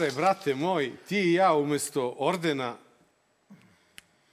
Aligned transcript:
Mare, 0.00 0.12
brate 0.12 0.54
moj, 0.54 0.92
ti 1.08 1.18
i 1.18 1.32
ja 1.32 1.54
umesto 1.54 2.14
ordena 2.18 2.76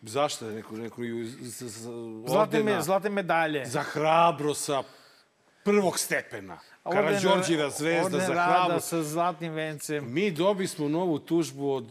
Zašto 0.01 0.45
je 0.45 0.55
neko, 0.55 0.75
neko 0.75 1.01
z, 1.01 1.27
z, 1.41 1.67
z, 1.67 1.81
Zlatne, 2.25 2.57
ordena 2.57 2.75
me, 2.75 2.81
zlatne 2.81 3.09
medalje. 3.09 3.65
za 3.65 3.81
hrabro 3.83 4.53
sa 4.53 4.83
prvog 5.63 5.99
stepena. 5.99 6.59
Karadžorđina 6.83 7.69
zvezda 7.69 8.19
za 8.19 8.25
hrabro. 8.25 8.79
sa 8.79 9.03
zlatnim 9.03 9.53
vencem. 9.53 10.13
Mi 10.13 10.31
dobismo 10.31 10.89
novu 10.89 11.19
tužbu 11.19 11.71
od... 11.71 11.85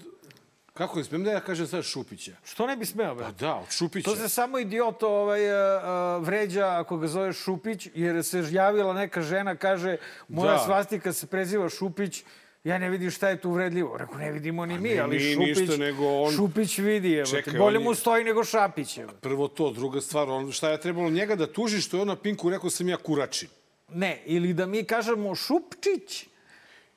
Kako 0.75 0.99
je, 0.99 1.05
smijem 1.05 1.25
da 1.25 1.31
ja 1.31 1.41
kažem 1.41 1.67
sad 1.67 1.85
Šupića? 1.85 2.33
Što 2.45 2.67
ne 2.67 2.77
bi 2.77 2.87
smeo, 2.87 3.09
Pa 3.09 3.15
brate? 3.15 3.35
da, 3.35 3.55
od 3.55 3.71
Šupića. 3.71 4.11
To 4.11 4.17
se 4.17 4.29
samo 4.29 4.59
idiot 4.59 5.03
ovaj, 5.03 5.51
uh, 5.51 5.83
uh, 6.19 6.27
vređa 6.27 6.67
ako 6.71 6.97
ga 6.97 7.07
zove 7.07 7.33
Šupić, 7.33 7.89
jer 7.95 8.25
se 8.25 8.45
javila 8.51 8.95
neka 8.95 9.23
žena, 9.23 9.57
kaže, 9.57 9.97
moja 10.29 10.53
Da. 10.53 10.59
svastika 10.59 11.13
se 11.13 11.27
preziva 11.27 11.69
Šupić, 11.69 12.25
ja 12.67 12.79
ne 12.79 12.91
vidim 12.91 13.11
šta 13.11 13.29
je 13.29 13.37
tu 13.37 13.51
uvredljivo. 13.51 13.97
Rekao, 13.97 14.19
ne 14.19 14.33
vidimo 14.33 14.67
ni 14.67 14.79
mi, 14.79 14.89
ne 14.89 14.99
ali 14.99 15.21
Šupić, 15.21 15.57
ništa, 15.59 15.77
nego 15.77 16.07
on- 16.09 16.33
Šupić 16.33 16.79
vidi, 16.79 17.13
evo. 17.15 17.27
Čekaj, 17.27 17.55
Bolje 17.55 17.79
on 17.79 17.85
mu 17.85 17.91
je- 17.91 17.95
stoji 17.97 18.25
nego 18.25 18.45
Šapić, 18.45 18.99
evo. 18.99 19.13
Prvo 19.21 19.49
to, 19.49 19.71
druga 19.71 20.01
stvar, 20.01 20.29
on, 20.31 20.53
šta 20.53 20.71
je 20.71 20.81
trebalo 20.81 21.11
njega 21.11 21.35
da 21.37 21.47
tuži 21.49 21.81
što 21.81 21.97
je 21.97 22.01
on 22.01 22.09
na 22.09 22.17
Pinku 22.17 22.51
rekao 22.51 22.71
sam 22.71 22.89
ja 22.89 22.97
kuračin. 22.99 23.49
Ne, 23.91 24.23
ili 24.27 24.53
da 24.53 24.67
mi 24.67 24.85
kažemo 24.85 25.35
Šupčić, 25.37 26.27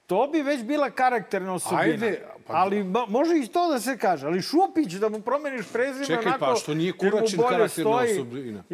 to 0.07 0.27
bi 0.27 0.41
već 0.41 0.63
bila 0.63 0.89
karakterna 0.91 1.53
osobina. 1.53 1.81
Ajde, 1.81 2.21
ali 2.49 2.83
ma, 2.83 3.05
može 3.05 3.37
i 3.37 3.47
to 3.47 3.71
da 3.71 3.79
se 3.79 3.97
kaže. 3.97 4.27
Ali 4.27 4.41
Šupić, 4.41 4.93
da 4.93 5.09
mu 5.09 5.21
promeniš 5.21 5.65
prezime 5.73 6.05
Čekaj, 6.05 6.25
onako... 6.25 6.39
pa 6.39 6.55
što 6.55 6.73
nije 6.73 6.91
Kuračin 6.91 7.39
karakterna 7.49 7.67
stoji. 7.69 8.11
osobina? 8.11 8.63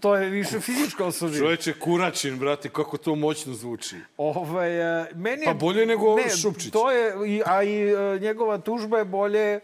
To 0.00 0.16
je 0.16 0.30
više 0.30 0.60
fizička 0.60 1.04
osobina. 1.04 1.38
Čoveče, 1.38 1.72
kuračin, 1.72 2.38
brate, 2.38 2.68
kako 2.68 2.96
to 2.96 3.14
moćno 3.14 3.54
zvuči. 3.54 3.96
Ovaj, 4.16 5.02
e, 5.02 5.06
meni 5.14 5.42
je, 5.42 5.46
Pa 5.46 5.54
bolje 5.54 5.86
nego 5.86 6.16
ne, 6.16 6.30
Šupčić. 6.30 6.72
To 6.72 6.90
je, 6.90 7.14
a 7.46 7.62
i 7.62 7.92
e, 7.92 8.18
njegova 8.20 8.58
tužba 8.58 8.98
je 8.98 9.04
bolje 9.04 9.60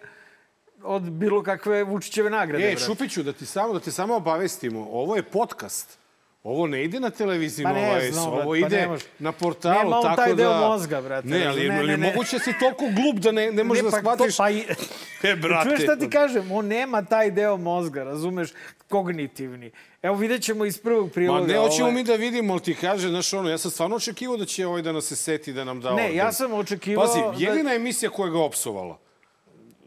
od 0.83 1.03
bilo 1.03 1.43
kakve 1.43 1.85
Vučićeve 1.85 2.31
nagrade. 2.31 2.65
E, 2.65 2.71
brate. 2.71 2.85
Šupiću, 2.85 3.23
da 3.23 3.33
ti 3.33 3.47
samo, 3.47 3.73
da 3.73 3.81
te 3.81 3.91
samo 3.91 4.17
obavestimo, 4.17 4.89
ovo 4.91 5.17
je 5.17 5.23
podcast. 5.23 6.02
Ovo 6.45 6.67
ne 6.67 6.85
ide 6.85 7.01
na 7.01 7.11
televiziji 7.11 7.65
Pa 7.65 7.73
Nova 7.73 8.01
S, 8.03 8.17
ovo 8.19 8.51
pa 8.51 8.57
ide 8.57 8.69
ne 8.71 8.87
može. 8.87 9.05
na 9.19 9.33
portalu, 9.33 9.75
Nema 9.75 9.97
on 9.97 10.03
tako 10.03 10.17
taj 10.17 10.29
da... 10.29 10.35
deo 10.35 10.59
mozga, 10.61 11.01
brate, 11.01 11.29
Ne, 11.29 11.47
ali 11.47 11.63
ne, 11.63 11.69
Ne, 11.71 11.83
ne, 11.83 11.97
ne, 11.97 12.07
moguće 12.09 12.37
da 12.37 12.43
si 12.43 12.53
toliko 12.61 12.85
glup 12.87 13.17
da 13.17 13.33
ne, 13.33 13.53
ne 13.53 13.65
možeš 13.65 13.85
da 13.85 13.91
pa 13.93 14.17
to- 14.17 14.31
shvatiš... 14.31 14.37
pa 14.37 14.51
i- 14.51 14.65
E, 15.25 15.37
brate. 15.37 15.65
Čuješ 15.67 15.83
šta 15.83 15.97
ti 15.97 16.11
kažem? 16.11 16.53
On 16.53 16.67
nema 16.67 17.03
taj 17.05 17.31
deo 17.31 17.57
mozga, 17.57 18.05
razumeš? 18.05 18.51
Kognitivni. 18.89 19.71
Evo 20.03 20.17
vidjet 20.17 20.43
ćemo 20.43 20.65
iz 20.65 20.79
prvog 20.79 21.07
Ma 21.07 21.13
priloga. 21.13 21.47
ne, 21.47 21.59
hoćemo 21.59 21.81
ovaj- 21.81 21.93
mi 21.93 22.05
da 22.05 22.15
vidimo, 22.15 22.53
ali 22.53 22.63
ti 22.63 22.75
kaže, 22.75 23.09
znaš 23.09 23.33
ono, 23.33 23.49
ja 23.49 23.59
sam 23.59 23.71
stvarno 23.71 23.97
očekivao 23.97 24.37
da 24.37 24.45
će 24.45 24.67
ovaj 24.67 24.83
da 24.83 24.93
nas 24.93 25.05
se 25.05 25.17
seti 25.17 25.53
da 25.53 25.65
nam 25.65 25.81
da 25.81 25.89
Ne, 25.89 26.03
orden. 26.03 26.17
ja 26.17 26.33
sam 26.33 26.53
očekivao... 26.53 27.07
Pazi, 27.07 27.19
da- 27.21 27.51
jedina 27.51 27.75
emisija 27.75 28.11
koja 28.11 28.31
ga 28.31 28.39
opsovala. 28.41 28.99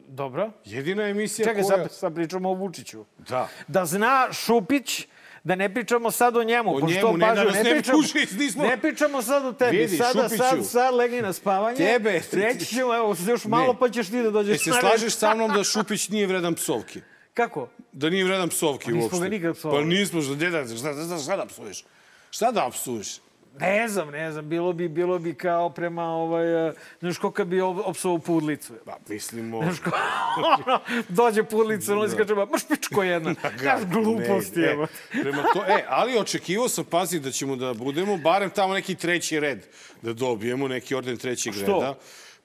Dobro. 0.08 0.52
Jedina 0.66 1.04
emisija 1.04 1.46
Čekaj, 1.46 1.64
koja... 1.64 1.78
sad, 1.78 1.92
sad 1.92 2.16
pričamo 2.16 2.50
o 2.50 2.54
Vučiću. 2.54 3.06
Da. 3.20 3.48
Da 3.68 3.86
zna 3.86 4.28
Šupić, 4.34 5.08
da 5.46 5.56
ne 5.56 5.74
pričamo 5.74 6.12
sad 6.12 6.38
o 6.38 6.44
njemu. 6.44 6.76
O 6.76 6.80
njemu, 6.82 7.18
ne, 7.18 7.20
pažljivo, 7.20 7.36
da 7.36 7.44
nas 7.48 7.56
ne 7.56 7.64
bi 7.66 7.70
pričamo, 7.72 7.98
kuži, 7.98 8.14
nismo- 8.40 8.64
ne 8.64 8.78
pričamo 8.78 9.22
sad 9.22 9.46
o 9.46 9.54
tebi. 9.54 9.78
Vidi, 9.78 9.98
Sada, 9.98 10.22
Šupiću. 10.22 10.38
sad, 10.40 10.66
sad 10.66 10.94
legni 10.94 11.22
na 11.22 11.34
spavanje. 11.34 11.78
Tebe. 11.78 12.22
Reći 12.34 12.66
ćemo, 12.66 12.96
evo, 12.96 13.16
još 13.28 13.46
malo 13.46 13.74
pa 13.74 13.90
ćeš 13.90 14.08
ti 14.08 14.24
da 14.24 14.32
dođeš 14.32 14.56
E, 14.56 14.60
se 14.60 14.70
na 14.70 14.76
red. 14.76 14.82
slažeš 14.82 15.14
sa 15.14 15.36
mnom 15.36 15.52
da 15.52 15.64
Šupić 15.64 16.10
nije 16.10 16.28
vredan 16.28 16.56
psovke? 16.56 17.00
Kako? 17.34 17.70
Da 17.92 18.10
nije 18.10 18.24
vredan 18.24 18.50
psovke 18.50 18.88
nismo 18.88 19.04
uopšte. 19.04 19.20
ga 19.20 19.28
nikad 19.28 19.56
psovali. 19.56 19.82
Pa 19.82 19.88
nismo, 19.88 20.22
šta, 20.22 20.36
deda, 20.36 20.66
šta, 20.68 20.76
šta, 20.76 21.18
šta 21.20 21.38
da 21.38 21.46
psuješ? 21.46 21.84
Šta 22.30 22.52
da 22.52 22.70
psuješ? 22.72 23.08
Ne 23.60 23.88
znam, 23.88 24.10
ne 24.12 24.32
znam, 24.32 24.50
bilo 24.50 24.74
bi, 24.74 24.88
bilo 24.88 25.20
bi 25.20 25.34
kao 25.34 25.70
prema, 25.70 26.04
ovaj, 26.04 26.68
eh, 26.68 26.74
znaš 27.00 27.18
ko 27.18 27.32
kad 27.32 27.48
bi 27.48 27.62
opsovao 27.62 28.20
pudlicu. 28.20 28.74
Pa, 28.86 28.98
mislimo... 29.10 29.62
Znaš 29.64 29.80
ko, 29.80 29.92
ono, 30.66 30.80
dođe 31.10 31.44
pudlica, 31.44 31.94
on 31.94 32.06
iskače, 32.08 32.34
ma 32.34 32.58
špičko 32.58 33.04
jedna. 33.04 33.36
Znaš, 33.62 33.82
gluposti, 33.84 34.60
Ne, 34.60 34.72
evo. 34.72 34.88
e, 35.14 35.22
prema 35.22 35.44
to, 35.44 35.64
e, 35.68 35.86
ali 35.88 36.18
očekivao 36.18 36.70
sam, 36.70 36.86
pazi, 36.86 37.20
da 37.20 37.32
ćemo 37.32 37.56
da 37.56 37.74
budemo 37.74 38.18
barem 38.18 38.50
tamo 38.50 38.74
neki 38.74 38.96
treći 38.96 39.40
red, 39.40 39.66
da 40.02 40.14
dobijemo 40.14 40.68
neki 40.68 40.96
orden 40.96 41.18
trećeg 41.18 41.54
Što? 41.54 41.62
reda. 41.62 41.96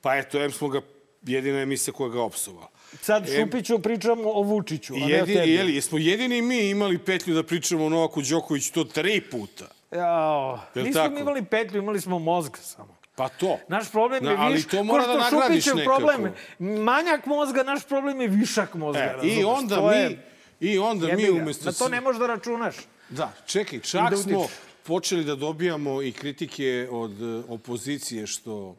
Pa 0.01 0.17
eto, 0.17 0.45
em 0.45 0.51
smo 0.51 0.69
ga, 0.69 0.81
jedina 1.23 1.61
emisija 1.61 1.95
koja 1.95 2.11
ga 2.11 2.23
opsovala. 2.23 2.69
Sad 3.01 3.29
Em, 3.29 3.35
Šupiću 3.37 3.79
pričamo 3.79 4.31
o 4.31 4.43
Vučiću, 4.43 4.95
a 4.95 4.99
ne 4.99 5.05
o 5.05 5.09
Jedini, 5.09 5.35
tebi. 5.37 5.53
jeli, 5.53 5.75
jesmo 5.75 5.99
jedini 5.99 6.43
mi 6.43 6.71
imali 6.71 6.99
petlju 6.99 7.35
da 7.35 7.43
pričamo 7.43 7.85
o 7.85 7.89
Novaku 7.89 8.23
Đokoviću 8.23 8.73
to 8.73 8.85
tri 8.85 9.21
puta. 9.21 9.69
Jao, 9.93 10.61
nismo 10.77 10.93
tako? 10.95 11.17
imali 11.17 11.45
petlju, 11.45 11.79
imali 11.79 12.01
smo 12.01 12.19
mozg 12.19 12.57
samo. 12.57 12.97
Pa 13.15 13.29
to. 13.31 13.59
Naš 13.69 13.91
problem 13.91 14.25
je 14.25 14.31
Na, 14.31 14.37
ali 14.39 14.55
viš, 14.55 14.67
to 14.67 14.85
mora 14.85 15.07
da 15.07 15.17
nagradiš 15.21 15.67
nekako. 15.67 15.85
problem, 15.87 16.33
manjak 16.79 17.27
mozga, 17.27 17.63
naš 17.63 17.85
problem 17.85 18.21
je 18.21 18.29
višak 18.29 18.75
mozga. 18.75 19.01
E, 19.01 19.13
razumeš? 19.13 19.35
I 19.35 19.45
onda 19.45 19.75
To 19.77 19.89
mi, 19.89 19.97
je- 19.97 20.27
i 20.63 20.79
onda 20.79 21.07
mi 21.09 21.31
umesto... 21.31 21.65
Na 21.65 21.73
to 21.73 21.89
ne 21.89 22.01
možeš 22.01 22.21
da 22.21 22.27
računaš. 22.27 22.75
Da, 23.09 23.33
čekaj, 23.47 23.81
čak 23.81 24.11
da 24.11 24.17
smo 24.17 24.47
počeli 24.83 25.25
da 25.25 25.35
dobijamo 25.35 26.03
i 26.03 26.13
kritike 26.13 26.89
od 26.91 27.13
e, 27.13 27.43
opozicije 27.49 28.27
što, 28.27 28.77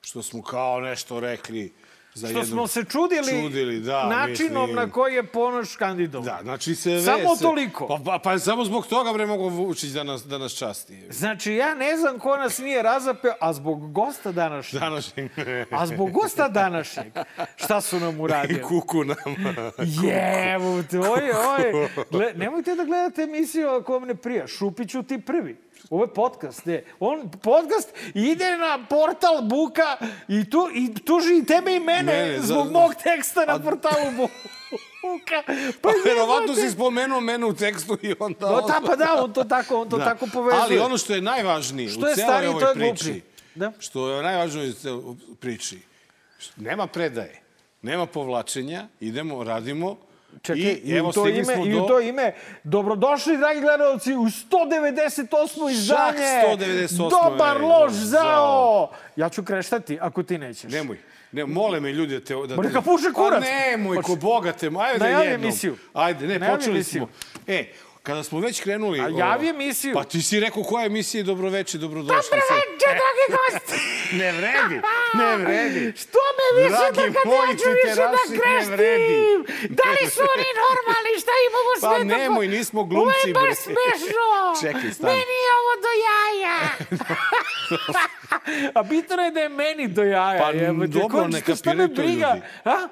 što 0.00 0.22
smo 0.22 0.42
kao 0.42 0.80
nešto 0.80 1.20
rekli 1.20 1.72
za 2.14 2.28
Što 2.28 2.38
jednog... 2.38 2.46
smo 2.46 2.66
se 2.66 2.84
čudili, 2.84 3.42
čudili 3.42 3.80
da, 3.80 4.08
načinom 4.08 4.62
mislim. 4.62 4.76
na 4.76 4.90
koji 4.90 5.14
je 5.14 5.22
Ponoš 5.26 5.76
kandidovan. 5.76 6.24
Da, 6.26 6.38
znači 6.42 6.74
se... 6.74 7.00
Samo 7.00 7.36
se, 7.36 7.42
toliko. 7.42 7.86
Pa, 7.86 7.98
pa, 8.04 8.18
pa 8.18 8.38
samo 8.38 8.64
zbog 8.64 8.86
toga 8.86 9.12
bre 9.12 9.26
mogo 9.26 9.48
Vučić 9.48 9.90
da 9.90 10.02
nas, 10.02 10.24
da 10.24 10.38
nas 10.38 10.52
časti. 10.52 11.02
Znači, 11.10 11.52
ja 11.52 11.74
ne 11.74 11.96
znam 11.96 12.18
ko 12.18 12.36
nas 12.36 12.58
nije 12.58 12.82
razapeo, 12.82 13.32
a 13.40 13.52
zbog 13.52 13.92
gosta 13.92 14.32
današnjeg, 14.32 14.80
Današnjeg... 14.82 15.30
a 15.70 15.86
zbog 15.86 16.10
gosta 16.10 16.48
današnjeg, 16.48 17.12
šta 17.56 17.80
su 17.80 18.00
nam 18.00 18.16
I 18.16 18.20
uradili? 18.20 18.62
kuku 18.62 19.04
nam. 19.04 19.16
Jevo, 20.02 20.74
oj, 20.92 21.30
oj. 21.58 21.88
Gle, 22.10 22.32
nemojte 22.36 22.74
da 22.74 22.84
gledate 22.84 23.22
emisiju 23.22 23.68
ako 23.68 23.92
vam 23.92 24.02
ne 24.02 24.14
prija. 24.14 24.46
Šupiću 24.46 25.02
ti 25.02 25.20
prvi. 25.20 25.56
Ovo 25.90 26.04
je 26.04 26.08
podcast, 26.08 26.66
ne. 26.66 26.84
On, 27.00 27.30
podcast 27.32 27.88
ide 28.14 28.56
na 28.56 28.86
portal 28.86 29.42
Buka 29.42 29.96
i, 30.28 30.50
tu, 30.50 30.68
i 30.74 30.94
tuži 30.96 31.38
i 31.38 31.46
tebe 31.46 31.76
i 31.76 31.80
mene 31.80 32.02
Mene, 32.04 32.38
za- 32.38 32.46
zbog 32.46 32.70
mog 32.70 32.94
teksta 32.94 33.44
na 33.44 33.58
portalu 33.60 34.10
Buka. 34.12 35.42
Pa, 35.42 35.52
Pa 35.82 35.90
verovatno 36.04 36.54
si 36.54 36.70
spomenuo 36.70 37.20
mene 37.20 37.46
u 37.46 37.54
tekstu 37.54 37.98
i 38.02 38.14
onda... 38.18 38.50
No, 38.50 38.60
ta, 38.60 38.80
pa 38.86 38.96
da, 38.96 39.14
on 39.14 39.32
to 39.32 39.44
tako, 39.44 39.80
on 39.80 39.88
to 39.88 39.98
Da. 39.98 40.04
tako 40.04 40.26
povezuje. 40.26 40.62
Ali 40.62 40.78
ono 40.78 40.98
što 40.98 41.14
je 41.14 41.20
najvažnije 41.20 41.88
Što 41.88 42.00
u 42.00 42.08
je 42.08 42.14
celoj 42.14 42.28
stariji, 42.28 42.48
ovoj 42.48 42.60
to 42.60 42.68
je 42.68 42.74
priči, 42.74 43.04
gluplji. 43.04 43.22
Da. 43.54 43.72
što 43.78 44.10
je 44.10 44.22
najvažnije 44.22 44.70
u 44.70 44.72
celoj 44.72 45.02
priči, 45.40 45.78
nema 46.56 46.86
predaje, 46.86 47.42
nema 47.82 48.06
povlačenja, 48.06 48.86
idemo, 49.00 49.44
radimo, 49.44 49.96
Čekaj, 50.42 50.62
i, 50.62 50.80
i, 50.84 50.96
evo 50.96 51.08
u 51.08 51.12
to 51.12 51.28
ime, 51.28 51.44
smo 51.44 51.66
i 51.66 51.72
do... 51.72 51.84
u 51.84 51.88
to 51.88 52.00
ime, 52.00 52.32
dobrodošli, 52.64 53.38
dragi 53.38 53.60
gledalci, 53.60 54.14
u 54.14 54.24
198. 54.24 55.70
izdanje. 55.70 56.56
198. 56.56 57.10
Dobar 57.10 57.56
je, 57.56 57.62
loš 57.62 57.92
zao. 57.92 58.22
zao. 58.22 58.90
Ja 59.16 59.28
ću 59.28 59.42
kreštati, 59.42 59.98
ako 60.00 60.22
ti 60.22 60.38
nećeš. 60.38 60.72
Nemoj. 60.72 60.98
Ne, 61.32 61.46
mole 61.46 61.80
me 61.80 61.92
ljudi 61.92 62.14
da 62.18 62.24
te... 62.24 62.34
Da 62.34 62.56
te... 62.56 62.62
neka 62.62 62.80
puše 62.80 63.12
kurac. 63.12 63.40
Pa 63.44 63.46
nemoj, 63.50 63.96
Pa 63.96 64.02
ko 64.02 64.16
boga 64.16 64.52
te... 64.52 64.70
Ajde 64.78 64.98
Najavi 64.98 65.26
jednom. 65.26 65.44
emisiju. 65.44 65.76
Ajde, 65.92 66.26
ne, 66.26 66.38
Najavi 66.38 66.56
počeli 66.58 66.76
emisiju. 66.76 67.06
smo. 67.32 67.44
E, 67.54 67.64
kada 68.02 68.22
smo 68.22 68.40
već 68.40 68.60
krenuli... 68.60 69.00
A 69.00 69.08
javi 69.18 69.48
emisiju. 69.48 69.94
Pa 69.94 70.04
ti 70.04 70.22
si 70.22 70.40
rekao 70.40 70.62
koja 70.62 70.86
emisija 70.86 71.18
je 71.20 71.24
dobroveče, 71.24 71.78
dobrodošli. 71.78 72.30
Dobroveče, 72.30 72.88
dragi 73.00 73.24
gosti. 73.36 73.80
Ne 74.20 74.32
vredi, 74.32 74.80
ne 75.14 75.36
vredi. 75.36 75.92
Što 75.96 76.18
me 76.38 76.62
više 76.62 76.70
Dragi 76.70 77.12
da 77.12 77.20
kad 77.20 77.58
ću 77.60 77.68
više 77.84 78.02
da 78.14 78.22
kreštim? 78.28 79.38
Da 79.78 79.82
li 79.90 80.10
su 80.10 80.20
oni 80.34 80.48
normalni? 80.62 81.12
Šta 81.22 81.34
im 81.46 81.52
ovo 81.60 81.72
Pa 81.80 81.88
sve 81.88 82.04
nemoj, 82.04 82.48
nismo 82.48 82.80
Ovo 82.80 82.88
glumci, 82.88 83.28
je 83.28 83.34
baš 83.34 83.56
smešno. 83.56 84.26
Čekaj, 84.62 84.90
stani. 84.92 85.12
Meni 85.12 85.36
je 85.46 85.52
ovo 85.60 85.72
do 85.84 85.92
jaja. 86.06 86.58
A 88.78 88.82
bitno 88.82 89.22
je 89.22 89.30
da 89.30 89.40
je 89.40 89.48
meni 89.48 89.88
do 89.88 90.02
jaja. 90.02 90.42
Pa 90.42 90.50
jebote. 90.50 90.86
dobro, 90.86 91.28
ne 91.28 91.40
kapiraju 91.40 91.88
to 91.88 91.94
briga? 91.94 92.34
ljudi. 92.34 92.46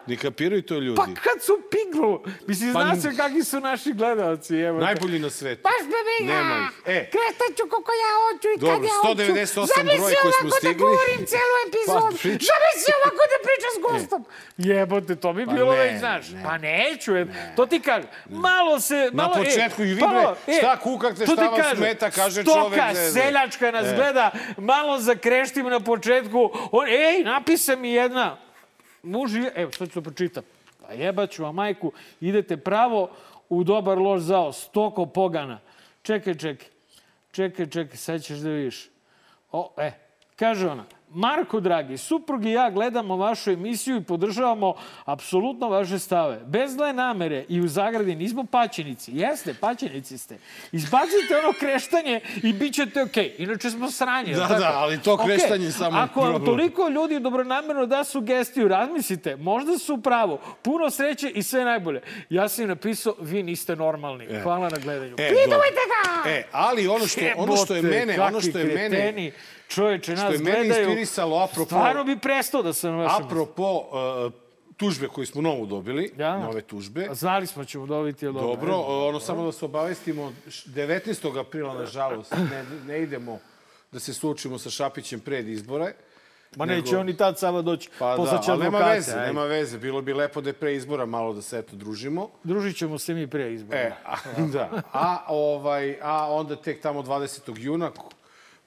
Ne 0.07 0.17
kapiraju 0.17 0.63
to 0.63 0.79
ljudi. 0.79 0.97
Pa 0.97 1.05
kad 1.05 1.43
su 1.43 1.53
piglu? 1.71 2.21
Mislim, 2.47 2.73
Pa 2.73 2.83
zna 2.83 2.97
se 2.97 3.17
kakvi 3.17 3.45
su 3.45 3.61
naši 3.61 3.93
gledalci. 3.93 4.57
Evo. 4.57 4.81
Najbolji 5.01 5.19
na 5.19 5.31
svetu. 5.31 5.63
Baš 5.63 5.81
me 5.85 5.99
briga. 6.09 6.33
Nema 6.35 6.57
ih. 6.59 6.69
E. 6.87 7.11
Kretaću 7.11 7.65
kako 7.67 7.91
ja 7.95 8.11
hoću 8.21 8.49
i 8.49 8.57
Dobro, 8.57 8.75
kad 8.75 8.85
ja 8.85 8.95
hoću. 8.97 9.23
198 9.23 9.85
broj 9.87 9.97
koji 9.97 10.33
smo 10.33 10.33
Zamisli 10.43 10.51
stigli. 10.53 10.85
ovako 10.85 10.85
da 10.85 10.85
govorim 10.85 11.27
celu 11.27 11.57
epizodu. 11.67 12.01
Pa, 12.07 12.19
priča. 12.19 12.47
Zamisli 12.51 12.91
ovako 12.99 13.23
da 13.27 13.39
pričam 13.47 13.71
s 13.73 13.81
gostom. 13.83 14.21
Jebote, 14.59 15.17
to 15.17 15.33
bi 15.33 15.47
Pa 15.47 15.53
bilo 15.53 15.73
ne, 15.73 15.79
već, 15.79 15.99
znaš. 15.99 16.25
ne. 16.29 16.43
Pa 16.45 16.59
neću. 16.59 17.11
je. 17.15 17.23
To 17.57 17.67
ti 17.67 17.81
kažem. 17.81 18.09
Malo 18.29 18.81
se... 18.81 18.95
Na 19.13 19.23
Malo, 19.23 19.35
početku 19.35 19.83
e, 19.83 19.85
i 19.85 19.95
vi, 19.95 20.01
malo, 20.03 20.37
bre, 20.47 20.55
šta 20.55 20.77
kukate, 20.79 21.15
to 21.17 21.25
šta 21.27 21.37
ti 21.37 21.49
vam 21.49 21.57
kažem. 21.57 21.77
smeta, 21.77 22.11
kaže 22.13 22.43
Stoka, 22.43 22.61
čovek, 22.61 22.81
zezne. 22.95 23.23
seljačka 23.23 23.71
nas 23.71 23.87
E. 23.87 23.95
gleda. 23.95 24.27
Malo 24.59 24.99
zakreštim 25.01 25.67
na 25.67 25.81
početku. 25.83 26.41
On, 26.73 26.87
ej, 26.89 27.25
napisa 27.25 27.77
mi 27.77 27.91
jedna. 27.93 28.37
Muž 29.03 29.35
je... 29.35 29.53
Evo, 29.55 29.73
sad 29.73 29.89
ću 29.89 29.95
to 29.95 30.03
pročitam. 30.03 30.43
Pa 30.81 30.93
jebaću 30.95 31.43
vam 31.43 31.55
majku. 31.55 31.93
Idete 32.21 32.57
pravo 32.57 33.11
u 33.51 33.65
dobar 33.65 33.99
loš 33.99 34.21
zao. 34.21 34.53
Stoko 34.53 35.07
pogana. 35.07 35.61
Čekaj, 36.03 36.35
čekaj. 36.35 36.69
Čekaj, 37.33 37.67
čekaj, 37.67 37.97
sad 37.97 38.23
ćeš 38.23 38.39
da 38.39 38.51
vidiš. 38.51 38.91
O, 39.53 39.73
e, 39.77 39.93
kaže 40.37 40.69
ona, 40.69 40.85
Marko, 41.15 41.61
dragi, 41.61 41.99
suprug 41.99 42.45
i 42.45 42.51
ja 42.51 42.71
gledamo 42.71 43.17
vašu 43.17 43.51
emisiju 43.51 43.97
i 43.97 44.05
podržavamo 44.05 44.75
apsolutno 45.05 45.69
vaše 45.69 45.99
stave. 45.99 46.41
Bez 46.45 46.73
zle 46.73 46.93
namere 46.93 47.45
i 47.49 47.61
u 47.61 47.69
zagradi 47.69 48.15
nismo 48.15 48.45
paćenici. 48.45 49.13
Jeste, 49.15 49.55
paćenici 49.55 50.19
ste. 50.19 50.39
Izbacite 50.73 51.37
ono 51.45 51.53
kreštanje 51.59 52.21
i 52.43 52.53
bit 52.53 52.75
ćete 52.75 53.03
okej. 53.03 53.25
Okay. 53.25 53.43
Inače 53.43 53.71
smo 53.71 53.91
sranje. 53.91 54.35
Da, 54.35 54.49
tako? 54.49 54.61
da, 54.61 54.73
ali 54.75 55.03
to 55.03 55.17
kreštanje 55.17 55.67
okay. 55.67 55.79
samo 55.79 55.99
Ako 55.99 56.21
vam 56.21 56.45
toliko 56.45 56.89
ljudi 56.89 57.21
dobronamerno 57.21 57.87
da 57.87 58.05
sugestiju, 58.05 58.69
razmislite, 58.69 59.37
možda 59.37 59.79
su 59.79 59.95
u 59.95 60.01
pravu. 60.01 60.39
Puno 60.63 60.91
sreće 60.91 61.31
i 61.31 61.43
sve 61.43 61.65
najbolje. 61.65 62.01
Ja 62.31 62.49
sam 62.49 62.63
im 62.63 62.69
napisao, 62.69 63.15
vi 63.21 63.43
niste 63.43 63.77
normalni. 63.77 64.27
Hvala 64.43 64.69
na 64.69 64.77
gledanju. 64.77 65.13
E, 65.13 65.29
Pridujte 65.29 65.83
ga! 65.91 66.31
E, 66.31 66.45
ali 66.53 66.89
ono 66.89 67.07
što, 67.07 67.21
ono 67.37 67.57
što 67.57 67.75
je 67.75 67.83
mene, 67.83 68.21
ono 68.21 68.41
što 68.41 68.59
je 68.59 68.91
kakvi 68.91 69.33
mene, 69.73 69.99
kreteni. 69.99 70.09
Čoveče, 70.09 70.15
nas 70.15 70.35
je 70.35 70.39
mene 70.41 70.57
gledaju. 70.59 70.85
inspirisalo, 70.85 71.37
apropo- 71.39 71.65
Stvarno 71.67 72.05
bi 72.05 72.19
prestao 72.19 72.63
da 72.63 72.73
sam 72.73 73.01
apropo 73.01 73.79
uh, 74.27 74.33
tužbe 74.77 75.09
koju 75.09 75.27
smo 75.27 75.43
novu 75.43 75.67
dobili, 75.67 76.13
Ja. 76.19 76.39
nove 76.39 76.61
tužbe, 76.63 77.09
Znali 77.13 77.47
smo 77.47 77.65
ćemo 77.65 77.87
dobiti, 77.87 78.25
jel 78.25 78.33
dobro? 78.33 78.49
Dobro, 78.49 78.75
ono 79.09 79.21
samo 79.21 79.45
da 79.45 79.53
se 79.53 79.65
obavestimo, 79.65 80.33
š- 80.49 80.65
19. 80.67 81.01
aprila, 81.39 81.75
nažalost, 81.75 82.33
ne, 82.33 82.65
ne 82.87 83.03
idemo 83.03 83.39
da 83.93 84.01
se 84.01 84.15
suočimo 84.15 84.59
sa 84.59 84.71
Šapićem 84.71 85.21
pred 85.21 85.49
izbore. 85.49 85.93
Ma 86.57 86.65
neće 86.65 86.85
nego- 86.85 87.01
on 87.01 87.09
i 87.09 87.17
tad 87.17 87.39
samo 87.39 87.63
doći. 87.63 87.91
Pa 87.99 88.17
da, 88.17 88.41
ali 88.49 88.63
nema 88.63 88.79
veze, 88.81 89.13
ajde. 89.13 89.27
nema 89.27 89.45
veze. 89.45 89.79
Bilo 89.79 90.03
bi 90.03 90.13
lepo 90.13 90.41
da 90.41 90.49
je 90.49 90.55
pre 90.55 90.75
izbora 90.75 91.07
malo 91.07 91.33
da 91.33 91.43
se 91.43 91.59
eto 91.59 91.77
družimo. 91.77 92.29
Družit 92.45 92.77
ćemo 92.77 92.99
se 92.99 93.15
mi 93.15 93.27
pre 93.27 93.55
izbora. 93.55 93.79
E, 93.79 93.93
a, 94.05 94.15
da. 94.53 94.83
A, 94.93 95.25
ovaj, 95.29 95.97
a 96.03 96.33
onda 96.33 96.57
tek 96.57 96.81
tamo 96.81 97.03
20. 97.03 97.53
juna 97.57 97.91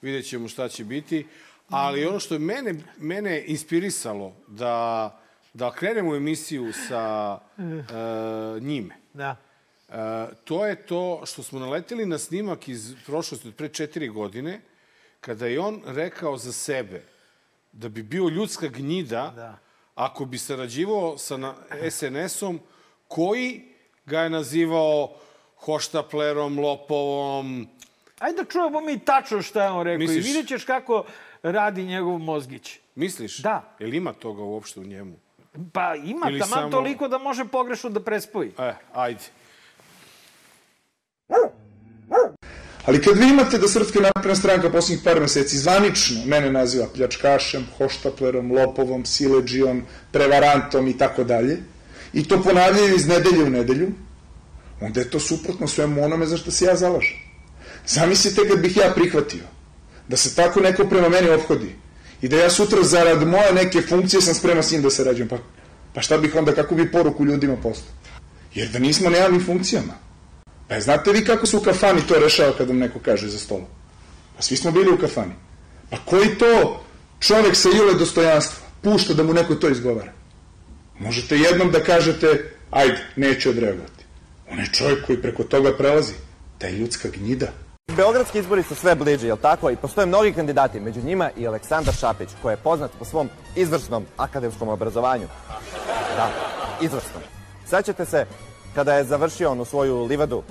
vidjet 0.04 0.26
ćemo 0.26 0.48
šta 0.48 0.70
će 0.70 0.84
biti. 0.84 1.28
Ali 1.70 2.06
ono 2.06 2.20
što 2.20 2.36
je 2.36 2.40
mene, 2.40 2.76
mene 2.98 3.44
inspirisalo 3.48 4.36
da, 4.48 5.20
da 5.54 5.72
krenemo 5.72 6.12
u 6.12 6.16
emisiju 6.16 6.74
sa 6.88 7.38
uh, 7.58 8.64
njime, 8.64 8.96
Da. 9.14 9.36
E, 9.90 9.96
to 10.44 10.66
je 10.66 10.76
to 10.76 11.22
što 11.26 11.44
smo 11.44 11.60
naleteli 11.60 12.06
na 12.06 12.18
snimak 12.18 12.68
iz 12.68 12.96
prošlosti 13.06 13.48
od 13.48 13.56
pre 13.56 13.70
četiri 13.70 14.10
godine, 14.10 14.62
kada 15.22 15.48
je 15.48 15.60
on 15.60 15.82
rekao 15.86 16.38
za 16.38 16.52
sebe 16.52 17.04
da 17.72 17.90
bi 17.90 18.04
bio 18.04 18.30
ljudska 18.30 18.68
gnjida 18.68 19.34
Da. 19.36 19.58
ako 19.96 20.26
bi 20.26 20.38
sarađivao 20.38 21.18
sa 21.18 21.54
SNS-om 21.90 22.60
koji 23.08 23.62
ga 24.06 24.20
je 24.20 24.30
nazivao 24.30 25.16
hoštaplerom, 25.56 26.60
lopovom. 26.60 27.68
Ajde 28.24 28.44
da 28.44 28.50
čujemo 28.50 28.82
mi 28.82 29.00
tačno 29.00 29.42
šta 29.42 29.64
je 29.64 29.70
on 29.70 29.84
rekao 29.84 29.98
Misliš? 29.98 30.26
i 30.26 30.28
vidjet 30.28 30.48
ćeš 30.48 30.64
kako 30.64 31.06
radi 31.44 31.84
njegov 31.84 32.18
mozgić. 32.20 32.80
Misliš? 32.96 33.38
Da. 33.38 33.76
Jel 33.80 33.94
ima 33.94 34.14
toga 34.14 34.42
uopšte 34.42 34.80
u 34.80 34.84
njemu? 34.84 35.16
Pa 35.74 35.96
ima 35.96 36.26
Ili 36.30 36.40
taman 36.40 36.60
samo- 36.60 36.72
toliko 36.72 37.08
da 37.08 37.18
može 37.18 37.46
pogrešno 37.46 37.90
da 37.90 38.04
prespoji. 38.04 38.52
E, 38.60 38.74
ajde. 38.94 39.24
Ali 42.86 43.02
kad 43.02 43.18
vi 43.18 43.30
imate 43.30 43.58
da 43.58 43.68
Srpska 43.68 44.00
napredna 44.00 44.36
stranka 44.36 44.70
poslednjih 44.70 45.04
par 45.04 45.20
meseci 45.20 45.58
zvanično 45.58 46.26
mene 46.26 46.52
naziva 46.52 46.88
pljačkašem, 46.96 47.68
hoštaplerom, 47.78 48.52
lopovom, 48.52 49.06
sileđijom, 49.06 49.84
prevarantom 50.12 50.88
i 50.88 50.98
tako 50.98 51.24
dalje, 51.24 51.58
i 52.14 52.28
to 52.28 52.42
ponavljaju 52.44 52.96
iz 52.96 53.08
nedelje 53.08 53.44
u 53.44 53.50
nedelju, 53.50 53.88
onda 54.82 55.00
je 55.00 55.10
to 55.10 55.20
suprotno 55.20 55.68
svemu 55.68 56.04
onome 56.04 56.26
za 56.26 56.38
što 56.38 56.52
se 56.52 56.66
ja 56.66 56.76
zalažem. 56.76 57.23
Zamislite 57.88 58.50
kad 58.50 58.60
bih 58.60 58.78
ja 58.78 58.92
prihvatio 58.96 59.44
da 60.08 60.18
se 60.18 60.36
tako 60.36 60.60
neko 60.60 60.86
prema 60.86 61.10
meni 61.10 61.30
obhodi 61.30 61.76
i 62.22 62.28
da 62.28 62.38
ja 62.38 62.50
sutra 62.50 62.84
zarad 62.84 63.28
moje 63.28 63.54
neke 63.54 63.82
funkcije 63.82 64.22
sam 64.22 64.34
spreman 64.34 64.64
s 64.64 64.72
njim 64.72 64.82
da 64.82 64.90
se 64.90 65.04
rađujem. 65.04 65.28
Pa, 65.28 65.38
pa 65.94 66.02
šta 66.02 66.18
bih 66.18 66.36
onda, 66.36 66.52
kako 66.52 66.76
bi 66.76 66.92
poruku 66.92 67.26
ljudima 67.26 67.56
poslao? 67.56 67.94
Jer 68.54 68.70
da 68.70 68.80
nismo 68.80 69.10
na 69.10 69.18
javnim 69.18 69.46
funkcijama, 69.46 69.94
Pa 70.68 70.80
znate 70.80 71.12
vi 71.12 71.26
kako 71.26 71.46
se 71.46 71.58
u 71.58 71.62
kafani 71.62 72.02
to 72.08 72.20
rešava 72.20 72.58
kad 72.58 72.68
vam 72.68 72.78
neko 72.78 73.00
kaže 73.00 73.28
za 73.28 73.40
stolom? 73.40 73.66
Pa 74.36 74.42
svi 74.42 74.58
smo 74.58 74.72
bili 74.72 74.92
u 74.92 74.98
kafani. 74.98 75.34
Pa 75.90 75.98
koji 76.06 76.38
to 76.38 76.84
čovek 77.20 77.56
sa 77.56 77.70
ile 77.70 77.94
dostojanstva 77.94 78.68
pušta 78.82 79.14
da 79.14 79.24
mu 79.24 79.34
neko 79.34 79.56
to 79.56 79.70
izgovara? 79.70 80.12
Možete 81.00 81.38
jednom 81.38 81.72
da 81.72 81.84
kažete, 81.84 82.52
ajde, 82.72 82.98
neću 83.16 83.50
odreagovati. 83.50 84.06
Onaj 84.52 84.66
čovjek 84.66 85.06
koji 85.06 85.22
preko 85.22 85.44
toga 85.44 85.78
prelazi, 85.78 86.14
ta 86.58 86.68
je 86.68 86.78
ljudska 86.78 87.10
gnjida. 87.10 87.52
Beogradski 87.88 88.40
izbori 88.40 88.64
su 88.64 88.76
sve 88.76 88.96
bliži, 88.96 89.28
jel 89.28 89.38
tako? 89.38 89.70
I 89.70 89.76
postoje 89.76 90.08
mnogi 90.08 90.34
kandidati, 90.34 90.80
među 90.80 91.02
njima 91.02 91.30
i 91.38 91.48
Aleksandar 91.48 91.94
Šapić, 91.94 92.30
koji 92.42 92.54
je 92.54 92.58
poznat 92.58 92.92
po 93.00 93.06
svom 93.06 93.30
izvrsnom 93.56 94.06
akademskom 94.18 94.70
obrazovanju. 94.70 95.28
Da, 96.16 96.30
izvrsnom. 96.82 97.24
Sećate 97.66 98.06
se 98.06 98.26
kada 98.76 98.94
je 98.94 99.04
završio 99.04 99.52
onu 99.52 99.66
svoju 99.66 100.04
livadu, 100.04 100.44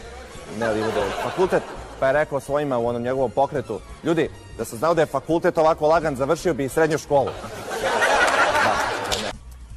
ne 0.58 0.70
livadu, 0.72 1.00
fakultet, 1.22 1.62
pa 2.00 2.06
je 2.06 2.12
rekao 2.12 2.40
svojima 2.40 2.78
u 2.78 2.86
onom 2.86 3.02
njegovom 3.02 3.30
pokretu, 3.30 3.80
ljudi, 4.04 4.30
da 4.58 4.64
sam 4.64 4.78
znao 4.78 4.94
da 4.94 5.02
je 5.02 5.06
fakultet 5.06 5.58
ovako 5.58 5.88
lagan, 5.88 6.16
završio 6.16 6.54
bi 6.54 6.64
i 6.64 6.68
srednju 6.68 6.98
školu. 6.98 7.30
Da, 8.64 8.74
ne. 9.22 9.30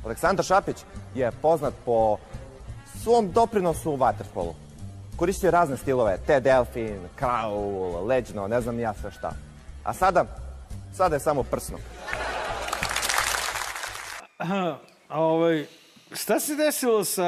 Aleksandar 0.06 0.46
Šapić 0.46 0.78
je 1.16 1.32
poznat 1.42 1.74
po 1.86 2.18
svom 3.04 3.32
doprinosu 3.32 3.92
u 3.92 3.96
vaterpolu. 3.96 4.65
Koristio 5.16 5.52
razne 5.52 5.78
stilove, 5.78 6.18
te 6.28 6.40
delfin, 6.40 7.00
kraul, 7.16 8.06
leđno, 8.06 8.48
ne 8.48 8.62
znam 8.62 8.80
ja 8.80 8.94
sve 8.94 9.12
šta. 9.12 9.32
A 9.84 9.94
sada, 9.94 10.26
sada 10.94 11.16
je 11.16 11.20
samo 11.20 11.44
prsno. 11.44 11.78
A, 14.40 14.78
ovaj, 15.12 15.66
šta 16.14 16.40
se 16.40 16.56
desilo 16.56 17.04
sa 17.04 17.24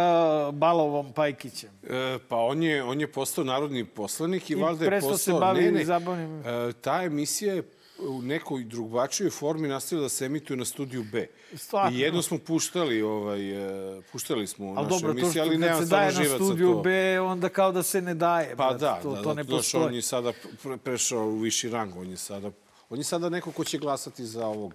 Balovom 0.52 1.14
Pajkićem? 1.14 1.70
E, 1.84 2.18
pa 2.30 2.36
on 2.38 2.64
je, 2.64 2.84
on 2.84 3.02
je 3.02 3.12
postao 3.12 3.44
narodni 3.44 3.86
poslanik 3.86 4.50
i, 4.50 4.54
I 4.54 4.56
valjda 4.56 4.84
je 4.84 4.88
prestao 4.88 5.18
se 5.18 5.32
postao... 5.32 5.40
bavi 5.40 5.86
zabavnim- 5.86 6.70
E, 6.70 6.74
ta 6.74 7.04
emisija 7.04 7.54
je 7.54 7.64
u 8.00 8.22
nekoj 8.22 8.64
drugačijoj 8.64 9.30
formi 9.30 9.68
nastavila 9.68 10.06
da 10.06 10.10
se 10.10 10.26
emituje 10.26 10.58
na 10.58 10.66
studiju 10.66 11.04
B. 11.12 11.28
Stvarno? 11.56 11.98
I 11.98 12.00
jedno 12.00 12.22
smo 12.22 12.38
puštali, 12.38 13.02
ovaj, 13.02 13.52
e, 13.98 14.02
puštali 14.12 14.48
smo 14.48 14.66
u 14.66 14.70
Ali 14.70 14.76
našoj 14.76 14.90
dobro, 14.90 15.14
to 15.14 15.20
emisiji, 15.20 15.32
što 15.32 15.42
ali 15.42 15.58
nema 15.58 15.74
kad 15.74 15.80
se 15.80 15.86
stvarno 15.86 16.06
daje 16.06 16.18
na 16.18 16.24
živaca 16.24 16.44
studiju 16.44 16.74
to. 16.74 16.82
B, 16.82 17.20
onda 17.20 17.50
kao 17.50 17.72
da 17.72 17.84
se 17.84 18.02
ne 18.02 18.14
daje. 18.14 18.56
Pa 18.56 18.68
brate, 18.68 18.78
da, 18.78 19.00
to, 19.02 19.16
da, 19.16 19.22
to 19.24 19.34
ne 19.34 19.44
postoji. 19.44 19.84
on 19.84 19.96
je 19.96 20.02
sada 20.02 20.34
pre- 20.64 20.78
prešao 20.78 21.26
u 21.26 21.38
viši 21.38 21.70
rang, 21.70 21.98
on 21.98 22.10
je 22.10 22.18
sada... 22.18 22.52
On 22.90 22.98
je 22.98 23.04
sada 23.04 23.30
neko 23.30 23.52
ko 23.52 23.64
će 23.64 23.78
glasati 23.78 24.26
za 24.26 24.48
ovog. 24.48 24.74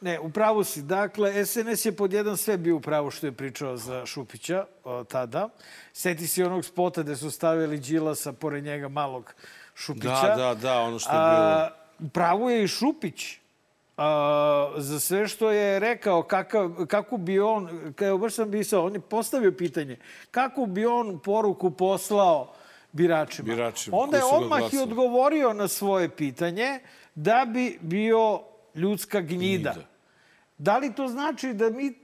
Ne, 0.00 0.20
u 0.20 0.30
pravu 0.30 0.64
si. 0.64 0.82
Dakle, 0.82 1.46
SNS 1.46 1.84
je 1.84 1.96
pod 1.96 2.12
jedan 2.12 2.36
sve 2.36 2.56
bio 2.56 2.76
u 2.76 2.80
pravu 2.80 3.10
što 3.10 3.26
je 3.26 3.32
pričao 3.32 3.76
za 3.76 4.06
Šupića 4.06 4.66
o, 4.84 5.04
tada. 5.04 5.48
Seti 5.92 6.26
si 6.26 6.42
onog 6.42 6.64
spota 6.64 7.02
gde 7.02 7.16
su 7.16 7.30
stavili 7.30 7.78
Đilasa 7.78 8.32
pored 8.32 8.64
njega 8.64 8.88
malog 8.88 9.34
Šupića. 9.74 10.34
Da, 10.36 10.36
da, 10.36 10.54
da, 10.54 10.80
ono 10.80 10.98
što 10.98 11.10
je 11.10 11.18
A, 11.18 11.70
u 11.98 12.08
pravu 12.08 12.50
je 12.50 12.64
i 12.64 12.68
Šupić. 12.68 13.38
A, 13.96 14.74
za 14.76 15.00
sve 15.00 15.28
što 15.28 15.50
je 15.50 15.78
rekao, 15.78 16.22
kakav, 16.22 16.86
kako 16.86 17.16
bi 17.16 17.40
on, 17.40 17.92
kao 17.96 18.18
baš 18.18 18.34
sam 18.34 18.50
pisao, 18.50 18.86
on 18.86 18.94
je 18.94 19.00
postavio 19.00 19.52
pitanje, 19.52 19.96
kako 20.30 20.66
bi 20.66 20.86
on 20.86 21.18
poruku 21.18 21.70
poslao 21.70 22.54
biračima. 22.92 23.46
Biračima, 23.46 23.96
Onda 23.96 24.16
je 24.16 24.24
odmah 24.24 24.74
i 24.74 24.78
odgovorio 24.78 25.52
na 25.52 25.68
svoje 25.68 26.08
pitanje 26.08 26.80
da 27.14 27.44
bi 27.48 27.78
bio 27.80 28.40
ljudska 28.74 29.20
gnjida. 29.20 29.72
Gnjida. 29.72 29.88
Da 30.58 30.78
li 30.78 30.92
to 30.92 31.08
znači 31.08 31.52
da 31.52 31.70
mi 31.70 31.94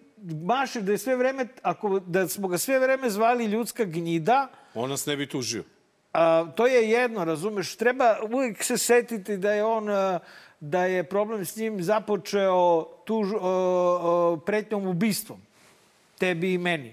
maše 0.45 0.81
da 0.81 0.93
je 0.93 0.99
sve 0.99 1.17
vreme, 1.17 1.47
ako, 1.63 2.01
da 2.01 2.29
smo 2.29 2.49
ga 2.49 2.59
sve 2.59 2.79
vreme 2.79 3.11
zvali 3.11 3.45
ljudska 3.45 3.85
gnjida, 3.85 4.49
On 4.75 4.91
nas 4.91 5.07
ne 5.07 5.17
bi 5.17 5.29
tužio. 5.29 5.65
A, 6.13 6.47
to 6.57 6.67
je 6.67 6.91
jedno, 6.91 7.25
razumeš. 7.25 7.77
Treba 7.77 8.17
uvijek 8.25 8.65
se 8.65 8.79
setiti 8.79 9.37
da 9.37 9.53
je 9.53 9.65
on 9.65 9.89
a, 9.89 10.19
da 10.61 10.85
je 10.85 11.05
problem 11.05 11.45
s 11.45 11.57
njim 11.57 11.83
započeo 11.83 12.87
tuž, 13.05 13.33
o, 13.33 13.39
o, 13.41 14.37
pretnjom 14.37 14.87
ubistvom. 14.87 15.41
Tebi 16.19 16.53
i 16.53 16.59
meni. 16.59 16.93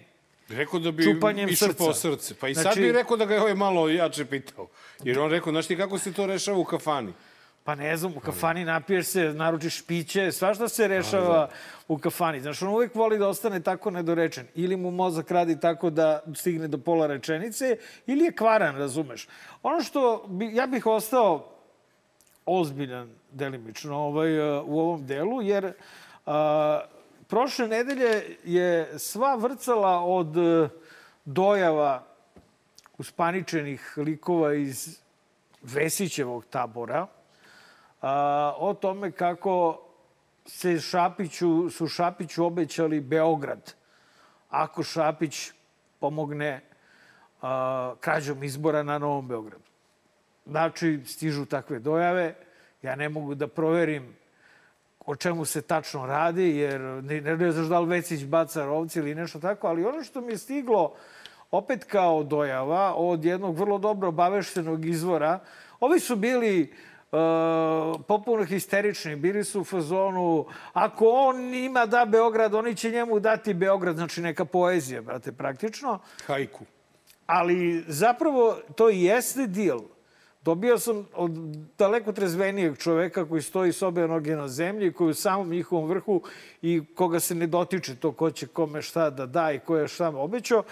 Rekao 0.50 0.80
da 0.80 0.92
bi 0.92 1.04
Čupanjem 1.04 1.56
srca. 1.56 1.94
srce. 1.94 2.36
Pa 2.36 2.48
i 2.48 2.54
Znači- 2.54 2.70
sad 2.70 2.84
bi 2.84 2.92
rekao 2.92 3.18
da 3.18 3.26
ga 3.26 3.34
je 3.34 3.42
ovaj 3.42 3.56
malo 3.56 3.90
jače 3.90 4.26
pitao. 4.26 4.68
Jer 5.04 5.20
on 5.20 5.32
rekao, 5.32 5.52
znaš 5.54 5.68
ti 5.68 5.78
kako 5.78 6.00
se 6.00 6.14
to 6.14 6.26
rešava 6.26 6.58
u 6.58 6.64
kafani? 6.64 7.14
Pa 7.68 7.76
ne 7.76 7.98
znam, 7.98 8.14
u 8.18 8.20
kafani 8.20 8.66
napiješ 8.66 9.06
se, 9.06 9.34
naručiš 9.34 9.82
piće, 9.82 10.32
svašta 10.32 10.68
se 10.68 10.88
rešava 10.88 11.50
u 11.88 11.98
kafani. 11.98 12.40
Znaš, 12.42 12.62
on 12.62 12.70
uvijek 12.70 12.96
voli 12.96 13.18
da 13.18 13.28
ostane 13.28 13.60
tako 13.60 13.92
nedorečen. 13.92 14.48
Ili 14.56 14.76
mu 14.76 14.92
mozak 14.92 15.32
radi 15.32 15.60
tako 15.60 15.90
da 15.90 16.24
stigne 16.36 16.68
do 16.68 16.78
pola 16.78 17.08
rečenice, 17.08 17.78
ili 18.06 18.26
je 18.26 18.32
kvaran, 18.32 18.78
razumeš. 18.78 19.28
Ono 19.64 19.82
što 19.82 20.24
bi, 20.28 20.56
ja 20.56 20.68
bih 20.68 20.86
ostao 20.86 21.50
ozbiljan 22.46 23.10
delimično 23.32 23.98
ovaj, 23.98 24.60
uh, 24.60 24.68
u 24.68 24.80
ovom 24.80 25.06
delu, 25.06 25.42
jer 25.42 25.74
a, 26.26 26.82
prošle 27.28 27.68
nedelje 27.68 28.38
je 28.44 29.00
sva 29.00 29.36
vrcala 29.36 30.00
od 30.00 30.38
uh, 30.38 30.70
dojava 31.26 32.04
uspaničenih 32.98 33.94
likova 33.98 34.54
iz 34.54 35.00
Vesićevog 35.62 36.46
tabora 36.46 37.08
a, 38.02 38.54
o 38.58 38.74
tome 38.74 39.12
kako 39.12 39.82
se 40.46 40.80
Šapiću, 40.80 41.70
su 41.70 41.88
Šapiću 41.88 42.46
obećali 42.46 43.00
Beograd. 43.00 43.74
Ako 44.50 44.84
Šapić 44.84 45.52
pomogne 46.00 46.62
a, 47.42 47.94
krađom 48.00 48.44
izbora 48.44 48.84
na 48.84 48.98
Novom 48.98 49.28
Beogradu. 49.28 49.64
Znači, 50.46 51.02
stižu 51.06 51.46
takve 51.46 51.80
dojave. 51.80 52.36
Ja 52.82 52.96
ne 52.96 53.10
mogu 53.10 53.36
da 53.36 53.48
proverim 53.48 54.16
o 55.06 55.16
čemu 55.16 55.46
se 55.46 55.62
tačno 55.62 56.06
radi, 56.06 56.58
jer 56.58 56.82
ne, 56.82 57.22
ne 57.22 57.52
znaš 57.52 57.68
da 57.68 57.80
li 57.80 57.88
Vecić 57.88 58.26
baca 58.26 58.66
rovci 58.66 59.00
ili 59.00 59.16
nešto 59.16 59.40
tako, 59.40 59.68
ali 59.68 59.86
ono 59.86 60.04
što 60.04 60.22
mi 60.22 60.34
je 60.34 60.38
stiglo 60.38 60.94
opet 61.52 61.84
kao 61.84 62.24
dojava 62.24 62.94
od 62.96 63.26
jednog 63.26 63.58
vrlo 63.58 63.78
dobro 63.78 64.08
obaveštenog 64.08 64.86
izvora, 64.86 65.40
ovi 65.80 66.00
su 66.00 66.16
bili 66.16 66.62
uh, 66.62 66.97
popuno 68.08 68.46
histerični, 68.46 69.16
bili 69.16 69.44
su 69.44 69.62
u 69.62 69.64
fazonu, 69.64 70.46
ako 70.74 71.10
on 71.10 71.54
ima 71.54 71.86
da 71.86 72.06
Beograd, 72.06 72.54
oni 72.54 72.76
će 72.76 72.92
njemu 72.92 73.20
dati 73.20 73.54
Beograd, 73.54 73.96
znači 73.96 74.22
neka 74.22 74.46
poezija, 74.46 75.02
brate, 75.02 75.32
praktično. 75.32 76.00
Hajku. 76.26 76.66
Ali 77.26 77.84
zapravo 77.88 78.58
to 78.76 78.90
i 78.90 79.04
jeste 79.04 79.48
deal. 79.48 79.80
Dobio 80.48 80.80
sam 80.80 81.06
od 81.14 81.32
daleko 81.78 82.12
trezvenijeg 82.12 82.78
čoveka 82.78 83.26
koji 83.26 83.42
stoji 83.42 83.74
s 83.74 83.82
obe 83.82 84.08
noge 84.08 84.36
na 84.36 84.48
zemlji, 84.48 84.94
koji 84.94 85.08
je 85.08 85.12
u 85.12 85.14
samom 85.14 85.50
njihovom 85.50 85.90
vrhu 85.90 86.22
i 86.62 86.84
koga 86.96 87.20
se 87.20 87.36
ne 87.36 87.48
dotiče 87.48 87.96
to 87.96 88.12
ko 88.12 88.32
će 88.32 88.48
kome 88.48 88.82
šta 88.82 89.10
da 89.10 89.26
da 89.26 89.52
i 89.52 89.60
ko 89.60 89.78
je 89.78 89.88
šta 89.88 90.10
obećao, 90.10 90.64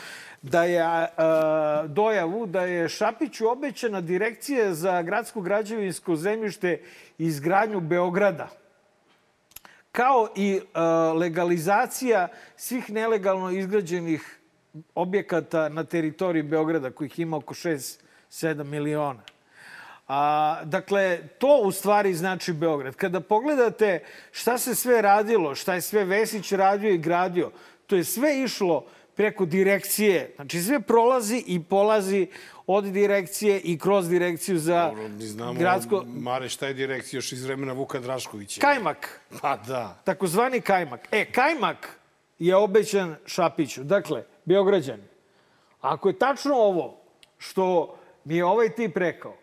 da 0.42 0.64
je 0.64 0.82
a, 0.82 1.84
dojavu 1.88 2.46
da 2.46 2.62
je 2.62 2.90
Šapiću 2.90 3.50
obećana 3.50 4.02
direkcija 4.02 4.74
za 4.74 5.02
gradsko 5.02 5.42
građevinsko 5.42 6.16
zemljište 6.16 6.82
i 7.18 7.26
izgradnju 7.26 7.80
Beograda 7.80 8.48
kao 9.92 10.28
i 10.36 10.62
a, 10.74 11.14
legalizacija 11.16 12.28
svih 12.56 12.92
nelegalno 12.92 13.52
izgrađenih 13.52 14.40
objekata 14.96 15.70
na 15.70 15.84
teritoriji 15.84 16.44
Beograda, 16.44 16.92
kojih 16.92 17.20
ima 17.20 17.38
oko 17.38 17.54
6-7 17.54 18.64
miliona. 18.64 19.35
A, 20.08 20.62
dakle, 20.64 21.20
to 21.38 21.62
u 21.64 21.72
stvari 21.72 22.14
znači 22.14 22.54
Beograd. 22.54 22.96
Kada 22.96 23.20
pogledate 23.20 24.04
šta 24.32 24.58
se 24.58 24.76
sve 24.76 25.02
radilo, 25.02 25.56
šta 25.56 25.74
je 25.74 25.82
sve 25.82 26.06
Vesić 26.06 26.52
radio 26.52 26.90
i 26.90 26.98
gradio, 26.98 27.52
to 27.88 27.96
je 27.96 28.04
sve 28.04 28.44
išlo 28.44 28.86
preko 29.16 29.46
direkcije. 29.46 30.34
Znači, 30.36 30.60
sve 30.62 30.80
prolazi 30.80 31.44
i 31.48 31.64
polazi 31.64 32.28
od 32.68 32.84
direkcije 32.84 33.60
i 33.60 33.80
kroz 33.80 34.10
direkciju 34.10 34.60
za 34.60 34.88
Dobro, 34.88 35.08
mi 35.08 35.24
znamo, 35.24 35.54
gradsko... 35.54 36.04
Mare, 36.08 36.50
šta 36.50 36.68
je 36.68 36.74
direkcija 36.74 37.18
još 37.18 37.32
iz 37.32 37.46
vremena 37.46 37.74
Vuka 37.74 38.00
Draškovića? 38.00 38.62
Kajmak. 38.62 39.20
Pa 39.42 39.58
da. 39.58 40.02
takozvani 40.04 40.62
kajmak. 40.62 41.08
E, 41.12 41.26
kajmak 41.32 42.00
je 42.40 42.56
obećan 42.56 43.16
Šapiću. 43.26 43.84
Dakle, 43.84 44.24
Beograđani, 44.46 45.04
ako 45.82 46.10
je 46.10 46.20
tačno 46.20 46.56
ovo 46.56 46.98
što 47.38 47.98
mi 48.24 48.36
je 48.36 48.46
ovaj 48.46 48.70
tip 48.70 48.98
rekao, 48.98 49.38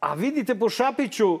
a 0.00 0.14
vidite 0.14 0.58
po 0.58 0.68
Šapiću 0.68 1.38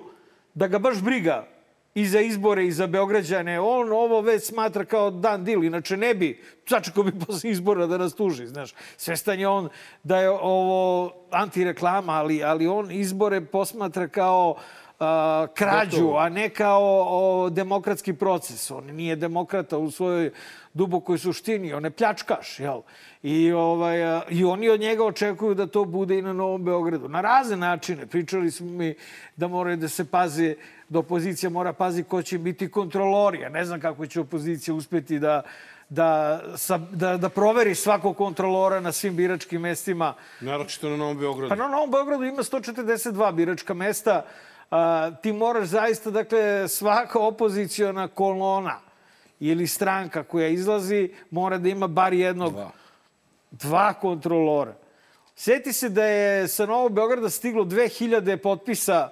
da 0.54 0.66
ga 0.66 0.78
baš 0.78 1.02
briga 1.02 1.46
i 1.94 2.06
za 2.06 2.20
izbore 2.20 2.66
i 2.66 2.72
za 2.72 2.86
Beograđane, 2.86 3.60
on 3.60 3.92
ovo 3.92 4.20
već 4.20 4.44
smatra 4.44 4.84
kao 4.84 5.10
dan 5.10 5.44
dil, 5.44 5.64
inače 5.64 5.96
ne 5.96 6.14
bi, 6.14 6.42
sačekao 6.68 7.04
bi 7.04 7.12
posle 7.26 7.50
izbora 7.50 7.86
da 7.86 7.98
nas 7.98 8.14
tuži, 8.14 8.46
znaš. 8.46 8.74
Svestan 8.96 9.40
je 9.40 9.48
on 9.48 9.68
da 10.02 10.18
je 10.18 10.30
ovo 10.30 11.12
antireklama, 11.30 12.12
ali, 12.12 12.44
ali 12.44 12.66
on 12.66 12.92
izbore 12.92 13.40
posmatra 13.40 14.08
kao 14.08 14.56
a, 15.00 15.46
krađu, 15.54 15.96
Gotovo. 15.96 16.18
a 16.18 16.28
ne 16.28 16.48
kao 16.48 17.06
o, 17.08 17.50
demokratski 17.50 18.12
proces. 18.12 18.70
On 18.70 18.84
nije 18.84 19.16
demokrata 19.16 19.78
u 19.78 19.90
svojoj 19.90 20.30
dubokoj 20.74 21.18
suštini, 21.18 21.72
on 21.72 21.84
je 21.84 21.90
pljačkaš, 21.90 22.60
jel? 22.60 22.80
I, 23.22 23.52
ovaj, 23.52 24.04
a, 24.04 24.22
I 24.30 24.44
oni 24.44 24.68
od 24.68 24.80
njega 24.80 25.04
očekuju 25.04 25.54
da 25.54 25.66
to 25.66 25.84
bude 25.84 26.18
i 26.18 26.22
na 26.22 26.32
Novom 26.32 26.64
Beogradu. 26.64 27.08
Na 27.08 27.20
razne 27.20 27.56
načine. 27.56 28.06
Pričali 28.06 28.50
smo 28.50 28.66
mi 28.66 28.94
da 29.36 29.48
moraju 29.48 29.76
da 29.76 29.88
se 29.88 30.04
paze, 30.04 30.54
da 30.88 30.98
opozicija 30.98 31.50
mora 31.50 31.72
pazi 31.72 32.02
ko 32.02 32.22
će 32.22 32.38
biti 32.38 32.70
kontrolori. 32.70 33.40
Ja 33.40 33.48
ne 33.48 33.64
znam 33.64 33.80
kako 33.80 34.06
će 34.06 34.20
opozicija 34.20 34.74
uspeti 34.74 35.18
da 35.18 35.42
da, 35.88 36.40
sa, 36.56 36.78
da, 36.78 37.16
da 37.16 37.28
proveri 37.28 37.74
svakog 37.74 38.16
kontrolora 38.16 38.80
na 38.80 38.92
svim 38.92 39.16
biračkim 39.16 39.60
mestima. 39.60 40.14
Naročito 40.40 40.88
na 40.88 40.96
Novom 40.96 41.18
Beogradu. 41.18 41.48
Pa 41.48 41.54
na 41.54 41.68
Novom 41.68 41.90
Beogradu 41.90 42.24
ima 42.24 42.42
142 42.42 43.32
biračka 43.32 43.74
mesta. 43.74 44.24
A, 44.70 45.10
ti 45.22 45.32
moraš 45.32 45.68
zaista, 45.68 46.10
dakle, 46.10 46.68
svaka 46.68 47.18
opoziciona 47.18 48.08
kolona 48.08 48.80
ili 49.40 49.66
stranka 49.66 50.22
koja 50.22 50.48
izlazi 50.48 51.10
mora 51.30 51.58
da 51.58 51.68
ima 51.68 51.86
bar 51.86 52.12
jednog, 52.12 52.52
Dva. 52.52 52.70
dva 53.50 53.92
kontrolora. 53.92 54.74
Sjeti 55.36 55.72
se 55.72 55.88
da 55.88 56.04
je 56.04 56.48
sa 56.48 56.66
Novog 56.66 56.92
Beograda 56.92 57.30
stiglo 57.30 57.64
2000 57.64 58.36
potpisa 58.36 59.10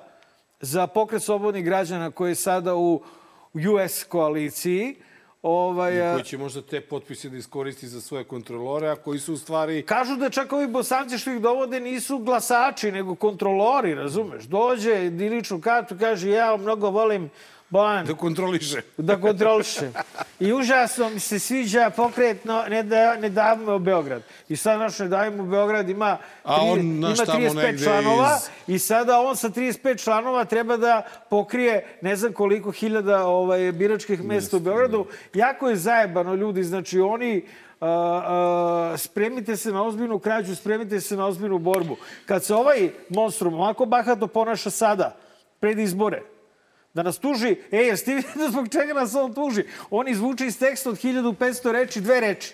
za 0.60 0.86
pokret 0.86 1.22
slobodnih 1.22 1.64
građana 1.64 2.10
koji 2.10 2.30
je 2.30 2.34
sada 2.34 2.74
u 2.74 3.02
US 3.54 4.04
koaliciji. 4.04 4.96
Ovaj, 5.46 5.96
I 5.96 6.12
koji 6.12 6.24
će 6.24 6.38
možda 6.38 6.62
te 6.62 6.80
potpise 6.80 7.28
da 7.28 7.36
iskoristi 7.36 7.88
za 7.88 8.00
svoje 8.00 8.24
kontrolore, 8.24 8.88
a 8.88 8.96
koji 8.96 9.18
su 9.18 9.34
u 9.34 9.36
stvari... 9.36 9.82
Kažu 9.82 10.16
da 10.16 10.30
čak 10.30 10.52
ovi 10.52 10.66
bosanci 10.66 11.18
što 11.18 11.32
ih 11.32 11.40
dovode 11.40 11.80
nisu 11.80 12.18
glasači, 12.18 12.92
nego 12.92 13.14
kontrolori, 13.14 13.94
razumeš? 13.94 14.44
Dođe, 14.44 15.10
diličnu 15.10 15.60
kartu, 15.60 15.96
kaže 16.00 16.30
ja 16.30 16.56
mnogo 16.56 16.90
volim 16.90 17.30
Bojan 17.74 18.06
Da 18.06 18.14
kontroliše. 18.14 18.82
da 18.98 19.20
kontroliše. 19.20 19.90
I 20.40 20.52
užasno 20.52 21.10
mi 21.10 21.20
se 21.20 21.38
sviđa 21.38 21.90
pokretno 21.90 22.64
ne, 22.68 22.82
da, 22.82 23.16
ne 23.16 23.28
davimo 23.28 23.76
u 23.76 23.78
Beograd. 23.78 24.22
I 24.48 24.56
sad 24.56 24.78
naš 24.78 24.98
ne 24.98 25.08
davimo 25.08 25.44
Beograd 25.44 25.88
ima, 25.88 26.18
A 26.44 26.62
on, 26.62 26.74
tri, 26.74 26.86
ima 26.86 27.14
znaš, 27.14 27.26
tamo 27.26 27.38
35 27.40 27.54
negde 27.56 27.84
članova 27.84 28.38
iz- 28.66 28.74
i 28.74 28.78
sada 28.78 29.20
on 29.20 29.36
sa 29.36 29.48
35 29.48 30.04
članova 30.04 30.44
treba 30.44 30.76
da 30.76 31.02
pokrije 31.30 31.98
ne 32.02 32.16
znam 32.16 32.32
koliko 32.32 32.70
hiljada 32.70 33.26
ovaj, 33.26 33.72
biračkih 33.72 34.24
mesta 34.24 34.56
u 34.56 34.60
Beogradu. 34.60 35.06
Jako 35.34 35.68
je 35.68 35.76
zajebano 35.76 36.34
ljudi, 36.34 36.64
znači 36.64 37.00
oni 37.00 37.46
a, 37.80 37.86
a, 37.86 38.98
spremite 38.98 39.56
se 39.56 39.72
na 39.72 39.82
ozbiljnu 39.82 40.18
krađu, 40.18 40.56
spremite 40.56 41.00
se 41.00 41.16
na 41.16 41.26
ozbiljnu 41.26 41.58
borbu. 41.58 41.96
Kad 42.26 42.44
se 42.44 42.54
ovaj 42.54 42.90
monstrum 43.08 43.54
ovako 43.54 43.86
bahato 43.86 44.26
ponaša 44.26 44.70
sada, 44.70 45.16
pred 45.60 45.78
izbore, 45.78 46.22
da 46.94 47.02
nas 47.02 47.18
tuži, 47.18 47.56
e, 47.70 47.76
jesi 47.76 48.04
ti 48.04 48.14
vidio 48.14 48.50
zbog 48.52 48.68
čega 48.68 48.92
nas 48.92 49.14
on 49.14 49.34
tuži? 49.34 49.64
On 49.90 50.08
izvuče 50.08 50.46
iz 50.46 50.58
teksta 50.58 50.90
od 50.90 51.02
1500 51.02 51.72
reči 51.72 52.00
dve 52.00 52.20
reči. 52.20 52.52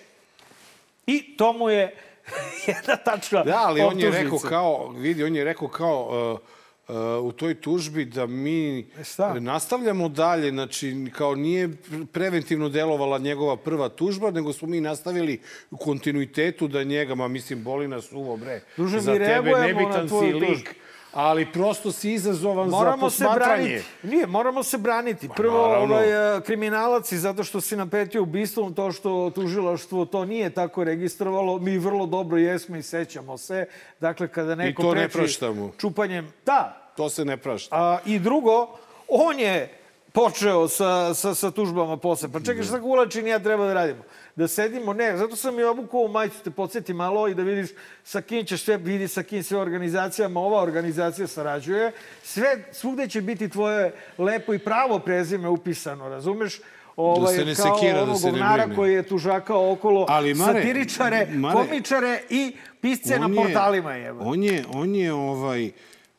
I 1.07 1.37
to 1.37 1.53
mu 1.53 1.71
je 1.71 1.95
jedna 2.67 2.97
tačna 2.97 3.43
Da, 3.43 3.63
ali 3.67 3.81
on 3.81 4.01
je 4.01 4.11
rekao 4.11 4.39
kao, 4.39 4.89
vidi, 4.89 5.25
on 5.25 5.37
je 5.37 5.45
rekao 5.45 5.69
kao 5.69 6.33
uh, 6.33 6.97
uh, 6.97 7.25
u 7.25 7.33
toj 7.33 7.55
tužbi 7.55 8.05
da 8.05 8.27
mi 8.27 8.79
E, 8.79 9.05
šta? 9.05 9.35
nastavljamo 9.35 10.09
dalje, 10.09 10.51
znači 10.51 11.07
kao 11.17 11.35
nije 11.35 11.69
preventivno 12.13 12.69
delovala 12.69 13.19
njegova 13.19 13.57
prva 13.57 13.89
tužba, 13.89 14.31
nego 14.31 14.53
smo 14.53 14.69
mi 14.69 14.81
nastavili 14.81 15.41
u 15.71 15.77
kontinuitetu 15.77 16.69
da 16.69 16.85
njega, 16.85 17.15
ma 17.15 17.29
mislim, 17.29 17.65
boli 17.65 17.89
nas 17.89 18.13
uvo, 18.13 18.37
bre. 18.37 18.61
Druže, 18.77 19.01
za 19.01 19.13
tebe 19.13 19.51
nebitan 19.51 20.09
si 20.09 20.33
lik, 20.33 20.49
tužbu. 20.49 20.90
Ali 21.13 21.53
prosto 21.53 21.93
si 21.93 22.13
izazovan 22.13 22.69
Moramo 22.69 23.11
za 23.11 23.17
se 23.17 23.25
posmatranje. 23.25 23.63
braniti. 23.63 23.85
Nije, 24.05 24.27
moramo 24.27 24.63
se 24.63 24.79
braniti. 24.79 25.29
Prvo, 25.37 25.67
naravno. 25.69 25.95
ovaj, 25.95 26.37
e, 26.37 26.41
kriminalac 26.41 27.13
i 27.13 27.19
zato 27.19 27.45
što 27.45 27.61
si 27.61 27.77
napretio 27.77 28.23
ubistvom, 28.23 28.75
to 28.75 28.93
što 28.93 29.31
tužilaštvo 29.31 30.05
to 30.05 30.25
nije 30.25 30.51
tako 30.51 30.85
registrovalo, 30.85 31.59
mi 31.59 31.79
vrlo 31.79 32.07
dobro 32.07 32.39
jesmo 32.39 32.77
i 32.77 32.83
sećamo 32.83 33.39
se. 33.39 33.67
Dakle, 34.01 34.29
kada 34.29 34.55
neko 34.55 34.83
to 34.83 34.95
ne 34.95 35.01
preči 35.03 35.17
praštamo. 35.19 35.73
čupanjem... 35.79 36.33
Da, 36.47 36.77
To 36.97 37.09
se 37.09 37.25
ne 37.25 37.37
prašta. 37.37 37.77
A, 37.77 37.99
I 38.05 38.19
drugo, 38.19 38.69
on 39.09 39.39
je 39.41 39.80
počeo 40.13 40.69
sa, 40.69 41.15
sa, 41.15 41.35
sa 41.35 41.51
tužbama 41.51 41.97
posle. 41.97 42.29
Pa 42.33 42.41
čekaj, 42.41 42.63
šta 42.63 42.81
Kulačin 42.81 43.27
i 43.27 43.31
ja 43.31 43.39
treba 43.39 43.67
da 43.67 43.75
radimo? 43.75 44.03
Da 44.37 44.49
sedimo? 44.49 44.93
Ne, 44.93 45.17
zato 45.17 45.37
sam 45.37 45.59
i 45.59 45.63
obukao 45.63 46.01
ovu 46.01 46.09
majicu, 46.09 46.37
te 46.45 46.51
podsjeti 46.51 46.95
malo 46.95 47.29
i 47.29 47.35
da 47.35 47.43
vidiš 47.43 47.71
sa 48.05 48.21
kim 48.21 48.47
ćeš 48.47 48.65
sve, 48.65 48.77
vidi 48.77 49.09
sa 49.09 49.23
kim 49.23 49.43
sve 49.43 49.59
organizacijama 49.59 50.41
ova 50.41 50.63
organizacija 50.63 51.27
sarađuje. 51.27 51.93
Sve, 52.23 52.65
svugde 52.73 53.09
će 53.09 53.21
biti 53.21 53.49
tvoje 53.49 53.95
lepo 54.19 54.55
i 54.55 54.59
pravo 54.59 54.99
prezime 54.99 55.49
upisano, 55.49 56.09
razumeš? 56.09 56.61
Ovaj, 56.97 57.37
se 57.37 57.45
ne 57.45 57.55
kao 57.55 57.79
sekira, 57.79 58.05
da 58.05 58.15
se 58.15 58.33
ne 58.33 58.33
brine. 58.33 58.77
koji 58.77 58.95
je 58.95 59.03
tužakao 59.03 59.73
okolo 59.73 60.07
Ali, 60.09 60.35
Mare, 60.35 60.53
satiričare, 60.53 61.27
Mare, 61.31 61.55
komičare 61.55 62.23
i 62.31 62.57
pisce 62.81 63.19
na 63.19 63.29
portalima. 63.37 63.93
Je, 63.93 64.13
On 64.21 64.43
je, 64.43 64.65
on 64.73 64.95
je 64.95 65.13
ovaj, 65.13 65.71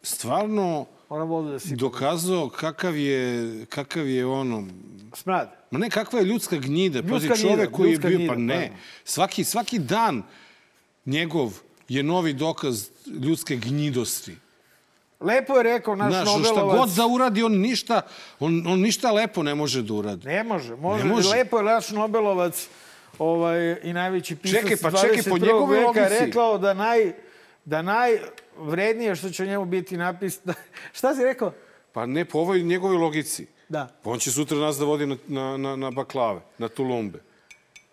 stvarno 0.01 0.85
Moram 1.11 1.31
ovdje 1.31 1.51
da 1.51 1.59
si 1.59 1.75
dokazao 1.75 2.49
kakav 2.49 2.97
je, 2.97 3.65
kakav 3.65 4.07
je 4.07 4.25
ono, 4.25 4.67
smrad. 5.13 5.51
Ma 5.71 5.79
ne, 5.79 5.89
kakva 5.89 6.19
je 6.19 6.25
ljudska 6.25 6.55
gnjida. 6.55 7.01
Pazi, 7.01 7.13
Ljudska 7.27 7.41
čovek 7.41 7.57
gnjida, 7.57 7.71
koji 7.71 7.91
je 7.91 7.97
bio, 7.97 8.17
gnjida, 8.17 8.33
pa 8.33 8.39
ne. 8.39 8.69
pa. 8.71 8.77
Svaki, 9.03 9.43
svaki 9.43 9.79
dan 9.79 10.23
njegov 11.05 11.59
je 11.87 12.03
novi 12.03 12.33
dokaz 12.33 12.89
ljudske 13.21 13.55
gnjidosti. 13.55 14.35
Lepo 15.19 15.57
je 15.57 15.63
rekao 15.63 15.95
naš 15.95 16.13
Znaš, 16.13 16.27
on 16.27 16.43
šta 16.43 16.53
Nobelovac. 16.53 16.79
god 16.79 16.89
da 16.89 17.07
uradi, 17.07 17.43
on 17.43 17.57
ništa, 17.57 18.01
on, 18.39 18.67
on 18.67 18.79
ništa 18.79 19.11
lepo 19.11 19.43
ne 19.43 19.55
može 19.55 19.81
da 19.81 19.93
uradi. 19.93 20.27
Ne 20.27 20.43
može, 20.43 20.75
može. 20.75 21.03
Ne 21.03 21.09
može. 21.09 21.29
Lepo 21.29 21.57
je 21.57 21.63
naš 21.63 21.89
Nobelovac 21.89 22.67
ovaj, 23.19 23.79
i 23.83 23.93
najveći 23.93 24.35
pisac 24.35 24.61
Čekaj, 24.61 24.77
pa 24.77 24.91
21. 24.91 25.01
čekaj, 25.01 25.23
po 25.31 25.37
njegovoj 25.37 25.77
veka 25.77 25.87
logici. 25.87 26.25
rekao 26.25 26.57
da 26.57 26.73
naj 26.73 27.13
da 27.65 27.81
najvrednije 28.61 29.15
što 29.15 29.29
će 29.29 29.43
o 29.43 29.45
njemu 29.45 29.65
biti 29.65 29.97
napisano... 29.97 30.53
Šta 30.97 31.15
si 31.15 31.23
rekao? 31.23 31.53
Pa 31.91 32.05
ne, 32.05 32.25
po 32.25 32.39
ovoj 32.39 32.61
njegovoj 32.61 32.97
logici. 32.97 33.47
Da. 33.69 33.87
On 34.03 34.19
će 34.19 34.31
sutra 34.31 34.57
nas 34.57 34.77
da 34.77 34.85
vodi 34.85 35.05
na, 35.05 35.17
na, 35.27 35.57
na, 35.57 35.75
na 35.75 35.91
baklave, 35.91 36.41
na 36.57 36.67
tulumbe. 36.67 37.19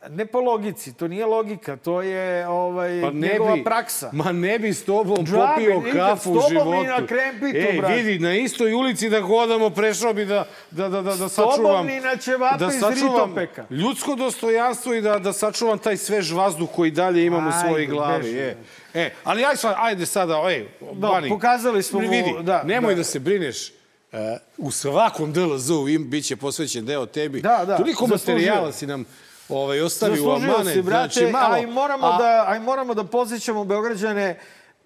Ne 0.09 0.27
po 0.27 0.41
logici, 0.41 0.93
to 0.93 1.09
nije 1.09 1.27
logika, 1.27 1.77
to 1.77 2.03
je 2.03 2.49
ovaj, 2.49 3.01
Pa 3.03 3.11
ne 3.11 3.29
njegova 3.29 3.57
bi, 3.57 3.65
praksa. 3.65 4.11
Ma 4.13 4.33
ne 4.33 4.59
bi 4.59 4.73
s 4.75 4.85
tobom 4.85 5.27
Džabe, 5.27 5.47
popio 5.55 5.75
nikad 5.75 5.93
kafu 5.93 6.33
u 6.33 6.41
životu. 6.49 6.85
na 6.85 7.07
krempitu, 7.07 7.59
Ej, 7.59 7.79
brate. 7.79 7.95
vidi, 7.95 8.19
na 8.19 8.35
istoj 8.35 8.73
ulici 8.73 9.09
da 9.09 9.23
hodamo, 9.23 9.71
prešao 9.71 10.15
bi 10.15 10.25
da, 10.25 10.47
da, 10.71 10.89
da, 10.89 11.03
da, 11.03 11.17
da 11.17 11.29
sačuvam... 11.29 11.87
ni 11.87 12.01
na 12.01 12.17
ćevape 12.17 12.65
iz 12.65 12.81
sačuvam 12.81 13.35
ljudsko 13.71 14.15
dostojanstvo 14.15 14.95
i 14.95 15.01
da, 15.01 15.19
da 15.19 15.33
sačuvam 15.33 15.79
taj 15.79 15.97
svež 15.97 16.33
vazduh 16.33 16.69
koji 16.77 16.91
dalje 16.91 17.27
imam 17.27 17.49
u 17.49 17.53
svojoj 17.67 17.87
glavi. 17.87 18.23
beži, 18.23 18.55
E, 18.95 19.01
e, 19.01 19.13
ali 19.25 19.45
aj 19.45 19.57
sad, 19.57 19.75
ajde 19.79 20.07
sada, 20.07 20.43
ej, 20.49 20.69
Bani. 20.93 21.29
pokazali 21.29 21.83
smo 21.83 22.01
mu- 22.01 22.11
Vidi, 22.11 22.35
da, 22.43 22.63
nemoj 22.63 22.95
da. 22.95 22.99
da, 22.99 23.05
se 23.05 23.19
brineš. 23.19 23.73
Uh, 24.13 24.19
u 24.59 24.71
svakom 24.71 25.33
DLZ-u 25.33 25.89
im 25.89 26.11
biće 26.11 26.37
posvećen 26.37 26.87
deo 26.87 27.07
tebi. 27.07 27.41
Da, 27.41 27.65
da, 27.67 27.77
Toliko 27.77 28.07
materijala 28.07 28.73
si 28.73 28.87
nam 28.87 29.05
ovaj, 29.49 29.81
ostavio 29.81 30.25
u 30.25 30.31
amanet. 30.31 30.73
si, 30.73 30.83
brate, 30.83 31.15
znači, 31.15 31.33
malo, 31.33 31.55
a 31.55 31.59
i 31.59 31.67
moramo, 31.67 32.07
a- 32.07 32.19
da, 32.19 32.45
a 32.49 32.57
i 32.57 32.61
moramo 32.61 32.95
da 32.95 33.05
posjećamo 33.05 33.65
Beograđane 33.65 34.39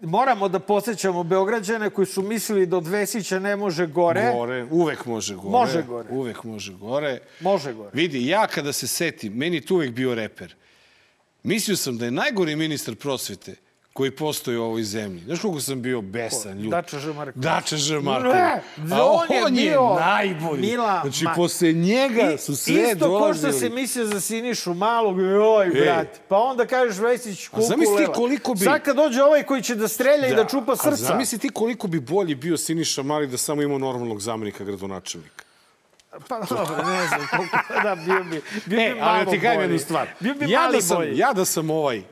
Moramo 0.05 0.49
da 0.49 0.59
posjećamo 0.59 1.23
Beograđane 1.23 1.91
koji 1.91 2.07
su 2.07 2.23
mislili 2.23 2.67
da 2.67 2.77
od 2.77 2.87
Vesića 2.87 3.39
ne 3.39 3.57
može 3.57 3.87
gore. 3.87 4.33
Gore, 4.35 4.67
uvek 4.71 5.07
može 5.07 5.35
gore. 5.35 5.49
Može 5.51 5.83
gore. 5.83 6.09
Uvek 6.11 6.45
može 6.45 6.73
gore. 6.73 7.21
Može 7.41 7.73
gore. 7.73 7.91
Vidi, 7.93 8.27
ja 8.27 8.47
kada 8.47 8.73
se 8.73 8.87
setim, 8.87 9.33
meni 9.33 9.61
tu 9.61 9.75
uvek 9.75 9.91
bio 9.91 10.15
reper. 10.15 10.55
Mislio 11.43 11.77
sam 11.77 11.99
da 11.99 12.05
je 12.05 12.11
najgori 12.11 12.57
ministar 12.57 12.95
prosvete 12.95 13.55
koji 13.93 14.11
postoji 14.11 14.57
u 14.57 14.65
ovoj 14.65 14.83
zemlji. 14.85 15.21
Znaš 15.21 15.41
koliko 15.41 15.61
sam 15.61 15.83
bio 15.83 16.01
besan, 16.03 16.53
ljud? 16.55 16.71
Dača 16.71 16.99
Ž. 16.99 17.07
Marković. 17.09 17.37
Dača 17.37 17.77
Ž. 17.77 17.95
Marković. 17.97 18.35
Ne, 18.79 18.97
A 18.97 19.05
on 19.05 19.27
on 19.45 19.55
je 19.55 19.63
bio 19.63 19.97
najbolji. 19.97 20.61
Mila 20.63 21.01
znači, 21.03 21.25
Ma- 21.25 21.35
posle 21.35 21.73
njega 21.73 22.39
su 22.39 22.57
sve 22.57 22.75
Isto 22.75 22.99
ko 23.01 23.11
dolazili. 23.11 23.51
što 23.51 23.61
se 23.61 23.69
mislio 23.71 24.07
za 24.07 24.21
Sinišu 24.21 24.75
malog, 24.75 25.21
joj, 25.21 25.67
brate. 25.69 26.21
Pa 26.29 26.39
onda 26.39 26.67
kažeš 26.67 26.99
Vesić 26.99 27.49
kuku 27.49 27.63
zamisli 27.63 27.97
ti 27.97 28.03
lela. 28.03 28.15
koliko 28.15 28.55
bi- 28.55 28.61
Sad 28.61 28.83
kad 28.83 28.97
dođe 28.97 29.23
ovaj 29.23 29.43
koji 29.43 29.63
će 29.63 29.75
da 29.75 29.89
strelja 29.89 30.27
i 30.29 30.35
da 30.35 30.45
čupa 30.45 30.73
A 30.73 30.77
srca. 30.77 30.97
zamisli 30.97 31.39
ti 31.39 31.49
koliko 31.49 31.87
bi 31.87 32.01
bolji 32.01 32.35
bio 32.35 32.57
Siniša 32.57 33.03
Mali 33.03 33.27
da 33.27 33.37
samo 33.39 33.63
imao 33.63 33.79
normalnog 33.79 34.21
zamenika 34.21 34.65
gradonačelnika. 34.65 35.45
Pa 36.29 36.41
dobro, 36.41 36.77
ne 36.79 37.07
znam 37.09 37.21
koliko, 37.31 37.57
da, 37.83 37.95
bio 37.97 38.25
bi, 38.25 38.43
bio 38.67 38.81
E, 38.81 38.85
bi 38.85 38.91
ali 38.93 39.01
malo 39.03 39.25
da 39.25 39.31
ti 39.31 39.39
bolji. 39.39 39.59
jednu 39.59 39.79
stvar. 39.79 40.09
Bio 40.21 40.35
bi 40.35 40.51
ja, 40.51 40.61
mali 40.61 40.73
da 40.73 40.83
sam, 40.83 40.97
bolji. 40.97 41.19
ja 41.19 41.33
da 41.33 41.45
sam 41.45 41.71
ovaj, 41.71 42.03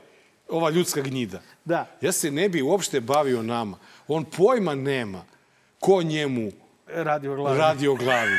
ova 0.51 0.69
ljudska 0.69 1.01
gnjida, 1.01 1.41
Da. 1.65 1.97
ja 2.01 2.11
se 2.11 2.31
ne 2.31 2.49
bi 2.49 2.61
uopšte 2.61 2.99
bavio 3.01 3.41
nama. 3.43 3.77
On 4.07 4.25
pojma 4.25 4.75
nema 4.75 5.25
ko 5.79 6.03
njemu 6.03 6.51
radi 6.87 7.27
o 7.27 7.35
glavi. 7.35 7.57
radi 7.57 7.87
o 7.87 7.95
glavi. 7.95 8.37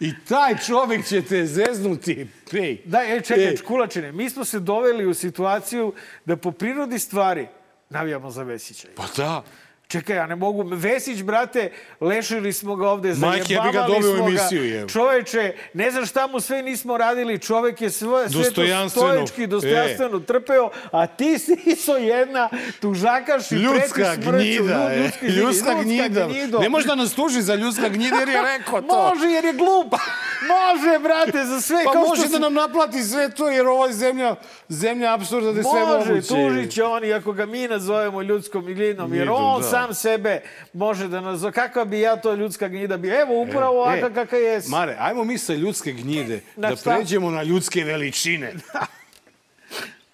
I 0.00 0.12
taj 0.28 0.56
čovek 0.66 1.06
će 1.06 1.22
te 1.22 1.46
zeznuti. 1.46 2.26
Ej, 2.52 2.82
Da, 2.84 3.02
e, 3.02 3.20
čekaj, 3.20 3.44
ej, 3.44 3.56
Čkulačine, 3.56 4.12
mi 4.12 4.30
smo 4.30 4.44
se 4.44 4.60
doveli 4.60 5.06
u 5.06 5.14
situaciju 5.14 5.92
da 6.24 6.36
po 6.36 6.52
prirodi 6.52 6.98
stvari 6.98 7.46
navijamo 7.90 8.30
za 8.30 8.42
Vesića. 8.42 8.88
Pa 8.96 9.04
da. 9.16 9.42
Čekaj, 9.90 10.16
ja 10.16 10.26
ne 10.26 10.36
mogu. 10.36 10.64
Vesić, 10.66 11.22
brate, 11.22 11.70
lešili 12.00 12.52
smo 12.52 12.76
ga 12.76 12.88
ovde, 12.88 13.14
Majke, 13.14 13.54
ja 13.54 13.62
bi 13.62 13.68
ga 13.70 13.82
doveo 13.82 14.12
u 14.12 14.16
smo 14.16 14.28
emisiju, 14.28 14.64
jebe. 14.66 14.88
Čoveče, 14.88 15.42
ne 15.74 15.90
znam 15.90 16.06
šta 16.06 16.26
mu 16.26 16.40
sve 16.40 16.62
nismo 16.62 16.96
radili, 16.96 17.38
čovek 17.38 17.80
je 17.80 17.90
sve, 17.90 18.08
sve 18.20 18.32
to 18.32 18.38
Dostojanstveno. 18.40 19.08
stoički, 19.16 19.46
dostojanstveno 19.46 20.20
trpeo, 20.20 20.70
a 20.92 21.06
ti 21.08 21.38
si 21.38 21.56
iso 21.66 21.96
jedna 21.96 22.48
tužakaš 22.80 23.50
i 23.50 23.54
Ljudska 23.54 23.78
pretiš 23.94 24.24
smrću. 24.24 24.30
gnjida. 24.32 24.90
E. 24.92 24.98
ljudski- 24.98 25.26
Ljudska 25.28 25.74
gnjida. 25.74 26.26
gnjido. 26.26 26.58
Ne 26.58 26.68
može 26.68 26.86
da 26.86 26.94
nas 26.94 27.12
tuži 27.12 27.42
za 27.42 27.54
ljudska 27.54 27.88
gnjida 27.88 28.16
jer 28.16 28.28
je 28.28 28.42
rekao 28.48 28.82
to. 28.82 28.86
Može, 29.08 29.26
jer 29.26 29.44
je 29.44 29.52
glup. 29.52 29.94
Može, 30.42 30.98
brate, 30.98 31.44
za 31.44 31.60
sve. 31.60 31.84
Pa 31.84 31.92
kao 31.92 32.02
može 32.02 32.14
što 32.16 32.28
da 32.28 32.36
si- 32.36 32.40
nam 32.40 32.54
naplati 32.54 33.02
sve 33.02 33.30
to 33.30 33.48
jer 33.48 33.66
ova 33.66 33.86
je 33.86 33.92
zemlja, 33.92 34.34
zemlja 34.68 35.14
apsurda 35.14 35.52
da 35.52 35.58
je 35.58 35.64
sve 35.64 35.80
Može, 35.82 36.08
moguće. 36.08 36.28
tužit 36.28 36.72
će 36.72 36.84
on, 36.84 37.12
ako 37.12 37.32
ga 37.32 37.46
mi 37.46 37.68
nazovemo 37.68 38.22
ljudskom 38.22 38.64
glinom, 38.64 39.14
jer 39.14 39.28
on 39.30 39.60
da. 39.60 39.68
sam 39.68 39.94
sebe 39.94 40.40
može 40.72 41.08
da 41.08 41.20
nazove. 41.20 41.52
Kakva 41.52 41.84
bi 41.84 42.00
ja 42.00 42.16
to 42.16 42.34
ljudska 42.34 42.68
gnjida 42.68 42.96
bi? 42.96 43.08
Evo, 43.10 43.40
upravo 43.40 43.74
E, 43.74 43.80
ovakva 43.80 44.10
kakva 44.12 44.38
jesi. 44.38 44.70
Mare, 44.70 44.96
ajmo 45.00 45.24
mi 45.24 45.38
sa 45.38 45.52
ljudske 45.54 45.92
gnjide 45.92 46.40
da 46.56 46.76
šta? 46.76 46.90
pređemo 46.90 47.30
na 47.30 47.42
ljudske 47.42 47.84
veličine. 47.84 48.54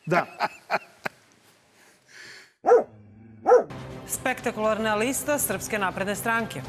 Da. 0.06 0.26
Spektakularna 4.08 4.94
lista 4.94 5.38
Srpske 5.38 5.78
napredne 5.78 6.14
stranke. 6.16 6.60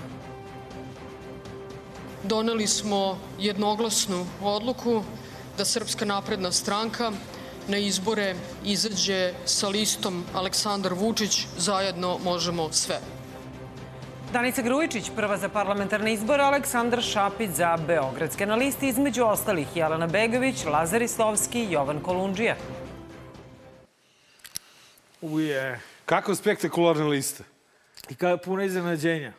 Doneli 2.27 2.67
smo 2.67 3.17
jednoglasnu 3.39 4.25
odluku 4.41 5.03
da 5.57 5.65
Srpska 5.65 6.05
napredna 6.05 6.51
stranka 6.51 7.11
na 7.67 7.77
izbore 7.77 8.35
izađe 8.65 9.33
sa 9.45 9.69
listom 9.69 10.23
Aleksandar 10.33 10.93
Vučić 10.93 11.45
Zajedno 11.57 12.17
možemo 12.23 12.71
sve. 12.71 12.99
Danica 14.33 14.61
Grujičić, 14.61 15.11
prva 15.15 15.37
za 15.37 15.49
parlamentarne 15.49 16.13
izbore, 16.13 16.43
Aleksandar 16.43 17.01
Šapić 17.01 17.49
za 17.49 17.77
Beogradske 17.87 18.45
na 18.45 18.55
listi, 18.55 18.87
između 18.87 19.23
ostalih 19.23 19.67
Jelena 19.75 20.07
Begović, 20.07 20.65
Lazar 20.65 21.01
Islovski 21.01 21.63
i 21.63 21.71
Jovan 21.71 21.99
Kolundžija. 21.99 22.55
Uje. 25.21 25.79
Kakva 26.05 26.35
spektakularna 26.35 27.07
lista. 27.07 27.43
I 28.09 28.15
kada 28.15 28.31
je 28.31 28.41
puno 28.41 28.63
iznenađenja. 28.63 29.33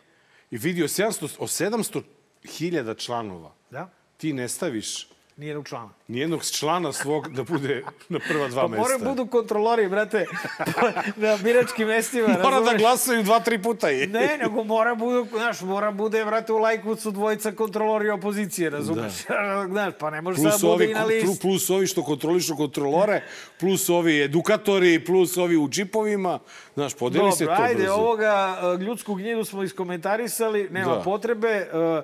I 0.50 0.56
vidi, 0.56 0.82
o 0.82 0.88
700 0.88 1.36
o 1.38 1.46
700 1.46 2.02
hiljada 2.48 2.94
članova 2.94 3.50
Da? 3.70 3.88
ti 4.16 4.32
ne 4.32 4.48
staviš 4.48 5.08
Nije 5.36 5.58
u 5.58 5.64
članu. 5.64 5.90
nijednog 6.08 6.44
člana 6.46 6.92
svog 6.92 7.28
da 7.28 7.42
bude 7.44 7.84
na 8.08 8.18
prva 8.20 8.48
dva 8.48 8.62
Pa 8.62 8.68
mesta. 8.68 8.82
moraju 8.82 8.98
budu 9.00 9.26
kontrolori, 9.26 9.88
brate, 9.88 10.26
na 11.16 11.36
biračkim 11.36 11.88
mestima. 11.88 12.28
Mora 12.28 12.40
da 12.40 12.50
razumeš? 12.50 12.78
glasaju 12.78 13.22
dva, 13.22 13.40
tri 13.40 13.58
puta. 13.60 13.90
I... 13.90 14.06
Ne, 14.06 14.38
nego 14.38 14.64
mora 14.64 14.94
budu, 14.94 15.26
znaš, 15.30 15.60
mora 15.60 15.90
bude, 15.92 16.24
vrate, 16.24 16.52
u 16.52 16.58
lajkucu 16.58 17.10
dvojica 17.10 17.52
kontrolori 17.52 18.10
opozicije, 18.10 18.70
razumeš? 18.70 19.12
znaš, 19.70 19.94
pa 19.98 20.10
ne 20.10 20.20
može 20.20 20.40
sad 20.40 20.60
bude 20.60 20.66
ovi, 20.68 20.84
i 20.84 20.94
na 20.94 21.04
listi. 21.04 21.40
plus 21.40 21.70
ovi 21.70 21.86
što 21.86 22.02
kontrolišu 22.02 22.56
kontrolore, 22.56 23.22
plus 23.56 23.88
ovi 23.88 24.22
edukatori, 24.22 25.04
plus 25.04 25.36
ovi 25.36 25.56
u 25.56 25.68
džipovima. 25.68 26.38
Znaš, 26.74 26.94
podeli 26.94 27.32
se 27.32 27.38
to 27.38 27.44
Dobro, 27.46 27.64
ajde, 27.64 27.82
brzo. 27.82 27.92
ovoga 27.92 28.58
e, 28.74 28.84
ljudsku 28.84 29.14
gnjidu 29.14 29.44
smo 29.44 29.62
iskomentarisali, 29.62 30.68
nema 30.70 30.94
Da. 30.94 31.00
potrebe. 31.00 31.48
e, 31.48 31.68
u- 31.76 32.02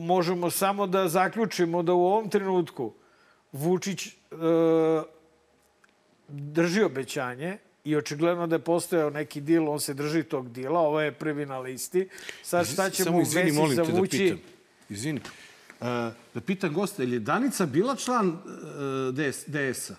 Možemo 0.00 0.50
samo 0.50 0.86
da 0.86 1.08
zaključimo 1.08 1.82
da 1.82 1.92
u 1.92 2.04
ovom 2.06 2.30
trenutku 2.30 2.92
Vučić 3.52 4.06
e, 4.06 4.12
drži 6.28 6.82
obećanje 6.82 7.58
i 7.84 7.96
očigledno 7.96 8.46
da 8.46 8.56
je 8.56 8.64
postojao 8.64 9.10
neki 9.10 9.40
dil, 9.40 9.68
on 9.68 9.80
se 9.80 9.94
drži 9.94 10.22
tog 10.22 10.52
dila, 10.52 10.80
ovo 10.80 11.00
je 11.00 11.12
prvi 11.12 11.46
na 11.46 11.58
listi. 11.58 12.08
Sad 12.42 12.66
šta 12.66 12.90
će 12.90 13.04
Samo 13.04 13.16
mu 13.16 13.22
izvini, 13.22 13.44
Vesić 13.44 13.58
molim 13.58 13.76
te 13.76 13.82
da 13.82 13.92
zavući? 13.92 14.18
pitam. 14.18 14.38
Izvini. 14.88 15.20
Uh, 15.80 15.86
da 16.34 16.40
pitam 16.46 16.74
gosta, 16.74 17.02
je 17.02 17.08
li 17.08 17.18
Danica 17.20 17.66
bila 17.66 17.96
član 17.96 18.28
uh, 18.28 18.38
DS, 19.14 19.44
DS-a? 19.46 19.94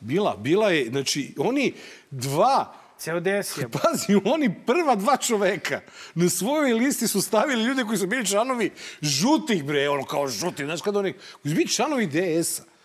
Bila, 0.00 0.36
bila 0.36 0.70
je. 0.70 0.90
Znači, 0.90 1.34
oni 1.38 1.74
dva 2.10 2.74
Ceo 2.98 3.20
DS 3.20 3.58
je. 3.58 3.68
Pazi, 3.82 4.20
oni 4.24 4.54
prva 4.66 4.94
dva 4.94 5.16
čoveka 5.16 5.80
na 6.14 6.28
svojoj 6.28 6.72
listi 6.72 7.08
su 7.08 7.22
stavili 7.22 7.64
ljude 7.64 7.84
koji 7.84 7.98
su 7.98 8.06
bili 8.06 8.26
članovi 8.26 8.70
žutih, 9.02 9.64
bre, 9.64 9.88
ono 9.88 10.04
kao 10.04 10.28
žuti, 10.28 10.64
znaš 10.64 10.82
kada 10.82 10.98
oni, 10.98 11.12
koji 11.12 11.50
su 11.50 11.56
bili 11.56 11.68
članovi 11.68 12.06
DS-a. 12.06 12.75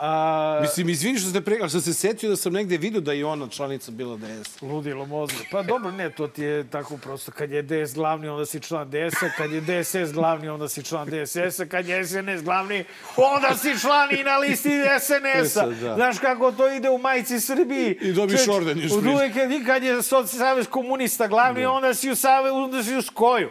A, 0.00 0.58
Mislim, 0.62 0.88
izvini 0.88 1.18
što 1.18 1.30
ste 1.30 1.40
pre, 1.40 1.58
ali 1.60 1.70
sam 1.70 1.80
se 1.80 1.94
setio 1.94 2.30
da 2.30 2.36
sam 2.36 2.52
negde 2.52 2.76
vidio 2.76 3.00
da 3.00 3.12
je 3.12 3.26
ona 3.26 3.48
članica 3.48 3.90
bila 3.90 4.16
DS. 4.16 4.62
Ludilo 4.62 5.06
mozga. 5.06 5.36
Pa 5.50 5.62
dobro, 5.62 5.90
ne, 5.90 6.10
to 6.10 6.26
ti 6.28 6.42
je 6.42 6.64
tako 6.64 6.96
prosto. 6.96 7.32
Kad 7.32 7.50
je 7.50 7.62
DS 7.62 7.94
glavni, 7.94 8.28
onda 8.28 8.46
si 8.46 8.60
član 8.60 8.88
DS-a. 8.88 9.30
Kad 9.36 9.52
je 9.52 9.60
DSS 9.62 10.12
glavni, 10.12 10.48
onda 10.48 10.68
si 10.68 10.82
član 10.82 11.08
DSS-a. 11.08 11.66
Kad 11.66 11.86
je 11.86 12.06
SNS 12.06 12.42
glavni, 12.42 12.84
onda 13.16 13.56
si 13.56 13.80
član 13.80 14.08
i 14.12 14.24
na 14.24 14.36
listi 14.38 14.70
SNS-a. 15.00 15.66
Da. 15.66 15.94
Znaš 15.94 16.18
kako 16.18 16.52
to 16.52 16.70
ide 16.70 16.90
u 16.90 16.98
majici 16.98 17.40
Srbiji. 17.40 17.98
I 18.00 18.12
dobiš 18.12 18.48
orden 18.48 18.78
još 18.78 18.92
uvek, 18.92 19.34
kad- 19.34 19.66
kad 19.66 19.82
je 19.82 20.02
Savez 20.28 20.66
komunista 20.66 21.26
glavni, 21.26 21.66
onda 21.66 21.94
si 21.94 22.10
u 22.10 22.16
Save, 22.16 22.50
onda 22.50 22.82
si 22.82 22.96
u 22.96 23.02
Skoju. 23.02 23.48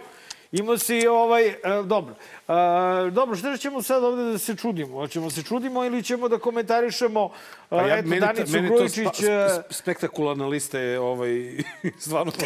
Imao 0.52 0.78
si 0.78 1.08
ovaj, 1.08 1.48
e, 1.48 1.56
dobro. 1.86 2.16
E, 2.48 3.12
dobro, 3.12 3.36
što 3.36 3.58
ćemo 3.58 3.82
sad 3.82 4.04
ovde 4.04 4.24
da 4.24 4.38
se 4.38 4.56
čudimo? 4.56 4.94
Hoćemo 4.98 5.30
se 5.30 5.44
čudimo 5.44 5.86
ili 5.86 6.04
ćemo 6.04 6.28
da 6.28 6.38
komentarišemo 6.40 7.26
e, 7.26 7.70
Pa 7.70 7.82
ja, 7.82 7.98
eto, 7.98 8.10
Danicu 8.20 8.52
meni 8.52 8.68
to 8.68 8.76
Grujičić... 8.76 9.16
spa, 9.16 9.26
e, 9.26 9.50
sp- 9.50 9.62
spektakularna 9.70 10.48
lista 10.48 10.80
je 10.80 11.00
ovaj, 11.00 11.58
stvarno 12.04 12.32
to 12.32 12.46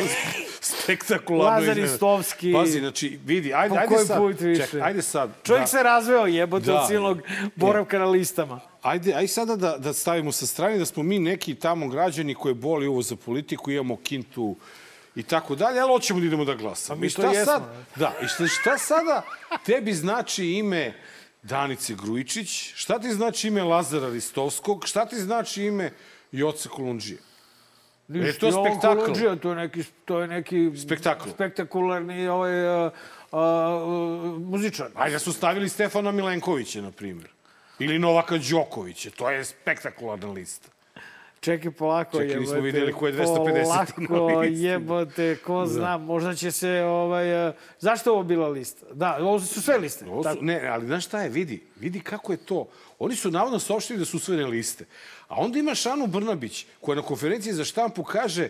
spektakularno 0.61 1.59
Lazar. 1.59 1.77
Istovski. 1.77 2.53
Pazi, 2.53 2.79
znači, 2.79 3.19
vidi, 3.25 3.53
ajde, 3.53 3.77
ajde 3.77 3.95
koji 3.95 4.05
sad. 4.05 4.17
put 4.17 4.39
više? 4.41 4.61
Čekaj, 4.65 4.81
ajde 4.81 5.01
sad. 5.01 5.29
Čovjek 5.43 5.63
da, 5.63 5.67
se 5.67 5.83
razveo 5.83 6.25
jebote 6.25 6.65
Da. 6.65 6.81
od 6.81 6.87
silnog 6.87 7.21
boravka 7.55 7.99
na 7.99 8.05
listama. 8.05 8.59
Ajde, 8.81 9.13
ajde 9.13 9.27
sada 9.27 9.55
da, 9.55 9.77
da 9.77 9.93
stavimo 9.93 10.31
sa 10.31 10.45
strane 10.45 10.77
da 10.77 10.85
smo 10.85 11.03
mi 11.03 11.19
neki 11.19 11.55
tamo 11.55 11.87
građani 11.87 12.35
koje 12.35 12.53
boli 12.53 12.87
ovo 12.87 13.01
za 13.01 13.15
politiku, 13.15 13.71
imamo 13.71 13.97
kintu 13.97 14.55
i 15.15 15.24
tako 15.24 15.56
dalje, 15.56 15.80
ali 15.80 15.91
hoćemo 15.93 16.19
da 16.19 16.26
idemo 16.26 16.45
da 16.45 16.54
glasamo. 16.56 16.97
Pa 16.97 17.02
mi 17.02 17.08
I 17.08 17.10
to 17.10 17.21
šta 17.21 17.32
jesmo, 17.32 17.54
Sad, 17.54 17.62
ne? 17.62 17.86
da, 17.95 18.13
i 18.24 18.28
šta, 18.28 18.47
šta 18.47 18.78
sada 18.78 19.21
tebi 19.65 19.93
znači 19.93 20.45
ime 20.45 20.93
Danice 21.43 21.95
Grujičić, 21.95 22.74
šta 22.76 23.00
ti 23.00 23.12
znači 23.13 23.47
ime 23.47 23.63
Lazara 23.63 24.10
Ristovskog, 24.10 24.88
šta 24.88 25.06
ti 25.06 25.15
znači 25.15 25.63
ime 25.63 25.91
Joce 26.32 26.69
Kolundžije? 26.69 27.19
Ništa, 28.08 28.30
E, 28.30 28.39
to 28.39 28.45
je 28.45 28.52
spektakl. 28.52 29.00
Kolundžija, 29.00 29.36
To 29.36 29.50
je 29.50 29.56
neki, 29.56 29.84
to 30.06 30.19
je 30.21 30.28
neki 30.28 30.71
Spektakl. 30.78 31.30
spektakularni 31.30 32.28
ovaj, 32.28 32.67
a, 32.67 32.76
a, 32.82 32.91
a, 33.32 33.39
muzičar. 34.39 34.88
Ajde 34.95 35.13
da 35.13 35.19
su 35.19 35.34
stavili 35.34 35.69
Stefana 35.69 36.12
Milenkovića, 36.12 36.82
na 36.82 36.91
primjer. 36.91 37.30
Ili 37.80 38.00
Novaka 38.00 38.38
Đokovića. 38.38 39.10
To 39.10 39.30
je 39.30 39.45
spektakularna 39.45 40.32
lista. 40.32 40.69
Čekaj, 41.41 41.71
polako 41.71 42.12
Čekaj, 42.12 42.27
jebote. 42.27 42.39
nismo 42.39 42.60
videli 42.60 42.93
ko 42.93 43.08
je 43.08 43.13
250 43.13 43.99
na 44.01 44.08
Polako 44.08 44.43
jebote, 44.43 45.36
ko 45.36 45.65
zna, 45.65 45.97
možda 45.97 46.36
će 46.36 46.51
se... 46.51 46.84
Ovaj, 46.84 47.47
a, 47.47 47.54
zašto 47.80 48.10
je 48.10 48.13
ovo 48.13 48.23
bila 48.23 48.47
lista? 48.47 48.86
Da, 48.93 49.17
ovo 49.21 49.39
su 49.39 49.62
sve 49.62 49.77
liste. 49.77 50.06
Ovo 50.06 50.23
su, 50.23 50.30
tako. 50.30 50.45
ne, 50.45 50.67
ali 50.67 50.86
znaš 50.86 51.06
šta 51.06 51.21
je, 51.21 51.30
vidi, 51.30 51.63
vidi 51.80 51.99
kako 51.99 52.32
je 52.32 52.38
to. 52.38 52.69
Oni 52.99 53.15
su 53.15 53.32
navodno 53.32 53.60
saopštili 53.60 53.99
da 53.99 54.06
su 54.06 54.17
usvojene 54.17 54.45
liste. 54.45 54.86
A 55.27 55.36
onda 55.38 55.60
imaš 55.60 55.86
Anu 55.86 56.08
Brnabić, 56.08 56.65
koja 56.82 56.95
na 56.95 57.01
konferenciji 57.01 57.54
za 57.54 57.65
štampu 57.65 58.04
kaže 58.04 58.49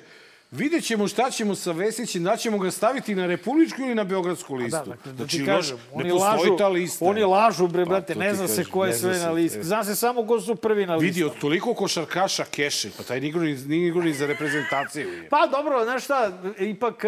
vidjet 0.51 0.83
ćemo 0.83 1.07
šta 1.07 1.31
ćemo 1.31 1.55
sa 1.55 1.71
Vesićem, 1.71 2.23
da 2.23 2.37
ćemo 2.37 2.57
ga 2.57 2.71
staviti 2.71 3.15
na 3.15 3.25
republičku 3.25 3.81
ili 3.81 3.95
na 3.95 4.03
beogradsku 4.03 4.55
listu. 4.55 4.77
Da, 4.77 4.85
dakle, 4.85 5.11
da 5.11 5.17
znači, 5.17 5.37
ti 5.37 5.45
kažem, 5.45 5.77
ne 5.77 5.83
oni 5.93 6.11
lažu, 6.11 6.57
ta 6.57 6.67
lista. 6.67 7.05
oni 7.05 7.23
lažu, 7.23 7.67
bre, 7.67 7.85
Pa, 7.85 7.89
brate, 7.89 8.13
to 8.13 8.19
ne 8.19 8.33
zna 8.33 8.47
se 8.47 8.65
ko 8.65 8.85
je 8.85 8.93
sve 8.93 9.17
na 9.19 9.31
listi. 9.31 9.59
e. 9.59 9.63
Zna 9.63 9.83
se 9.83 9.95
samo 9.95 10.27
ko 10.27 10.41
su 10.41 10.55
prvi 10.55 10.85
na 10.85 10.95
listi. 10.95 11.05
Vidi, 11.05 11.23
od 11.23 11.39
toliko 11.41 11.73
košarkaša 11.73 12.45
keše, 12.45 12.89
pa 12.97 13.03
taj 13.03 13.19
nije 13.19 13.87
igro 13.87 14.03
ni 14.03 14.13
za 14.13 14.25
reprezentaciju. 14.25 15.09
je. 15.09 15.29
Pa 15.29 15.47
dobro, 15.51 15.83
znaš 15.83 16.03
šta, 16.03 16.31
ipak 16.59 17.05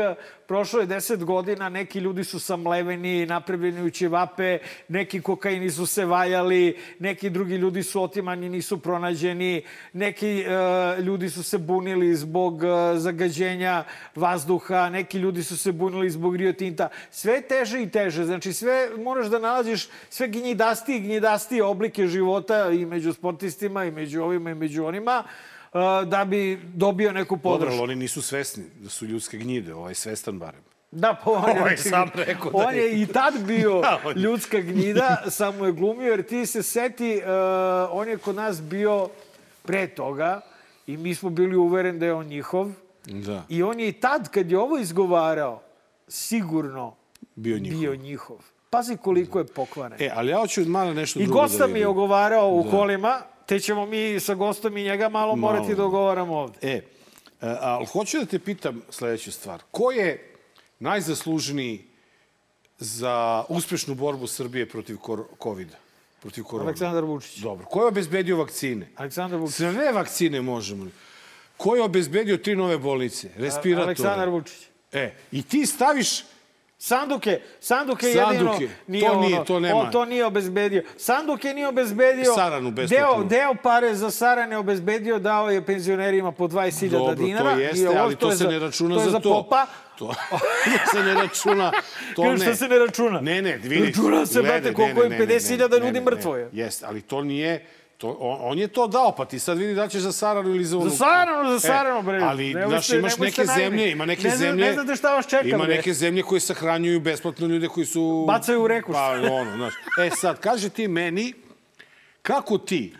prošlo 0.54 0.80
je 0.80 0.86
deset 0.86 1.24
godina, 1.24 1.70
neki 1.70 2.00
ljudi 2.00 2.24
su 2.24 2.40
samleveni, 2.40 3.26
napravljeni 3.26 3.82
u 3.82 3.90
ćevape, 3.90 4.60
neki 4.88 5.22
kokaini 5.22 5.72
su 5.72 5.86
se 5.86 6.06
vajali, 6.06 6.78
neki 7.00 7.30
drugi 7.30 7.56
ljudi 7.56 7.84
su 7.84 8.04
otimani, 8.04 8.50
nisu 8.50 8.78
pronađeni, 8.78 9.64
neki 9.94 10.42
eh, 10.42 11.02
ljudi 11.02 11.30
su 11.30 11.44
se 11.44 11.58
bunili 11.58 12.16
zbog 12.16 12.64
eh, 12.64 13.00
zagađenja 13.00 13.84
vazduha, 14.16 14.90
neki 14.90 15.18
ljudi 15.18 15.44
su 15.44 15.58
se 15.58 15.72
bunili 15.72 16.10
zbog 16.10 16.36
Rio 16.36 16.54
Tinta. 16.54 16.90
Sve 17.12 17.42
teže 17.42 17.82
i 17.82 17.90
teže, 17.90 18.26
znači 18.26 18.54
sve 18.54 18.90
moraš 18.98 19.28
da 19.28 19.40
nalaziš 19.40 19.90
sve 20.10 20.28
gnjidastije 20.28 20.98
i 20.98 21.02
gnjidastije 21.02 21.64
oblike 21.64 22.08
života 22.08 22.70
i 22.70 22.86
među 22.86 23.14
sportistima 23.14 23.86
i 23.86 23.92
među 23.92 24.22
ovima 24.22 24.52
i 24.52 24.56
među 24.56 24.86
onima 24.86 25.24
da 26.06 26.26
bi 26.26 26.60
dobio 26.66 27.12
neku 27.12 27.36
Dobro, 27.36 27.50
podršku. 27.52 27.74
ali 27.74 27.84
oni 27.84 27.96
nisu 27.96 28.22
svesni 28.22 28.64
da 28.76 28.90
su 28.90 29.06
ljudske 29.06 29.38
gnjide, 29.38 29.74
ovaj 29.74 29.96
svestan 29.96 30.40
barem. 30.40 30.62
Da, 30.92 31.16
pa 31.16 31.32
on 31.32 31.50
je, 31.50 31.62
Ovaj 31.62 31.78
sam 31.78 32.10
rekao 32.16 32.52
da 32.52 32.58
on 32.58 32.74
je- 32.76 32.82
je 32.82 33.02
i 33.02 33.06
tad 33.06 33.34
bio 33.40 33.80
Da, 33.82 34.00
on 34.06 34.14
ljudska 34.14 34.60
gnjida, 34.60 35.24
samo 35.30 35.66
je 35.66 35.72
glumio, 35.72 36.08
jer 36.08 36.24
ti 36.24 36.46
se 36.46 36.64
seti, 36.64 37.16
uh, 37.18 37.24
on 37.92 38.08
je 38.08 38.18
kod 38.18 38.36
nas 38.36 38.62
bio 38.62 39.10
pre 39.64 39.88
toga 39.88 40.42
i 40.88 40.98
mi 40.98 41.16
smo 41.16 41.30
bili 41.30 41.56
uvereni 41.56 42.00
da 42.00 42.06
je 42.06 42.14
on 42.14 42.26
njihov. 42.26 42.72
Da, 43.06 43.46
I 43.50 43.64
on 43.64 43.80
je 43.80 43.88
i 43.88 43.94
tad, 43.94 44.30
kad 44.30 44.52
je 44.52 44.60
ovo 44.60 44.78
izgovarao, 44.78 45.62
sigurno 46.08 46.96
bio 47.36 47.58
njihov. 47.58 47.80
bio 47.80 47.96
njihov. 47.96 48.38
Pazi 48.70 48.98
koliko 48.98 49.40
je 49.40 49.46
pokvaren. 49.46 50.02
E, 50.02 50.10
ali 50.16 50.32
ja 50.32 50.38
hoću 50.38 50.62
od 50.62 50.68
malo 50.68 50.94
nešto 50.94 51.20
I 51.20 51.24
drugo 51.24 51.40
gosta 51.42 51.58
da 51.58 51.64
mi 51.64 51.72
je 51.72 51.76
vidim. 51.76 51.88
ogovarao 51.88 52.50
u 52.50 52.66
kolima, 52.72 53.22
te 53.46 53.60
ćemo 53.60 53.86
mi 53.86 54.20
sa 54.20 54.34
gostom 54.34 54.78
i 54.78 54.84
njega 54.84 55.10
malo, 55.10 55.36
Malo. 55.36 55.54
morati 55.54 55.76
da 55.76 55.86
ogovaramo 55.86 56.38
ovde. 56.38 56.58
E, 56.62 56.82
a, 57.42 57.58
ali 57.62 57.86
hoću 57.86 58.20
da 58.20 58.26
te 58.26 58.40
pitam 58.40 58.82
sledeću 58.90 59.32
stvar. 59.32 59.62
Ko 59.72 59.92
je 59.92 60.34
najzaslužniji 60.80 61.86
za 62.80 63.44
uspešnu 63.50 63.96
borbu 63.96 64.28
Srbije 64.28 64.70
protiv 64.70 64.98
COVID-a? 65.44 65.78
Protiv 66.22 66.44
korona? 66.44 66.68
Aleksandar 66.68 67.04
Vučić. 67.04 67.38
Dobro. 67.38 67.66
Ko 67.66 67.80
je 67.82 67.88
obezbedio 67.88 68.38
vakcine? 68.38 68.90
Aleksandar 68.96 69.40
Vučić. 69.40 69.56
Sve 69.56 69.92
vakcine 69.92 70.42
možemo. 70.42 70.88
Ko 71.58 71.76
je 71.76 71.84
obezbedio 71.84 72.38
tri 72.38 72.56
nove 72.56 72.78
bolnice? 72.78 73.30
Respiratore. 73.36 73.84
Aleksandar 73.84 74.30
Vučić. 74.30 74.68
E, 74.92 75.14
i 75.32 75.44
ti 75.44 75.66
staviš 75.66 76.24
Sanduke, 76.84 77.40
Sanduke 77.60 78.06
Sanduke, 78.06 78.08
jedino 78.08 78.70
nije 78.88 79.08
to 79.08 79.20
nije, 79.20 79.46
to 79.46 79.60
nema. 79.60 79.76
On 79.76 79.92
to 79.92 80.06
nije 80.06 80.26
obezbedio. 80.26 80.84
Sanduke 80.98 81.54
nije 81.54 81.68
obezbedio. 81.68 82.34
Saranu 82.36 82.72
besplatnu. 82.72 83.24
Deo, 83.24 83.24
deo 83.24 83.56
pare 83.64 83.96
za 83.96 84.12
Sarane 84.12 84.58
obezbedio, 84.58 85.20
dao 85.20 85.50
je 85.50 85.66
penzionerima 85.66 86.32
po 86.32 86.48
20.000 86.48 86.90
Dobro, 86.90 87.16
dinara. 87.16 87.54
to 87.54 87.60
I 87.60 87.64
jeste, 87.64 87.90
ovo 87.90 88.00
ali 88.00 88.16
što 88.16 88.26
to 88.26 88.32
je 88.32 88.38
se 88.38 88.48
ne 88.48 88.60
računa 88.60 88.96
to 88.96 89.02
je 89.02 89.06
za 89.06 89.12
za 89.12 89.20
to. 89.20 89.30
popa. 89.30 89.66
To, 89.98 90.08
to 90.86 90.92
se 90.92 91.04
ne 91.04 91.14
računa. 91.14 91.72
To 92.16 92.24
ne. 92.24 92.38
šta 92.38 92.56
se 92.56 92.68
ne 92.68 92.80
računa? 92.80 93.22
Ne, 93.22 93.42
ne, 93.42 93.58
vidi. 93.58 93.86
Računa 93.86 94.26
se, 94.26 94.42
brate, 94.42 94.74
koliko 94.74 95.04
ne, 95.04 95.20
50.000 95.20 95.80
ne, 95.80 95.86
ljudi 95.86 96.02
mrtvo 96.02 96.36
je. 96.36 96.50
Jeste, 96.54 96.86
ali 96.86 97.02
to 97.02 97.22
nije... 97.22 97.66
To, 98.04 98.18
on, 98.20 98.38
on 98.42 98.60
je 98.60 98.68
to 98.68 98.88
dao, 98.88 99.12
pa 99.12 99.26
ti 99.26 99.40
sad 99.40 99.58
vidi 99.58 99.74
da 99.74 99.88
ćeš 99.88 100.02
za 100.02 100.12
Saranu 100.12 100.50
ili 100.50 100.66
za 100.66 100.78
onu... 100.78 100.90
Za 100.90 100.96
Saranu, 100.98 101.50
za 101.50 101.60
Saranu, 101.62 102.02
bre. 102.02 102.20
Ali, 102.20 102.56
znaš, 102.68 102.88
se- 102.88 102.98
imaš 102.98 103.18
neke 103.18 103.44
naivni. 103.44 103.64
zemlje, 103.64 103.92
ima 103.92 104.06
neke 104.06 104.24
Ne 104.24 104.38
zemlje... 104.38 104.66
ne 104.66 104.74
znate 104.74 104.96
šta 104.96 105.14
vas 105.14 105.28
čeka, 105.28 105.48
Ima 105.48 105.58
bre. 105.58 105.76
neke 105.76 105.94
zemlje 105.94 106.24
koje 106.24 106.40
sahranjuju 106.42 107.00
besplatno 107.00 107.48
ljude 107.48 107.68
koji 107.68 107.86
su... 107.86 108.26
Bacaju 108.28 108.64
u 108.64 108.68
reku, 108.68 108.92
Pa, 108.92 109.10
ono, 109.12 109.56
znaš. 109.56 109.74
E, 110.00 110.10
sad, 110.12 110.40
kaže 110.40 110.70
ti 110.70 110.88
meni, 110.88 111.34
kako 112.22 112.58
ti, 112.58 112.94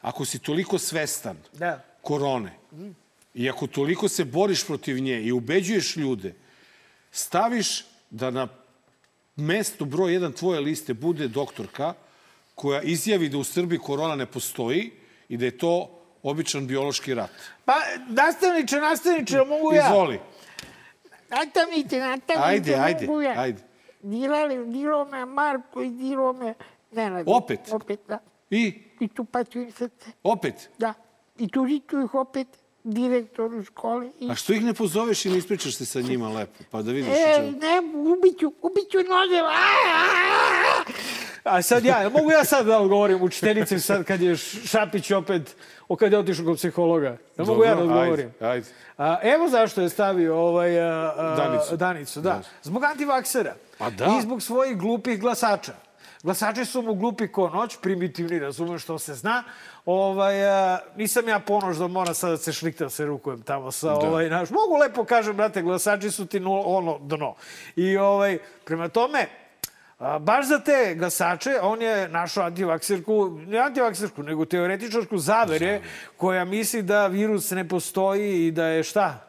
ako 0.00 0.24
si 0.24 0.38
toliko 0.38 0.78
svestan 0.78 1.36
Da. 1.52 1.84
korone, 2.02 2.52
i 3.34 3.50
ako 3.50 3.66
toliko 3.66 4.08
se 4.08 4.24
boriš 4.24 4.66
protiv 4.66 4.98
nje 4.98 5.22
i 5.22 5.32
ubeđuješ 5.32 5.96
ljude, 5.96 6.34
staviš 7.12 7.84
da 8.10 8.30
na 8.30 8.48
mesto 9.36 9.84
broj 9.84 10.12
jedan 10.12 10.32
tvoje 10.32 10.60
liste 10.60 10.94
bude 10.94 11.28
doktorka 11.28 11.94
koja 12.58 12.82
izjavi 12.82 13.28
da 13.28 13.38
u 13.38 13.44
Srbiji 13.44 13.78
korona 13.78 14.16
ne 14.16 14.26
postoji 14.26 14.90
i 15.28 15.36
da 15.36 15.44
je 15.44 15.58
to 15.58 15.72
običan 16.22 16.66
biološki 16.66 17.14
rat. 17.14 17.30
Pa, 17.64 17.74
nastavniče, 18.08 18.80
nastavniče, 18.80 19.38
mogu 19.38 19.72
ja? 19.72 19.86
Izvoli. 19.86 20.18
Nastavnice, 21.30 21.98
nastavnice, 21.98 22.44
Ajde, 22.44 22.74
ajde, 22.74 23.06
mogu 23.06 23.20
ja. 23.22 23.34
ajde. 23.36 23.62
Dirali, 24.02 24.66
dirao 24.66 25.04
me 25.04 25.24
Marko 25.26 25.82
i 25.82 25.90
dirao 25.90 26.32
me 26.32 26.54
Nenad. 26.92 27.24
Opet? 27.28 27.60
Opet, 27.72 28.00
da. 28.08 28.18
I 28.50 28.82
I 29.00 29.08
tu 29.08 29.26
im 29.54 29.72
srce, 29.72 30.10
opet. 30.22 30.70
da. 30.78 30.94
I 31.38 31.48
tužiću 31.48 32.00
ih 32.00 32.14
opet 32.14 32.46
direktoru 32.84 33.64
škole. 33.64 34.10
I... 34.20 34.30
A 34.30 34.34
što 34.34 34.52
ih 34.52 34.64
ne 34.64 34.74
pozoveš 34.74 35.24
i 35.24 35.30
ne 35.30 35.38
ispričaš 35.38 35.76
se 35.76 35.86
sa 35.86 36.00
njima 36.00 36.28
lepo, 36.28 36.64
pa 36.70 36.82
da 36.82 36.92
vidiš 36.92 37.12
E, 37.12 37.34
čemu. 37.36 37.50
ne, 37.50 37.80
ubiću, 38.12 38.52
ubiću 38.62 38.98
nožem. 38.98 39.44
A 39.44 39.58
sad 41.62 41.84
ja, 41.84 42.10
mogu 42.12 42.30
ja 42.30 42.44
sad 42.44 42.66
da 42.66 42.78
odgovorim 42.78 43.22
učiteljici 43.22 43.80
sad 43.80 44.04
kad 44.04 44.20
je 44.20 44.36
Šapić 44.36 45.10
opet, 45.10 45.56
o 45.88 45.96
kad 45.96 46.12
je 46.12 46.18
otišao 46.18 46.44
kod 46.44 46.56
psihologa? 46.56 47.16
Jel 47.36 47.46
mogu 47.46 47.64
ja 47.64 47.74
da 47.74 47.82
odgovorim? 47.82 48.32
Ajde, 48.40 48.46
ajde. 48.46 48.66
A, 48.98 49.16
evo 49.22 49.48
zašto 49.48 49.80
je 49.80 49.88
stavio 49.88 50.36
ovaj, 50.36 50.80
a, 50.80 51.14
a, 51.16 51.34
Danicu. 51.36 51.76
Danicu 51.76 52.20
da. 52.20 52.30
Da. 52.30 52.42
Zbog 52.62 52.84
antivaksera. 52.84 53.54
Pa 53.78 53.90
da. 53.90 54.04
I 54.18 54.22
zbog 54.22 54.42
svojih 54.42 54.76
glupih 54.76 55.20
glasača. 55.20 55.72
Glasači 56.22 56.64
su 56.64 56.82
mu 56.82 56.94
glupi 56.94 57.28
ko 57.28 57.48
noć, 57.48 57.76
primitivni, 57.82 58.38
razumem 58.38 58.78
što 58.78 58.98
se 58.98 59.14
zna. 59.14 59.44
Ovaj, 59.86 60.48
a, 60.48 60.78
nisam 60.96 61.28
ja 61.28 61.38
ponoš 61.38 61.76
da 61.76 61.86
mora 61.86 62.14
sad 62.14 62.30
da 62.30 62.36
se 62.36 62.52
šliktam 62.52 62.90
se 62.90 63.04
rukujem 63.04 63.42
tamo 63.42 63.72
sa 63.72 63.94
ovaj 63.94 64.30
naš. 64.30 64.50
Mogu 64.50 64.76
lepo 64.76 65.04
kažem, 65.04 65.36
brate, 65.36 65.62
glasači 65.62 66.10
su 66.10 66.26
ti 66.26 66.40
nul, 66.40 66.62
ono 66.66 66.98
dno. 66.98 67.34
I 67.76 67.96
ovaj, 67.96 68.38
prema 68.64 68.88
tome, 68.88 69.18
A, 69.18 69.47
baš 70.20 70.46
za 70.46 70.58
te 70.58 70.94
glasače, 70.98 71.50
on 71.62 71.82
je 71.82 72.08
našao 72.08 72.44
antivakserku, 72.44 73.40
ne 73.46 73.58
antivakserku, 73.58 74.22
nego 74.22 74.44
teoretičarsku 74.44 75.18
zavere, 75.18 75.80
koja 76.16 76.44
misli 76.44 76.82
da 76.82 77.06
virus 77.06 77.50
ne 77.50 77.68
postoji 77.68 78.46
i 78.46 78.50
da 78.50 78.66
je 78.66 78.82
šta? 78.82 79.28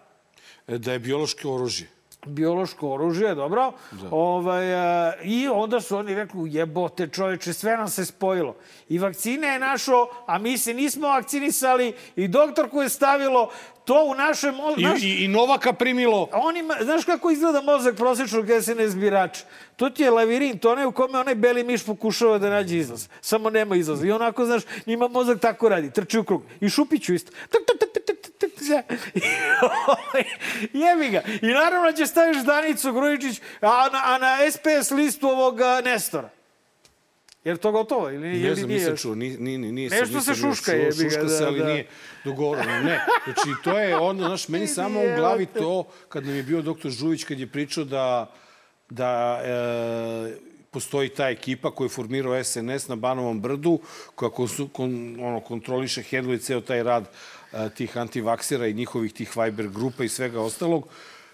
E, 0.68 0.78
Da 0.78 0.94
je 0.94 1.00
biološko 1.00 1.54
oružje. 1.54 1.99
Biološko 2.26 2.90
oružje, 2.90 3.36
dobro. 3.36 3.72
Ovaj, 4.12 4.76
a, 4.76 5.14
I 5.24 5.48
onda 5.48 5.82
su 5.82 5.98
oni 5.98 6.16
rekli, 6.16 6.54
jebote 6.54 7.08
čoveče, 7.08 7.54
sve 7.54 7.78
nam 7.78 7.88
se 7.88 8.06
spojilo. 8.06 8.56
I 8.90 9.00
vakcine 9.00 9.48
je 9.48 9.60
našo, 9.60 10.08
a 10.26 10.38
mi 10.38 10.58
se 10.58 10.74
nismo 10.74 11.08
vakcinisali 11.08 11.94
i 12.16 12.28
doktorku 12.28 12.82
je 12.82 12.90
stavilo 12.90 13.50
to 13.86 14.04
u 14.06 14.16
našem... 14.16 14.56
I, 14.78 14.84
naš, 14.84 15.04
i, 15.04 15.24
i 15.24 15.28
Novaka 15.28 15.74
primilo. 15.74 16.28
A 16.32 16.40
on 16.40 16.58
ima, 16.58 16.76
znaš 16.82 17.06
kako 17.06 17.32
izgleda 17.32 17.62
mozak 17.62 17.96
prosječnog 17.96 18.46
SNS 18.62 18.96
birača? 18.96 19.44
To 19.76 19.90
ti 19.90 20.04
je 20.04 20.12
lavirint, 20.12 20.66
onaj 20.66 20.86
u 20.86 20.92
kome 20.92 21.20
onaj 21.20 21.36
beli 21.36 21.64
miš 21.64 21.86
pokušava 21.86 22.38
da 22.38 22.50
nađe 22.50 22.78
izlaz. 22.78 23.08
Samo 23.22 23.50
nema 23.50 23.76
izlaza. 23.76 24.08
I 24.08 24.12
onako, 24.12 24.46
znaš, 24.46 24.64
njima 24.86 25.08
mozak 25.08 25.40
tako 25.40 25.70
radi, 25.70 25.92
trči 25.92 26.20
u 26.20 26.24
krug. 26.24 26.44
I 26.62 26.70
Šupiću 26.70 27.14
isto. 27.14 27.32
Tak, 27.50 27.62
tak, 27.68 27.80
tak, 27.80 28.04
tak, 28.06 28.16
Jebi 30.84 31.10
ga. 31.10 31.22
I 31.42 31.48
naravno 31.48 31.92
će 31.92 32.06
staviš 32.06 32.38
Danicu 32.38 32.94
Grujičić, 32.94 33.42
a 33.62 33.90
na, 33.92 34.02
a 34.04 34.18
na 34.18 34.38
SPS 34.52 34.92
listu 34.92 35.28
ovog 35.28 35.60
Nestora. 35.86 36.30
Je 37.44 37.54
li 37.54 37.60
to 37.60 37.72
gotovo? 37.72 38.10
Ili, 38.10 38.40
Ne 38.40 38.56
znam, 38.56 38.70
nisam 38.70 38.98
čuo, 38.98 39.16
ni, 39.16 39.38
ni, 39.38 39.58
ni, 39.58 39.72
nije 39.72 39.90
Nešto 39.90 40.06
nisam 40.06 40.36
se 40.36 40.42
šuška, 40.42 40.74
ga, 40.74 40.92
Šuška 40.92 41.30
se, 41.30 41.44
da, 41.44 41.48
ali 41.48 41.60
da. 41.60 41.66
nije 41.66 41.88
dogovoreno. 42.24 42.80
Ne, 42.80 43.06
znači 43.24 43.50
to 43.64 43.80
je 43.80 43.98
ono, 43.98 44.28
znaš, 44.28 44.48
meni 44.48 44.68
samo 44.68 45.00
u 45.00 45.16
glavi 45.16 45.46
to, 45.46 45.88
kad 46.10 46.26
nam 46.26 46.36
je 46.36 46.44
bio 46.44 46.62
doktor 46.62 46.92
Žuvić, 46.92 47.24
kad 47.24 47.40
je 47.40 47.48
pričao 47.48 47.84
da, 47.84 48.32
da 48.90 49.42
e, 49.44 50.50
postoji 50.72 51.10
ta 51.10 51.30
ekipa 51.30 51.72
koju 51.72 51.86
je 51.86 51.90
formirao 51.90 52.44
SNS 52.44 52.88
na 52.88 52.96
Banovom 52.96 53.42
brdu, 53.42 53.80
koja 54.16 54.30
konsu, 54.30 54.68
kon, 54.68 55.18
ono, 55.22 55.40
kontroliše, 55.40 56.04
hendluje 56.04 56.40
ceo 56.40 56.62
taj 56.62 56.84
rad 56.84 57.10
tih 57.76 57.98
antivaksera 57.98 58.68
i 58.68 58.74
njihovih 58.74 59.14
tih 59.14 59.38
Viber 59.38 59.70
grupa 59.70 60.04
i 60.04 60.10
svega 60.10 60.42
ostalog. 60.42 60.88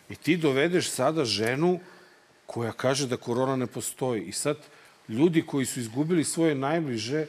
I 0.10 0.16
ti 0.16 0.38
dovedeš 0.38 0.90
sada 0.90 1.26
ženu 1.26 1.80
koja 2.46 2.72
kaže 2.72 3.08
da 3.08 3.18
korona 3.18 3.56
ne 3.56 3.68
postoji. 3.68 4.24
I 4.24 4.32
sad 4.32 4.58
ljudi 5.10 5.42
koji 5.42 5.66
su 5.66 5.80
izgubili 5.80 6.24
svoje 6.24 6.56
najbliže 6.56 7.26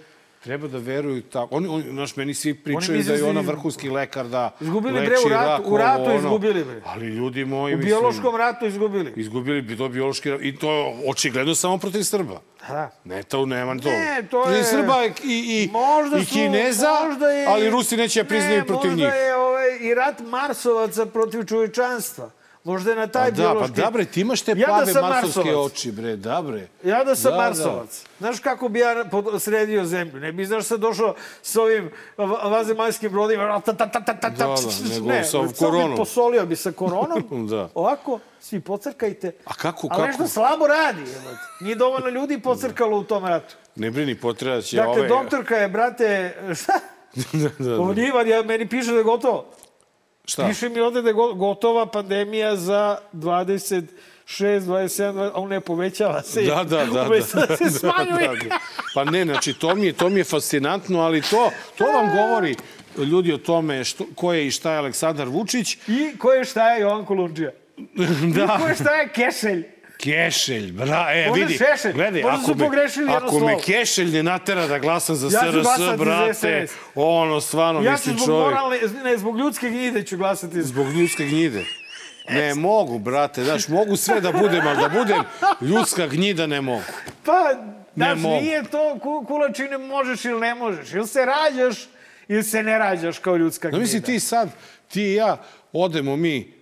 treba 0.46 0.68
da 0.68 0.78
veruju 0.80 1.22
tako. 1.22 1.48
Oni, 1.52 1.68
oni, 1.68 1.84
znaš, 1.84 2.16
meni 2.16 2.34
svi 2.34 2.54
pričaju 2.56 3.02
da 3.02 3.12
je 3.12 3.18
da 3.18 3.28
ona 3.28 3.40
vrhunski 3.42 3.90
lekar, 3.90 4.26
da 4.28 4.50
Izgubili, 4.60 4.94
leči 4.94 5.08
bre, 5.08 5.16
u 5.26 5.28
ratu- 5.28 5.46
rak, 5.48 5.66
u 5.66 5.76
ratu 5.76 6.00
ovo, 6.00 6.10
ono. 6.10 6.18
izgubili, 6.18 6.64
bre. 6.64 6.80
Ali 6.86 7.06
ljudi 7.08 7.44
moji, 7.46 7.74
U 7.74 7.78
mislim... 7.78 7.90
biološkom 7.90 8.36
ratu 8.36 8.66
izgubili. 8.66 9.12
Izgubili 9.16 9.62
bi 9.62 9.76
to 9.76 9.88
biološki 9.88 10.30
rat. 10.30 10.40
I 10.42 10.56
to 10.56 10.72
je 10.72 10.84
očigledno 11.06 11.54
samo 11.54 11.78
protiv 11.78 12.02
Srba. 12.02 12.40
Da. 12.68 12.90
Ne, 13.04 13.22
to 13.22 13.46
nema 13.46 13.74
to. 13.74 13.88
Ne, 13.88 14.22
to 14.22 14.42
protiv 14.42 14.56
je- 14.56 14.64
Srba 14.64 14.96
i, 15.04 15.10
i, 15.24 15.70
Možda 15.72 16.18
i 16.18 16.24
su- 16.24 16.32
Kineza, 16.32 16.88
možda 17.02 17.28
je, 17.28 17.46
ali 17.46 17.70
Rusi 17.70 17.96
neće 17.96 18.24
priznaju 18.24 18.64
protiv 18.64 18.90
njih. 18.90 18.98
Možda 18.98 19.14
je 19.16 19.36
ovaj, 19.36 19.66
i 19.82 19.94
rat 19.94 20.20
Marsovaca 20.20 21.06
protiv 21.06 21.44
čovječanstva. 21.44 22.30
Možda 22.66 22.90
je 22.90 22.96
na 22.96 23.06
taj 23.06 23.24
Pa 23.24 23.30
da, 23.32 23.54
pa 23.60 23.66
da 23.66 23.90
bre, 23.90 24.04
ti 24.04 24.20
imaš 24.20 24.42
te 24.42 24.50
Ja 24.50 24.54
da 24.56 24.64
plave 24.66 24.92
sam 24.92 25.02
marsovske 25.02 25.40
Marsovac. 25.40 25.66
oči, 25.66 25.92
bre, 25.92 26.16
da 26.16 26.42
bre. 26.42 26.68
Ja 26.84 27.04
da 27.04 27.14
sam 27.14 27.24
Da, 27.24 27.30
da, 27.30 27.36
da. 27.36 27.48
Marsovac. 27.48 28.02
Znaš 28.18 28.40
kako 28.40 28.68
bi 28.68 28.78
ja 28.78 29.04
sredio 29.38 29.84
zemlju? 29.84 30.20
Ne 30.20 30.32
bi, 30.32 30.44
znaš, 30.44 30.64
sad 30.64 30.80
došao 30.80 31.14
s 31.42 31.56
ovim 31.56 31.90
va- 32.18 32.48
vanzemaljskim 32.48 33.12
brodima. 33.12 33.60
Ta, 33.60 33.72
ta, 33.72 33.88
ta, 33.88 34.00
ta, 34.00 34.14
ta, 34.14 34.30
Da, 34.30 34.36
da, 34.36 34.54
nego 34.94 35.08
ne, 35.08 35.24
sa 35.24 35.38
koronom. 35.58 35.90
bi 35.90 35.96
posolio 35.96 36.46
bi 36.46 36.56
sa 36.56 36.72
koronom. 36.72 37.46
Da. 37.50 37.68
Ovako, 37.74 38.18
svi 38.40 38.60
pocrkajte. 38.60 39.32
A 39.44 39.54
kako, 39.54 39.88
kako? 39.88 40.02
nešto 40.02 40.26
slabo 40.28 40.66
radi. 40.66 41.00
jebote. 41.00 41.38
Nije 41.60 41.76
dovoljno 41.76 42.08
ljudi 42.08 42.40
pocrkalo 42.40 42.98
u 42.98 43.04
tom 43.04 43.24
ratu. 43.24 43.54
Ne 43.76 43.90
brini, 43.90 44.14
potrebat 44.14 44.64
će 44.64 44.76
Dakle, 44.76 44.92
ove... 44.92 45.08
doktorka 45.08 45.56
je, 45.56 45.68
brate, 45.68 46.34
šta? 46.54 46.72
da, 47.32 47.64
da, 47.64 47.74
Ovo 47.74 47.88
da. 47.88 47.94
nije, 47.94 48.28
ja, 48.28 48.42
meni 48.42 48.68
piše 48.68 48.90
da 48.90 48.96
je 48.96 49.04
gotovo. 49.04 49.46
Šta? 50.26 50.48
Piše 50.48 50.68
mi 50.68 50.80
ovde 50.80 51.02
da 51.02 51.08
je 51.08 51.14
go- 51.14 51.34
gotova 51.34 51.86
pandemija 51.86 52.56
za 52.56 52.98
26, 53.12 53.82
27, 54.26 55.18
a 55.24 55.32
on 55.34 55.48
ne 55.48 55.60
povećava 55.60 56.22
se. 56.22 56.42
Da, 56.42 56.64
da, 56.64 56.84
da. 56.84 57.02
Umesto 57.02 57.40
da, 57.40 57.46
da 57.46 57.56
se 57.56 57.70
smanjuje. 57.70 58.28
Da, 58.28 58.48
da. 58.48 58.58
Pa 58.94 59.04
ne, 59.04 59.24
znači, 59.24 59.52
to 59.54 59.74
mi 59.74 59.86
je, 59.86 59.92
to 59.92 60.08
mi 60.08 60.20
je 60.20 60.24
fascinantno, 60.24 61.00
ali 61.00 61.22
to, 61.22 61.50
to 61.78 61.84
vam 61.84 62.10
govori 62.16 62.54
ljudi 62.98 63.32
o 63.32 63.38
tome 63.38 63.84
što, 63.84 64.04
ko 64.14 64.32
je 64.32 64.46
i 64.46 64.50
šta 64.50 64.72
je 64.72 64.78
Aleksandar 64.78 65.28
Vučić. 65.28 65.78
I 65.88 66.18
ko 66.18 66.32
je 66.32 66.44
šta 66.44 66.70
je 66.70 66.80
Jovan 66.80 67.04
Kolundžija? 67.04 67.50
Da. 68.36 68.44
I 68.44 68.62
ko 68.62 68.68
je 68.68 68.74
šta 68.74 68.90
je 68.90 69.08
Kešelj? 69.08 69.64
Kešelj, 69.98 70.72
bra, 70.72 71.06
e, 71.12 71.28
Možda 71.28 71.44
vidi, 71.44 71.58
Šešelj, 71.58 71.92
gledaj, 71.92 72.22
možda 72.22 72.38
ako, 72.42 72.54
me, 72.54 73.14
ako 73.14 73.38
me. 73.38 73.60
Kešelj 73.64 74.10
ne 74.10 74.22
natera 74.22 74.66
da 74.66 74.78
glasam 74.78 75.16
za 75.16 75.26
Ja 75.26 75.52
SRS, 75.52 75.98
brate, 75.98 76.66
ono, 76.94 77.40
stvarno, 77.40 77.82
Ja 77.82 77.92
mislim, 77.92 78.14
zbog 78.14 78.26
čovjek, 78.26 78.44
moralne, 78.44 78.78
ne, 79.04 79.18
zbog 79.18 79.38
ljudske 79.38 79.70
gnjide 79.70 80.02
ću 80.02 80.16
glasati. 80.16 80.62
zbog 80.62 80.86
ljudske 80.88 81.24
gnjide. 81.26 81.64
Ne 82.30 82.54
mogu, 82.54 82.98
brate, 82.98 83.44
znaš, 83.44 83.68
mogu 83.68 83.96
sve 83.96 84.20
da 84.20 84.32
budem, 84.32 84.66
ali 84.66 84.78
da 84.80 84.88
budem 84.88 85.22
ljudska 85.60 86.06
gnjida 86.06 86.46
ne 86.46 86.60
mogu. 86.60 86.82
Pa, 87.24 87.54
znaš, 87.96 88.18
nije 88.22 88.64
to 88.64 88.98
ku, 89.02 89.24
kulačine 89.28 89.78
možeš 89.78 90.24
ili 90.24 90.40
ne 90.40 90.54
možeš. 90.54 90.92
Ili 90.92 91.06
se 91.06 91.24
rađaš, 91.24 91.88
ili 92.28 92.42
se 92.42 92.62
ne 92.62 92.78
rađaš 92.78 93.18
kao 93.18 93.36
ljudska 93.36 93.68
gnjida. 93.68 93.76
No, 93.76 93.82
mislim, 93.82 94.02
ti 94.02 94.20
sad, 94.20 94.48
ti 94.88 95.02
i 95.02 95.14
ja, 95.14 95.42
odemo 95.72 96.16
mi 96.16 96.55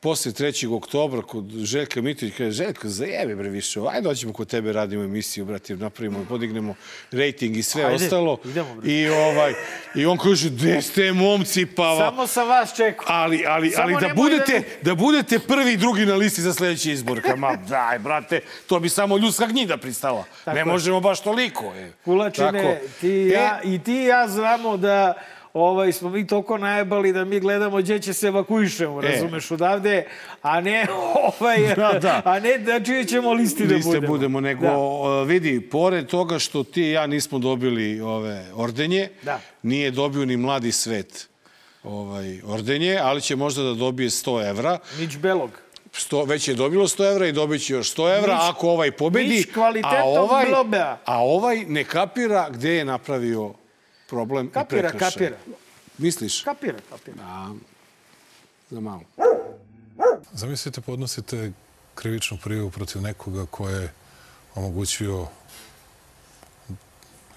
posle 0.00 0.32
3. 0.32 0.76
oktobra 0.76 1.22
kod 1.22 1.44
Željka 1.50 2.00
Mitrovića, 2.02 2.36
kaže, 2.38 2.50
Željko, 2.50 2.88
zajebi 2.88 3.34
bre 3.34 3.48
više, 3.48 3.80
ajde 3.90 4.08
doćemo 4.08 4.32
kod 4.32 4.48
tebe, 4.48 4.72
radimo 4.72 5.04
emisiju, 5.04 5.44
brate, 5.44 5.76
napravimo, 5.76 6.24
podignemo 6.28 6.74
rejting 7.10 7.56
i 7.56 7.62
sve 7.62 7.84
Ajde, 7.84 8.04
ostalo. 8.04 8.38
idemo, 8.44 8.74
bre. 8.74 8.92
I, 8.92 9.08
ovaj, 9.08 9.54
I 9.94 10.06
on 10.06 10.18
kaže, 10.18 10.50
gde 10.50 10.82
ste 10.82 11.12
momci, 11.12 11.66
pa... 11.66 11.96
Samo 11.98 12.26
sam 12.26 12.48
vas 12.48 12.76
čekao. 12.76 13.06
Ali, 13.08 13.44
ali, 13.46 13.70
Samo 13.70 13.82
ali 13.82 13.94
da, 13.94 14.00
nemoj 14.00 14.14
budete, 14.14 14.62
da 14.82 14.90
da, 14.90 14.94
budete 14.94 15.38
prvi 15.38 15.72
i 15.72 15.76
drugi 15.76 16.06
na 16.06 16.14
listi 16.14 16.42
za 16.42 16.54
sledeći 16.54 16.92
izbor. 16.92 17.20
Ma 17.36 17.56
daj, 17.56 17.98
brate, 17.98 18.40
to 18.66 18.80
bi 18.80 18.88
samo 18.88 19.18
ljudska 19.18 19.46
gnjida 19.46 19.76
pristala. 19.76 20.24
Tako 20.44 20.54
ne 20.54 20.60
je. 20.60 20.64
možemo 20.64 21.00
baš 21.00 21.20
toliko. 21.20 21.64
Je. 21.64 21.92
Kulačine, 22.04 22.52
Tako. 22.52 22.88
ti 23.00 23.08
i 23.08 23.28
ja, 23.28 23.60
E, 23.64 23.74
i 23.74 23.78
ti 23.78 23.92
i 23.92 24.04
ja 24.04 24.28
znamo 24.28 24.76
da 24.76 25.14
ovaj, 25.54 25.92
smo 25.92 26.10
mi 26.10 26.26
toliko 26.26 26.58
najebali 26.58 27.12
da 27.12 27.24
mi 27.24 27.40
gledamo 27.40 27.78
gdje 27.78 27.98
će 27.98 28.12
se 28.12 28.26
evakuišemo, 28.26 29.00
razumeš, 29.00 29.50
odavde, 29.50 30.06
a 30.42 30.60
ne, 30.60 30.86
ovaj, 31.40 31.72
E. 31.72 31.74
Da, 31.74 31.92
da. 31.94 32.22
a 32.24 32.38
ne 32.40 32.58
da 32.58 32.80
čije 32.80 33.04
ćemo 33.04 33.32
listi 33.32 33.66
da 33.66 33.74
liste 33.74 33.88
budemo. 33.90 34.06
budemo, 34.08 34.40
nego 34.40 34.62
Da. 34.62 35.22
vidi, 35.22 35.60
pored 35.62 36.06
toga 36.06 36.38
što 36.38 36.64
ti 36.64 36.82
i 36.82 36.90
ja 36.90 37.06
nismo 37.06 37.38
dobili 37.38 38.00
ove 38.00 38.44
ordenje, 38.54 39.08
Da. 39.22 39.40
nije 39.62 39.90
dobio 39.90 40.24
ni 40.24 40.36
mladi 40.36 40.72
svet 40.72 41.28
ovaj, 41.84 42.40
ordenje, 42.44 42.98
ali 42.98 43.20
će 43.20 43.36
možda 43.36 43.62
da 43.62 43.74
dobije 43.74 44.08
100 44.08 44.48
evra. 44.48 44.78
Nić 44.98 45.16
belog. 45.16 45.50
100, 45.92 46.24
već 46.24 46.48
je 46.48 46.54
dobilo 46.54 46.86
100 46.86 47.04
evra 47.06 47.26
i 47.26 47.32
dobit 47.32 47.62
će 47.62 47.74
još 47.74 47.88
100 47.88 48.16
evra 48.18 48.34
Nić- 48.34 48.48
ako 48.48 48.68
ovaj 48.68 48.90
pobedi. 48.90 49.28
nić 49.28 49.46
kvalitetom 49.54 49.98
a 49.98 50.04
ovaj, 50.04 50.46
globea. 50.46 50.98
a 51.04 51.18
ovaj 51.18 51.56
ne 51.58 51.84
kapira 51.84 52.50
gde 52.50 52.70
je 52.70 52.84
napravio 52.84 53.52
problem 54.10 54.50
Kapira, 54.50 54.88
i 54.88 54.90
prekršaj. 54.90 55.10
kapira. 55.10 55.36
Misliš? 55.98 56.42
Kapira, 56.42 56.78
kapira. 56.90 57.22
A, 57.22 57.54
za 58.70 58.80
malo. 58.80 59.02
Zamislite, 60.32 60.80
podnosite 60.80 61.52
krivičnu 61.94 62.38
prijavu 62.42 62.70
protiv 62.70 63.02
nekoga 63.02 63.46
ko 63.46 63.68
je 63.68 63.92
omogućio 64.54 65.26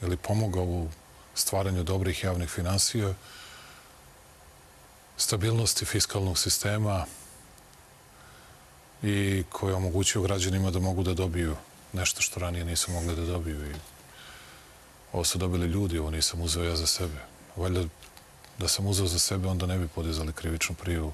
ili 0.02 0.18
pomogao 0.18 0.64
u 0.64 0.90
stvaranju 1.36 1.84
dobrih 1.84 2.24
javnih 2.24 2.50
finansija, 2.50 3.14
stabilnosti 5.18 5.86
fiskalnog 5.86 6.38
sistema 6.38 7.06
i 9.04 9.44
koji 9.50 9.72
je 9.72 9.76
omogućio 9.76 10.22
građanima 10.22 10.72
da 10.72 10.80
mogu 10.80 11.04
da 11.04 11.14
dobiju 11.14 11.56
nešto 11.94 12.22
što 12.22 12.40
ranije 12.40 12.66
nisu 12.66 12.92
mogli 12.92 13.16
da 13.16 13.26
dobiju. 13.26 13.72
I 13.72 13.74
ovo 15.14 15.24
su 15.24 15.38
dobili 15.38 15.68
ljudi, 15.68 16.00
ovo 16.00 16.12
nisam 16.12 16.42
uzeo 16.42 16.64
ja 16.64 16.76
za 16.76 16.88
sebe. 16.88 17.20
Valjda 17.56 17.84
da 18.60 18.68
sam 18.68 18.88
uzeo 18.88 19.08
za 19.08 19.20
sebe, 19.20 19.48
onda 19.48 19.66
ne 19.66 19.78
bi 19.78 19.88
podizali 19.88 20.34
krivičnu 20.34 20.76
prijavu 20.76 21.14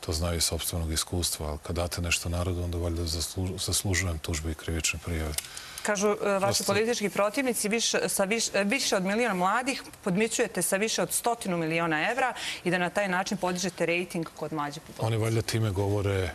to 0.00 0.12
znaju 0.12 0.36
iz 0.36 0.44
sobstvenog 0.44 0.92
iskustva, 0.92 1.48
ali 1.48 1.58
kad 1.62 1.76
date 1.76 2.02
nešto 2.02 2.28
narodu, 2.28 2.62
onda 2.62 2.78
valjda 2.78 3.04
zaslu, 3.04 3.58
zaslužujem 3.58 4.18
tužbe 4.18 4.50
i 4.50 4.54
krivične 4.54 4.98
prijave. 5.04 5.34
Kažu 5.82 6.08
e, 6.08 6.38
vaši 6.38 6.62
Prosto- 6.62 6.66
politički 6.66 7.10
protivnici, 7.10 7.68
više, 7.68 8.08
sa 8.08 8.24
viš, 8.24 8.54
e, 8.54 8.64
više 8.64 8.96
od 8.96 9.02
miliona 9.02 9.34
mladih 9.34 9.82
podmićujete 10.04 10.62
sa 10.62 10.76
više 10.76 11.02
od 11.02 11.12
stotinu 11.12 11.56
miliona 11.56 12.10
evra 12.10 12.34
i 12.64 12.70
da 12.70 12.78
na 12.78 12.90
taj 12.90 13.08
način 13.08 13.36
podižete 13.36 13.86
rejting 13.86 14.26
kod 14.36 14.52
mlađe 14.52 14.80
populacije. 14.80 15.06
Oni 15.06 15.16
valjda 15.16 15.42
time 15.42 15.70
govore 15.70 16.30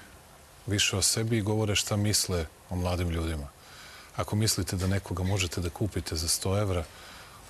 više 0.67 0.98
o 0.98 1.02
sebi 1.02 1.38
i 1.38 1.41
govore 1.41 1.76
šta 1.76 1.96
misle 1.96 2.46
o 2.69 2.76
mladim 2.76 3.10
ljudima. 3.10 3.52
Ako 4.15 4.36
mislite 4.36 4.76
da 4.76 4.88
nekoga 4.88 5.23
možete 5.23 5.62
da 5.62 5.69
kupite 5.69 6.15
za 6.15 6.28
100 6.28 6.62
evra, 6.62 6.84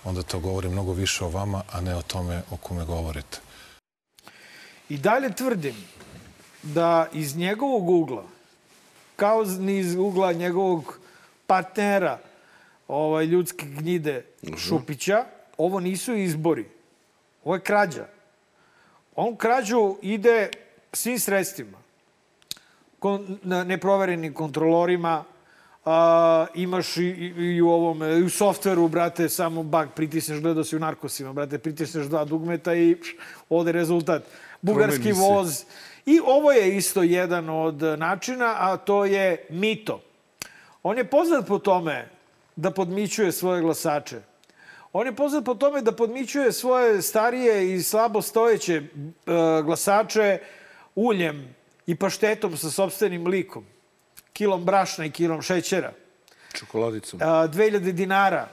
onda 0.04 0.24
to 0.24 0.40
govori 0.40 0.70
mnogo 0.70 0.94
više 0.94 1.26
o 1.26 1.30
vama, 1.30 1.64
a 1.72 1.82
ne 1.82 1.96
o 1.96 2.02
tome 2.02 2.42
o 2.52 2.58
kome 2.58 2.86
govorite. 2.86 3.40
I 4.90 4.98
dalje 4.98 5.36
tvrdim 5.36 5.76
da 6.64 7.08
iz 7.14 7.36
njegovog 7.36 7.90
ugla, 7.90 8.24
kao 9.16 9.44
ni 9.44 9.80
iz 9.80 9.96
ugla 9.96 10.34
njegovog 10.34 11.00
partnera 11.48 12.20
ovaj, 12.88 13.26
ljudske 13.26 13.66
gnjide 13.66 14.26
Šupića, 14.58 15.26
ovo 15.58 15.80
nisu 15.80 16.16
izbori. 16.16 16.66
Ovo 17.44 17.56
je 17.56 17.62
krađa. 17.62 18.06
On 19.16 19.36
krađu 19.36 19.96
ide 20.02 20.50
svim 20.94 21.20
sredstvima. 21.20 21.78
Kon, 23.00 23.40
neproverenim 23.44 24.34
kontrolorima, 24.34 25.24
a, 25.86 26.46
imaš 26.56 26.98
i, 26.98 27.04
i, 27.38 27.62
u 27.62 27.70
ovom, 27.70 28.04
i 28.04 28.24
u 28.24 28.30
softveru, 28.30 28.88
brate, 28.88 29.30
samo 29.30 29.64
bug, 29.64 29.88
pritisneš, 29.96 30.40
gledao 30.40 30.64
si 30.64 30.76
u 30.76 30.80
narkosima, 30.80 31.34
brate, 31.34 31.58
pritisneš 31.58 32.06
dva 32.06 32.26
dugmeta 32.26 32.74
i 32.74 32.96
pš, 32.96 33.16
ode 33.50 33.72
rezultat. 33.72 34.24
Bugarski 34.62 35.12
voz. 35.12 35.66
I 36.06 36.20
ovo 36.26 36.52
je 36.52 36.78
isto 36.78 37.04
jedan 37.04 37.50
od 37.50 37.82
načina, 37.98 38.56
a 38.60 38.78
to 38.78 39.06
je 39.06 39.46
mito. 39.50 40.02
On 40.84 40.98
je 40.98 41.04
poznat 41.04 41.48
po 41.48 41.60
tome 41.60 42.10
da 42.56 42.72
podmićuje 42.72 43.32
svoje 43.32 43.62
glasače. 43.62 44.22
On 44.94 45.06
je 45.06 45.16
poznat 45.16 45.46
po 45.46 45.56
tome 45.56 45.82
da 45.82 45.92
podmićuje 45.92 46.52
svoje 46.52 47.02
starije 47.02 47.74
i 47.74 47.84
slabo 47.84 48.22
stojeće 48.22 48.76
e, 48.76 48.84
glasače 49.64 50.40
uljem 50.96 51.56
i 51.86 51.96
paštetom 51.96 52.58
sa 52.58 52.70
sobstvenim 52.70 53.28
likom, 53.28 53.66
kilom 54.34 54.66
brašna 54.66 55.06
i 55.06 55.12
kilom 55.12 55.42
šećera, 55.42 55.92
Čokoladicom. 56.54 57.20
a, 57.24 57.26
2000 57.48 57.92
dinara 57.92 58.48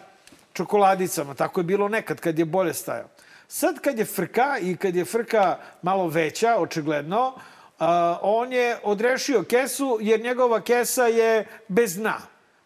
čokoladicama. 0.53 1.35
Tako 1.35 1.61
je 1.61 1.65
bilo 1.65 1.89
nekad 1.89 2.21
kad 2.21 2.39
je 2.39 2.45
bolje 2.45 2.75
stajao. 2.75 3.09
Sad 3.49 3.81
kad 3.81 3.99
je 3.99 4.05
frka 4.05 4.59
i 4.63 4.77
kad 4.77 4.97
je 4.97 5.05
frka 5.05 5.59
malo 5.83 6.09
veća, 6.09 6.57
očigledno, 6.59 7.35
a, 7.79 8.19
on 8.23 8.53
je 8.53 8.79
odrešio 8.83 9.43
kesu 9.43 9.99
jer 10.01 10.21
njegova 10.21 10.61
kesa 10.61 11.05
je 11.07 11.47
bez 11.69 11.97
dna. 11.97 12.17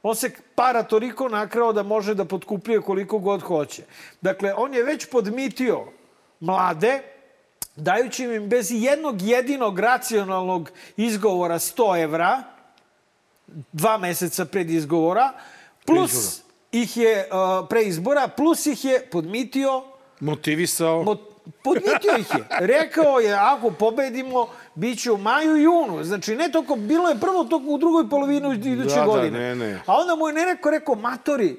On 0.03 0.17
se 0.17 0.31
para 0.55 0.83
toliko 0.83 1.29
nakrao 1.29 1.73
da 1.73 1.83
može 1.83 2.15
da 2.15 2.25
potkupljuje 2.25 2.81
koliko 2.81 3.19
god 3.19 3.43
hoće. 3.43 3.83
Dakle, 4.21 4.55
on 4.57 4.75
je 4.75 4.83
već 4.83 5.07
podmitio 5.11 5.85
mlade, 6.41 7.03
dajući 7.77 8.25
im 8.25 8.49
bez 8.49 8.69
jednog 8.71 9.23
jedinog 9.23 9.79
racionalnog 9.79 10.71
izgovora 10.97 11.55
100 11.55 12.03
evra, 12.03 12.43
dva 13.73 13.99
meseca 13.99 14.45
pred 14.45 14.71
izgovora, 14.71 15.33
plus 15.87 16.41
ih 16.73 16.97
je 16.97 17.29
uh, 17.31 17.69
pre 17.69 17.83
izbora, 17.83 18.29
plus 18.29 18.67
ih 18.67 18.85
je 18.85 19.07
podmitio, 19.13 19.83
Motivisao. 20.21 21.03
mo, 21.03 21.17
podmitio 21.63 22.17
ih 22.19 22.31
je. 22.31 22.45
Rekao 22.61 23.19
je, 23.19 23.33
ako 23.35 23.71
pobedimo, 23.71 24.47
bit 24.75 25.03
će 25.03 25.13
u 25.13 25.17
maju 25.19 25.57
i 25.57 25.63
junu. 25.63 26.05
Znači, 26.05 26.37
ne 26.37 26.53
toliko, 26.53 26.77
bilo 26.77 27.09
je 27.09 27.21
prvo 27.21 27.45
toliko 27.45 27.71
u 27.71 27.79
drugoj 27.79 28.09
polovini 28.11 28.55
iduće 28.55 28.95
Da, 28.95 29.01
da, 29.01 29.07
godine. 29.07 29.39
ne, 29.39 29.55
ne. 29.55 29.81
A 29.87 29.95
onda 29.97 30.15
mu 30.15 30.29
je 30.29 30.35
neko 30.35 30.71
rekao, 30.71 30.95
matori, 30.95 31.57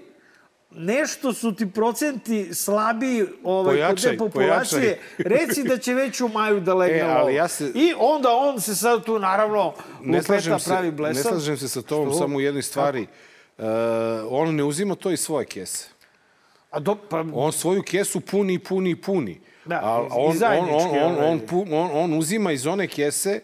nešto 0.76 1.34
su 1.34 1.56
ti 1.56 1.72
procenti 1.72 2.54
slabiji 2.54 3.26
ovaj, 3.44 3.66
kod 3.68 3.76
Pojačaj, 3.76 4.12
te 4.12 4.18
populacije. 4.18 5.00
Reci 5.18 5.64
da 5.64 5.78
će 5.78 5.94
već 5.94 6.22
u 6.22 6.28
maju 6.28 6.60
da 6.60 6.74
legne 6.74 7.00
E, 7.00 7.04
ali 7.04 7.36
ja 7.36 7.48
se- 7.48 7.72
I 7.76 7.94
onda 7.98 8.30
on 8.32 8.62
se 8.62 8.76
sad 8.76 9.04
tu, 9.06 9.20
naravno, 9.20 9.74
ne 10.02 10.24
slažem, 10.24 10.60
se, 10.60 10.70
pravi 10.70 10.86
ne 10.86 10.92
blesav. 10.92 11.32
slažem 11.32 11.58
se 11.58 11.70
sa 11.70 11.82
tobom 11.82 12.10
Što? 12.10 12.18
samo 12.18 12.38
u 12.38 12.42
jednoj 12.42 12.64
stvari. 12.64 13.08
E, 13.58 13.64
on 14.30 14.56
ne 14.56 14.64
uzima 14.64 14.96
to 14.96 15.12
iz 15.12 15.20
svoje 15.20 15.46
kese. 15.46 15.88
A 16.72 16.80
do, 16.80 16.96
pa, 16.96 17.24
On 17.34 17.52
svoju 17.52 17.84
kesu 17.84 18.20
puni, 18.22 18.60
puni, 18.60 18.96
puni. 18.96 19.40
Da, 19.66 19.80
A 19.84 20.02
on, 20.02 20.08
on, 20.12 20.44
on, 20.44 20.70
on, 20.70 21.04
ovaj. 21.04 21.28
on, 21.28 21.42
on, 21.72 21.90
on 21.94 22.14
uzima 22.14 22.52
iz 22.52 22.68
one 22.68 22.88
kese 22.88 23.40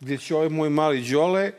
gdje 0.00 0.18
će 0.18 0.34
ovaj 0.36 0.48
moj 0.48 0.70
mali 0.70 1.02
Đole 1.02 1.52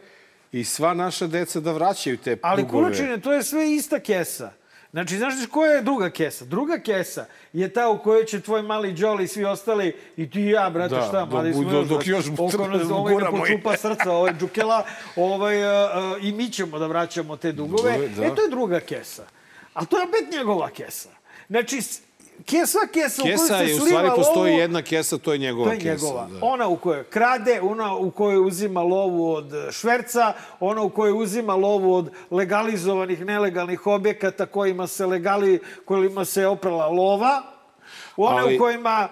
i 0.51 0.63
sva 0.63 0.93
naša 0.93 1.27
deca 1.27 1.59
da 1.59 1.71
vraćaju 1.71 2.17
te 2.17 2.37
Ali 2.41 2.63
dugove. 2.63 2.83
Kulučine, 2.83 3.21
to 3.21 3.33
je 3.33 3.43
sve 3.43 3.71
ista 3.71 3.99
kesa. 3.99 4.51
Znači, 4.95 5.17
znaš 5.17 5.33
koja 5.51 5.71
je 5.71 5.81
druga 5.81 6.09
kesa? 6.09 6.45
Druga 6.45 6.79
kesa 6.79 7.25
je 7.53 7.69
ta 7.73 7.89
u 7.89 7.99
kojoj 7.99 8.25
će 8.25 8.41
tvoj 8.41 8.61
mali 8.61 8.93
Đoli 8.93 9.23
i 9.23 9.27
svi 9.27 9.45
ostali, 9.45 9.95
i 10.17 10.29
ti 10.29 10.41
i 10.41 10.49
ja, 10.49 10.69
brate, 10.69 10.95
Da, 10.95 11.01
šta, 11.01 11.25
mladi 11.25 11.53
smo 11.53 11.71
još, 11.71 11.87
dok 11.87 12.07
još 12.07 12.25
Oko 12.37 12.67
nas 12.67 12.91
ovaj 12.91 13.15
ne 13.15 13.39
počupa 13.39 13.77
srca, 13.77 14.11
ovaj 14.11 14.33
džukela, 14.39 14.85
ovaj, 15.15 15.65
a, 15.65 16.17
i 16.21 16.31
mi 16.31 16.49
ćemo 16.49 16.79
da 16.79 16.87
vraćamo 16.87 17.37
te 17.37 17.51
dugove. 17.51 17.91
Dugove, 17.91 18.07
da. 18.07 18.25
E, 18.25 18.35
to 18.35 18.41
je 18.41 18.49
druga 18.49 18.79
kesa. 18.79 19.23
A 19.73 19.85
to 19.85 19.97
je 19.97 20.03
opet 20.03 20.31
njegova 20.37 20.69
kesa. 20.69 21.09
Znači, 21.49 21.81
s- 22.37 22.43
kesa, 22.45 22.79
kesa, 22.87 23.21
u 23.21 23.23
kojoj 23.23 23.31
Kesa 23.33 23.57
se 23.57 23.65
je, 23.65 23.75
u 23.75 23.79
stvari 23.79 24.09
postoji 24.15 24.51
lovu, 24.51 24.61
jedna 24.61 24.81
kesa, 24.81 25.17
to 25.17 25.31
je 25.31 25.37
njegova 25.39 25.65
To 25.65 25.73
je 25.73 25.79
kesa. 25.79 25.89
njegova. 25.91 26.27
Da. 26.29 26.39
Ona 26.43 26.67
u 26.67 26.77
kojoj 26.77 27.03
krade, 27.05 27.59
ona 27.61 27.95
u 27.95 28.11
kojoj 28.11 28.39
uzima 28.39 28.81
lovu 28.81 29.31
od 29.31 29.45
šverca, 29.71 30.33
ona 30.59 30.81
u 30.81 30.89
kojoj 30.89 31.13
uzima 31.13 31.55
lovu 31.55 31.93
od 31.93 32.09
legalizovanih, 32.31 33.21
nelegalnih 33.21 33.87
objekata 33.87 34.45
kojima 34.45 34.87
se 34.87 35.05
legali, 35.05 35.55
kojima 35.85 36.25
se 36.25 36.47
oprala 36.47 36.87
lova, 36.87 37.41
ona 38.17 38.37
Ali- 38.37 38.55
u 38.55 38.59
kojima 38.59 39.09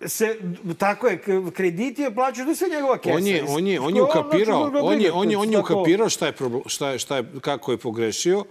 se, 0.00 0.36
tako 0.78 1.06
je, 1.06 1.18
krediti 1.50 2.02
je 2.02 2.14
plaćaju, 2.14 2.48
je 2.48 2.54
sve 2.54 2.68
njegova 2.68 2.98
kesa. 2.98 3.16
On 3.16 3.26
je, 3.26 3.44
on 3.48 3.66
je, 3.66 3.80
on 3.80 3.96
je 3.96 4.02
ukapirao, 4.02 4.62
on 4.74 5.00
je, 5.00 5.12
on 5.12 5.30
je, 5.30 5.36
on 5.38 5.52
je 5.52 5.58
ukapirao 5.58 6.08
šta 6.08 6.26
je, 6.26 6.32
problem, 6.32 6.62
šta 6.66 6.90
je, 6.90 6.98
šta 6.98 7.16
je, 7.16 7.24
kako 7.40 7.72
je 7.72 7.78
pogrešio, 7.78 8.44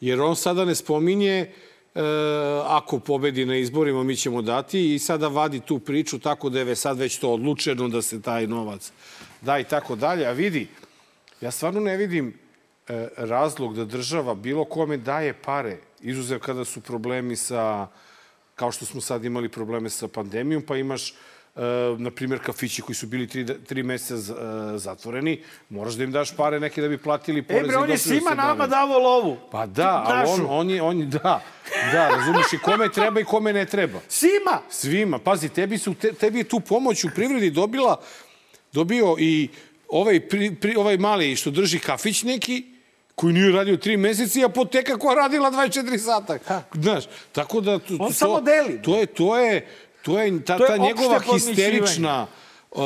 jer 0.00 0.20
on 0.20 0.36
sada 0.36 0.64
ne 0.64 0.74
spominje 0.74 1.52
e, 1.94 2.00
ako 2.66 2.98
pobedi 2.98 3.46
na 3.46 3.56
izborima 3.56 4.02
mi 4.02 4.16
ćemo 4.16 4.42
dati 4.42 4.94
i 4.94 4.98
sada 4.98 5.28
vadi 5.28 5.60
tu 5.60 5.78
priču 5.78 6.18
tako 6.18 6.48
da 6.48 6.60
je 6.60 6.76
sad 6.76 6.98
već 6.98 7.18
to 7.18 7.32
odlučeno 7.32 7.88
da 7.88 8.02
se 8.02 8.22
taj 8.22 8.46
novac 8.46 8.92
da 9.40 9.58
i 9.58 9.64
tako 9.64 9.96
dalje. 9.96 10.26
A 10.26 10.32
vidi, 10.32 10.68
ja 11.40 11.50
stvarno 11.50 11.80
ne 11.80 11.96
vidim 11.96 12.34
e, 12.88 13.08
razlog 13.16 13.76
da 13.76 13.84
država 13.84 14.34
bilo 14.34 14.64
kome 14.64 14.96
daje 14.96 15.32
pare, 15.32 15.78
izuzev 16.00 16.38
kada 16.38 16.64
su 16.64 16.80
problemi 16.80 17.36
sa, 17.36 17.86
kao 18.54 18.72
što 18.72 18.84
smo 18.84 19.00
sad 19.00 19.24
imali 19.24 19.48
probleme 19.48 19.90
sa 19.90 20.08
pandemijom, 20.08 20.62
pa 20.62 20.76
imaš 20.76 21.14
na 21.98 22.10
primjer, 22.10 22.40
kafići 22.40 22.82
koji 22.82 22.96
su 22.96 23.06
bili 23.06 23.26
tri, 23.28 23.46
tri 23.58 23.82
meseca 23.82 24.16
z- 24.16 24.30
e, 24.30 24.34
zatvoreni, 24.78 25.40
moraš 25.68 25.94
da 25.94 26.04
im 26.04 26.12
daš 26.12 26.36
pare 26.36 26.60
neke 26.60 26.82
da 26.82 26.88
bi 26.88 26.98
platili 26.98 27.40
E 27.40 27.42
porez 27.42 27.66
bre, 27.66 27.76
on 27.76 27.90
je 27.90 27.98
svima 27.98 28.34
nama 28.34 28.66
davo 28.66 28.98
lovu. 28.98 29.36
Pa 29.50 29.66
da, 29.66 30.04
ali 30.06 30.30
on, 30.30 30.46
on, 30.50 30.70
je, 30.70 30.82
on 30.82 31.00
je, 31.00 31.06
da, 31.06 31.42
da, 31.92 32.08
razumiješ 32.08 32.52
i 32.52 32.58
kome 32.58 32.88
treba 32.88 33.20
i 33.20 33.24
kome 33.24 33.52
ne 33.52 33.64
treba. 33.64 34.00
Svima! 34.08 34.60
Svima. 34.70 35.18
Pazi, 35.18 35.48
tebi, 35.48 35.78
su, 35.78 35.94
te, 35.94 36.12
tebi 36.12 36.38
je 36.38 36.44
tu 36.44 36.60
pomoć 36.60 37.04
u 37.04 37.10
privredi 37.14 37.50
dobila, 37.50 38.00
dobio 38.72 39.16
i 39.18 39.48
ovaj, 39.88 40.20
pri, 40.20 40.54
pri, 40.54 40.76
ovaj 40.76 40.96
mali 40.98 41.36
što 41.36 41.50
drži 41.50 41.78
kafić 41.78 42.22
neki, 42.22 42.64
koji 43.14 43.34
nije 43.34 43.52
radio 43.52 43.76
tri 43.76 43.96
meseca 43.96 44.40
i 44.40 44.44
apoteka 44.44 44.98
koja 44.98 45.14
radila 45.14 45.50
24 45.50 45.98
sata. 45.98 46.38
Znaš, 46.74 47.04
tako 47.32 47.60
da... 47.60 47.78
To, 47.78 47.94
On 48.00 48.08
to, 48.08 48.14
samo 48.14 48.40
deli. 48.40 48.82
To 48.82 48.98
je, 48.98 49.06
to 49.06 49.38
je, 49.38 49.66
to 50.04 50.20
je 50.20 50.40
ta, 50.40 50.56
To 50.56 50.64
je 50.64 50.68
ta 50.68 50.76
njegova 50.78 51.20
histerična 51.22 52.26
uh, 52.70 52.80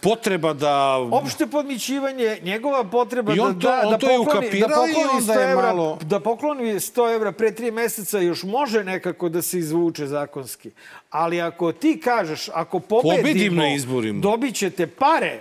potreba 0.00 0.52
da... 0.52 0.96
Opšte 1.12 1.46
podmićivanje, 1.46 2.38
njegova 2.42 2.84
potreba 2.84 3.34
da, 3.34 3.42
to- 3.42 3.52
da, 3.52 3.82
da 3.90 3.98
pokloni, 3.98 4.60
da 4.60 4.68
pokloni 4.68 4.94
onda 5.12 5.32
100 5.32 5.38
je 5.38 5.52
evra, 5.52 5.62
malo- 5.64 5.98
da 6.02 6.20
pokloni 6.20 6.64
100 6.64 7.14
evra 7.14 7.32
pre 7.32 7.52
tri 7.52 7.70
meseca 7.70 8.18
još 8.20 8.42
može 8.44 8.84
nekako 8.84 9.28
da 9.28 9.42
se 9.42 9.58
izvuče 9.58 10.06
zakonski. 10.06 10.70
Ali 11.10 11.40
ako 11.40 11.72
ti 11.72 12.00
kažeš, 12.00 12.48
ako 12.50 12.80
pobedimo, 12.80 13.16
Pobedim 13.18 13.56
na 13.56 13.68
izborima. 13.68 14.20
dobit 14.20 14.54
ćete 14.54 14.86
pare, 14.88 15.40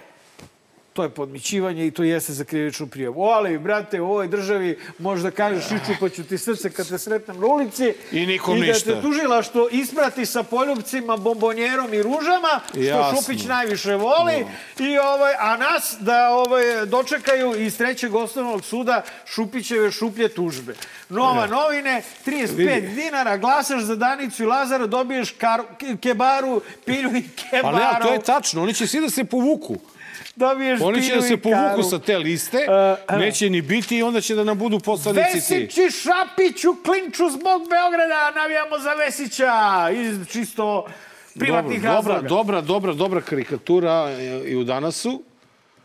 to 0.96 1.04
je 1.04 1.10
podmićivanje 1.10 1.88
i 1.88 1.92
to 1.92 2.04
jeste 2.04 2.34
za 2.34 2.44
krivičnu 2.44 2.88
prijavu. 2.88 3.24
O, 3.24 3.26
ali, 3.26 3.58
brate, 3.58 4.02
u 4.02 4.06
ovoj 4.06 4.28
državi 4.28 4.80
možda 5.00 5.32
kažeš 5.32 5.66
iščupaću 5.72 6.24
ti 6.24 6.38
srce 6.38 6.70
kad 6.70 6.90
te 6.90 6.98
sretnem 6.98 7.40
na 7.40 7.48
ulici 7.48 7.94
I 8.12 8.26
nikom 8.26 8.58
i 8.58 8.60
da 8.60 8.66
ništa. 8.68 8.92
te 8.92 9.02
tužila 9.02 9.42
što 9.44 9.70
isprati 9.70 10.26
sa 10.26 10.44
poljubcima, 10.44 11.18
bombonjerom 11.18 11.94
i 11.94 12.04
ružama, 12.04 12.60
što 12.70 12.80
Jasno. 12.80 13.22
Šupić 13.22 13.46
najviše 13.46 13.96
voli, 13.96 14.46
i 14.80 14.98
ovaj, 14.98 15.34
a 15.40 15.58
nas 15.58 15.96
da 16.00 16.30
ovaj, 16.30 16.86
dočekaju 16.86 17.62
iz 17.62 17.78
trećeg 17.78 18.16
osnovnog 18.16 18.66
suda 18.66 19.02
Šupićeve 19.26 19.92
šuplje 19.92 20.30
tužbe. 20.30 20.76
Nova 21.10 21.48
novine, 21.48 22.02
35 22.26 22.56
Vidi. 22.56 22.88
dinara, 22.88 23.38
glasaš 23.38 23.82
za 23.82 23.96
Danicu 23.96 24.44
i 24.44 24.46
Lazara, 24.46 24.88
dobiješ 24.88 25.32
kar, 25.32 25.62
ke- 25.80 25.98
kebaru, 25.98 26.62
pilju 26.86 27.10
i 27.10 27.24
kebaru. 27.42 27.78
Pa 27.78 27.94
ne, 27.94 28.00
to 28.02 28.14
je 28.14 28.22
tačno. 28.22 28.64
Oni 28.64 28.74
će 28.74 28.88
svi 28.88 29.02
da 29.02 29.10
se 29.10 29.24
povuku. 29.24 29.76
Dobiješ 30.36 30.82
Oni 30.82 31.04
će 31.04 31.16
da 31.16 31.22
se 31.22 31.38
povuku 31.38 31.84
sa 31.84 32.00
te 32.00 32.18
liste, 32.18 32.58
Uh, 33.10 33.20
neće 33.20 33.50
ni 33.50 33.62
biti 33.62 33.98
i 33.98 34.04
onda 34.04 34.22
će 34.22 34.36
da 34.36 34.44
nam 34.44 34.58
budu 34.58 34.80
poslanici 34.80 35.32
ti. 35.48 35.56
Vesić 35.56 35.78
i 35.78 35.92
Šapić 35.92 36.66
u 36.66 36.76
klinču 36.86 37.30
zbog 37.30 37.62
Beograda, 37.70 38.32
navijamo 38.36 38.80
za 38.80 38.94
Vesića 38.94 39.54
iz 39.92 40.28
čisto 40.28 40.86
privatnih 41.40 41.82
dobra, 41.82 41.94
dobra, 41.94 42.14
razloga. 42.14 42.28
dobra, 42.30 42.62
dobra, 42.62 42.94
dobra 42.94 43.22
karikatura 43.22 44.10
e, 44.10 44.42
i 44.46 44.56
u 44.56 44.64
danasu, 44.64 45.22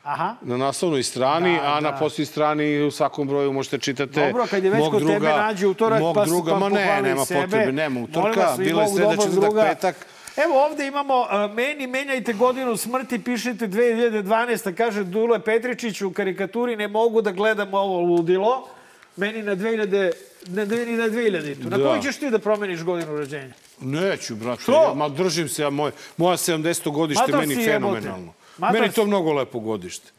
Aha. 0.02 0.34
na 0.42 0.56
naslovnoj 0.56 1.02
strani, 1.02 1.56
Da, 1.56 1.66
a 1.66 1.80
na 1.80 1.90
da. 1.90 1.96
posljednjoj 1.96 2.26
strani 2.26 2.82
u 2.82 2.90
svakom 2.90 3.28
broju 3.28 3.52
možete 3.52 3.78
čitati 3.78 4.20
Dobro, 4.20 4.46
kad 4.46 4.64
je 4.64 4.70
već 4.70 4.80
kod 4.90 4.98
druga, 4.98 5.14
tebe 5.14 5.26
nađe 5.28 5.66
utorak, 5.66 6.00
mog 6.00 6.14
pa, 6.14 6.24
druga, 6.24 6.52
pa 6.52 6.58
ma 6.58 6.68
ne, 6.68 7.02
nema 7.02 7.24
sebe. 7.24 7.40
potrebe, 7.42 7.72
nema 7.72 8.00
utorka, 8.00 8.54
bilo 8.58 8.82
je 8.82 8.88
četvrtak, 8.88 9.30
druga. 9.30 9.62
petak. 9.62 10.06
Evo 10.44 10.64
ovde 10.64 10.86
imamo, 10.86 11.26
a, 11.30 11.46
meni 11.46 11.86
menjajte 11.86 12.32
godinu 12.32 12.76
smrti, 12.76 13.18
pišete 13.18 13.68
2012. 13.68 14.74
Kaže 14.74 15.04
Dule 15.04 15.40
Petričić 15.44 16.02
u 16.02 16.12
karikaturi, 16.12 16.76
ne 16.76 16.88
mogu 16.88 17.22
da 17.22 17.30
gledam 17.32 17.74
ovo 17.74 18.00
ludilo. 18.00 18.68
Meni 19.16 19.42
na 19.42 19.56
2000, 19.56 20.10
na 20.46 20.66
2000, 20.66 20.96
na 20.96 21.08
2000. 21.08 21.70
Na 21.70 21.78
Da. 21.78 21.84
koji 21.88 22.02
ćeš 22.02 22.16
ti 22.16 22.30
da 22.30 22.38
promeniš 22.38 22.82
godinu 22.82 23.16
rođenja? 23.16 23.52
Neću, 23.80 24.36
brate. 24.36 24.62
Što? 24.62 24.72
Ja, 24.72 24.94
ma 24.94 25.08
držim 25.08 25.48
se, 25.48 25.62
ja, 25.62 25.70
moj, 25.70 25.90
moja 26.16 26.36
70. 26.36 26.90
godište 26.92 27.32
meni 27.36 27.64
fenomenalno. 27.64 28.32
Meni 28.58 28.88
si. 28.88 28.94
to 28.94 29.04
mnogo 29.06 29.32
lepo 29.32 29.58
godište. 29.58 30.10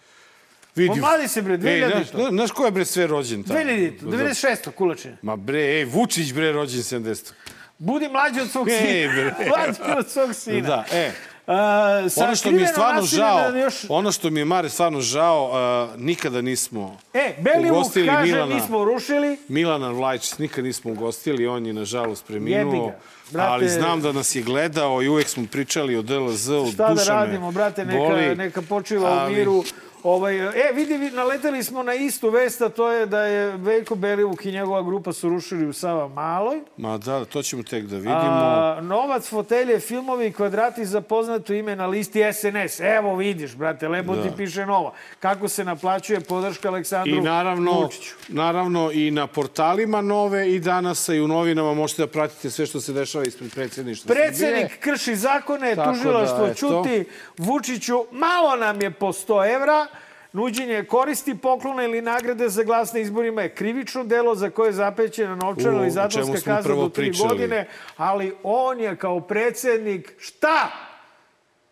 Vidi, 0.75 0.89
Pomladi 0.89 1.27
se, 1.27 1.41
bre, 1.41 1.57
2000 1.57 1.67
Ej, 1.67 1.89
znaš, 1.91 2.29
znaš 2.29 2.51
ko 2.51 2.65
je 2.65 2.71
bre 2.71 2.85
sve 2.85 3.07
rođen 3.07 3.43
tamo? 3.43 3.59
2000, 3.59 3.91
96. 4.01 4.71
kulačine. 4.71 5.17
Ma 5.21 5.35
bre, 5.35 5.59
ej, 5.59 5.85
Vučić 5.85 6.33
bre 6.33 6.51
rođen 6.51 6.79
70. 6.81 7.31
Budi 7.81 8.09
mlađi 8.09 8.41
od 8.41 8.49
svog 8.49 8.69
Ej, 8.69 8.77
sina. 8.77 9.13
bre. 9.13 9.35
mlađi 9.49 9.97
od 9.97 10.09
svog 10.09 10.35
sina. 10.35 10.61
Da, 10.61 10.85
e. 10.91 11.11
A, 11.47 11.53
sa 12.09 12.23
Ono 12.23 12.35
što 12.35 12.51
mi 12.51 12.61
je 12.61 12.67
stvarno 12.67 13.01
žao, 13.03 13.51
da 13.51 13.57
još- 13.57 13.85
ono 13.89 14.11
što 14.11 14.29
mi 14.29 14.39
je 14.39 14.45
Mare 14.45 14.69
stvarno 14.69 15.01
žao, 15.01 15.51
uh, 15.89 16.01
nikada 16.01 16.41
nismo 16.41 16.97
E, 17.13 17.33
Belivuk 17.39 17.71
ugostili 17.71 18.07
kaže, 18.07 18.31
Milana. 18.33 18.55
mi 18.55 18.61
smo 18.61 18.85
rušili. 18.85 19.37
Milana 19.47 19.89
Vlajić 19.89 20.37
nikad 20.37 20.63
nismo 20.63 20.91
ugostili, 20.91 21.47
on 21.47 21.65
je 21.65 21.73
nažalost 21.73 22.25
preminuo. 22.27 22.93
Brate- 23.31 23.47
ali 23.47 23.69
znam 23.69 24.01
da 24.01 24.11
nas 24.11 24.35
je 24.35 24.41
gledao 24.41 25.01
i 25.01 25.07
uvek 25.07 25.27
smo 25.27 25.45
pričali 25.47 25.95
o 25.95 26.01
DLZ-u, 26.01 26.67
Šta 26.67 26.87
da 26.87 26.93
duša 26.93 27.13
me 27.13 27.19
radimo, 27.19 27.51
brate, 27.51 27.85
neka, 27.85 27.97
boli, 27.99 28.35
neka 28.35 28.61
počiva 28.61 29.09
u 29.09 29.13
ali- 29.13 29.35
miru. 29.35 29.63
Ovaj, 30.03 30.37
e, 30.39 30.71
vidi, 30.73 30.93
vi- 30.95 31.11
naleteli 31.11 31.63
smo 31.63 31.83
na 31.83 31.93
istu 31.93 32.29
vest, 32.29 32.61
a 32.61 32.69
to 32.69 32.89
je 32.89 33.05
da 33.05 33.21
je 33.21 33.57
Veljko 33.57 33.95
Belivuk 33.95 34.45
i 34.45 34.51
njegova 34.51 34.81
grupa 34.81 35.13
su 35.13 35.29
rušili 35.29 35.65
u 35.65 35.73
Sava 35.73 36.07
Maloj. 36.07 36.61
Ma 36.77 36.97
da, 36.97 37.25
to 37.25 37.43
ćemo 37.43 37.63
tek 37.63 37.85
da 37.85 37.95
vidimo. 37.95 38.17
A, 38.17 38.79
novac, 38.81 39.27
fotelje, 39.27 39.79
filmovi 39.79 40.27
i 40.27 40.31
kvadrati 40.31 40.85
za 40.85 41.01
poznato 41.01 41.53
ime 41.53 41.75
na 41.75 41.85
listi 41.87 42.21
SNS. 42.33 42.79
Evo 42.79 43.15
vidiš, 43.15 43.55
brate, 43.55 43.87
lepo 43.87 44.15
Da. 44.15 44.23
ti 44.23 44.29
piše 44.37 44.65
nova. 44.65 44.91
Kako 45.19 45.47
se 45.47 45.63
naplaćuje 45.63 46.19
podrška 46.19 46.67
Aleksandru 46.67 47.15
I 47.15 47.21
naravno, 47.21 47.71
Vučiću. 47.73 48.15
naravno 48.29 48.91
i 48.91 49.11
na 49.11 49.27
portalima 49.27 50.01
nove 50.01 50.51
i 50.51 50.59
danas 50.59 51.09
i 51.09 51.19
u 51.19 51.27
novinama 51.27 51.73
možete 51.73 52.01
da 52.01 52.07
pratite 52.07 52.49
sve 52.49 52.65
što 52.65 52.81
se 52.81 52.93
dešava 52.93 53.23
ispred 53.25 53.53
predsjedništva. 53.53 54.15
Predsednik 54.15 54.79
krši 54.79 55.15
zakone, 55.15 55.75
Tako 55.75 55.91
tužilaštvo 55.91 56.47
da, 56.47 56.53
ćuti, 56.53 57.05
Vučiću, 57.37 58.05
malo 58.11 58.55
nam 58.55 58.81
je 58.81 58.91
po 58.91 59.07
100 59.07 59.55
evra, 59.55 59.87
nuđenje 60.33 60.83
koristi 60.83 61.35
poklona 61.35 61.83
ili 61.83 62.01
nagrade 62.01 62.49
za 62.49 62.63
glas 62.63 62.93
na 62.93 62.99
izborima 62.99 63.41
je 63.41 63.49
krivično 63.49 64.03
delo 64.03 64.35
za 64.35 64.49
koje 64.49 64.67
je 64.67 64.73
zapećena 64.73 65.35
novčana 65.35 65.77
ili 65.77 65.91
zatvorska 65.91 66.33
kazna 66.45 66.75
do 66.75 66.89
tri 66.89 67.03
pričali. 67.03 67.29
godine, 67.29 67.67
ali 67.97 68.33
on 68.43 68.79
je 68.79 68.95
kao 68.95 69.19
predsednik, 69.21 70.13
šta? 70.19 70.71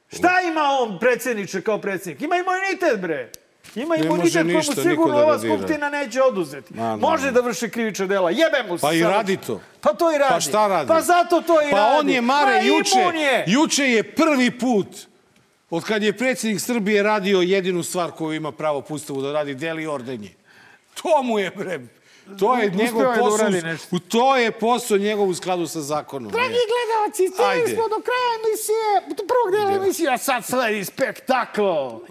Šta 0.10 0.30
ima 0.41 0.62
on 0.82 0.99
predsedniče 0.99 1.62
kao 1.62 1.78
predsednik? 1.78 2.22
Ima 2.22 2.36
imunitet, 2.38 3.01
bre! 3.01 3.32
Ima 3.76 3.95
Ne 3.95 4.05
imunitet 4.05 4.43
komu 4.43 4.62
sigurno 4.82 5.14
da 5.14 5.24
ova 5.24 5.32
ga 5.32 5.38
dira. 5.38 5.55
skupština 5.55 5.89
neće 5.89 6.22
oduzeti. 6.22 6.74
Ma, 6.74 6.95
Može 6.95 7.01
naravno. 7.22 7.41
da 7.41 7.47
vrši 7.47 7.70
krivična 7.70 8.05
dela. 8.05 8.30
Jebe 8.30 8.64
mu 8.68 8.78
se. 8.78 8.82
Pa 8.82 8.93
i 8.93 9.01
radi 9.03 9.38
to. 9.38 9.62
Pa 9.82 9.89
to 9.89 10.12
i 10.12 10.18
radi. 10.18 10.34
Pa 10.34 10.39
šta 10.39 10.68
radi? 10.68 10.88
Pa 10.88 11.01
zato 11.01 11.41
to 11.41 11.62
i 11.62 11.72
Pa 11.72 11.78
radi. 11.78 11.99
on 11.99 12.10
je, 12.10 12.22
Mare, 12.22 12.51
Ma, 12.53 12.68
juče, 12.68 12.99
je. 13.16 13.43
juče 13.47 13.84
je 13.86 14.03
prvi 14.05 14.51
put 14.51 14.88
od 15.70 15.84
kad 15.84 16.03
je 16.03 16.17
predsjednik 16.17 16.61
Srbije 16.61 17.03
radio 17.03 17.41
jedinu 17.41 17.84
stvar 17.84 18.11
koju 18.11 18.34
ima 18.34 18.51
pravo 18.51 18.82
po 18.82 18.93
ustavu 18.93 19.22
da 19.22 19.32
radi, 19.32 19.55
deli 19.55 19.88
ordenje. 19.88 20.34
To 21.01 21.24
mu 21.24 21.39
je, 21.39 21.51
bre, 21.55 21.80
to 22.39 22.57
je 22.57 22.67
Uspeo 22.67 22.86
njegov 22.86 23.01
je 23.01 23.07
da 23.07 23.22
posao, 23.22 23.36
uradi 23.36 23.61
nešto. 23.61 23.99
to 23.99 24.38
je 24.38 24.51
posao 24.51 24.97
njegov 24.97 25.28
u 25.28 25.34
skladu 25.36 25.67
sa 25.67 25.82
zakonom. 25.82 26.32
Dragi 26.32 26.53
gledalci, 26.74 27.28
stigli 27.34 27.76
smo 27.76 27.88
do 27.88 28.03
kraja 28.03 28.32
emisije, 28.39 29.15
do 29.17 29.24
prvog 29.28 29.51
dela 29.51 29.84
emisije. 29.84 30.13
A 30.13 30.17
sad 30.17 30.45
sledi 30.45 30.86
spektakl, 30.86 31.61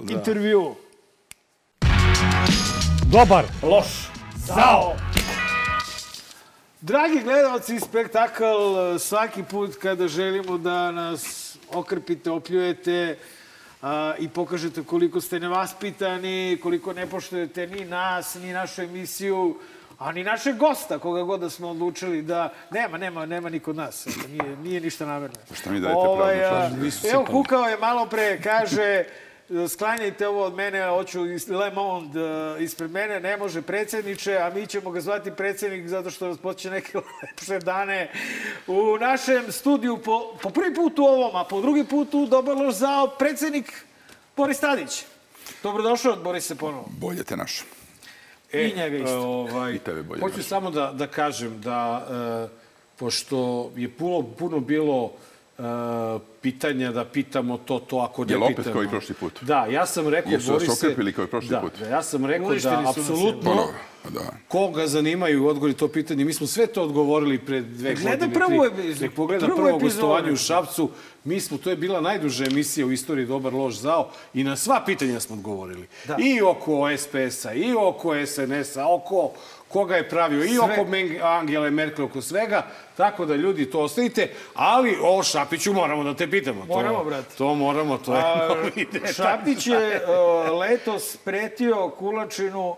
intervju. 0.08 0.74
Dobar. 3.12 3.44
Loš. 3.62 3.86
Zao. 4.46 4.96
Dragi 6.80 7.20
gledalci, 7.20 7.80
spektakl 7.80 8.44
svaki 8.98 9.42
put 9.42 9.76
kada 9.76 10.08
želimo 10.08 10.58
da 10.58 10.90
nas 10.92 11.56
okrpite, 11.72 12.30
opljujete 12.30 13.18
a, 13.82 14.14
i 14.18 14.28
pokažete 14.28 14.82
koliko 14.82 15.20
ste 15.20 15.40
nevaspitani, 15.40 16.58
koliko 16.62 16.92
ne 16.92 17.06
poštujete 17.06 17.66
ni 17.66 17.84
nas, 17.84 18.34
ni 18.34 18.52
našu 18.52 18.82
emisiju, 18.82 19.58
a 19.98 20.12
ni 20.12 20.24
našeg 20.24 20.56
gosta, 20.56 20.98
koga 20.98 21.22
god 21.22 21.40
da 21.40 21.50
smo 21.50 21.68
odlučili 21.68 22.22
da... 22.22 22.52
Nema, 22.70 22.98
nema, 22.98 23.26
nema 23.26 23.48
ni 23.48 23.60
kod 23.60 23.76
nas. 23.76 24.06
Nije, 24.28 24.56
nije 24.56 24.80
ništa 24.80 25.06
namerno. 25.06 25.36
Šta 25.54 25.70
mi 25.70 25.80
dajete 25.80 26.48
šašu? 26.48 26.76
Nisu 26.76 27.06
Evo, 27.06 27.24
kukao 27.24 27.64
je 27.64 27.78
malo 27.78 28.06
pre, 28.06 28.42
kaže, 28.42 29.04
sklanjajte 29.68 30.28
ovo 30.28 30.44
od 30.44 30.54
mene, 30.54 30.88
hoću 30.88 31.20
Le 31.48 31.70
Monde 31.70 32.22
uh, 32.22 32.62
ispred 32.62 32.90
mene, 32.90 33.20
ne 33.20 33.36
može 33.36 33.62
predsjedniče, 33.62 34.36
a 34.36 34.50
mi 34.54 34.66
ćemo 34.66 34.90
ga 34.90 35.00
zvati 35.00 35.30
predsjednik 35.30 35.88
zato 35.88 36.10
što 36.10 36.28
nas 36.28 36.38
poće 36.38 36.70
neke 36.70 36.98
lepše 37.22 37.58
dane. 37.58 38.10
U 38.66 38.96
našem 39.00 39.52
studiju, 39.52 39.98
po, 40.04 40.38
po 40.42 40.50
prvi 40.50 40.74
put 40.74 40.98
u 40.98 41.02
ovom, 41.02 41.36
a 41.36 41.44
po 41.44 41.60
drugi 41.60 41.84
put 41.84 42.14
u 42.14 42.26
Dobar 42.26 42.56
loš 42.56 42.74
zao, 42.74 43.08
predsjednik 43.18 43.84
Boris 44.36 44.60
Tadić. 44.60 45.04
Dobrodošao, 45.62 46.16
Borise, 46.16 46.54
ponovo. 46.54 46.88
Bolje 47.00 47.24
te 47.24 47.36
naš. 47.36 47.62
I 48.52 48.72
njega 48.76 48.96
isto. 48.96 49.20
Ovaj, 49.20 49.72
I 49.72 49.78
tebe 49.78 50.02
bolje 50.02 50.20
Hoću 50.20 50.36
naš. 50.36 50.46
samo 50.46 50.70
da, 50.70 50.92
da 50.92 51.06
kažem 51.06 51.60
da, 51.60 52.06
e, 52.10 52.56
pošto 52.96 53.70
je 53.76 53.88
puno, 53.88 54.28
puno 54.38 54.60
bilo 54.60 55.04
e, 55.04 55.37
pitanja 56.40 56.92
da 56.92 57.04
pitamo 57.04 57.58
to, 57.58 57.78
to 57.78 57.98
ako 57.98 58.24
ne 58.24 58.32
Jel 58.32 58.42
opet 58.42 58.56
pitamo. 58.56 58.72
kao 58.72 58.82
i 58.82 58.88
prošli 58.88 59.14
put? 59.14 59.42
Da, 59.42 59.66
ja 59.66 59.86
sam 59.86 60.08
rekao, 60.08 60.32
Jesu 60.32 60.52
vas 60.52 60.62
Borise... 60.62 60.86
okrepili 60.86 61.12
kao 61.12 61.24
i 61.24 61.28
prošli 61.28 61.48
da, 61.50 61.60
put? 61.60 61.72
Da, 61.78 61.86
ja 61.86 62.02
sam 62.02 62.24
rekao 62.26 62.46
Uništili 62.48 62.72
da, 62.72 62.78
su 62.78 62.82
nas, 62.82 62.98
apsolutno, 63.10 63.50
Ponovo, 63.50 63.72
da. 64.10 64.20
koga 64.48 64.86
zanimaju 64.86 65.46
odgovori 65.46 65.74
to 65.74 65.88
pitanje. 65.88 66.24
Mi 66.24 66.32
smo 66.32 66.46
sve 66.46 66.66
to 66.66 66.82
odgovorili 66.82 67.38
pred 67.38 67.64
dve 67.64 67.94
Gledaj 67.94 68.28
godine. 68.28 68.34
prvu 68.34 68.76
tri. 68.76 68.94
Nek 69.00 69.14
pogleda 69.14 69.46
prvo 69.46 69.68
epizodu. 69.68 69.84
gostovanje 69.84 70.32
u 70.32 70.36
Šapcu. 70.36 70.90
Mi 71.24 71.40
smo, 71.40 71.58
to 71.58 71.70
je 71.70 71.76
bila 71.76 72.00
najduža 72.00 72.44
emisija 72.44 72.86
u 72.86 72.92
istoriji 72.92 73.26
Dobar 73.26 73.54
loš 73.54 73.74
zao 73.74 74.10
i 74.34 74.44
na 74.44 74.56
sva 74.56 74.82
pitanja 74.86 75.20
smo 75.20 75.36
odgovorili. 75.36 75.86
Da. 76.06 76.16
I 76.20 76.42
oko 76.42 76.96
SPS-a, 76.96 77.52
i 77.52 77.74
oko 77.74 78.26
SNS-a, 78.26 78.94
oko 78.94 79.32
koga 79.68 79.96
je 79.96 80.08
pravio, 80.08 80.44
i 80.44 80.48
Sve. 80.48 80.60
oko 80.60 80.90
Men- 80.90 81.22
Angele 81.22 81.70
Merkel, 81.70 82.04
oko 82.04 82.22
svega. 82.22 82.66
Tako 82.96 83.24
da 83.26 83.36
ljudi 83.36 83.70
to 83.70 83.80
ostavite, 83.80 84.30
ali 84.54 84.96
o 85.02 85.22
Šapiću 85.22 85.72
moramo 85.72 86.04
da 86.04 86.14
te 86.14 86.30
pitamo. 86.30 86.64
Moramo, 86.64 86.98
to, 86.98 87.04
brate. 87.04 87.34
To 87.38 87.54
moramo, 87.54 87.98
to 87.98 88.14
je 88.14 88.22
A, 88.24 88.48
novi 88.48 88.86
detalj. 88.92 89.12
Šapić 89.12 89.66
je 89.66 90.02
uh, 90.04 90.58
letos 90.58 91.16
pretio 91.24 91.90
Kulačinu 91.90 92.76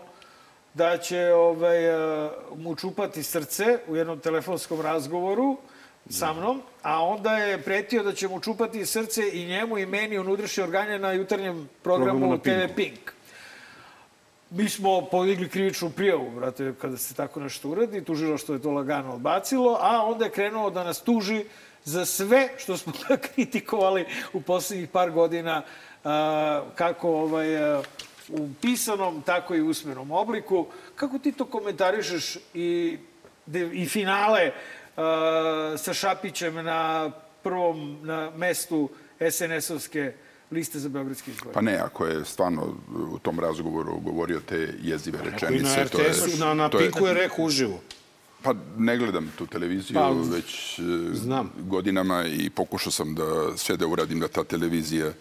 da 0.73 0.97
će 0.97 1.33
ovaj, 1.33 1.95
uh, 2.25 2.31
mu 2.57 2.75
čupati 2.75 3.23
srce 3.23 3.77
u 3.87 3.95
jednom 3.95 4.19
telefonskom 4.19 4.81
razgovoru 4.81 5.57
sa 6.09 6.33
mnom, 6.33 6.61
a 6.83 7.03
onda 7.03 7.37
je 7.37 7.61
pretio 7.61 8.03
da 8.03 8.13
će 8.13 8.27
mu 8.27 8.39
čupati 8.39 8.85
srce 8.85 9.29
i 9.33 9.45
njemu 9.45 9.77
i 9.77 9.85
meni 9.85 10.17
unutrašnje 10.19 10.63
organe 10.63 10.99
na 10.99 11.11
jutarnjem 11.11 11.69
programu, 11.83 12.19
Programu 12.19 12.33
na 12.33 12.67
TV 12.67 12.75
Pink. 12.75 12.99
Mi 14.53 14.69
smo 14.69 15.01
podigli 15.11 15.49
krivičnu 15.49 15.89
prijavu, 15.89 16.31
brate, 16.31 16.73
kada 16.81 16.97
se 16.97 17.13
tako 17.13 17.39
nešto 17.39 17.69
uradi, 17.69 18.03
tužilo 18.03 18.37
što 18.37 18.53
je 18.53 18.61
to 18.61 18.71
lagano 18.71 19.13
odbacilo, 19.13 19.77
a 19.81 20.05
onda 20.05 20.25
je 20.25 20.31
krenuo 20.31 20.69
da 20.69 20.83
nas 20.83 21.01
tuži 21.01 21.45
za 21.83 22.05
sve 22.05 22.49
što 22.57 22.77
smo 22.77 22.93
kritikovali 23.33 24.05
u 24.33 24.41
poslednjih 24.41 24.89
par 24.89 25.11
godina, 25.11 25.61
kako 26.75 27.09
ovaj, 27.09 27.75
u 28.29 28.49
pisanom, 28.61 29.21
tako 29.21 29.55
i 29.55 29.61
usmenom 29.61 30.11
obliku. 30.11 30.65
Kako 30.95 31.19
ti 31.19 31.31
to 31.31 31.45
komentarišeš 31.45 32.37
i, 32.53 32.97
i 33.73 33.85
finale 33.85 34.51
sa 35.77 35.93
Šapićem 35.93 36.55
na 36.55 37.11
prvom 37.43 37.99
na 38.03 38.31
mestu 38.35 38.89
SNS-ovske 39.19 40.11
liste 40.51 40.79
za 40.79 40.89
Beogradski 40.89 41.31
izbor? 41.31 41.53
Pa 41.53 41.61
ne, 41.61 41.77
ako 41.77 42.05
je 42.05 42.25
stvarno 42.25 42.75
u 43.11 43.19
tom 43.19 43.39
razgovoru 43.39 43.99
govorio 43.99 44.39
te 44.39 44.73
jezive 44.81 45.19
I 45.23 45.29
rečenice, 45.29 45.79
na 45.83 45.87
to 45.87 46.01
je... 46.01 46.09
RTS-u, 46.09 46.39
na, 46.39 46.53
na 46.53 46.69
Pinku 46.69 47.07
je 47.07 47.13
rekao 47.13 47.45
uživo. 47.45 47.81
Pa 48.43 48.53
ne 48.77 48.97
gledam 48.97 49.31
tu 49.37 49.47
televiziju 49.47 49.93
Pa, 49.93 50.09
već 50.35 50.79
e, 50.79 50.81
znam. 51.13 51.51
godinama 51.57 52.25
i 52.25 52.49
pokušao 52.49 52.91
sam 52.91 53.15
da 53.15 53.57
sve 53.57 53.77
da 53.77 53.87
uradim 53.87 54.19
da 54.19 54.27
ta 54.27 54.43
televizija 54.43 55.11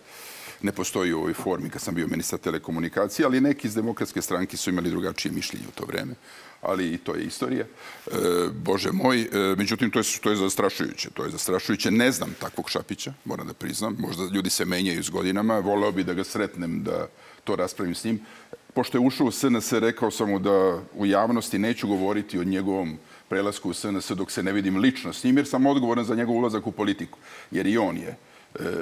ne 0.63 0.73
postoji 0.73 1.13
u 1.13 1.19
ovoj 1.19 1.35
formi 1.35 1.71
kad 1.71 1.83
sam 1.83 1.95
bio 1.95 2.07
ministar 2.07 2.39
telekomunikacije, 2.39 3.27
ali 3.27 3.41
neki 3.41 3.69
iz 3.69 3.75
demokratske 3.75 4.23
stranke 4.23 4.57
su 4.57 4.71
imali 4.71 4.91
drugačije 4.91 5.33
mišljenje 5.33 5.67
u 5.69 5.79
to 5.81 5.85
vreme. 5.85 6.15
Ali 6.63 6.95
i 6.95 6.99
to 6.99 7.15
je 7.15 7.25
istorija. 7.25 7.65
E, 8.07 8.13
Bože 8.53 8.93
moj, 8.93 9.21
e, 9.21 9.29
međutim, 9.57 9.91
to 9.91 9.99
je, 9.99 10.05
to 10.23 10.31
je 10.31 10.37
zastrašujuće. 10.37 11.11
To 11.11 11.25
je 11.25 11.31
zastrašujuće. 11.31 11.91
Ne 11.91 12.13
znam 12.13 12.35
takvog 12.41 12.71
Šapića, 12.71 13.13
moram 13.25 13.47
da 13.47 13.55
priznam. 13.55 13.97
Možda 13.99 14.25
ljudi 14.25 14.51
se 14.51 14.65
menjaju 14.65 15.05
s 15.05 15.11
godinama. 15.11 15.59
Voleo 15.59 15.93
bi 15.93 16.05
da 16.05 16.15
ga 16.15 16.25
sretnem, 16.25 16.83
da 16.83 17.09
to 17.45 17.57
raspravim 17.57 17.95
s 17.95 18.05
njim. 18.05 18.21
Pošto 18.75 18.99
je 18.99 19.07
ušao 19.07 19.27
u 19.27 19.31
SNS, 19.31 19.73
rekao 19.73 20.11
sam 20.11 20.31
mu 20.31 20.39
da 20.39 20.79
u 20.95 21.07
javnosti 21.07 21.59
neću 21.59 21.89
govoriti 21.89 22.39
o 22.39 22.45
njegovom 22.45 22.99
prelasku 23.29 23.71
u 23.71 23.75
SNS 23.75 24.11
dok 24.11 24.31
se 24.31 24.43
ne 24.43 24.53
vidim 24.53 24.77
lično 24.77 25.13
s 25.13 25.25
njim, 25.25 25.37
jer 25.37 25.47
sam 25.47 25.67
odgovoran 25.67 26.05
za 26.05 26.15
njegov 26.15 26.37
ulazak 26.37 26.67
u 26.67 26.73
politiku. 26.73 27.19
Jer 27.51 27.67
i 27.67 27.79
on 27.79 27.97
je 27.97 28.09
e, 28.09 28.17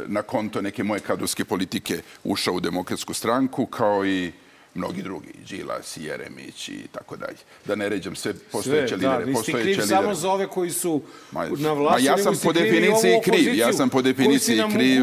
na 0.07 0.23
konto 0.23 0.63
neke 0.63 0.85
moje 0.85 1.01
kadrovske 1.01 1.45
politike 1.45 2.03
ušao 2.25 2.55
u 2.55 2.61
demokratsku 2.61 3.15
stranku, 3.15 3.67
kao 3.67 4.07
i 4.07 4.33
mnogi 4.75 5.03
drugi, 5.03 5.29
Đilas, 5.49 5.97
Jeremić 5.97 6.69
i 6.69 6.87
tako 6.93 7.17
dalje. 7.17 7.37
Da 7.65 7.75
ne 7.75 7.89
ređam 7.89 8.17
sve 8.17 8.35
postojeće 8.53 8.89
Sve, 8.89 8.97
lidere. 8.97 9.19
da, 9.19 9.25
nisi 9.25 9.33
postojeće 9.35 9.73
kriv 9.73 9.87
samo 9.87 10.15
za 10.15 10.31
ove 10.31 10.47
koji 10.47 10.71
su 10.71 11.03
Ma, 11.33 11.45
na 11.45 11.69
ma 11.69 11.73
vlasti, 11.73 12.05
ja 12.05 12.17
nego 12.17 12.35
sam 12.35 12.43
po 12.45 12.51
i 12.51 12.55
definiciji 12.55 13.21
kriv. 13.25 13.55
Ja 13.55 13.73
sam 13.73 13.89
po 13.91 14.03
definiciji 14.03 14.63
kriv. 14.75 15.03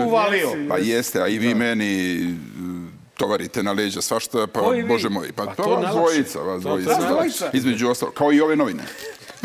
Pa 0.70 0.78
jeste, 0.78 1.22
a 1.22 1.28
i 1.28 1.38
vi 1.38 1.55
meni 1.55 2.18
mm, 2.24 2.88
tovarite 3.18 3.63
na 3.63 3.72
leđa 3.72 4.01
svašta, 4.01 4.47
pa 4.47 4.70
vi? 4.70 4.84
bože 4.84 5.09
moj, 5.09 5.32
pa, 5.32 5.45
Pa 5.45 5.55
to 5.55 5.70
vas 5.70 5.95
dvojica, 5.95 6.39
vas 6.39 6.61
dvojica. 6.61 6.99
da. 7.51 7.57
Između 7.57 7.89
ostalo, 7.89 8.11
kao 8.11 8.32
i 8.34 8.41
ove 8.41 8.55
novine. 8.55 8.84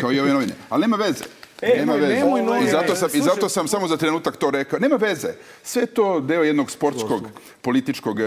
Kao 0.00 0.12
i 0.12 0.20
ove 0.20 0.32
novine. 0.32 0.52
Ali 0.68 0.80
nema 0.80 0.96
veze. 0.96 1.24
E, 1.62 1.74
nema 1.78 1.92
veze. 1.94 2.14
nemoj 2.14 2.40
I 2.40 2.44
novinare. 2.44 2.70
zato, 2.70 2.96
sam, 2.96 3.10
I 3.14 3.20
zato 3.20 3.48
sam 3.48 3.68
samo 3.68 3.88
za 3.88 3.96
trenutak 3.96 4.36
to 4.36 4.50
rekao. 4.50 4.78
Nema 4.78 4.96
veze. 4.96 5.28
Sve 5.62 5.86
to 5.86 6.20
deo 6.20 6.42
jednog 6.42 6.70
sportskog, 6.70 7.28
političkog 7.62 8.20
e, 8.20 8.24
e, 8.24 8.26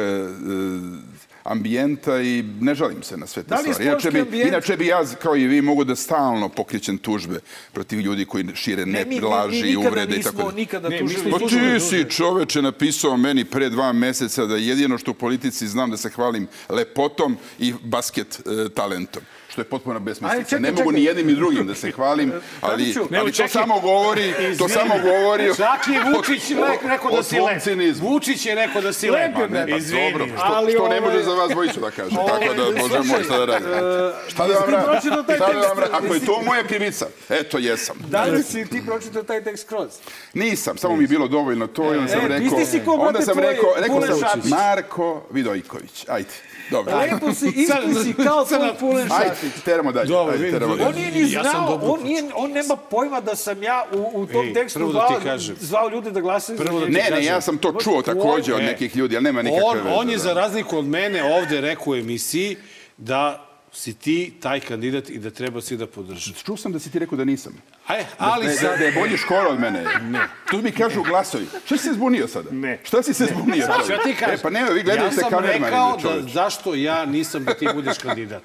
ambijenta 1.43 2.19
i 2.19 2.43
ne 2.59 2.75
žalim 2.75 3.03
se 3.03 3.17
na 3.17 3.27
sve 3.27 3.43
te 3.43 3.49
Da 3.49 3.57
stvari. 3.57 3.83
Inače 3.83 4.11
bi, 4.11 4.19
ambijent- 4.21 4.47
inače 4.47 4.77
bi 4.77 4.87
ja, 4.87 5.05
kao 5.13 5.35
i 5.35 5.47
vi, 5.47 5.61
mogu 5.61 5.83
da 5.83 5.95
stalno 5.95 6.49
pokrećem 6.49 6.97
tužbe 6.97 7.39
protiv 7.73 7.99
ljudi 7.99 8.25
koji 8.25 8.45
šire 8.55 8.85
Ne, 8.85 8.91
ne, 8.93 9.05
mi- 9.05 9.19
laži 9.21 9.59
i 9.61 9.75
uvrede 9.77 10.15
i 10.15 10.21
tako 10.21 10.37
dalje. 10.37 10.53
nikada 10.53 10.89
Ne, 10.89 10.95
mi 10.95 11.01
tužili. 11.01 11.31
Pa 11.31 11.37
ti 11.39 11.79
si 11.79 12.05
čoveče 12.07 12.61
napisao 12.61 13.17
meni 13.17 13.45
pre 13.45 13.69
dva 13.69 13.93
meseca 13.93 14.45
da 14.45 14.55
jedino 14.57 14.97
što 14.97 15.11
u 15.11 15.15
politici 15.15 15.67
znam 15.67 15.91
da 15.91 15.97
se 15.97 16.09
hvalim 16.09 16.47
lepotom 16.69 17.37
i 17.59 17.73
basket 17.83 18.39
e, 18.39 18.69
talentom. 18.69 19.23
Što 19.53 19.61
je 19.61 19.65
potpuno 19.65 19.99
besmislica. 19.99 20.59
Ne 20.59 20.71
mogu 20.71 20.91
ni 20.91 21.03
jednim 21.03 21.27
ni 21.27 21.35
drugim 21.35 21.67
da 21.67 21.75
se 21.75 21.91
hvalim, 21.91 22.31
ali, 22.61 22.95
ali 23.11 23.31
to 23.31 23.47
samo 23.47 23.79
govori, 23.79 24.33
to 24.57 24.69
samo 24.69 24.93
govori 24.99 25.43
Čak 25.57 25.87
i 25.87 26.15
Vučić 26.15 26.49
je 26.51 26.57
rekao 26.83 27.11
da 27.11 27.23
si 27.23 27.39
lep. 27.39 27.61
Vučić 28.01 28.45
je 28.45 28.55
rekao 28.55 28.81
da 28.81 28.93
si 28.93 29.09
Lep 29.09 29.21
je, 29.21 29.33
Pa 29.33 29.47
dobro, 29.47 30.27
što, 30.27 30.69
što 30.69 30.87
ne 30.87 30.97
ovaj- 30.97 31.01
može 31.01 31.23
za 31.23 31.31
vas 31.31 31.51
dvojicu 31.51 31.79
da 31.79 31.91
kaže. 31.91 32.17
Ovaj, 32.19 32.39
Tako 32.39 32.53
da, 32.53 32.81
Bože 32.81 32.97
moj, 32.97 33.03
slušaj, 33.03 33.23
šta 33.23 33.37
da 33.37 33.45
radim? 33.45 33.67
e, 33.69 34.11
Šta 34.27 34.47
da 34.47 34.53
vam 34.53 34.69
radim? 34.69 35.11
da 35.27 35.35
radim? 35.35 35.93
Ako 35.93 36.13
je 36.13 36.19
to 36.19 36.41
moja 36.45 36.63
krivica, 36.63 37.05
eto 37.29 37.57
jesam. 37.57 37.95
Da 38.09 38.23
li 38.23 38.43
si 38.43 38.65
ti 38.65 38.81
pročitao 38.85 39.23
taj 39.23 39.43
tekst 39.43 39.67
kroz? 39.69 39.91
Nisam, 40.33 40.77
samo 40.77 40.95
mi 40.95 41.03
je 41.03 41.07
bilo 41.07 41.27
dovoljno 41.27 41.67
to 41.67 41.93
i 41.93 41.97
onda 41.97 42.07
sam 42.07 42.19
E, 42.21 42.27
rekao... 42.27 42.65
si 42.65 42.79
ko, 42.85 42.91
onda 42.91 43.21
sam 43.21 43.39
rekao, 43.39 43.73
rekao 43.77 44.01
sam. 44.01 44.41
Marko 44.45 45.23
Vidojković. 45.31 46.05
Ajde, 46.07 46.29
dobro. 46.71 46.97
Lepo 46.97 47.33
si, 47.33 47.47
isti 47.47 47.65
si 48.03 48.13
kao 48.15 48.45
tvoj 48.45 48.69
Pulen 48.79 49.07
Ajde, 49.11 49.35
Šapić. 49.35 49.63
teramo 49.65 49.91
dalje. 49.91 50.07
Dobro, 50.07 50.33
Ajde, 50.33 50.51
teramo 50.51 50.73
vidim. 50.73 50.87
On 50.87 50.93
dalje. 50.93 51.05
nije 51.05 51.25
ni 51.25 51.31
Ja 51.31 51.43
znao, 51.43 51.69
dobro 51.69 51.87
on, 51.87 51.99
nije, 52.03 52.23
on 52.35 52.51
nema 52.51 52.75
pojma 52.77 53.21
da 53.21 53.35
sam 53.35 53.63
ja 53.63 53.85
u, 53.93 54.11
u 54.13 54.25
tom 54.27 54.41
Ej, 54.41 54.53
tekstu 54.53 54.79
da 54.81 54.85
ti 54.85 54.91
zvao, 55.13 55.19
kažem. 55.23 55.55
zvao 55.59 55.89
ljude 55.89 56.11
da 56.11 56.21
glasaju 56.21 56.57
Prvo 56.57 56.79
da. 56.79 56.85
Ne, 56.85 57.07
ne, 57.11 57.25
ja 57.25 57.41
sam 57.41 57.57
to 57.57 57.73
čuo 57.73 58.01
takođe 58.01 58.53
od 58.53 58.61
E, 58.61 58.63
nekih 58.63 58.95
ljudi, 58.95 59.15
ali 59.15 59.23
nema 59.23 59.41
nikakve 59.41 59.65
On, 59.65 59.77
veze. 59.77 59.89
on 59.91 60.09
je 60.09 60.15
da. 60.15 60.23
za 60.23 60.33
razliku 60.33 60.77
od 60.77 60.85
mene 60.85 61.23
ovde 61.25 61.61
rekao 61.61 61.91
u 61.91 61.95
emisiji 61.95 62.57
da 62.97 63.47
si 63.73 63.93
ti 63.93 64.33
taj 64.41 64.59
kandidat 64.59 65.09
i 65.09 65.19
da 65.19 65.29
treba 65.29 65.61
svi 65.61 65.77
da 65.77 65.87
podržiš. 65.87 66.43
Čuo 66.43 66.57
sam 66.57 66.71
da 66.71 66.79
si 66.79 66.91
ti 66.91 66.99
rekao 66.99 67.17
da 67.17 67.25
nisam. 67.25 67.53
Aj, 67.87 68.05
ali 68.17 68.45
da, 68.45 68.51
da, 68.51 68.57
sad... 68.57 68.79
da 68.79 68.85
je 68.85 68.91
bolji 68.91 69.17
škoro 69.17 69.49
od 69.49 69.59
mene. 69.59 69.83
Ne. 70.01 70.19
To 70.51 70.57
mi 70.61 70.71
kažu 70.71 71.03
glasovi. 71.03 71.45
Šta 71.65 71.77
si 71.77 71.83
se 71.83 71.93
zbunio 71.93 72.27
sada? 72.27 72.49
Ne. 72.51 72.79
Šta 72.83 73.03
si 73.03 73.13
se 73.13 73.25
zbunio? 73.25 73.65
Ću 73.85 73.91
ja 73.91 73.97
ti 74.03 74.15
kažem. 74.19 74.35
E, 74.35 74.41
pa 74.41 74.49
ne, 74.49 74.63
vi 74.63 74.83
gledajte 74.83 75.03
ja 75.03 75.11
sam 75.11 75.29
kamermani, 75.29 75.65
rekao 75.65 75.97
da 75.97 76.21
zašto 76.33 76.75
ja 76.75 77.05
nisam 77.05 77.43
da 77.45 77.53
ti 77.53 77.67
budeš 77.73 77.97
kandidat. 77.97 78.43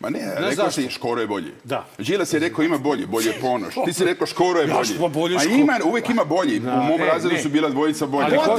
Ma 0.00 0.10
ne, 0.10 0.18
Znaš 0.18 0.34
rekao 0.36 0.64
zašto? 0.64 0.70
si 0.80 0.90
Škoro 0.90 1.20
je 1.20 1.26
bolji. 1.26 1.52
Da. 1.64 1.86
Đilas 1.98 2.32
je 2.32 2.38
rekao 2.38 2.64
ima 2.64 2.78
bolji, 2.78 3.06
bolje 3.06 3.26
je 3.26 3.40
Ponoš. 3.40 3.74
Ti 3.84 3.92
si 3.92 4.04
rekao 4.04 4.26
Škoro 4.26 4.60
je 4.60 4.68
Ja, 4.68 4.74
bolji. 4.74 4.86
što 4.86 5.08
bolje 5.08 5.36
A 5.38 5.44
ima, 5.44 5.78
uvek 5.84 6.10
ima 6.10 6.24
bolji. 6.24 6.58
U 6.60 6.62
mom 6.62 7.00
e, 7.00 7.04
razredu 7.04 7.34
ne. 7.36 7.42
su 7.42 7.48
bila 7.48 7.68
dvojica 7.68 8.06
bolja. 8.06 8.26
Ali 8.26 8.58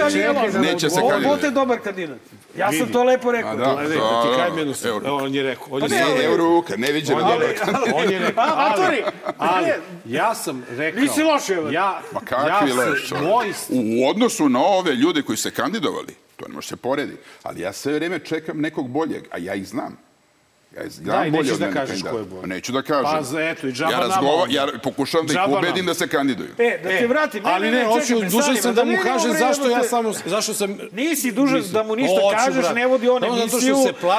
se. 0.80 1.02
Bota 1.24 1.46
je 1.46 1.52
dobar 1.52 1.80
kandidat. 1.80 2.18
Ja 2.60 2.72
sam 2.72 2.92
to 2.92 3.04
lepo 3.04 3.32
rekao. 3.32 3.56
Da, 3.56 3.66
da 3.66 4.22
ti 4.22 4.38
kajem 4.38 4.58
jednu 4.58 4.74
stvar. 4.74 4.92
Evo. 4.92 5.02
Evo, 5.06 5.18
on 5.18 5.36
je 5.36 5.44
rekao. 5.44 5.68
On 5.72 5.84
je 5.84 5.90
Pa 5.90 5.96
rekao. 5.96 6.10
ne, 6.10 6.20
Ne, 6.20 6.26
Euruka, 6.26 6.74
ne 6.78 6.92
viđe 6.92 7.14
On 7.14 7.22
na 7.22 7.28
je 7.28 7.34
dobro. 7.34 7.48
rekao. 7.48 7.84
On 7.96 8.12
je 8.12 8.20
rekao. 8.20 8.44
A, 8.44 8.70
matori! 8.70 9.04
Ali, 9.38 9.72
ja 10.06 10.36
sam 10.36 10.66
rekao... 10.70 11.02
Nisi 11.02 11.24
loš, 11.24 11.50
evo. 11.50 11.70
Ja, 11.70 12.02
Ma 12.12 12.20
kakvi 12.20 12.70
ja 12.70 12.76
leš, 12.76 13.12
moj 13.12 13.54
U 13.70 14.10
odnosu 14.10 14.50
na 14.50 14.60
ove 14.64 14.96
ljude 14.96 15.22
koji 15.22 15.38
se 15.38 15.52
kandidovali, 15.52 16.16
to 16.36 16.48
ne 16.48 16.54
može 16.54 16.68
se 16.68 16.76
poredi, 16.76 17.18
ali 17.44 17.62
ja 17.62 17.74
sve 17.74 17.94
vreme 17.94 18.20
čekam 18.20 18.62
nekog 18.62 18.90
boljeg, 18.90 19.24
a 19.32 19.38
ja 19.38 19.56
ih 19.56 19.68
znam. 19.68 20.09
Ja 20.70 20.84
Da, 21.00 21.26
i 21.26 21.32
bolje 21.32 21.44
nećeš 21.44 21.58
da 21.58 21.66
kažeš 21.68 21.88
kandidata. 21.90 22.12
ko 22.12 22.18
je 22.18 22.26
bolji. 22.26 22.42
Pa 22.42 22.48
Neću 22.48 22.72
da 22.72 22.82
kažem. 22.82 23.04
Pa, 23.08 23.22
za- 23.24 23.42
eto, 23.42 23.68
i 23.68 23.72
džaba 23.72 23.92
ja, 23.92 24.00
razgova, 24.00 24.46
ja 24.50 24.68
pokušavam 24.84 25.28
da 25.28 25.34
ih 25.34 25.40
ubedim 25.50 25.86
da 25.86 25.94
se 25.94 26.08
kandiduju. 26.08 26.50
E, 26.60 26.80
da 26.84 26.90
te 26.90 27.08
vratim. 27.08 27.44
Ne, 27.44 27.52
ali 27.52 27.66
ne, 27.66 27.72
ne, 27.72 27.80
ne, 27.80 27.86
hoću, 27.86 28.20
dužan 28.22 28.58
sam 28.58 28.76
da 28.76 28.84
mu 28.86 28.98
kažem 29.04 29.32
zašto 29.34 29.70
ja 29.70 29.84
samo, 29.84 30.14
zašto 30.26 30.54
sam... 30.54 30.78
Nisi 30.92 31.32
dužan 31.32 31.62
da 31.74 31.84
mu 31.84 31.96
ništa 31.96 32.16
kažeš, 32.36 32.66
ne 32.76 32.88
vodi 32.88 33.10
on 33.10 33.24
emisiju, 33.24 33.76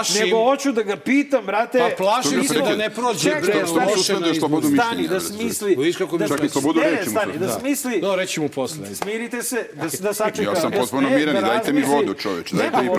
se 0.08 0.20
nego 0.20 0.36
hoću 0.38 0.72
da 0.72 0.82
ga 0.82 0.96
pitam, 0.96 1.46
brate. 1.46 1.78
Pa 1.80 1.88
plašim 1.96 2.44
se 2.44 2.54
da 2.54 2.76
ne 2.76 2.90
prođe, 2.90 3.20
Čekaj, 3.20 3.40
bre, 3.42 3.62
loše 3.86 4.12
na 4.12 4.18
izboru. 4.18 4.34
slobodu 4.34 4.68
Stani, 4.68 5.08
da 5.08 5.20
smisli... 5.20 5.74
Vidiš 5.76 5.96
kako 5.96 6.18
da, 6.18 6.24
mi 6.24 6.28
Čak 6.28 6.44
i 6.44 6.48
slobodu 6.48 6.80
ne, 6.80 6.90
reči 6.90 7.04
mu 7.04 7.10
stani, 7.10 7.38
da 7.38 7.48
sad. 7.48 7.60
smisli... 7.60 8.00
No, 8.00 8.16
reći 8.16 8.40
mu 8.40 8.48
posle. 8.48 8.94
Smirite 8.94 9.42
se, 9.42 9.66
da, 9.72 9.86
da 10.00 10.14
sačeka. 10.14 10.50
Ja 10.50 10.56
sam 10.56 10.70
da- 10.70 10.78
potpuno 10.78 11.10
miran 11.10 11.36
i 11.36 11.40
da 11.40 11.46
dajte 11.46 11.72
mi 11.72 11.82
vodu, 11.82 12.14
čoveče. 12.14 12.56
Nema 12.56 12.70
Dajte 12.70 12.82
mi 12.82 12.94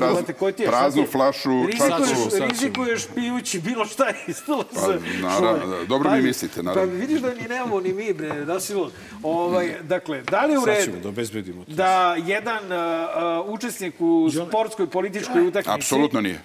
praznu- 0.65 1.07
flašu, 1.11 1.65
Rizikuješ, 1.65 2.09
čašu. 2.09 2.29
sad 2.29 2.49
ću. 2.59 3.40
Pijući 3.41 3.59
bilo 3.59 3.85
šta 3.85 4.05
iz 4.27 4.41
Pa, 4.45 4.57
naravno, 5.21 5.67
da, 5.67 5.85
dobro 5.85 6.11
mi 6.11 6.21
mislite, 6.21 6.63
naravno. 6.63 6.91
Pa 6.91 6.97
vidiš 6.97 7.21
da 7.21 7.33
ni 7.33 7.47
nemamo 7.47 7.79
ni 7.79 7.93
mi, 7.93 8.13
bre, 8.13 8.45
da 8.45 8.59
si 8.59 8.73
lud. 8.73 8.91
Ovaj, 9.23 9.75
dakle, 9.83 10.21
da 10.21 10.45
li 10.45 10.53
je 10.53 10.57
u 10.59 10.61
Sad 10.61 10.69
redu 10.69 10.85
ćemo 10.85 10.99
da 11.03 11.09
obezbedimo 11.09 11.65
to. 11.65 11.71
da 11.71 12.15
jedan 12.25 12.63
uh, 12.65 13.53
učesnik 13.53 13.93
u 13.99 14.29
sportskoj 14.47 14.87
političkoj 14.87 15.47
utakmici, 15.47 15.69
Apsolutno 15.75 16.21
nije. 16.21 16.41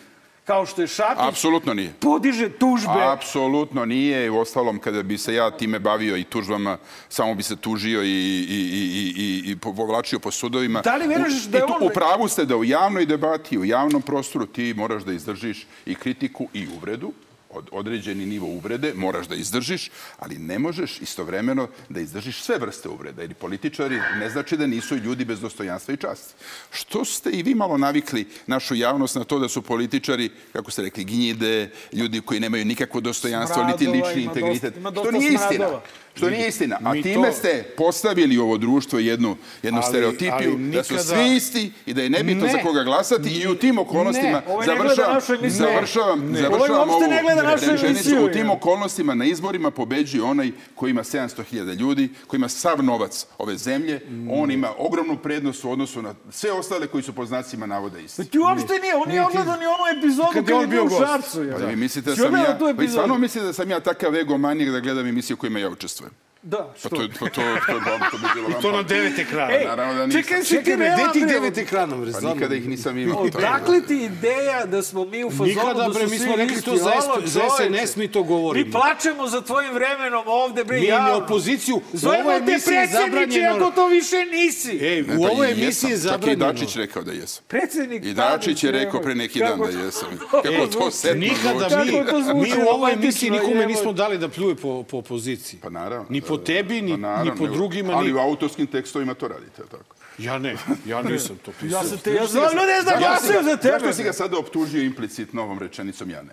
Kao 0.46 0.66
što 0.66 0.80
je 0.80 0.86
Šapić, 0.88 1.18
Apsolutno 1.20 1.74
nije. 1.74 1.92
podiže 1.92 2.48
tužbe 2.50 3.02
Apsolutno 3.04 3.84
nije. 3.84 4.30
U 4.30 4.38
ostalom, 4.38 4.78
kada 4.78 5.02
bi 5.02 5.18
se 5.18 5.34
ja 5.34 5.50
time 5.50 5.78
bavio 5.78 6.16
i 6.16 6.24
tužbama, 6.24 6.78
samo 7.08 7.34
bi 7.34 7.42
se 7.42 7.56
tužio 7.56 8.02
i, 8.02 8.08
i, 8.08 8.12
i, 8.50 9.12
i, 9.16 9.50
i 9.50 9.56
povlačio 9.56 10.18
po 10.18 10.30
sudovima. 10.30 10.80
Da 10.80 10.96
li 10.96 11.06
veruješ 11.06 11.42
da 11.42 11.58
je 11.58 11.62
i 11.62 11.72
on- 11.72 11.82
U 11.82 11.90
pravu 11.90 12.28
ste 12.28 12.44
da 12.44 12.56
u 12.56 12.64
javnoj 12.64 13.06
debati, 13.06 13.58
u 13.58 13.64
javnom 13.64 14.02
prostoru 14.02 14.46
ti 14.46 14.74
moraš 14.76 15.02
da 15.02 15.12
izdržiš 15.12 15.66
i 15.86 15.94
kritiku 15.94 16.48
i 16.52 16.66
uvredu, 16.76 17.12
od 17.56 17.68
određeni 17.72 18.26
nivo 18.26 18.46
uvrede 18.48 18.92
moraš 18.94 19.26
da 19.26 19.34
izdržiš, 19.34 19.90
ali 20.18 20.38
ne 20.38 20.58
možeš 20.58 21.00
istovremeno 21.00 21.68
da 21.88 22.00
izdržiš 22.00 22.42
sve 22.42 22.58
vrste 22.58 22.88
uvreda. 22.88 23.22
Jer 23.22 23.34
političari 23.34 24.00
ne 24.14 24.30
znači 24.30 24.56
da 24.56 24.66
nisu 24.66 24.96
ljudi 24.96 25.24
bez 25.24 25.40
dostojanstva 25.40 25.94
i 25.94 25.98
časti. 25.98 26.34
Što 26.70 27.04
ste 27.04 27.30
i 27.30 27.42
vi 27.42 27.54
malo 27.54 27.78
navikli 27.78 28.26
našu 28.46 28.74
javnost 28.74 29.14
na 29.14 29.24
to 29.24 29.38
da 29.38 29.48
su 29.48 29.62
političari, 29.62 30.30
kako 30.52 30.70
ste 30.70 30.82
rekli, 30.82 31.04
gnjide, 31.04 31.70
ljudi 31.92 32.20
koji 32.20 32.40
nemaju 32.40 32.64
nikakvo 32.64 33.00
dostojanstvo, 33.00 33.64
niti 33.64 33.84
Smradova, 33.84 34.06
lični 34.06 34.22
ima 34.22 34.30
integritet. 34.30 34.62
dosta- 34.64 34.80
ima 34.80 34.90
Što 34.90 35.02
dosta 35.02 35.10
nije 35.12 35.32
istina. 35.34 35.80
Što 36.16 36.30
nije 36.30 36.48
istina. 36.48 36.78
A 36.84 36.92
time 36.94 37.26
to- 37.26 37.32
ste 37.32 37.62
postavili 37.76 38.38
ovo 38.38 38.58
društvo 38.58 38.98
jednu, 38.98 39.36
jednu 39.62 39.80
Ali- 39.80 39.88
stereotipiju 39.88 40.32
ali 40.54 40.70
da 40.70 40.84
su 40.84 40.94
nikada- 40.94 41.02
svi 41.16 41.36
isti 41.36 41.72
i 41.86 41.94
da 41.94 42.02
je 42.02 42.10
nebitno 42.10 42.46
Ne. 42.46 42.52
za 42.52 42.58
koga 42.58 42.82
glasati 42.82 43.28
i 43.30 43.48
u 43.48 43.54
tim 43.54 43.78
okolnostima 43.78 44.30
Ne. 44.30 44.42
Ovaj 44.48 44.66
ne 44.66 44.74
završavam, 44.74 45.20
emisiju. 45.30 45.66
završavam, 45.66 46.20
Ne. 46.22 46.40
završavam 46.40 46.54
Ovaj 46.54 47.00
uopšte 47.00 47.04
ovu 47.26 47.36
ne 47.36 47.52
rečenicu. 47.52 47.86
emisiju, 47.86 48.24
U 48.24 48.30
tim 48.30 48.50
okolnostima 48.50 49.14
na 49.14 49.24
izborima 49.24 49.70
pobeđuje 49.70 50.22
onaj 50.24 50.50
koji 50.74 50.90
ima 50.90 51.02
700.000 51.02 51.44
ljudi, 51.74 52.08
koji 52.26 52.38
ima 52.38 52.48
sav 52.48 52.82
novac 52.82 53.26
ove 53.38 53.56
zemlje. 53.56 54.00
On 54.30 54.50
ima 54.50 54.68
ogromnu 54.78 55.16
prednost 55.16 55.64
u 55.64 55.70
odnosu 55.70 56.02
na 56.02 56.14
sve 56.30 56.52
ostale 56.52 56.86
koji 56.86 57.02
su 57.02 57.12
po 57.12 57.26
znacima 57.26 57.66
navoda 57.66 57.98
isti. 57.98 58.24
Ti 58.26 58.38
uopšte 58.38 58.74
nije, 58.74 58.94
on 58.96 59.08
nije 59.08 59.22
odgledao 59.22 59.56
ni 59.56 59.66
onu 59.66 59.98
epizodu 59.98 60.28
Kad 60.28 60.34
kad 60.36 60.48
je 60.48 60.54
on 60.54 60.70
bio 60.70 60.84
u. 60.84 60.90
Šarcu. 60.90 61.42
je. 61.42 61.52
Pa 61.52 61.58
vi 61.58 61.76
mislite 61.76 62.10
da 62.10 62.16
sam 62.16 62.34
ja, 62.34 62.58
vi 62.72 62.88
stvarno 62.88 63.18
mislite 63.18 63.46
da 63.46 63.52
sam 63.52 63.70
ja 63.70 63.80
takav 63.80 64.16
egomanijak 64.16 64.70
da 64.70 64.80
gledam 64.80 65.06
emisije 65.06 65.34
u 65.34 65.38
kojima 65.38 65.58
ja 65.58 65.68
učestvujem? 65.70 66.05
Da, 66.42 66.58
Pa 66.72 66.78
što? 66.78 66.88
to, 66.88 66.96
to, 66.98 67.18
to, 67.18 67.28
to, 67.28 67.40
to, 67.66 67.80
to 68.10 68.18
bi 68.18 68.26
bilo 68.34 68.48
I 68.50 68.62
to 68.62 68.72
na 68.72 68.82
devet 68.84 69.18
ekrana. 69.18 69.52
Ej, 69.52 69.64
Naravno 69.66 69.94
da 69.94 70.06
nisam. 70.06 70.22
čekaj, 70.22 70.42
si 70.42 70.48
Čekaj, 70.48 70.64
ti 70.64 70.76
bre, 70.76 70.86
gde 70.86 71.12
ti 71.12 71.18
realan, 71.18 71.28
bre? 71.28 71.34
devet 71.34 71.58
ekrana, 71.58 71.96
bre? 71.96 72.12
Pa 72.12 72.20
nikada 72.24 72.54
ih 72.54 72.68
nisam 72.68 72.98
imao. 72.98 73.22
Odakle 73.22 73.80
ti 73.80 73.96
ideja 73.96 74.66
da 74.66 74.82
smo 74.82 75.04
mi 75.04 75.24
u 75.24 75.30
fazonu 75.30 75.48
Nikada, 75.48 75.74
da 75.74 75.88
bre, 75.88 76.00
su 76.00 76.10
mi 76.10 76.18
svi 76.18 76.26
smo 76.26 76.36
rekli 76.36 76.62
to 76.62 76.76
za 76.76 76.92
za. 77.24 77.40
SNS 77.50 77.96
mi 77.96 78.08
to 78.08 78.22
govorimo. 78.22 78.66
Mi 78.66 78.72
plačemo 78.72 79.28
za 79.28 79.40
tvojim 79.40 79.74
vremenom 79.74 80.24
ovde, 80.26 80.64
bre, 80.64 80.80
Mi 80.80 80.86
javno. 80.86 81.08
ne 81.08 81.14
opoziciju. 81.14 81.80
Zovemo 81.92 82.30
te 82.30 82.44
predsjedniče, 82.44 82.92
zabranjeno... 82.94 83.56
ako 83.56 83.70
to 83.70 83.86
više 83.88 84.16
nisi. 84.26 84.78
Ej, 84.78 85.02
u 85.02 85.06
pa 85.06 85.30
ovoj 85.32 85.50
emisiji 85.52 85.88
je 85.88 85.92
jesam. 85.92 86.10
Čak 86.10 86.20
i 86.20 86.20
zabranjeno. 86.20 86.52
Dačić 86.52 86.76
rekao 86.76 87.02
da 87.02 87.12
jesam. 87.12 87.44
Predsjednik 87.48 88.04
I 88.04 88.14
Dačić 88.14 88.64
je 88.64 88.70
rekao 88.70 89.00
pre 89.00 89.14
neki 89.14 89.38
dan 89.38 89.58
da 89.60 89.78
jesam. 89.78 90.08
kako 90.30 90.48
to 90.48 90.68
zvuči? 90.72 90.96
setno 90.96 91.20
Nikada 91.20 91.68
zvuči. 91.70 91.92
mi, 91.92 92.22
zvuči 92.24 92.50
mi 92.52 92.64
u 92.64 92.68
ovoj 92.68 92.92
emisiji 92.92 93.30
nikome 93.30 93.66
nismo 93.66 93.92
dali 93.92 94.18
da 94.18 94.28
pljuje 94.28 94.54
po 94.54 94.84
opoziciji. 94.92 95.60
Pa 95.62 95.70
naravno. 95.70 96.06
Po 96.28 96.36
da, 96.36 96.44
tebi, 96.44 96.82
ni, 96.82 96.90
pa 96.90 96.96
naravno, 96.96 97.32
ni 97.32 97.38
po 97.38 97.46
drugima. 97.46 97.92
Ali 97.92 98.12
ni... 98.12 98.14
u 98.14 98.18
autorskim 98.18 98.66
tekstovima 98.66 99.14
to 99.14 99.28
radite, 99.28 99.62
tako? 99.70 99.94
Ja 100.18 100.38
ne, 100.38 100.56
ja 100.86 101.02
nisam 101.02 101.36
to 101.44 101.52
pisao. 101.60 101.78
Ja 101.78 101.84
sam 101.84 101.98
te, 101.98 102.14
ja 102.14 102.26
znam 102.26 102.52
ljude 102.52 102.82
da 102.84 102.96
glasaju 102.98 103.42
za 103.42 103.56
tebe. 103.56 103.78
Zašto 103.78 103.92
si 103.92 104.02
ga 104.02 104.12
sada 104.12 104.38
optužio 104.38 104.82
implicitno 104.82 105.42
ovom 105.42 105.58
rečenicom 105.58 106.10
ja 106.10 106.22
ne? 106.22 106.32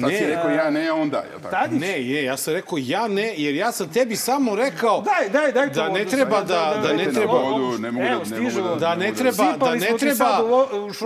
Sad 0.00 0.10
si 0.10 0.20
Ne. 0.20 0.26
rekao 0.26 0.50
ja 0.50 0.70
ne, 0.70 0.88
a 0.88 0.94
on 0.94 1.10
da, 1.10 1.18
jel 1.20 1.40
tako? 1.40 1.50
Tadić? 1.52 1.80
Ne, 1.80 2.02
je, 2.02 2.24
ja 2.24 2.36
sam 2.36 2.54
rekao 2.54 2.78
ja 2.78 3.08
ne, 3.08 3.34
jer 3.36 3.54
ja 3.54 3.72
sam 3.72 3.88
tebi 3.88 4.16
samo 4.16 4.54
rekao 4.56 5.00
Daj, 5.02 5.28
daj, 5.30 5.52
daj 5.52 5.68
to 5.68 5.74
Da 5.74 5.88
ne 5.88 6.04
treba 6.04 6.40
da- 6.40 6.80
da 6.82 6.92
ne 6.94 7.04
treba- 7.06 7.32
vodu, 7.32 7.78
ne 7.78 7.90
mogu 7.90 8.06
da- 8.06 8.36
ne 8.36 8.40
mogu 8.42 8.60
da- 8.60 8.74
da 8.76 8.94
ne 8.94 9.12
treba, 9.12 9.56
da 9.56 9.74
ne 9.74 9.96
treba 9.98 10.42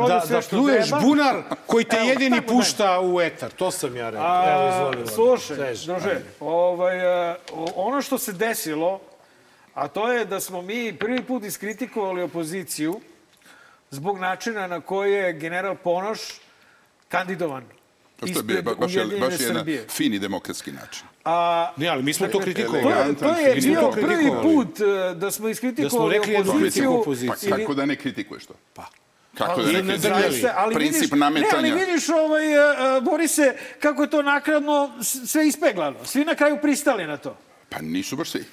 da, 0.09 0.21
da 0.21 0.41
treba. 0.41 1.01
bunar 1.01 1.37
koji 1.67 1.85
te 1.85 1.97
jedini 1.99 2.43
pušta 2.43 3.01
u 3.03 3.21
etar. 3.21 3.51
To 3.51 3.71
sam 3.71 3.97
ja 3.97 4.11
rekao. 4.11 4.27
A, 4.27 4.45
Evo, 4.49 4.69
izvoli. 4.71 5.09
Slušaj, 5.09 5.57
druže, 5.87 6.21
ovaj, 6.41 6.99
e, 7.31 7.37
ono 7.77 8.03
što 8.03 8.19
se 8.19 8.33
desilo, 8.33 9.01
a 9.75 9.89
to 9.89 10.13
je 10.13 10.25
da 10.25 10.41
smo 10.41 10.63
mi 10.63 10.93
prvi 10.93 11.23
put 11.23 11.45
iskritikovali 11.45 12.23
opoziciju 12.23 13.01
zbog 13.91 14.19
načina 14.19 14.67
na 14.67 14.81
koji 14.81 15.13
je 15.13 15.33
general 15.33 15.75
Ponoš 15.75 16.21
kandidovan. 17.09 17.65
To 18.21 18.27
je 18.27 18.63
ba- 18.63 18.75
baš, 18.75 18.95
je- 18.95 19.05
baš 19.07 19.33
je 19.33 19.39
jedan 19.41 19.57
Srbije. 19.57 19.85
fini 19.89 20.19
demokratski 20.19 20.73
način. 20.73 21.03
A, 21.25 21.71
Ne, 21.77 21.89
ali 21.89 22.03
mi 22.03 22.13
smo 22.13 22.27
to 22.29 22.39
kritikovali. 22.39 22.83
to 23.17 23.29
je, 23.31 23.55
to 23.55 23.61
bio 23.61 23.91
prvi 23.93 24.31
put 24.43 24.81
e, 24.81 24.85
da 25.15 25.31
smo 25.31 25.49
iskritikovali 25.49 26.19
Da 26.19 26.25
smo 26.25 26.41
opoziciju. 26.41 27.03
kritiku 27.03 27.51
Pa 27.51 27.57
kako 27.57 27.75
da 27.75 27.87
ne 27.87 27.97
kritikuješ 27.97 28.45
to? 28.45 28.55
Pa. 28.75 28.87
Kako 29.35 29.53
Ali 29.53 29.65
da 29.67 29.83
ne 29.83 29.89
kritikuješ? 29.91 30.43
ali 30.57 30.75
Princip 30.75 31.03
vidiš, 31.03 31.11
nametanja. 31.13 31.63
Ne, 31.63 31.71
ali 31.71 31.81
vidiš, 31.81 32.09
ovaj, 32.09 32.53
e, 32.97 33.01
Borise, 33.01 33.53
kako 33.81 34.03
je 34.03 34.11
to 34.11 34.23
nakradno 34.23 34.91
sve 35.25 35.49
ispeglano. 35.49 36.05
Svi 36.05 36.25
na 36.25 36.35
kraju 36.35 36.59
pristali 36.63 37.07
na 37.07 37.17
to. 37.17 37.37
Pa 37.69 37.81
nisu 37.81 38.17
baš 38.17 38.31
svi. 38.31 38.45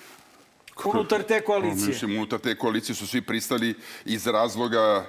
Unutar 0.86 1.24
te 1.24 1.42
koalicije. 1.42 1.88
Mislim, 1.88 2.12
unutar 2.12 2.40
te 2.40 2.56
koalicije 2.56 2.96
su 2.96 3.08
svi 3.08 3.22
pristali 3.22 3.76
iz 4.06 4.28
razloga 4.28 5.06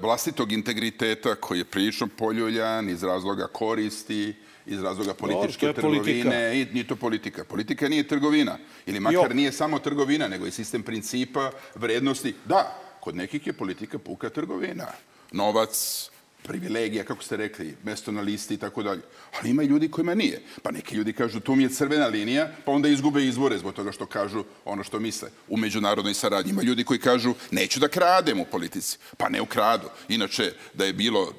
vlastitog 0.00 0.52
integriteta 0.52 1.34
koji 1.34 1.58
je 1.58 1.64
prilično 1.64 2.06
poljuljan, 2.06 2.88
iz 2.90 3.02
razloga 3.02 3.46
koristi, 3.46 4.34
iz 4.66 4.82
razloga 4.82 5.14
političke 5.14 5.60
to 5.60 5.66
je 5.66 5.74
politika. 5.74 6.04
trgovine. 6.04 6.60
I, 6.60 6.66
nije 6.72 6.86
to 6.86 6.96
politika. 6.96 7.44
Politika 7.44 7.88
nije 7.88 8.08
trgovina. 8.08 8.58
Ili 8.86 9.00
makar 9.00 9.30
Jo. 9.30 9.34
nije 9.34 9.52
samo 9.52 9.78
trgovina, 9.78 10.28
nego 10.28 10.46
i 10.46 10.50
sistem 10.50 10.82
principa, 10.82 11.50
vrednosti. 11.74 12.34
Da, 12.44 12.78
kod 13.00 13.16
nekih 13.16 13.46
je 13.46 13.52
politika 13.52 13.98
puka 13.98 14.28
trgovina. 14.30 14.86
Novac, 15.32 16.10
privilegija, 16.48 17.04
kako 17.04 17.24
ste 17.24 17.36
rekli, 17.36 17.76
mesto 17.84 18.12
na 18.12 18.20
listi 18.20 18.54
i 18.54 18.56
tako 18.56 18.82
dalje. 18.82 19.00
Ali 19.38 19.50
ima 19.50 19.62
i 19.62 19.66
ljudi 19.66 19.90
kojima 19.90 20.14
nije. 20.14 20.42
Pa 20.62 20.70
neki 20.70 20.94
ljudi 20.94 21.12
kažu, 21.12 21.40
tu 21.40 21.54
mi 21.54 21.62
je 21.62 21.68
crvena 21.68 22.06
linija, 22.06 22.48
pa 22.64 22.72
onda 22.72 22.88
izgube 22.88 23.24
izbore 23.24 23.58
zbog 23.58 23.74
toga 23.74 23.92
što 23.92 24.06
kažu 24.06 24.44
ono 24.64 24.84
što 24.84 25.00
misle 25.00 25.30
u 25.48 25.56
međunarodnoj 25.56 26.14
saradnji. 26.14 26.50
Ima 26.52 26.62
ljudi 26.62 26.84
koji 26.84 27.00
kažu, 27.00 27.34
neću 27.50 27.80
da 27.80 27.88
kradem 27.88 28.40
u 28.40 28.44
politici. 28.44 28.98
Pa 29.16 29.28
ne 29.28 29.40
ukradu. 29.40 29.88
Inače, 30.08 30.52
da 30.74 30.84
je 30.84 30.92
bilo 30.92 31.32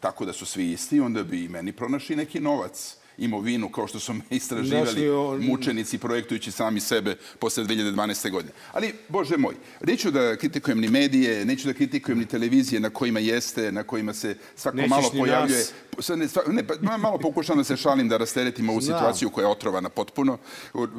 tako 0.00 0.24
da 0.24 0.32
su 0.32 0.46
svi 0.46 0.72
isti, 0.72 1.00
onda 1.00 1.22
bi 1.22 1.44
i 1.44 1.48
meni 1.48 1.72
pronašli 1.72 2.16
neki 2.16 2.40
novac 2.40 2.96
imovinu, 3.18 3.68
kao 3.68 3.86
što 3.86 3.98
su 4.00 4.12
me 4.12 4.20
istraživali 4.30 5.08
o- 5.08 5.38
mučenici 5.40 5.98
projektujući 5.98 6.50
sami 6.50 6.80
sebe 6.80 7.16
posle 7.38 7.64
2012. 7.64 8.30
godine. 8.30 8.52
Ali, 8.72 8.94
Bože 9.08 9.36
moj, 9.36 9.54
neću 9.82 10.10
da 10.10 10.36
kritikujem 10.36 10.80
ni 10.80 10.88
medije, 10.88 11.44
neću 11.44 11.68
da 11.68 11.74
kritikujem 11.74 12.18
ni 12.18 12.26
televizije 12.26 12.80
na 12.80 12.90
kojima 12.90 13.20
jeste, 13.20 13.72
na 13.72 13.82
kojima 13.82 14.12
se 14.14 14.36
svako 14.56 14.76
Nećeš 14.76 14.90
malo 14.90 15.10
pojavljuje. 15.10 15.64
ne, 16.08 16.26
ne, 16.48 16.66
pa, 16.66 16.74
ma- 16.76 16.96
malo 16.96 17.18
pokušam 17.18 17.56
da 17.56 17.64
se 17.64 17.76
šalim, 17.76 18.08
da 18.08 18.16
rasteretim 18.16 18.68
ovu 18.68 18.80
Znam. 18.80 18.98
situaciju 18.98 19.30
koja 19.30 19.44
je 19.44 19.50
otrovana 19.50 19.88
potpuno. 19.88 20.38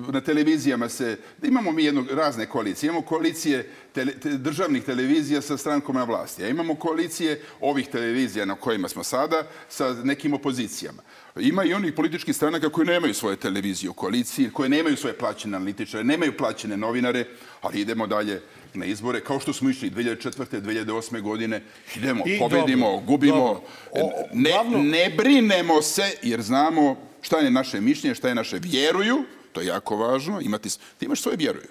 Na 0.08 0.22
televizijama 0.22 0.90
se, 0.90 1.18
imamo 1.44 1.72
mi 1.72 1.84
jedno, 1.84 2.06
razne 2.12 2.46
koalicije. 2.46 2.88
Imamo 2.88 3.02
koalicije 3.02 3.70
tele, 3.94 4.12
te, 4.14 4.30
državnih 4.30 4.84
televizija 4.84 5.42
sa 5.42 5.58
strankom 5.58 5.96
na 5.96 6.04
vlasti, 6.04 6.44
a 6.44 6.50
imamo 6.50 6.76
koalicije 6.76 7.42
ovih 7.62 7.88
televizija 7.88 8.46
na 8.46 8.56
kojima 8.56 8.88
smo 8.88 9.04
sada 9.04 9.44
sa 9.70 9.94
nekim 9.94 10.34
opozicijama. 10.34 11.02
Ima 11.40 11.64
i 11.64 11.74
onih 11.74 11.94
političkih 11.94 12.36
stranaka 12.36 12.70
koji 12.70 12.88
nemaju 12.88 13.14
svoje 13.14 13.36
televizije 13.36 13.90
u 13.90 13.94
koaliciji, 13.94 14.50
koje 14.50 14.70
nemaju 14.70 14.98
svoje 14.98 15.18
plaćene 15.18 15.56
analitičare, 15.56 16.04
nemaju 16.04 16.38
plaćene 16.38 16.78
novinare, 16.78 17.26
ali 17.62 17.82
idemo 17.82 18.08
dalje 18.08 18.42
na 18.74 18.86
izbore, 18.86 19.20
kao 19.22 19.40
što 19.40 19.54
smo 19.54 19.70
išli 19.70 19.90
2004. 19.90 20.62
2008. 20.62 21.22
godine, 21.22 21.64
idemo, 21.96 22.24
I 22.28 22.40
pobedimo, 22.40 22.86
dobro, 22.86 23.06
gubimo, 23.08 23.36
dobro. 23.38 23.62
O- 23.92 24.12
ne, 24.34 24.50
glavno- 24.52 24.78
ne 24.80 25.10
brinemo 25.10 25.82
se, 25.82 26.12
jer 26.24 26.42
znamo 26.42 26.96
šta 27.22 27.38
je 27.38 27.52
naše 27.52 27.82
mišljenje, 27.82 28.16
šta 28.16 28.30
je 28.30 28.36
naše 28.36 28.60
vjeruju, 28.60 29.24
to 29.52 29.62
je 29.62 29.68
jako 29.68 29.96
važno, 29.96 30.42
imati, 30.42 30.70
ti 30.98 31.06
imaš 31.06 31.22
svoje 31.22 31.38
vjeruju. 31.38 31.68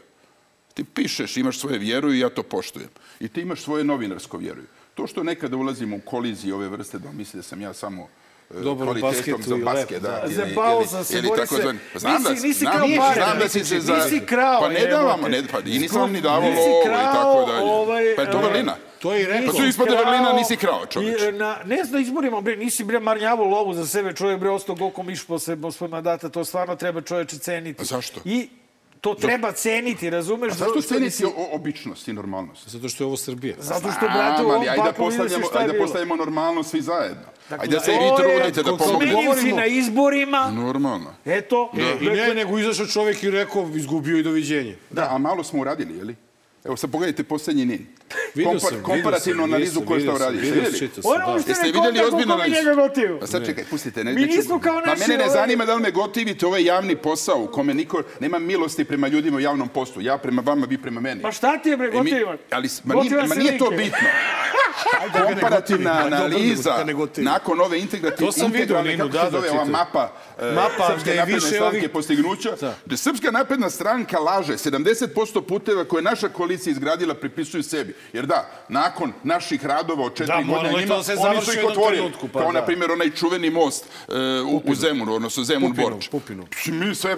Ti 0.75 0.85
pišeš, 0.85 1.37
imaš 1.37 1.59
svoje 1.59 1.79
vjeruju 1.79 2.15
i 2.15 2.21
ja 2.21 2.29
to 2.29 2.43
poštujem. 2.43 2.89
I 3.21 3.29
ti 3.29 3.41
imaš 3.41 3.61
svoje 3.61 3.85
novinarsko 3.85 4.39
vjeruju. 4.39 4.67
To 4.95 5.07
što 5.07 5.23
nekada 5.23 5.57
ulazimo 5.57 5.97
u 5.97 6.01
kolizije 6.01 6.55
ove 6.55 6.69
vrste, 6.69 6.99
da 6.99 7.13
misli 7.13 7.39
da 7.39 7.43
sam 7.43 7.61
ja 7.61 7.75
samo 7.75 8.09
e, 8.51 8.63
kvalitetom 8.77 9.01
basketu 9.03 9.43
za 9.43 9.57
basket, 9.57 10.03
da. 10.03 10.09
da. 10.09 10.23
ili- 10.27 10.55
sam 10.87 11.05
se, 11.05 11.19
ili 11.19 11.29
Borise. 11.29 11.47
takozvan- 11.47 11.79
Pa 11.93 11.99
Znam 11.99 12.23
da, 12.23 12.31
Nisi- 12.31 12.43
nisi 12.43 12.59
znam, 12.61 12.73
krao 12.73 12.87
pare, 12.99 13.15
znam 13.17 13.39
da 13.39 13.45
nisi- 13.45 13.59
si 13.59 13.65
se 13.65 13.75
nisi 13.75 13.87
za... 13.87 14.27
krao, 14.27 14.61
Pa 14.61 14.69
ne 14.69 14.87
davamo, 14.87 15.29
ne, 15.29 15.43
pa 15.53 15.59
i 15.61 15.79
nisam 15.79 16.01
vam 16.01 16.13
ni 16.13 16.21
Nisi 16.21 16.29
lovu 16.61 16.81
i 16.83 16.87
krao, 16.87 17.13
tako 17.15 17.53
dalje. 17.53 17.65
ovaj, 17.65 18.05
Pa 18.17 18.23
je 18.23 18.31
to 18.31 18.39
e, 18.39 18.43
vrlina. 18.43 18.77
To 18.99 19.15
je 19.15 19.23
i 19.23 19.27
rekao. 19.27 19.47
Pa 19.47 19.53
tu 19.53 19.65
ispod 19.65 19.87
Krao 19.87 20.03
vrlina 20.03 20.33
nisi 20.33 20.57
krao, 20.57 20.87
čoveče. 20.87 21.29
i, 21.29 21.33
Na, 21.33 21.57
ne 21.65 21.77
znam 21.77 21.93
da 21.93 21.99
izborima, 21.99 22.41
bre, 22.41 22.57
nisi 22.57 22.85
bre 22.85 23.01
marnjavo 23.01 23.45
lovu 23.45 23.75
za 23.75 23.87
sebe, 23.87 24.13
čovjek 24.13 24.41
bre 24.41 24.51
ostao 24.51 24.75
goko 24.75 25.03
miš 25.03 25.25
posle 25.25 25.57
svoj 25.71 25.89
mandata, 25.89 26.29
to 26.29 26.45
stvarno 26.45 26.77
treba 26.77 27.01
čoveče 27.01 27.39
ceniti. 27.39 27.83
A 27.83 27.85
zašto? 27.85 28.21
I 28.25 28.49
to 29.01 29.15
treba 29.17 29.53
ceniti, 29.53 30.11
razumeš? 30.11 30.53
A 30.53 30.57
zašto 30.57 30.73
što 30.73 30.83
ceniti 30.85 31.05
nisi- 31.07 31.25
običnost 31.53 32.09
i 32.09 32.13
normalnost? 32.13 32.69
Zato 32.69 32.89
što 32.89 33.05
je 33.05 33.07
ovo 33.07 33.17
Srbija. 33.17 33.55
Zato 33.59 33.93
što, 33.93 34.07
brate, 34.07 34.43
u 34.43 34.47
ovom 34.47 34.61
ajde 34.61 34.83
da 34.85 34.93
postavljamo, 34.95 35.47
ajde 35.55 35.73
da 35.73 35.79
postavimo 35.79 36.17
normalno 36.17 36.63
svi 36.63 36.81
zajedno. 36.83 37.23
Dakle, 37.51 37.63
Ajde 37.63 37.77
da 37.77 37.81
se 37.81 37.91
i 37.91 37.95
vi 37.95 38.11
trudite 38.19 38.63
da. 38.63 38.79
Smenjen 38.79 39.09
si 39.09 39.15
govorimo- 39.17 39.57
na 39.57 39.67
izborima, 39.67 40.51
Normalno. 40.51 41.15
eto. 41.25 41.71
I 42.01 42.07
ne, 42.07 42.35
nego 42.35 42.59
izašao 42.59 42.87
čovjek 42.87 43.23
i 43.23 43.31
rekao, 43.31 43.71
izgubio 43.75 44.19
i 44.19 44.23
doviđenje. 44.23 44.77
Da, 44.91 45.09
a 45.11 45.19
malo 45.19 45.45
smo 45.45 45.61
uradili, 45.61 45.99
je 45.99 46.05
li? 46.05 46.17
Evo 46.65 46.77
sad 46.77 46.91
pogledajte 46.91 47.25
posljednji 47.25 47.65
NIN. 47.65 47.87
Vidio 48.35 48.53
Kompar- 48.53 48.69
sam, 48.69 48.83
komparativnu 48.83 49.43
sam, 49.43 49.45
analizu 49.45 49.73
vidio 49.73 49.89
ko 49.89 49.95
je 49.95 50.01
šta 50.01 50.07
sam, 50.09 50.17
uradio. 50.17 50.39
Ste 50.39 50.47
vidio 50.47 50.63
sam, 50.63 50.65
vidjeli? 50.65 50.89
čitao 50.89 51.03
sam, 51.03 51.13
Ono 51.13 51.35
da. 51.35 51.41
što 51.41 51.51
Jeste 51.51 51.67
ne 51.67 51.73
konta 51.73 52.01
koliko 52.01 52.37
mi 52.39 52.51
njega 52.51 52.75
gotivu. 52.77 53.21
Pa 53.21 53.27
sad 53.27 53.47
čekaj, 53.47 53.65
pustite. 53.65 54.05
Ne, 54.05 54.13
Mi 54.13 54.21
nismo 54.23 54.61
kao 54.61 54.75
Ma 54.75 54.81
naši, 54.83 55.01
mene 55.01 55.17
ne 55.17 55.25
ovaj- 55.25 55.35
zanima 55.35 55.65
da 55.65 55.75
li 55.75 55.83
me 55.83 55.91
gotivite, 55.93 56.47
ovo 56.47 56.57
je 56.57 56.65
javni 56.65 56.97
posao 56.97 57.39
u 57.39 57.47
kome 57.49 57.75
niko, 57.75 58.03
nema 58.21 58.39
milosti 58.41 58.85
prema 58.85 59.09
ljudima 59.09 59.37
u 59.37 59.41
javnom 59.41 59.69
postu. 59.69 60.01
Ja 60.01 60.19
prema 60.19 60.43
vama, 60.43 60.67
vi 60.67 60.79
prema 60.79 61.01
meni. 61.01 61.23
Pa 61.23 61.33
šta 61.33 61.59
ti 61.59 61.69
je 61.69 61.77
bre 61.77 61.87
E, 61.87 61.91
gotivan? 61.91 62.39
ali 62.51 62.69
s- 62.69 62.85
ma 62.85 62.95
nije, 62.95 63.23
ma 63.25 63.35
nije 63.35 63.59
to 63.59 63.71
bitno. 63.71 63.99
Komparativna 65.25 65.93
ma 65.93 66.01
analiza 66.07 66.77
da 66.77 66.93
nakon 67.23 67.61
ove 67.61 67.81
integrativne, 67.81 68.27
To 68.27 68.33
sam 68.33 68.47
vidio, 68.47 68.61
integralne, 68.61 68.97
kako 68.97 69.09
da, 69.09 69.19
se 69.19 69.25
da, 69.25 69.31
zove 69.33 69.51
ova 69.51 69.65
mapa, 69.65 70.13
e, 70.41 70.45
Mapa 70.47 70.87
Srpske 70.89 71.11
napredne 71.11 71.35
više 71.35 71.47
stranke 71.47 71.89
postignuća, 71.89 72.51
Da. 72.61 72.75
gde 72.87 72.97
Srpska 72.97 73.31
napredna 73.31 73.71
stranka 73.71 74.19
laže, 74.19 74.53
70% 74.55 75.41
puteva 75.43 75.85
koje 75.85 75.99
je 75.99 76.05
naša 76.05 76.29
koalicija 76.29 76.71
izgradila 76.71 77.15
pripisuju 77.15 77.63
sebi. 77.63 77.95
Jer 78.13 78.27
da, 78.27 78.51
nakon 78.69 79.13
naših 79.23 79.67
radova 79.67 80.05
od 80.05 80.15
četiri 80.15 80.35
Da, 80.37 80.43
godine 80.43 80.81
njima, 80.81 80.97
da 80.97 81.03
se 81.03 81.13
oni 81.19 81.41
su 81.43 81.53
ih 81.53 81.65
otvorili. 81.65 81.97
trenutku, 82.03 82.29
pa 82.29 82.39
kao, 82.41 82.53
da. 82.53 82.61
na 82.61 82.67
primjer, 82.67 82.91
onaj 82.91 83.11
čuveni 83.11 83.51
most 83.51 83.85
e, 83.85 84.13
u, 84.41 84.63
u 84.65 84.75
Zemunu, 84.75 85.15
odnosno 85.15 85.45
Zemun 85.45 85.71
Pupinu, 85.71 85.91
Borč. 85.91 86.09
Pupinu. 86.09 86.47
Mi 86.67 86.95
sve 86.95 87.17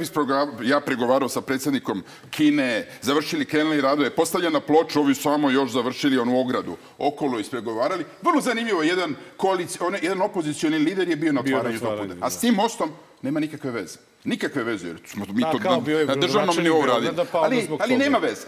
ja 0.62 0.80
pregovarao 0.80 1.28
sa 1.28 1.40
predsjednikom 1.40 2.02
Kine, 2.30 2.86
završili 3.02 3.44
krenuli 3.44 3.80
radove, 3.80 4.10
postavljena 4.10 4.60
ploča, 4.60 5.00
ovi 5.00 5.14
samo 5.14 5.50
još 5.50 5.70
završili 5.70 6.18
onu 6.18 6.40
ogradu, 6.40 6.76
okolo 6.98 7.38
ispregovarali. 7.38 8.04
Vrlo 8.22 8.40
zanimljivo, 8.40 8.82
jedan, 8.82 9.14
koalici, 9.36 9.78
on, 9.82 9.94
jedan 10.02 10.22
opozicioni 10.22 10.78
lider 10.78 11.08
je 11.08 11.16
bio 11.16 11.32
na 11.32 11.40
otvaranju 11.40 11.80
tog 11.80 11.98
puta. 11.98 12.12
A 12.12 12.16
da. 12.16 12.30
s 12.30 12.40
tim 12.40 12.54
mostom 12.54 12.90
nema 13.22 13.40
nikakve 13.40 13.70
veze. 13.70 13.98
Nikakve 14.24 14.64
veze, 14.64 14.88
jer 14.88 15.00
smo 15.06 15.24
mi 15.28 15.42
Da, 15.42 15.50
to 15.52 15.58
na, 15.58 16.04
na 16.04 16.14
državnom 16.14 16.56
nivou 16.56 16.86
radili. 16.86 17.16
pa 17.32 17.40
onda 17.40 17.56
Ali, 17.56 17.68
ali 17.80 17.96
nema 17.96 18.18
veze. 18.18 18.46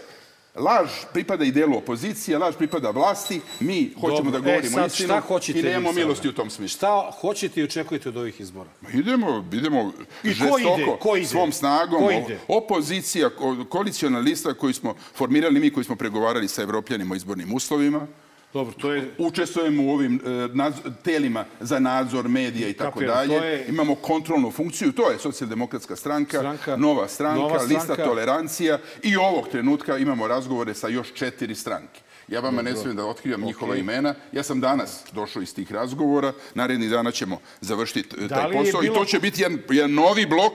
Laž 0.55 0.89
pripada 1.13 1.45
i 1.45 1.51
delu 1.51 1.77
opozicije, 1.77 2.37
laž 2.37 2.55
pripada 2.55 2.89
vlasti, 2.89 3.41
mi 3.59 3.93
hoćemo 4.01 4.17
Dobro, 4.17 4.31
da 4.31 4.39
govorimo 4.39 4.67
e, 4.67 4.81
sad, 4.81 4.91
istinu 4.91 5.07
šta 5.07 5.19
hoćete 5.19 5.59
i 5.59 5.63
nemamo 5.63 5.91
milosti 5.91 6.29
u 6.29 6.33
tom 6.33 6.49
smislu. 6.49 6.77
Šta 6.77 7.11
hoćete 7.21 7.61
i 7.61 7.63
očekujete 7.63 8.09
od 8.09 8.17
ovih 8.17 8.41
izbora? 8.41 8.69
Ma 8.81 8.89
Idemo, 8.89 9.45
idemo 9.53 9.91
I 10.23 10.27
ko 10.27 10.33
žestoko, 10.33 10.75
ide? 10.77 10.97
Ko 10.99 11.17
ide? 11.17 11.27
svom 11.27 11.51
snagom. 11.51 11.99
Ko 12.03 12.11
ide? 12.11 12.39
Opozicija, 12.47 13.29
ko- 13.29 13.65
koalicijona 13.69 14.19
lista 14.19 14.53
koju 14.53 14.73
smo 14.73 14.95
formirali 15.15 15.59
mi, 15.59 15.69
koji 15.73 15.83
smo 15.83 15.95
pregovarali 15.95 16.47
sa 16.47 16.61
evropljanima 16.61 17.13
o 17.13 17.15
izbornim 17.15 17.53
uslovima. 17.53 18.07
Dobro, 18.53 18.73
to 18.73 18.91
je... 18.91 19.11
Učestvujemo 19.17 19.83
u 19.83 19.89
ovim 19.89 20.15
e, 20.15 20.19
nadzor- 20.47 20.71
telima 21.03 21.45
za 21.59 21.79
nadzor 21.79 22.27
medija 22.27 22.69
i 22.69 22.73
tako 22.73 23.01
dalje. 23.01 23.33
je- 23.35 23.65
Imamo 23.67 23.95
kontrolnu 23.95 24.51
funkciju, 24.51 24.91
to 24.91 25.11
je 25.11 25.19
socijaldemokratska 25.19 25.95
stranka, 25.95 26.37
Stranka, 26.37 26.75
nova 26.75 27.07
stranka, 27.07 27.39
nova 27.39 27.57
lista 27.59 27.79
stranka. 27.79 28.03
tolerancija 28.03 28.79
i 29.03 29.15
ovog 29.17 29.47
trenutka 29.47 29.97
imamo 29.97 30.27
razgovore 30.27 30.73
sa 30.73 30.87
još 30.87 31.13
četiri 31.13 31.55
stranke. 31.55 31.99
Ja 32.27 32.39
vama 32.39 32.61
ne 32.61 32.75
smijem 32.75 32.95
da 32.95 33.05
otkrivam 33.05 33.41
njihova 33.41 33.75
imena. 33.75 34.15
Ja 34.31 34.43
sam 34.43 34.59
danas 34.59 35.03
došao 35.11 35.41
iz 35.41 35.55
tih 35.55 35.71
razgovora. 35.71 36.33
Narednih 36.55 36.89
dana 36.89 37.11
ćemo 37.11 37.37
završiti 37.61 38.15
e, 38.17 38.21
Da 38.21 38.35
taj 38.35 38.51
posao 38.53 38.81
i 38.81 38.83
bilo- 38.83 38.95
to 38.95 39.05
će 39.05 39.19
biti 39.19 39.41
jedan, 39.41 39.59
jedan 39.69 39.93
novi 39.93 40.25
blok. 40.25 40.53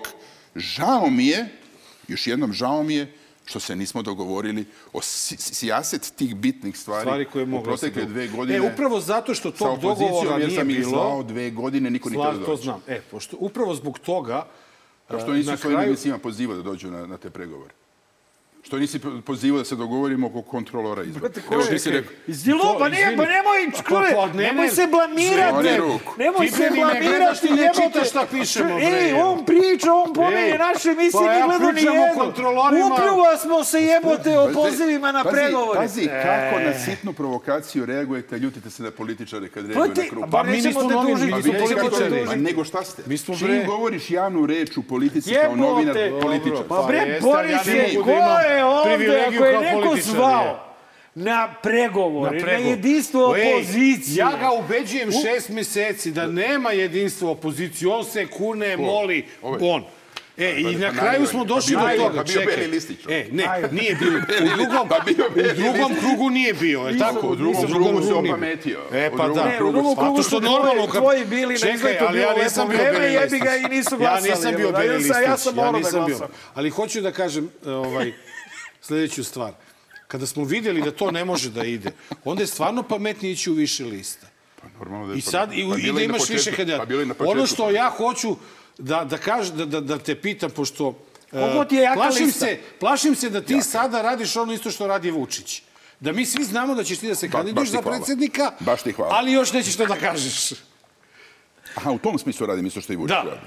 Žao 0.54 1.10
mi 1.10 1.26
je, 1.26 1.46
još 2.08 2.26
jednom 2.26 2.52
žao 2.52 2.82
mi 2.82 2.94
je, 2.94 3.12
što 3.46 3.60
se 3.60 3.76
nismo 3.76 4.02
dogovorili 4.02 4.64
o 4.92 5.00
si- 5.00 5.36
sijaset 5.36 6.12
tih 6.12 6.36
bitnih 6.36 6.78
stvari, 6.78 7.02
Stvari 7.02 7.24
koje 7.24 7.44
u 7.44 7.62
protekle 7.62 8.02
da 8.02 8.08
se 8.08 8.12
dve 8.12 8.28
godine. 8.28 8.58
E, 8.58 8.72
upravo 8.72 9.00
zato 9.00 9.34
što 9.34 9.50
tog 9.50 9.80
dogovora 9.80 10.38
nije 10.38 10.50
sam 10.50 10.68
bilo- 10.68 10.88
zvao 10.88 11.22
dve 11.22 11.50
godine, 11.50 11.90
niko 11.90 12.10
nikada 12.10 12.24
Slav, 12.24 12.34
dođe. 12.34 12.46
to 12.46 12.56
znam. 12.56 12.80
E, 12.88 13.00
pošto, 13.00 13.36
upravo 13.40 13.74
zbog 13.74 13.98
toga... 13.98 14.46
Kao 15.08 15.20
što 15.20 15.32
e, 15.32 15.36
nisu 15.36 15.50
na 15.50 15.56
svojim 15.56 15.76
kraju- 15.76 15.88
emisijama 15.88 16.18
pozivao 16.18 16.56
da 16.56 16.62
dođu 16.62 16.90
na, 16.90 17.06
na 17.06 17.16
te 17.16 17.30
pregovore. 17.30 17.74
Što 18.66 18.78
nisi 18.78 19.00
pozivao 19.26 19.58
da 19.58 19.64
se 19.64 19.76
dogovorimo 19.76 20.26
oko 20.26 20.42
kontrolora 20.42 21.02
izbora? 21.02 21.32
Evo 21.52 21.62
ti 21.62 21.78
si 21.78 21.90
rekao. 21.90 22.12
Izdilo, 22.26 22.76
pa 22.78 22.88
nije, 22.88 23.16
pa 23.16 23.24
nemoj, 23.24 23.70
čkole, 23.78 24.10
pa 24.14 24.26
ne, 24.26 24.42
nemoj 24.42 24.66
ne, 24.66 24.72
se 24.72 24.86
blamirati. 24.86 25.68
Nemoj 26.18 26.48
se 26.48 26.62
ne 26.62 26.70
blamirati, 26.70 27.40
ti 27.40 27.52
ne 27.52 27.70
čitaš 27.76 28.08
šta 28.10 28.26
pišemo, 28.30 28.74
bre. 28.74 28.84
Ej, 28.86 29.12
on 29.14 29.44
priča, 29.44 29.92
on 29.94 30.14
pomenje 30.14 30.52
Ej, 30.52 30.58
naše 30.58 30.88
emisije, 30.88 31.12
pa 31.12 31.20
nije 31.22 31.40
ja 31.40 31.46
gledao 31.46 31.68
ni 31.68 31.74
pričam 31.74 31.92
o 31.92 32.00
jednu. 32.00 32.22
kontrolorima. 32.22 32.86
Upljuva 32.86 33.36
smo 33.36 33.64
se 33.64 33.82
jebote 33.82 34.38
o 34.38 34.48
pozivima 34.54 35.12
na 35.12 35.24
pregovore. 35.24 35.80
Pazi, 35.80 36.06
kako 36.22 36.60
na 36.60 36.72
sitnu 36.84 37.12
provokaciju 37.12 37.86
reagujete, 37.86 38.38
ljutite 38.38 38.70
se 38.70 38.82
na 38.82 38.90
političare 38.90 39.48
kad 39.48 39.66
reaguju 39.66 39.94
na 39.96 40.10
krug. 40.10 40.24
pa 40.30 40.42
mi 40.42 40.52
nećemo 40.52 40.82
nismo 40.82 41.02
novinari, 41.02 41.32
mi 41.32 41.42
smo 41.42 41.52
političari. 41.52 42.40
nego 42.40 42.64
šta 42.64 42.84
ste? 42.84 43.02
Mi 43.06 43.18
Čim 43.18 43.34
bre- 43.36 43.66
govoriš 43.66 44.10
javnu 44.10 44.46
reč 44.46 44.76
u 44.76 44.82
politici 44.82 45.34
kao 45.34 45.56
novinar 45.56 45.96
političar. 46.22 46.64
Pa 46.68 46.84
bre, 46.88 46.98
jeste, 46.98 47.20
Boris 47.20 47.66
ne 47.66 47.76
je, 47.76 47.94
ko 47.94 48.06
da 48.06 48.42
imam 48.48 48.55
je 48.56 48.64
ovde, 48.64 49.20
ako 49.26 49.44
je 49.44 49.60
neko 49.60 49.80
političar, 49.80 50.12
zvao 50.12 50.62
na 51.14 51.54
pregovore, 51.62 52.40
na, 52.40 52.52
jedinstvo 52.52 53.36
Ej, 53.36 53.54
opozicije. 53.54 54.16
Ja 54.16 54.32
ga 54.40 54.50
ubeđujem 54.54 55.10
šest 55.24 55.48
meseci 55.48 56.10
da 56.10 56.26
nema 56.26 56.70
jedinstva 56.72 57.30
opozicije. 57.30 57.88
On 57.88 58.04
se 58.04 58.26
kune, 58.26 58.76
moli, 58.76 59.26
on. 59.42 59.84
E, 60.38 60.50
i 60.52 60.64
Pa- 60.64 60.70
na 60.78 60.88
pa 60.88 60.98
kraju 60.98 61.26
smo 61.26 61.38
Pa 61.38 61.44
došli 61.44 61.72
do 61.72 61.80
toga. 61.96 62.16
pa 62.16 62.22
bio. 62.24 62.42
Beli 62.46 62.66
listić, 62.66 62.98
E, 63.08 63.26
ne, 63.32 63.44
nije 63.72 63.94
bio. 63.94 64.12
U 64.44 64.56
drugom, 64.56 64.88
pa 64.88 64.98
bio 65.00 65.26
u 65.26 65.72
drugom 65.72 65.94
krugu 66.00 66.30
nije 66.30 66.54
bio, 66.54 66.80
je 66.80 66.98
tako? 66.98 67.26
u 67.28 67.36
drugom 67.36 67.66
krugu 67.66 67.84
drugom 67.84 68.02
se 68.02 68.12
opametio. 68.14 68.80
E, 68.92 69.10
U 69.14 69.16
pa 69.16 69.28
da. 69.28 69.52
krugu 69.58 69.72
drugom 69.72 69.96
krugu 69.96 70.22
su 70.22 70.40
normalno 70.40 70.86
kad... 70.86 71.00
tvoji 71.02 71.24
bili 71.24 71.54
na 71.64 71.70
izletu, 71.70 72.04
ali 72.04 72.12
bilo 72.12 72.22
ja 72.22 72.30
lepo 72.30 72.42
nisam 72.44 72.68
bio 72.68 72.78
vreme, 72.78 73.06
jebi 73.06 73.38
ga 73.38 73.56
i 73.56 73.62
nisu 73.62 73.94
Ja 73.94 73.98
glasali, 73.98 74.30
nisam 74.30 74.54
bio 74.56 74.70
da, 74.72 74.78
Beli 74.78 74.90
ja 74.90 74.96
listić. 74.96 75.16
ja 75.26 75.36
sam 75.36 75.54
morao 75.54 75.72
da 75.72 75.78
nisam 75.78 76.04
bio. 76.06 76.16
glasam. 76.18 76.34
Ali 76.54 76.70
hoću 76.70 77.00
da 77.00 77.12
kažem 77.12 77.50
ovaj, 77.66 78.12
sledeću 78.80 79.24
stvar. 79.24 79.52
Kada 80.08 80.26
smo 80.26 80.44
videli 80.44 80.82
da 80.82 80.90
to 80.90 81.10
ne 81.10 81.24
može 81.24 81.50
da 81.50 81.64
ide, 81.64 81.90
onda 82.24 82.42
je 82.42 82.46
stvarno 82.46 82.82
pametnije 82.82 83.32
ići 83.32 83.50
u 83.50 83.54
više 83.54 83.84
lista. 83.84 84.26
Normalno 84.78 85.06
da 85.06 85.12
je 85.12 85.18
I 85.18 85.22
pa- 85.22 85.30
sad 85.30 85.52
i, 85.52 85.66
pa 85.72 85.78
i 85.78 85.92
da 85.92 86.00
imaš 86.02 86.18
početku- 86.18 86.32
više 86.34 86.50
kandidata. 86.52 86.78
Pa 86.78 86.86
bilo 86.86 87.02
i 87.02 87.06
na 87.06 87.14
početku. 87.14 87.32
Ono 87.32 87.46
što 87.46 87.70
ja 87.70 87.90
hoću 87.90 88.36
da, 88.78 89.04
da, 89.04 89.18
kaž, 89.18 89.48
da, 89.48 89.64
da, 89.66 89.80
da 89.82 89.98
te 89.98 90.14
pitam, 90.16 90.50
pošto... 90.50 90.94
e, 91.26 91.30
Koliko 91.32 91.64
ti 91.64 91.74
je 91.74 91.82
jaka 91.82 91.94
plašim 91.96 92.26
lista? 92.26 92.40
se, 92.40 92.58
plašim 92.80 93.14
se 93.14 93.30
da 93.30 93.40
ti 93.40 93.62
sada 93.62 94.02
radiš 94.02 94.36
ono 94.36 94.52
isto 94.52 94.70
što 94.70 94.86
radi 94.86 95.10
Vučić. 95.10 95.62
Da 96.00 96.12
mi 96.12 96.26
svi 96.26 96.44
znamo 96.44 96.74
da 96.74 96.84
ćeš 96.84 96.98
ti 96.98 97.08
da 97.08 97.14
se 97.14 97.30
kandiduješ 97.30 97.54
baš 97.56 97.66
ti 97.66 97.72
za 97.72 97.82
hvala. 97.82 97.96
predsjednika, 97.96 98.52
Baš 98.60 98.82
ti 98.82 98.92
hvala. 98.92 99.14
ali 99.14 99.32
još 99.32 99.52
nećeš 99.52 99.76
to 99.76 99.86
da 99.86 99.96
kažeš. 99.96 100.52
Aha, 101.74 101.90
u 101.90 101.98
tom 101.98 102.18
smislu 102.18 102.46
radim 102.46 102.66
isto 102.66 102.80
što 102.80 102.92
i 102.92 102.96
Vučić 102.96 103.14
Da. 103.14 103.22
radi. 103.22 103.40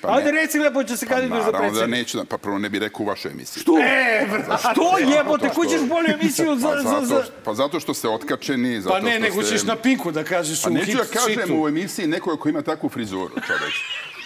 Pa 0.00 0.08
Ajde 0.08 0.30
reci 0.32 0.58
lepo 0.58 0.84
će 0.84 0.96
se 0.96 1.06
Pa 1.06 1.14
kandiduješ 1.14 1.40
za 1.40 1.46
naravno 1.46 1.60
da 1.60 1.70
predsjednika. 1.70 1.98
neću, 1.98 2.18
da, 2.18 2.24
pa 2.24 2.38
prvo 2.38 2.58
ne 2.58 2.68
bih 2.68 2.80
rekao 2.80 3.00
u 3.00 3.06
vašoj 3.06 3.30
emisiji. 3.30 3.60
Što? 3.60 3.78
E, 3.78 4.26
što 4.60 4.82
jebote, 5.10 5.48
ko 5.48 5.64
ćeš 5.64 5.80
bolju 5.80 6.08
emisiju 6.12 6.56
za... 6.56 6.68
Pa 6.68 6.76
za, 6.76 6.82
zato, 6.82 7.04
za... 7.04 7.24
pa 7.44 7.54
zato 7.54 7.80
što 7.80 7.94
ste 7.94 8.08
otkačeni, 8.08 8.80
zato 8.80 8.94
Pa 8.94 9.00
ne, 9.00 9.10
što 9.12 9.20
nego 9.20 9.42
ste... 9.42 9.50
ćeš 9.50 9.62
na 9.64 9.76
pinku 9.76 10.12
da 10.12 10.24
kažeš 10.24 10.62
Pa 10.62 10.70
u 10.70 10.72
neću 10.72 10.86
hit 10.86 10.94
ja 10.96 11.04
kažem 11.14 11.40
šitu. 11.42 11.54
u 11.56 11.68
emisiji 11.68 12.06
nekoga 12.06 12.36
ko 12.36 12.48
ima 12.48 12.62
takvu 12.62 12.88
frizuru, 12.88 13.34
čoveč. 13.36 13.74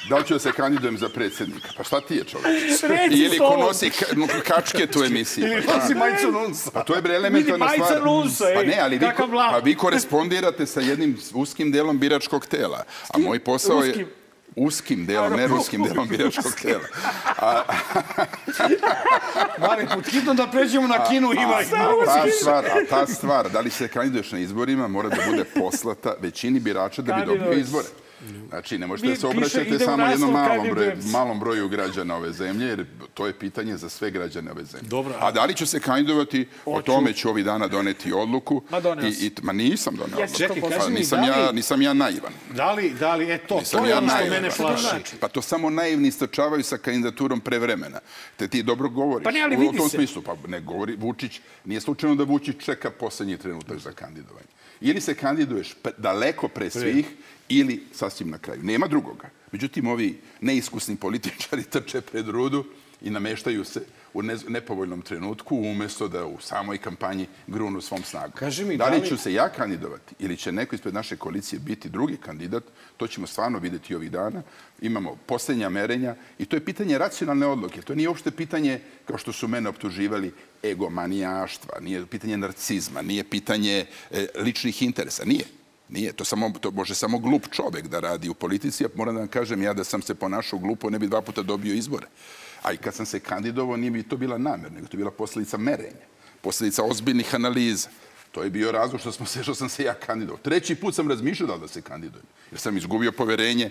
Da 0.08 0.16
li 0.16 0.24
ću 0.24 0.32
da 0.32 0.40
se 0.40 0.52
kandidujem 0.52 0.98
za 0.98 1.08
predsjednika? 1.08 1.68
Pa 1.76 1.84
šta 1.84 2.00
ti 2.00 2.14
je? 2.14 2.24
Reci 2.82 3.14
Ili 3.16 3.38
ko 3.38 3.56
nosi 3.58 3.90
ka, 3.90 4.06
no, 4.12 4.26
kačket 4.44 4.96
u 4.96 5.04
emisiji? 5.04 5.44
Ili 5.44 5.62
Pa 5.62 5.76
nosi 5.76 5.94
majicu 5.94 6.30
nunsa. 6.32 6.70
Pa 6.70 6.82
to 6.82 6.94
je 6.94 7.02
bre 7.02 7.14
elementarna 7.14 7.66
Vidi, 7.66 7.76
stvar. 7.76 7.90
majica 7.92 8.06
nunsa, 8.06 8.48
ej, 8.48 8.54
pa 8.54 8.62
ne, 8.62 8.78
ali 8.80 8.98
vi, 8.98 9.06
ko- 9.08 9.28
pa 9.50 9.58
vi 9.58 9.74
korespondirate 9.74 10.66
sa 10.66 10.80
jednim 10.80 11.18
uskim 11.34 11.72
delom 11.72 11.98
biračkog 11.98 12.46
tela. 12.46 12.84
A 13.08 13.18
moj 13.18 13.38
posao 13.40 13.82
je... 13.84 14.06
Uskim 14.56 15.06
delom, 15.06 15.32
ne 15.32 15.46
ruskim 15.46 15.82
delom 15.82 16.08
biračkog 16.08 16.52
tela. 16.62 16.84
A, 17.38 17.62
Mare, 19.68 19.86
pod 19.94 20.06
hitno 20.06 20.34
da 20.34 20.46
pređemo 20.46 20.88
na 20.88 21.04
kinu 21.04 21.32
ima. 21.32 21.54
a, 21.54 21.58
a, 21.58 22.04
ta 22.04 22.30
stvar, 22.40 22.64
a 22.66 22.86
ta 22.90 23.06
stvar, 23.06 23.50
da 23.50 23.60
li 23.60 23.70
se 23.70 23.88
kandiduješ 23.88 24.32
na 24.32 24.38
izborima, 24.38 24.88
mora 24.88 25.08
da 25.08 25.16
bude 25.30 25.44
poslata 25.44 26.14
većini 26.20 26.60
birača 26.60 27.02
da 27.02 27.14
bi 27.14 27.26
dobio 27.26 27.52
izbore. 27.52 27.88
Znači, 28.48 28.78
ne 28.78 28.86
možete 28.86 29.06
Mi 29.06 29.14
da 29.14 29.20
se 29.20 29.26
obraćate 29.28 29.76
u 29.76 29.78
samo 29.78 30.06
jednom 30.06 30.32
malom 30.32 30.66
se. 31.02 31.08
malom 31.08 31.38
broju 31.38 31.68
građana 31.68 32.16
ove 32.16 32.32
zemlje, 32.32 32.66
jer 32.66 32.84
to 33.14 33.26
je 33.26 33.32
pitanje 33.34 33.76
za 33.76 33.88
sve 33.88 34.10
građane 34.10 34.50
ove 34.50 34.64
zemlje. 34.64 34.88
Dobro, 34.88 35.14
a- 35.20 35.30
da 35.30 35.44
li 35.44 35.54
ću 35.54 35.66
se 35.66 35.80
kandidovati, 35.80 36.48
o 36.66 36.82
tome 36.82 37.12
ću 37.12 37.28
ovih 37.28 37.44
dana 37.44 37.68
doneti 37.68 38.12
odluku. 38.12 38.62
Ma 38.70 38.80
doneo 38.80 39.06
I, 39.06 39.10
i, 39.10 39.32
ma 39.42 39.52
nisam 39.52 39.96
doneo 39.96 40.18
Ja 40.18 40.24
odluku. 40.24 40.38
Čekaj, 40.38 40.60
Pa 40.62 40.68
kaži 40.70 40.90
mi, 40.90 40.94
nisam, 40.94 41.20
da 41.20 41.26
ja, 41.28 41.48
li- 41.48 41.54
nisam 41.54 41.82
ja 41.82 41.92
naivan. 41.92 42.32
Da 42.50 42.72
li, 42.72 42.90
da 42.90 43.14
li, 43.14 43.24
e 43.26 43.38
to, 43.38 43.58
Nisam 43.58 43.80
to 43.80 43.86
je 43.86 43.90
ja 43.90 43.98
ono 43.98 44.08
što 44.08 44.30
mene 44.30 44.48
to 44.50 44.56
plaši. 44.56 44.82
znači? 44.82 45.16
Pa 45.16 45.28
to 45.28 45.42
samo 45.42 45.70
naivni 45.70 46.08
istračavaju 46.08 46.62
sa 46.62 46.76
kandidaturom 46.78 47.40
pre 47.40 47.58
vremena. 47.58 47.98
Te 48.36 48.48
ti 48.48 48.62
dobro 48.62 48.88
govoriš. 48.88 49.24
Pa 49.24 49.30
ne, 49.30 49.40
ali 49.40 49.56
u 49.56 49.60
vidi 49.60 49.78
tom 49.78 49.88
se. 49.88 49.96
smislu, 49.96 50.22
pa 50.22 50.36
ne 50.46 50.60
govori 50.60 50.96
Vučić, 50.96 51.40
nije 51.64 51.80
slučajno 51.80 52.14
da 52.16 52.24
Vučić 52.24 52.56
čeka 52.58 52.90
poslednji 52.92 53.36
trenutak 53.36 53.78
za 53.78 53.92
kandidovanje. 53.92 54.46
Ili 54.80 55.00
se 55.00 55.14
kandiduješ 55.14 55.68
daleko 55.98 56.48
pre 56.48 56.70
svih, 56.70 57.06
ili 57.58 57.82
sasvim 57.92 58.30
na 58.30 58.38
kraju. 58.38 58.62
Nema 58.62 58.86
drugoga. 58.86 59.28
Međutim, 59.52 59.86
ovi 59.86 60.18
neiskusni 60.40 60.96
političari 60.96 61.62
trče 61.72 62.00
pred 62.00 62.28
rudu 62.28 62.64
i 63.02 63.10
nameštaju 63.10 63.64
se 63.64 63.80
u 64.14 64.22
ne- 64.22 64.36
nepovoljnom 64.48 65.02
trenutku, 65.02 65.56
umesto 65.56 66.08
da 66.08 66.26
u 66.26 66.40
samoj 66.40 66.78
kampanji 66.78 67.26
grunu 67.46 67.80
svom 67.80 68.02
snagu. 68.04 68.32
Kaži 68.34 68.64
mi, 68.64 68.76
da 68.76 68.84
li 68.88 68.90
da 68.90 69.02
li- 69.02 69.08
ću 69.08 69.16
se 69.16 69.32
ja 69.32 69.48
kandidovati 69.48 70.14
ili 70.18 70.36
će 70.36 70.52
neko 70.52 70.74
ispred 70.74 70.94
naše 70.94 71.16
koalicije 71.16 71.58
biti 71.60 71.88
drugi 71.88 72.16
kandidat, 72.16 72.64
to 72.96 73.06
ćemo 73.06 73.26
stvarno 73.26 73.58
videti 73.58 73.94
ovih 73.94 74.10
dana. 74.10 74.42
Imamo 74.80 75.16
posljednja 75.26 75.68
merenja 75.68 76.14
i 76.38 76.44
to 76.44 76.56
je 76.56 76.64
pitanje 76.64 76.98
racionalne 76.98 77.46
odluke. 77.46 77.82
To 77.82 77.94
nije 77.94 78.08
uopšte 78.08 78.30
pitanje, 78.30 78.80
kao 79.06 79.18
što 79.18 79.32
su 79.32 79.48
mene 79.48 79.68
optuživali, 79.68 80.32
egomanijaštva, 80.64 81.80
nije 81.80 82.06
pitanje 82.06 82.36
narcizma, 82.36 83.02
nije 83.02 83.24
pitanje 83.24 83.86
e, 84.10 84.26
ličnih 84.36 84.82
interesa. 84.82 85.24
Nije. 85.24 85.44
Nije, 85.92 86.12
to, 86.12 86.24
samo, 86.24 86.52
to 86.60 86.70
može 86.70 86.94
samo 86.94 87.18
glup 87.18 87.48
čovek 87.50 87.88
da 87.88 88.00
radi 88.00 88.28
u 88.28 88.34
politici, 88.34 88.84
a 88.84 88.88
moram 88.94 89.14
da 89.14 89.20
vam 89.20 89.28
kažem 89.28 89.62
ja 89.62 89.74
da 89.74 89.84
sam 89.84 90.02
se 90.02 90.14
ponašao 90.14 90.58
glupo, 90.58 90.90
ne 90.90 90.98
bi 90.98 91.06
dva 91.06 91.22
puta 91.22 91.42
dobio 91.42 91.74
izbore. 91.74 92.06
A 92.62 92.72
i 92.72 92.76
kad 92.76 92.94
sam 92.94 93.06
se 93.06 93.20
kandidovao, 93.20 93.76
nije 93.76 93.90
bi 93.90 94.02
to 94.02 94.16
bila 94.16 94.38
namer, 94.38 94.72
nego 94.72 94.86
to 94.86 94.96
bila 94.96 95.10
posledica 95.10 95.56
merenja, 95.58 96.06
posledica 96.40 96.84
ozbiljnih 96.84 97.34
analiza. 97.34 97.88
To 98.32 98.42
je 98.42 98.50
bio 98.50 98.72
razlog 98.72 99.00
što, 99.00 99.12
smo 99.12 99.26
se, 99.26 99.42
što 99.42 99.54
sam 99.54 99.68
se 99.68 99.84
ja 99.84 99.94
kandidovao. 99.94 100.38
Treći 100.42 100.74
put 100.74 100.94
sam 100.94 101.08
razmišljao 101.08 101.48
da 101.48 101.56
da 101.56 101.68
se 101.68 101.82
kandidujem, 101.82 102.26
jer 102.50 102.60
sam 102.60 102.76
izgubio 102.76 103.12
poverenje 103.12 103.70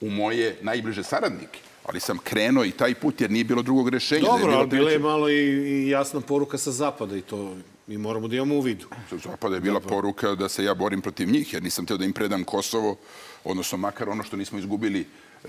u 0.00 0.10
moje 0.10 0.58
najbliže 0.62 1.02
saradnike. 1.02 1.60
Ali 1.84 2.00
sam 2.00 2.18
krenuo 2.18 2.64
i 2.64 2.70
taj 2.70 2.94
put 2.94 3.20
jer 3.20 3.30
nije 3.30 3.44
bilo 3.44 3.62
drugog 3.62 3.88
rešenja. 3.88 4.20
da 4.20 4.26
je 4.26 4.32
Dobro, 4.32 4.46
bilo 4.46 4.58
ali 4.58 4.68
bila 4.68 4.90
je 4.90 4.98
malo 4.98 5.30
i, 5.30 5.34
i 5.34 5.88
jasna 5.88 6.20
poruka 6.20 6.58
sa 6.58 6.70
zapada 6.70 7.16
i 7.16 7.20
to 7.20 7.56
mi 7.90 7.98
moramo 7.98 8.28
da 8.28 8.36
imamo 8.36 8.54
u 8.54 8.60
vidu. 8.60 8.86
Zapada 9.24 9.54
je 9.54 9.60
bila 9.60 9.80
poruka 9.80 10.34
da 10.34 10.48
se 10.48 10.64
ja 10.64 10.74
borim 10.74 11.00
protiv 11.00 11.28
njih, 11.28 11.52
jer 11.52 11.62
nisam 11.62 11.86
teo 11.86 11.96
da 11.96 12.04
im 12.04 12.12
predam 12.12 12.44
Kosovo, 12.44 12.96
odnosno 13.44 13.78
makar 13.78 14.08
ono 14.08 14.22
što 14.22 14.36
nismo 14.36 14.58
izgubili 14.58 15.00
e, 15.00 15.48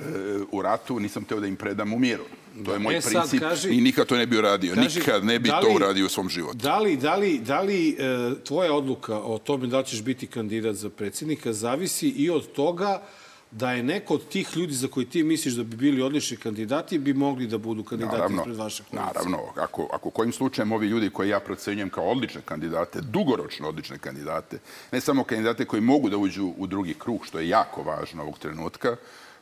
u 0.51 0.61
ratu, 0.61 0.99
nisam 0.99 1.23
teo 1.23 1.39
da 1.39 1.47
im 1.47 1.55
predam 1.55 1.93
u 1.93 1.99
miru. 1.99 2.23
To 2.65 2.73
je 2.73 2.79
moj 2.79 2.97
E, 2.97 3.01
sad 3.01 3.11
princip 3.13 3.41
kaži- 3.41 3.69
i 3.69 3.81
nikad 3.81 4.07
to 4.07 4.17
ne 4.17 4.25
bi 4.25 4.37
uradio. 4.37 4.75
kaži, 4.75 4.99
nikad 4.99 5.25
ne 5.25 5.39
bi 5.39 5.49
da 5.49 5.61
to 5.61 5.67
li- 5.67 5.75
uradio 5.75 6.05
u 6.05 6.09
svom 6.09 6.29
životu. 6.29 6.57
Da 6.57 6.79
li, 6.79 6.97
da 6.97 7.15
li, 7.15 7.39
da 7.39 7.61
li 7.61 7.89
e, 7.89 7.95
tvoja 8.43 8.73
odluka 8.73 9.17
o 9.17 9.37
tome 9.37 9.67
da 9.67 9.83
ćeš 9.83 10.01
biti 10.01 10.27
kandidat 10.27 10.75
za 10.75 10.89
predsjednika 10.89 11.53
zavisi 11.53 12.09
i 12.09 12.29
od 12.29 12.47
toga 12.47 13.03
da 13.51 13.71
je 13.71 13.83
neko 13.83 14.13
od 14.13 14.27
tih 14.27 14.57
ljudi 14.57 14.73
za 14.73 14.87
koji 14.87 15.05
ti 15.05 15.23
misliš 15.23 15.53
da 15.53 15.63
bi 15.63 15.75
bili 15.75 16.01
odlični 16.01 16.37
kandidati 16.37 16.99
bi 16.99 17.13
mogli 17.13 17.47
da 17.47 17.57
budu 17.57 17.83
kandidati 17.83 18.15
Naravno, 18.15 18.37
ispred 18.37 18.55
vaše 18.55 18.83
koalicije? 18.83 19.13
naravno 19.13 19.37
ako, 19.55 19.89
ako 19.93 20.09
kojim 20.09 20.31
slučajem 20.33 20.71
ovi 20.71 20.87
ljudi 20.87 21.09
koje 21.09 21.29
ja 21.29 21.39
procenjujem 21.39 21.89
kao 21.89 22.03
odlične 22.03 22.41
kandidate, 22.45 23.01
dugoročno 23.01 23.67
odlične 23.67 23.97
kandidate, 23.97 24.59
ne 24.91 25.01
samo 25.01 25.23
kandidate 25.23 25.65
koji 25.65 25.81
mogu 25.81 26.09
da 26.09 26.17
uđu 26.17 26.53
u 26.57 26.67
drugi 26.67 26.93
krug, 26.93 27.25
što 27.25 27.39
je 27.39 27.49
jako 27.49 27.83
važno 27.83 28.23
ovog 28.23 28.39
trenutka, 28.39 28.89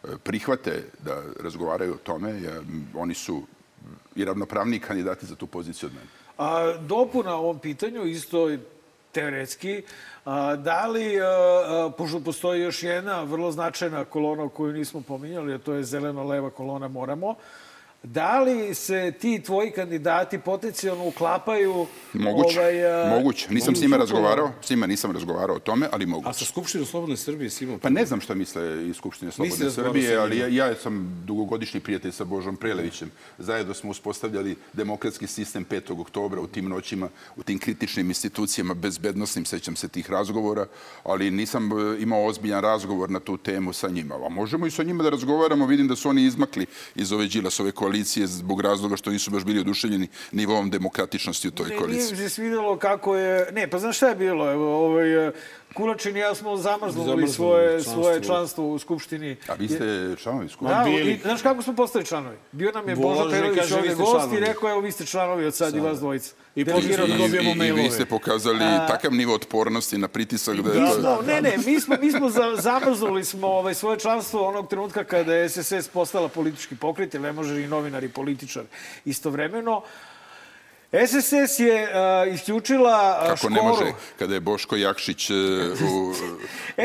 e, 0.04 0.08
prihvate 0.24 0.84
da 1.06 1.24
razgovaraju 1.44 1.94
o 1.94 1.98
tome, 1.98 2.42
ja, 2.42 2.62
oni 2.94 3.14
su 3.14 3.44
i 4.16 4.26
ravnopravniji 4.26 4.80
kandidati 4.80 5.26
za 5.26 5.36
tu 5.36 5.48
poziciju 5.48 5.88
od 5.88 5.94
mene. 5.94 6.08
A, 6.38 6.78
dopuna 6.88 7.36
ovom 7.36 7.60
pitanju, 7.60 8.06
isto 8.06 8.50
teoretski, 9.12 9.84
da 10.58 10.88
li, 10.88 11.14
pošto 11.98 12.20
postoji 12.20 12.62
još 12.62 12.84
jedna 12.84 13.24
vrlo 13.24 13.52
značajna 13.52 14.06
kolona 14.06 14.50
koju 14.50 14.74
nismo 14.74 15.02
pominjali, 15.08 15.54
a 15.54 15.58
to 15.58 15.74
je 15.74 15.84
zeleno-leva 15.84 16.50
kolona 16.50 16.88
Moramo, 16.88 17.36
da 18.04 18.40
li 18.40 18.76
se 18.76 19.14
ti 19.20 19.42
tvoji 19.46 19.72
kandidati 19.72 20.40
potencijalno 20.40 21.08
uklapaju 21.08 21.88
Moguće, 22.14 22.60
ovaj, 22.60 23.04
a, 23.04 23.10
moguće. 23.10 23.48
Nisam 23.50 23.76
s 23.76 23.82
njima 23.82 23.98
razgovarao, 23.98 24.52
s 24.62 24.70
njima 24.70 24.88
nisam 24.88 25.12
razgovarao 25.12 25.56
o 25.56 25.60
tome, 25.60 25.88
ali 25.92 26.04
A 26.04 26.08
moguće. 26.08 26.40
sa 26.40 26.46
Skupštinom 26.46 26.88
Slobodne 26.88 27.18
Srbije 27.18 27.50
si 27.50 27.64
imao? 27.64 27.78
Pa 27.78 27.90
ne 27.90 28.06
znam 28.06 28.22
šta 28.22 28.34
misle 28.34 28.88
iz 28.88 28.96
Skupštine 28.96 29.32
Slobodne 29.32 29.72
Srbije, 29.72 30.18
ali 30.18 30.38
ja, 30.38 30.48
ja 30.48 30.76
sam 30.76 31.24
dugogodišnji 31.26 31.80
prijatelj 31.80 32.12
sa 32.12 32.24
Božom 32.24 32.56
Prelevićem. 32.56 33.12
Zajedno 33.38 33.74
smo 33.74 33.92
uspostavljali 33.92 34.56
demokratski 34.74 35.28
sistem 35.28 35.66
5. 35.70 36.02
oktobra 36.02 36.42
u 36.42 36.48
tim 36.48 36.70
noćima, 36.70 37.10
u 37.36 37.44
tim 37.44 37.60
kritičnim 37.60 38.08
institucijama, 38.08 38.74
bezbednostnim, 38.74 39.46
sećam 39.46 39.76
se 39.76 39.88
tih 39.88 40.10
razgovora, 40.10 40.66
ali 41.04 41.32
nisam 41.32 41.72
e, 41.72 42.02
imao 42.02 42.26
ozbiljan 42.26 42.62
razgovor 42.62 43.10
na 43.10 43.20
tu 43.20 43.38
temu 43.38 43.74
sa 43.74 43.90
njima. 43.90 44.16
A 44.26 44.30
možemo 44.30 44.68
i 44.68 44.72
sa 44.72 44.84
njima 44.84 45.04
da 45.04 45.10
razgovaramo, 45.10 45.66
vidim 45.66 45.88
da 45.88 45.96
su 45.96 46.10
oni 46.10 46.24
izmakli 46.24 46.66
iz 46.96 47.12
ove 47.12 47.28
Đilasove 47.28 47.72
koalicije 47.72 47.89
koalicije 47.90 48.28
zbog 48.28 48.62
razloga 48.62 48.98
što 48.98 49.12
nisu 49.12 49.32
baš 49.32 49.44
bili 49.44 49.60
oduševljeni 49.60 50.08
nivom 50.32 50.70
demokratičnosti 50.70 51.48
u 51.48 51.52
toj 51.52 51.64
Ne, 51.64 51.70
nije 51.70 51.80
koaliciji. 51.80 52.12
mi 52.12 52.18
se 52.18 52.30
svidelo 52.30 52.78
kako 52.78 53.16
je... 53.16 53.52
Ne, 53.52 53.68
pa 53.68 53.80
znaš 53.80 53.98
šta 53.98 54.10
je 54.10 54.16
bilo? 54.16 54.52
Evo, 54.52 54.86
ovaj, 54.86 55.32
Kulačin 55.74 56.18
i 56.18 56.20
ja 56.20 56.36
smo 56.36 56.58
zamrznuli 56.58 57.28
svoje, 57.28 57.70
članstvo. 57.70 57.94
svoje 57.94 58.24
članstvo 58.24 58.70
u 58.70 58.80
Skupštini. 58.80 59.38
A 59.48 59.54
vi 59.54 59.68
ste 59.68 60.16
članovi 60.18 60.50
skupine? 60.50 60.78
Da, 60.78 60.84
bili. 60.84 61.12
i, 61.12 61.20
znaš 61.22 61.42
kako 61.42 61.62
smo 61.62 61.76
postali 61.76 62.06
članovi? 62.06 62.38
Bio 62.52 62.72
nam 62.72 62.90
je 62.90 62.96
Božo 62.96 63.30
Perović 63.32 63.72
ovdje 63.72 63.96
gost 63.96 64.34
i 64.34 64.40
rekao, 64.40 64.70
evo 64.70 64.82
vi 64.82 64.92
ste 64.92 65.06
članovi 65.06 65.46
od 65.46 65.56
sad 65.56 65.76
i 65.76 65.80
vas 65.80 66.00
dvojica. 66.00 66.34
I 66.56 66.64
da 66.64 66.74
I, 66.76 67.18
dobijemo 67.18 67.64
i, 67.64 67.68
I 67.68 67.72
vi 67.72 67.90
ste 67.90 68.06
pokazali 68.06 68.60
takav 68.88 69.14
nivo 69.14 69.34
otpornosti 69.34 69.98
na 69.98 70.08
pritisak 70.08 70.62
da 70.62 70.72
je 70.72 70.82
Mi 70.82 70.88
to... 70.88 70.94
smo, 70.94 71.18
ne, 71.28 71.42
ne, 71.42 71.58
mi 71.66 71.80
smo, 71.80 71.96
mi 72.02 72.12
smo 72.12 72.30
za, 72.30 72.56
zamrznuli 72.56 73.26
smo 73.26 73.48
ovaj, 73.48 73.74
svoje 73.74 74.00
članstvo 74.00 74.48
onog 74.48 74.70
trenutka 74.70 75.04
kada 75.04 75.34
je 75.34 75.50
SSS 75.50 75.88
postala 75.94 76.28
politički 76.28 76.76
pokret, 76.76 77.14
jer 77.14 77.22
ne 77.22 77.34
može 77.34 77.64
i 77.64 77.68
novinar 77.68 78.04
i 78.04 78.10
političar 78.10 78.64
istovremeno. 79.06 79.82
SSS 80.92 81.60
je 81.60 81.84
uh, 82.28 82.34
isključila 82.34 83.18
uh, 83.18 83.26
Kako 83.26 83.38
škoru. 83.38 83.54
ne 83.54 83.62
može, 83.62 83.86
kada 84.20 84.34
je 84.34 84.40
Boško 84.40 84.76
Jakšić 84.76 85.30
e, 85.30 85.34
u, 85.84 86.14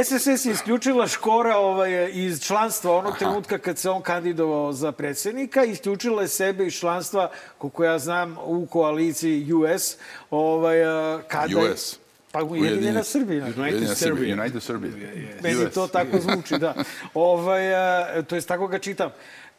SSS 0.04 0.44
je 0.44 0.52
isključila 0.52 1.06
Škora 1.08 1.56
ovaj, 1.56 2.10
iz 2.12 2.42
članstva 2.42 2.98
onog 2.98 3.18
trenutka 3.18 3.58
kad 3.58 3.78
se 3.78 3.90
on 3.90 4.02
kandidovao 4.02 4.72
za 4.72 4.92
predsjednika. 4.92 5.64
Isključila 5.64 6.22
je 6.22 6.28
sebe 6.28 6.66
iz 6.66 6.74
članstva, 6.74 7.30
koliko 7.58 7.84
ja 7.84 7.98
znam, 7.98 8.36
u 8.44 8.66
koaliciji 8.66 9.52
US. 9.52 9.96
Ovaj, 10.30 10.84
a, 10.84 11.20
kada 11.28 11.60
je- 11.60 11.72
US. 11.72 11.98
Pa 12.32 12.42
Ujedinjena 12.42 13.02
Srbija. 13.04 13.44
United 13.46 13.96
Serbia. 13.96 14.34
United 14.34 14.62
Serbia. 14.62 14.90
Meni 15.42 15.70
to 15.70 15.86
tako 15.86 16.18
zvuči, 16.20 16.58
da. 16.58 16.74
Ovaj, 17.14 17.74
a, 17.74 18.22
to 18.22 18.34
jest 18.34 18.48
tako 18.48 18.66
ga 18.66 18.78
čitam. 18.78 19.10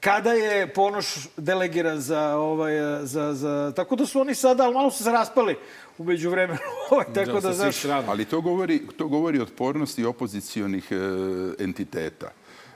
Kada 0.05 0.33
je 0.33 0.73
Ponoš 0.73 1.15
delegiran 1.37 2.01
za, 2.01 2.35
ovaj, 2.35 2.73
za, 3.03 3.33
za... 3.33 3.73
Tako 3.75 3.95
da 3.95 4.05
su 4.05 4.19
oni 4.21 4.35
sada, 4.35 4.63
ali 4.63 4.73
malo 4.73 4.91
su 4.91 5.03
se 5.03 5.11
raspali 5.11 5.55
umeđu 5.97 6.29
vremenu. 6.29 6.59
Ovaj, 6.91 7.05
tako 7.13 7.31
da, 7.31 7.41
svih 7.41 7.55
znaš... 7.55 7.75
strana. 7.75 8.11
Ali 8.11 8.25
to 8.25 8.41
govori, 8.41 8.81
to 8.97 9.07
govori 9.07 9.39
otpornosti 9.39 10.05
opozicijonih 10.05 10.91
e, 10.91 10.95
entiteta. 11.63 12.31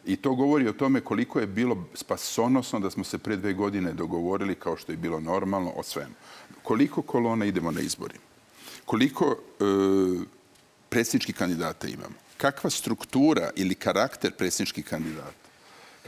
I 0.06 0.16
to 0.16 0.36
govori 0.36 0.68
o 0.68 0.74
tome 0.74 1.02
koliko 1.02 1.40
je 1.40 1.48
bilo 1.48 1.86
spasonosno 1.94 2.80
da 2.80 2.90
smo 2.90 3.04
se 3.04 3.18
pre 3.18 3.36
dve 3.36 3.54
godine 3.54 3.94
dogovorili, 3.94 4.56
kao 4.56 4.78
što 4.78 4.92
je 4.92 4.98
bilo 4.98 5.20
normalno, 5.20 5.72
o 5.76 5.84
svemu. 5.84 6.14
Koliko 6.64 7.02
kolona 7.02 7.46
idemo 7.46 7.72
na 7.72 7.82
izbori? 7.82 8.16
Koliko 8.86 9.26
e, 9.26 9.64
predsjedničkih 10.90 11.36
kandidata 11.36 11.88
imamo? 11.88 12.16
Kakva 12.38 12.70
struktura 12.70 13.50
ili 13.56 13.76
karakter 13.76 14.32
predsjedničkih 14.32 14.86
kandidata? 14.86 15.39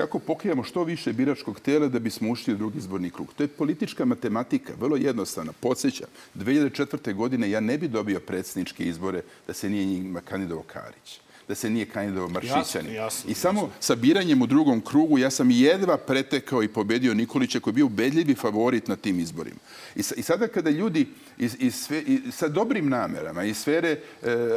Kako 0.01 0.19
pokrijemo 0.19 0.63
što 0.63 0.83
više 0.83 1.13
biračkog 1.13 1.59
tela 1.59 1.87
da 1.87 1.99
bismo 1.99 2.31
ušli 2.31 2.53
u 2.53 2.57
drugi 2.57 2.77
izborni 2.77 3.09
krug? 3.09 3.33
To 3.33 3.43
je 3.43 3.47
politička 3.47 4.05
matematika, 4.05 4.73
vrlo 4.79 4.95
jednostavna. 4.97 5.51
Podsjećam, 5.59 6.07
2004. 6.35 7.13
godine 7.13 7.49
ja 7.49 7.59
ne 7.59 7.77
bi 7.77 7.87
dobio 7.87 8.19
predsjedničke 8.19 8.83
izbore 8.83 9.21
da 9.47 9.53
se 9.53 9.69
nije 9.69 9.85
njima 9.85 10.21
kandidovao 10.21 10.63
Karić 10.63 11.19
da 11.47 11.55
se 11.55 11.69
nije 11.69 11.85
kandidovao 11.85 12.29
Maršićanin. 12.29 12.93
jasno, 12.93 13.31
I 13.31 13.33
samo 13.33 13.69
sa 13.79 13.95
biranjem 13.95 14.41
u 14.41 14.47
drugom 14.47 14.81
krugu 14.81 15.17
ja 15.17 15.29
sam 15.29 15.51
jedva 15.51 15.97
pretekao 15.97 16.63
i 16.63 16.67
pobedio 16.67 17.13
Nikolića 17.13 17.59
koji 17.59 17.71
je 17.71 17.75
bio 17.75 17.85
ubedljivi 17.85 18.35
favorit 18.35 18.87
na 18.87 18.95
tim 18.95 19.19
izborima. 19.19 19.59
I, 19.95 20.03
sa, 20.03 20.15
i 20.15 20.23
sada 20.23 20.47
kada 20.47 20.69
ljudi 20.69 21.07
iz, 21.37 21.55
iz 21.59 21.75
sve, 21.75 22.01
i, 22.01 22.31
sa 22.31 22.47
dobrim 22.47 22.89
namerama 22.89 23.43
iz 23.43 23.57
sfere 23.57 23.89
e, 23.89 23.99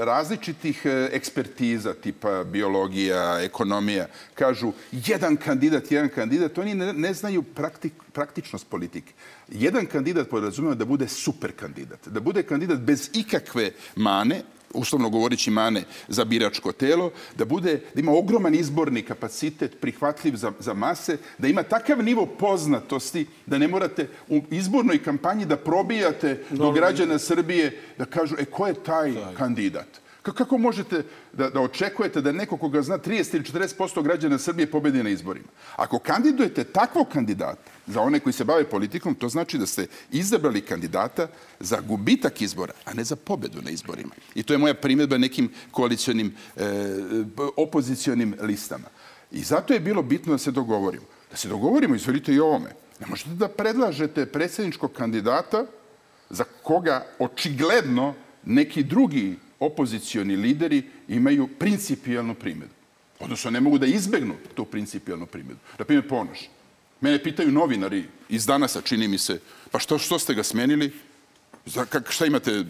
različitih 0.05 0.87
e, 0.87 1.09
ekspertiza 1.13 1.95
tipa 1.95 2.45
biologija, 2.45 3.41
ekonomija, 3.43 4.07
kažu 4.35 4.73
jedan 4.93 5.37
kandidat, 5.37 5.91
jedan 5.91 6.09
kandidat, 6.09 6.59
oni 6.59 6.75
ne, 6.75 6.93
ne 6.93 7.15
znaju 7.15 7.43
praktik, 7.43 7.93
praktičnost 8.13 8.67
politike. 8.69 9.13
Jedan 9.49 9.87
kandidat 9.87 10.29
podrazumeva 10.29 10.75
da 10.75 10.85
bude 10.85 11.09
super 11.09 11.53
kandidat, 11.53 12.09
da 12.09 12.21
bude 12.21 12.43
kandidat 12.43 12.79
bez 12.79 13.11
ikakve 13.13 13.71
mane, 13.97 14.43
uslovno 14.75 15.11
govorići 15.11 15.51
mane 15.51 15.83
za 16.09 16.25
biračko 16.25 16.73
telo, 16.73 17.11
da 17.37 17.45
bude 17.45 17.81
da 17.95 18.01
ima 18.01 18.13
ogroman 18.13 18.55
izborni 18.55 19.03
kapacitet 19.03 19.81
prihvatljiv 19.81 20.37
za, 20.37 20.53
za 20.61 20.75
mase, 20.75 21.19
da 21.39 21.49
ima 21.49 21.63
takav 21.63 22.03
nivo 22.03 22.27
poznatosti 22.27 23.27
da 23.47 23.59
ne 23.59 23.69
morate 23.69 24.09
u 24.29 24.43
izbornoj 24.51 25.03
kampanji 25.03 25.47
da 25.47 25.57
probijate 25.57 26.45
do 26.51 26.73
građana 26.73 27.19
Srbije 27.19 27.81
da 27.99 28.05
kažu, 28.05 28.37
e, 28.39 28.45
ko 28.45 28.67
je 28.67 28.75
taj 28.75 29.15
kandidat? 29.37 30.04
Ka- 30.25 30.33
Kako 30.33 30.59
možete 30.59 31.03
da, 31.33 31.51
da 31.51 31.61
očekujete 31.61 32.21
da 32.21 32.33
neko 32.33 32.57
koga 32.57 32.83
zna 32.83 32.99
30 32.99 33.35
ili 33.35 33.45
40% 33.45 34.03
građana 34.03 34.39
Srbije 34.39 34.71
pobedi 34.71 35.03
na 35.03 35.11
izborima? 35.11 35.47
Ako 35.77 35.99
kandidujete 35.99 36.65
takvog 36.65 37.09
kandidata 37.09 37.61
za 37.87 38.01
one 38.01 38.21
koji 38.21 38.33
se 38.33 38.45
bave 38.45 38.65
politikom, 38.65 39.15
to 39.15 39.29
znači 39.29 39.59
da 39.59 39.67
ste 39.67 39.87
izabrali 40.11 40.61
kandidata 40.61 41.29
za 41.61 41.81
gubitak 41.81 42.41
izbora, 42.41 42.73
a 42.85 42.95
ne 42.95 43.05
za 43.05 43.17
pobedu 43.17 43.63
na 43.63 43.71
izborima. 43.71 44.15
I 44.35 44.43
to 44.43 44.55
je 44.55 44.59
moja 44.59 44.75
primjedba 44.75 45.19
nekim 45.19 45.51
koalicijonim, 45.71 46.35
e, 46.57 46.63
opozicionim 47.57 48.35
listama. 48.41 48.89
I 49.33 49.43
zato 49.43 49.75
je 49.75 49.81
bilo 49.81 50.03
bitno 50.03 50.33
da 50.33 50.39
se 50.39 50.51
dogovorimo. 50.51 51.05
Da 51.31 51.37
se 51.37 51.49
dogovorimo, 51.49 51.95
izvolite 51.95 52.33
i 52.35 52.41
ovome. 52.41 52.71
Ne 53.01 53.07
možete 53.07 53.31
da 53.31 53.49
predlažete 53.49 54.27
predsjedničkog 54.27 54.93
kandidata 54.93 55.67
za 56.31 56.45
koga 56.63 57.07
očigledno 57.19 58.15
neki 58.45 58.83
drugi 58.83 59.37
opozicioni 59.65 60.37
lideri 60.37 60.83
imaju 61.09 61.49
principijalnu 61.59 62.35
primjedbu. 62.35 62.75
Odnosno, 63.21 63.51
ne 63.51 63.61
mogu 63.61 63.79
da 63.79 63.87
izbegnu 63.87 64.35
tu 64.55 64.65
principijalnu 64.65 65.27
primjedbu. 65.27 65.63
Na 65.79 65.85
primjer, 65.85 66.09
Ponoš. 66.09 66.49
Mene 67.01 67.23
pitaju 67.23 67.53
novinari 67.53 68.05
iz 68.29 68.47
danasa, 68.47 68.81
čini 68.81 69.09
mi 69.09 69.19
se, 69.19 69.41
pa 69.71 69.79
što, 69.79 69.99
što 69.99 70.19
ste 70.19 70.35
ga 70.35 70.43
smenili? 70.43 70.93
Za, 71.67 71.85
kak, 71.85 72.11
šta 72.11 72.27
imate 72.27 72.65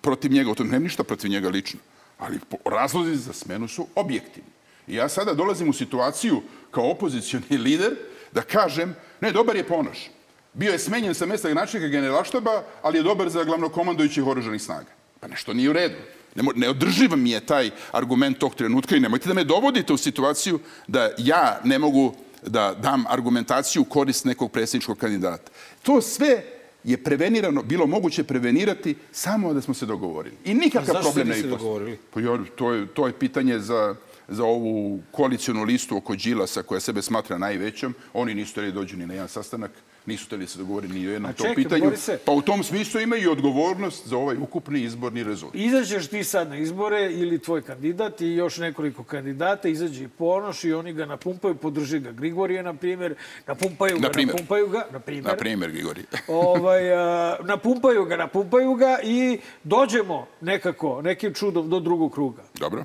protiv 0.00 0.32
njega? 0.32 0.54
To 0.54 0.64
nemam 0.64 0.82
ništa 0.82 1.04
protiv 1.04 1.30
njega 1.30 1.48
lično. 1.48 1.80
Ali 2.18 2.38
razlozi 2.64 3.16
za 3.16 3.32
smenu 3.32 3.68
su 3.68 3.86
objektivni. 3.94 4.50
I 4.86 4.94
ja 4.94 5.08
sada 5.08 5.34
dolazim 5.34 5.68
u 5.68 5.72
situaciju 5.72 6.42
kao 6.70 6.90
opozicioni 6.90 7.58
lider 7.58 7.96
da 8.32 8.42
kažem, 8.42 8.94
ne, 9.20 9.32
dobar 9.32 9.56
je 9.56 9.66
Ponoš. 9.66 10.10
Bio 10.52 10.72
je 10.72 10.78
smenjen 10.78 11.14
sa 11.14 11.26
mesta 11.26 11.54
načelnika 11.54 11.88
generalštaba, 11.88 12.62
ali 12.82 12.98
je 12.98 13.02
dobar 13.02 13.28
za 13.28 13.44
glavnokomandujućih 13.44 14.26
oružanih 14.26 14.62
snaga. 14.62 14.90
Pa 15.20 15.28
nešto 15.28 15.52
nije 15.52 15.70
u 15.70 15.72
redu. 15.72 15.96
Ne, 16.36 16.42
mo- 16.42 16.52
neodrživ 16.56 17.16
mi 17.16 17.30
je 17.30 17.40
taj 17.40 17.70
argument 17.92 18.38
tog 18.38 18.54
trenutka 18.54 18.96
i 18.96 19.00
nemojte 19.00 19.28
da 19.28 19.34
me 19.34 19.44
dovodite 19.44 19.92
u 19.92 19.96
situaciju 19.96 20.60
da 20.86 21.10
ja 21.18 21.60
ne 21.64 21.78
mogu 21.78 22.14
da 22.46 22.74
dam 22.82 23.04
argumentaciju 23.08 23.82
u 23.82 23.84
korist 23.84 24.24
nekog 24.24 24.52
predsjedničkog 24.52 24.98
kandidata. 24.98 25.52
To 25.82 26.00
sve 26.00 26.42
je 26.84 26.96
prevenirano, 26.96 27.62
bilo 27.62 27.86
moguće 27.86 28.24
prevenirati 28.24 28.96
samo 29.12 29.54
da 29.54 29.60
smo 29.60 29.74
se 29.74 29.86
dogovorili. 29.86 30.36
I 30.44 30.54
nikakav 30.54 30.94
zašto 30.94 31.02
problem 31.02 31.28
ne 31.28 31.42
bi 31.42 31.48
dogovorili? 31.48 31.98
Pa 32.14 32.20
to, 32.56 32.72
je, 32.72 32.86
to 32.86 33.06
je 33.06 33.12
pitanje 33.12 33.58
za, 33.58 33.94
za 34.28 34.44
ovu 34.44 35.00
koalicijonu 35.10 35.64
listu 35.64 35.96
oko 35.96 36.16
Đilasa 36.16 36.62
koja 36.62 36.80
sebe 36.80 37.02
smatra 37.02 37.38
najvećom. 37.38 37.94
Oni 38.12 38.34
nisu 38.34 38.50
htjeli 38.50 38.72
da 38.72 38.74
dođu 38.74 38.96
ni 38.96 39.06
na 39.06 39.14
jedan 39.14 39.28
sastanak, 39.28 39.70
nisu 40.06 40.26
htjeli 40.26 40.46
se 40.46 40.58
dogovoriti 40.58 40.94
ni 40.94 41.08
o 41.08 41.10
jednom 41.10 41.32
tom 41.34 41.54
pitanju. 41.54 41.92
Pa 42.24 42.32
u 42.32 42.42
tom 42.42 42.62
smislu 42.64 43.00
imaju 43.00 43.22
i 43.22 43.28
odgovornost 43.28 44.06
za 44.08 44.16
ovaj 44.16 44.36
ukupni 44.36 44.80
izborni 44.82 45.22
rezultat. 45.24 45.60
Izađeš 45.60 46.06
ti 46.06 46.24
sad 46.24 46.48
na 46.48 46.56
izbore 46.56 47.12
ili 47.12 47.38
tvoj 47.38 47.62
kandidat 47.62 48.20
i 48.20 48.26
još 48.26 48.58
nekoliko 48.58 49.04
kandidata, 49.04 49.68
izađe 49.68 50.04
i 50.04 50.08
Ponoš 50.08 50.64
i 50.64 50.72
oni 50.72 50.92
ga 50.92 51.06
napumpaju, 51.06 51.54
podrži 51.54 51.98
ga 51.98 52.12
Grigorije, 52.12 52.62
na 52.62 52.74
primjer, 52.74 53.14
napumpaju 53.46 53.96
ga, 53.96 54.02
Na 54.06 54.10
primjer. 54.12 54.34
napumpaju 54.34 54.68
ga, 54.68 54.86
na 54.92 54.98
primjer. 54.98 55.24
Na 55.24 55.36
primjer, 55.36 55.70
Grigori. 55.70 56.02
ovaj, 56.28 56.94
a, 56.94 57.36
napumpaju 57.44 58.04
ga, 58.04 58.16
napumpaju 58.16 58.74
ga 58.74 58.98
i 59.04 59.38
dođemo 59.64 60.26
nekako, 60.40 61.02
nekim 61.02 61.34
čudom 61.34 61.70
do 61.70 61.80
drugog 61.80 62.12
kruga. 62.12 62.42
Dobro? 62.54 62.84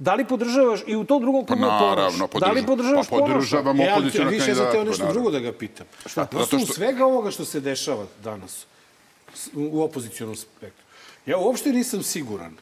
Da 0.00 0.14
li 0.14 0.24
podržavaš 0.24 0.80
i 0.86 0.96
u 0.96 1.04
tom 1.04 1.22
drugom 1.22 1.46
Pa 1.46 1.54
krugu 1.54 1.64
je 1.64 1.70
naravno, 1.70 2.26
Ponoš? 2.26 2.40
Da 2.40 2.52
li 2.52 2.66
podržavaš 2.66 3.06
Pa 3.06 3.10
Ponoša? 3.10 3.32
podržavam 3.32 3.80
E, 3.80 3.88
ali 3.88 4.04
više 4.04 4.50
ja 4.50 4.56
sam 4.56 4.70
teo 4.72 4.84
nešto 4.84 4.98
naravno. 4.98 5.12
drugo 5.12 5.30
da 5.30 5.38
ga 5.40 5.52
pitam. 5.52 5.86
Šta? 6.06 6.28
Na 6.32 6.40
osnovu 6.40 6.64
što- 6.64 6.74
svega 6.74 7.06
ovoga 7.06 7.30
što 7.30 7.44
se 7.44 7.60
dešava 7.60 8.06
danas 8.24 8.66
u 9.54 9.82
opozicijonom 9.82 10.36
spektru, 10.36 10.84
ja 11.26 11.38
uopšte 11.38 11.70
nisam 11.70 12.02
siguran 12.02 12.56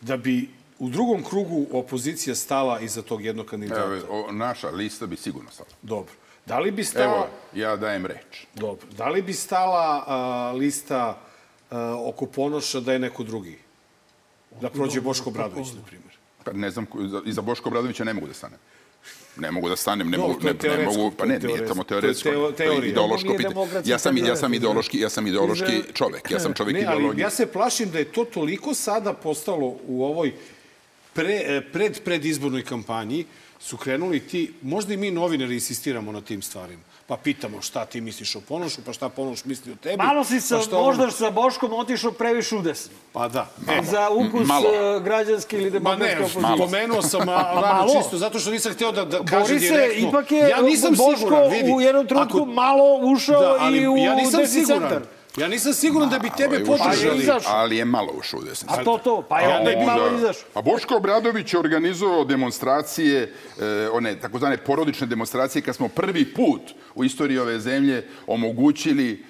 da 0.00 0.16
bi 0.16 0.48
u 0.78 0.88
drugom 0.88 1.24
krugu 1.24 1.66
opozicija 1.72 2.34
stala 2.34 2.80
iza 2.80 3.02
tog 3.02 3.24
jednog 3.24 3.46
kandidata. 3.46 3.80
Evo, 3.82 3.96
o, 4.20 4.32
naša 4.32 4.68
lista 4.70 5.06
bi 5.06 5.16
sigurno 5.16 5.50
stala. 5.50 5.68
Dobro. 5.82 6.12
Da 6.46 6.58
li 6.58 6.70
bi 6.70 6.84
stala... 6.84 7.04
Evo, 7.06 7.26
ja 7.54 7.76
dajem 7.76 8.06
reč. 8.06 8.44
Dobro. 8.54 8.86
Da 8.90 9.08
li 9.08 9.22
bi 9.22 9.32
stala 9.32 10.04
a, 10.06 10.18
lista 10.52 11.18
a, 11.70 11.96
oko 12.00 12.26
Ponoša 12.26 12.80
da 12.80 12.92
je 12.92 12.98
neko 12.98 13.22
drugi? 13.22 13.58
Da 14.60 14.70
prođe 14.70 15.00
Boško 15.00 15.30
Bradović, 15.30 15.68
na 15.68 15.82
primjer. 15.82 16.12
Pa 16.44 16.52
ne 16.52 16.70
znam, 16.70 16.86
iza 17.26 17.42
Boško 17.42 17.68
Obradovića 17.68 18.04
ne 18.04 18.14
mogu 18.14 18.26
da 18.26 18.34
stanem. 18.34 18.58
Ne 19.36 19.50
mogu 19.50 19.68
da 19.68 19.76
stanem, 19.76 20.10
ne 20.10 20.16
Dobro, 20.16 20.28
mogu, 20.28 20.44
ne, 20.44 20.76
ne 20.76 20.84
mogu, 20.86 21.10
pa 21.12 21.24
ne, 21.24 21.28
nije 21.28 21.40
teoretsko. 21.40 21.68
tamo 21.68 21.84
To 21.84 21.94
je 21.94 22.00
teoretsko. 22.00 22.28
teo- 22.28 22.52
To 22.52 22.62
je 22.64 22.88
ideološko 22.88 23.34
pitanje. 23.36 23.54
Ja 23.84 23.98
sam, 23.98 24.16
ja 24.18 24.36
sam 24.36 24.54
ideološki, 24.54 24.98
ja 24.98 25.08
sam 25.08 25.26
ideološki 25.26 25.82
čovek. 25.94 26.30
Ja 26.30 26.40
sam 26.40 26.54
čovek 26.54 26.74
ne, 26.74 26.80
ali 26.80 26.96
ideologije. 26.96 27.22
ja 27.22 27.30
se 27.30 27.46
plašim 27.48 27.90
da 27.90 27.98
je 27.98 28.04
to 28.06 28.24
toliko 28.26 28.74
sada 28.74 29.12
postalo 29.12 29.76
u 29.86 30.04
ovoj 30.04 30.32
pre, 31.12 31.34
e, 31.36 31.62
pred 31.62 32.00
predizbornoj 32.00 32.62
kampanji 32.62 33.24
su 33.60 33.76
krenuli 33.76 34.20
ti, 34.20 34.52
možda 34.62 34.94
i 34.94 34.96
mi 34.96 35.10
novinari 35.10 35.54
insistiramo 35.54 36.12
na 36.12 36.20
tim 36.20 36.42
stvarima. 36.42 36.82
Pa 37.08 37.16
pitamo 37.18 37.62
šta 37.62 37.86
ti 37.86 38.00
misliš 38.00 38.36
o 38.36 38.40
Ponošu, 38.40 38.80
pa 38.82 38.92
šta 38.92 39.08
Ponoš 39.08 39.44
misli 39.44 39.72
o 39.72 39.76
tebi. 39.76 39.96
Malo 39.96 40.24
si 40.24 40.40
sa, 40.40 40.56
pa 40.56 40.62
šta 40.62 40.76
on- 40.76 40.84
možda 40.86 41.10
sa 41.10 41.30
Boškom 41.30 41.72
otišao 41.74 42.12
previše 42.12 42.56
u 42.56 42.62
desno. 42.62 42.92
Pa 43.12 43.28
da. 43.28 43.46
Za 43.82 44.08
ukus 44.10 44.46
malo. 44.48 44.64
e, 44.66 45.00
građanske 45.00 45.56
ili 45.58 45.70
Ma 45.72 45.90
ne, 45.90 45.96
demokratske 45.98 46.38
opozicije. 46.38 46.56
pomenuo 46.60 47.02
sam 47.02 47.20
a, 47.22 47.24
Malo. 47.26 47.60
rano 47.62 47.86
čisto, 47.92 48.18
zato 48.18 48.38
što 48.38 48.50
nisam 48.50 48.72
hteo 48.72 48.92
da, 48.92 49.04
da 49.06 49.18
kažem 49.20 49.40
Boris 49.40 49.62
je, 49.62 49.70
direktno. 49.70 50.08
ipak 50.08 50.32
je 50.32 50.38
ja 50.40 50.62
nisam 50.62 50.90
Boško 50.92 51.16
siguran, 51.18 51.50
vidi. 51.50 51.72
u 51.72 51.80
jednom 51.80 52.06
trenutku 52.06 52.36
Ako- 52.36 52.46
malo 52.46 52.84
ušao 53.04 53.40
da, 53.42 53.56
ali 53.60 53.78
i 53.78 53.88
u 53.88 53.96
ja 53.96 54.14
nisam 54.14 54.40
desni 54.40 54.60
siguran. 54.60 54.80
centar. 54.82 55.02
Ja 55.38 55.48
nisam 55.48 55.72
siguran 55.74 56.08
da 56.10 56.18
bi 56.18 56.30
tebe 56.30 56.56
je 56.56 56.62
ušao- 56.64 56.78
podržali. 56.78 57.18
izašao. 57.18 57.52
Ali 57.54 57.76
je 57.76 57.84
malo 57.86 58.12
ušao 58.14 58.40
u 58.40 58.44
desnicu. 58.44 58.74
A 58.74 58.84
to 58.84 58.98
to, 58.98 59.22
pa 59.22 59.40
je 59.40 59.48
onda- 59.50 59.86
malo 59.86 60.16
izašao. 60.16 60.48
A 60.54 60.62
Boško 60.62 60.96
Obradović 60.96 61.52
je 61.52 61.60
organizovao 61.60 62.24
demonstracije, 62.24 63.32
e, 63.58 63.88
one 63.88 64.16
takozvane 64.16 64.56
porodične 64.58 65.06
demonstracije, 65.06 65.62
kad 65.62 65.76
smo 65.76 65.88
prvi 65.88 66.24
put 66.26 66.60
u 66.94 67.04
istoriji 67.04 67.38
ove 67.38 67.60
zemlje 67.60 68.04
omogućili 68.26 69.24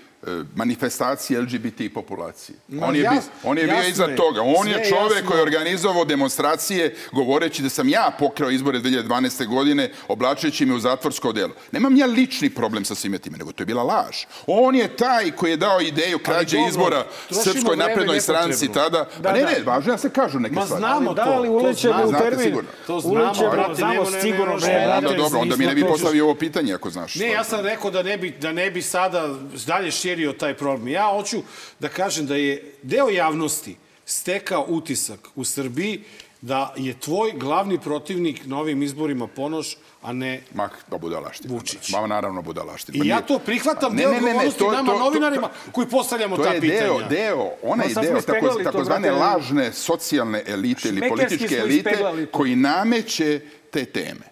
manifestacije 0.55 1.41
LGBT 1.41 1.81
populacije. 1.95 2.57
Ma, 2.69 2.87
on 2.87 2.97
je, 2.97 3.03
jas- 3.03 3.29
on 3.45 3.59
je 3.59 3.65
bio 3.65 3.83
iza 3.83 4.05
je. 4.05 4.17
toga. 4.17 4.41
On 4.43 4.69
je 4.69 4.85
čovek 4.89 5.13
jasno. 5.13 5.29
koji 5.29 5.39
je 5.39 5.43
organizovao 5.43 6.05
demonstracije 6.05 6.97
govoreći 7.13 7.63
da 7.63 7.69
sam 7.69 7.89
ja 7.89 8.11
pokrao 8.19 8.51
izbore 8.51 8.79
2012. 8.79 9.47
godine 9.47 9.91
oblačeći 10.09 10.67
me 10.67 10.75
u 10.75 10.79
zatvorsko 10.79 11.33
delo. 11.33 11.53
Nemam 11.73 11.97
ja 11.97 12.07
lični 12.07 12.51
problem 12.51 12.85
sa 12.85 12.95
svime 12.95 13.19
time, 13.19 13.39
nego 13.39 13.53
to 13.53 13.63
je 13.63 13.67
bila 13.67 13.83
laž. 13.83 14.17
On 14.47 14.75
je 14.75 14.89
taj 14.89 15.31
koji 15.31 15.51
je 15.51 15.57
dao 15.57 15.81
ideju 15.81 16.19
krađe 16.19 16.57
dobro, 16.57 16.69
izbora 16.69 17.05
Srpskoj 17.33 17.77
naprednoj 17.77 18.21
stranci 18.21 18.69
tada. 18.69 18.99
Da, 19.19 19.23
pa 19.23 19.33
ne, 19.33 19.41
da. 19.41 19.47
ne, 19.49 19.63
važno 19.63 19.93
je 19.93 19.95
da 19.95 19.99
se 19.99 20.11
kažu 20.11 20.39
neke 20.41 20.55
Ma 20.55 20.63
stvari. 20.63 20.81
znamo 20.81 21.15
Da, 21.15 21.25
to. 21.25 21.31
ali 21.31 21.49
to 21.49 21.53
ulećemo 21.55 22.05
u 22.07 22.13
termin. 22.13 22.39
sigurno. 22.41 22.69
To 22.87 23.01
znamo, 23.01 23.35
znamo 23.75 24.07
sigurno. 24.23 24.53
Onda 24.97 25.13
dobro, 25.13 25.39
onda 25.41 25.57
mi 25.57 25.67
ne 25.67 25.75
bi 25.75 25.83
postavio 25.83 26.25
ovo 26.25 26.35
pitanje 26.35 26.75
ako 26.75 26.91
znaš. 26.91 27.15
Ne, 27.15 27.29
ja 27.29 27.45
sam 27.45 27.61
rekao 27.61 27.91
da 27.91 28.03
ne 28.03 28.19
bi, 28.19 28.31
da 28.31 28.53
ne 28.53 28.71
bi 28.71 28.83
sada 28.83 29.29
dalje 29.67 29.91
širio 30.09 30.33
taj 30.33 30.55
problem. 30.57 30.89
Ja 30.89 31.11
hoću 31.13 31.43
da 31.81 31.89
kažem 31.89 32.27
da 32.27 32.37
je 32.37 32.75
deo 32.83 33.09
javnosti 33.09 33.77
stekao 34.07 34.65
utisak 34.69 35.29
u 35.37 35.45
Srbiji 35.45 36.05
da 36.41 36.75
je 36.77 36.95
tvoj 37.01 37.33
glavni 37.33 37.79
protivnik 37.81 38.47
na 38.47 38.59
ovim 38.59 38.83
izborima 38.83 39.27
Ponoš, 39.27 39.77
a 40.03 40.13
ne 40.13 40.43
Ma, 40.55 40.69
da 40.91 40.99
budalaština. 40.99 41.55
Vučić. 41.55 41.91
Ma, 41.91 42.07
naravno 42.07 42.43
budalaština. 42.43 43.05
I 43.05 43.09
ja 43.09 43.21
to 43.21 43.39
prihvatam 43.39 43.97
deo 43.97 44.11
odgovornosti 44.11 44.65
nama 44.65 44.93
novinarima 44.93 45.51
koji 45.73 45.89
postavljamo 45.89 46.37
to 46.37 46.43
ta 46.43 46.53
je 46.53 46.61
pitanja. 46.61 46.81
deo, 46.81 47.09
deo, 47.09 47.51
onaj 47.63 47.89
smo 47.89 48.03
deo 48.03 48.21
tako, 48.21 48.49
to, 48.49 48.65
takozvane 48.65 49.11
lažne 49.11 49.73
socijalne 49.73 50.43
elite 50.47 50.89
ili 50.89 51.09
političke 51.09 51.55
elite 51.55 51.97
to. 51.99 52.27
koji 52.33 52.57
nameće 52.57 53.41
te 53.71 53.85
teme. 53.85 54.27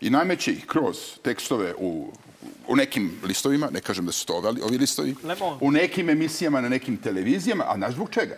I 0.00 0.10
nameće 0.10 0.52
ih 0.52 0.66
kroz 0.66 0.96
tekstove 1.22 1.74
u 1.78 2.12
u 2.70 2.76
nekim 2.76 3.10
listovima, 3.24 3.68
ne 3.72 3.80
kažem 3.80 4.06
da 4.06 4.12
su 4.12 4.26
to 4.26 4.34
ovi, 4.34 4.60
ovi 4.62 4.78
listovi, 4.78 5.14
Le 5.24 5.34
Monde. 5.40 5.58
u 5.66 5.70
nekim 5.70 6.10
emisijama, 6.10 6.60
na 6.60 6.68
nekim 6.68 6.96
televizijama, 6.96 7.64
a 7.68 7.76
znaš 7.76 7.92
zbog 7.94 8.10
čega? 8.10 8.36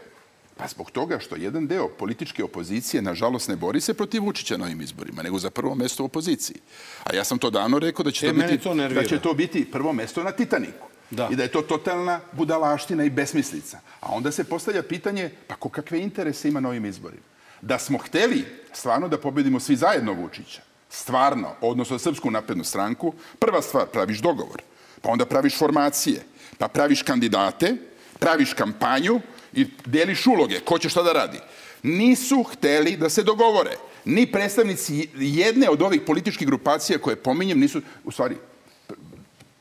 Pa 0.57 0.69
zbog 0.69 0.91
toga 0.91 1.19
što 1.19 1.37
jedan 1.37 1.67
deo 1.67 1.89
političke 1.89 2.45
opozicije, 2.45 3.03
nažalost, 3.03 3.49
ne 3.49 3.57
bori 3.57 3.81
se 3.81 3.95
protiv 3.95 4.25
Vučića 4.25 4.57
na 4.57 4.65
ovim 4.65 4.81
izborima, 4.81 5.23
nego 5.23 5.39
za 5.39 5.51
prvo 5.51 5.75
mesto 5.75 6.03
u 6.03 6.07
opoziciji. 6.07 6.57
A 7.05 7.15
ja 7.17 7.25
sam 7.25 7.39
to 7.39 7.51
davno 7.51 7.79
rekao 7.79 8.05
da 8.05 8.11
će, 8.11 8.27
E, 8.27 8.31
to, 8.31 8.35
biti, 8.35 8.59
to 8.59 8.75
da 8.75 9.05
će 9.05 9.19
to 9.21 9.35
biti 9.35 9.71
prvo 9.71 9.93
mesto 9.93 10.23
na 10.23 10.31
Titaniku. 10.31 10.87
Da. 11.11 11.29
I 11.33 11.37
da 11.37 11.43
je 11.43 11.49
to 11.53 11.63
totalna 11.63 12.21
budalaština 12.33 13.05
i 13.05 13.11
besmislica. 13.11 13.81
A 14.01 14.07
onda 14.15 14.33
se 14.33 14.45
postavlja 14.45 14.83
pitanje, 14.83 15.31
pa 15.47 15.55
ko 15.55 15.69
kakve 15.69 16.01
interese 16.01 16.49
ima 16.49 16.61
na 16.61 16.69
ovim 16.69 16.85
izborima? 16.87 17.23
Da 17.63 17.79
smo 17.79 17.99
hteli 17.99 18.45
stvarno 18.73 19.09
da 19.09 19.19
pobedimo 19.19 19.61
svi 19.61 19.77
zajedno 19.77 20.13
Vučića, 20.13 20.63
stvarno, 20.93 21.55
odnosno 21.61 21.99
Srpsku 21.99 22.31
naprednu 22.31 22.65
stranku, 22.65 23.15
prva 23.39 23.63
stvar, 23.63 23.87
praviš 23.87 24.19
dogovor, 24.19 24.63
pa 25.01 25.11
onda 25.11 25.27
praviš 25.27 25.59
formacije, 25.59 26.23
pa 26.59 26.69
praviš 26.69 27.03
kandidate, 27.03 27.77
praviš 28.19 28.53
kampanju 28.53 29.21
i 29.53 29.67
deliš 29.87 30.27
uloge, 30.27 30.61
ko 30.61 30.79
će 30.79 30.89
šta 30.89 31.03
da 31.03 31.13
radi. 31.13 31.39
Nisu 31.83 32.43
hteli 32.43 32.97
da 32.97 33.09
se 33.09 33.23
dogovore. 33.23 33.77
Ni 34.05 34.27
predstavnici 34.33 35.09
jedne 35.15 35.71
od 35.71 35.83
ovih 35.83 36.01
političkih 36.07 36.47
grupacija 36.47 36.99
koje 36.99 37.17
pominjem 37.17 37.61
nisu, 37.61 37.81
u 38.05 38.11
stvari, 38.11 38.37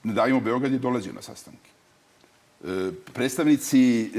ne 0.03 0.13
davimo 0.13 0.39
Beograd 0.39 0.71
je 0.71 0.79
dolazio 0.79 1.13
na 1.13 1.21
sastanke. 1.21 1.69
E, 2.63 2.91
predstavnici 3.13 4.01
e, 4.01 4.09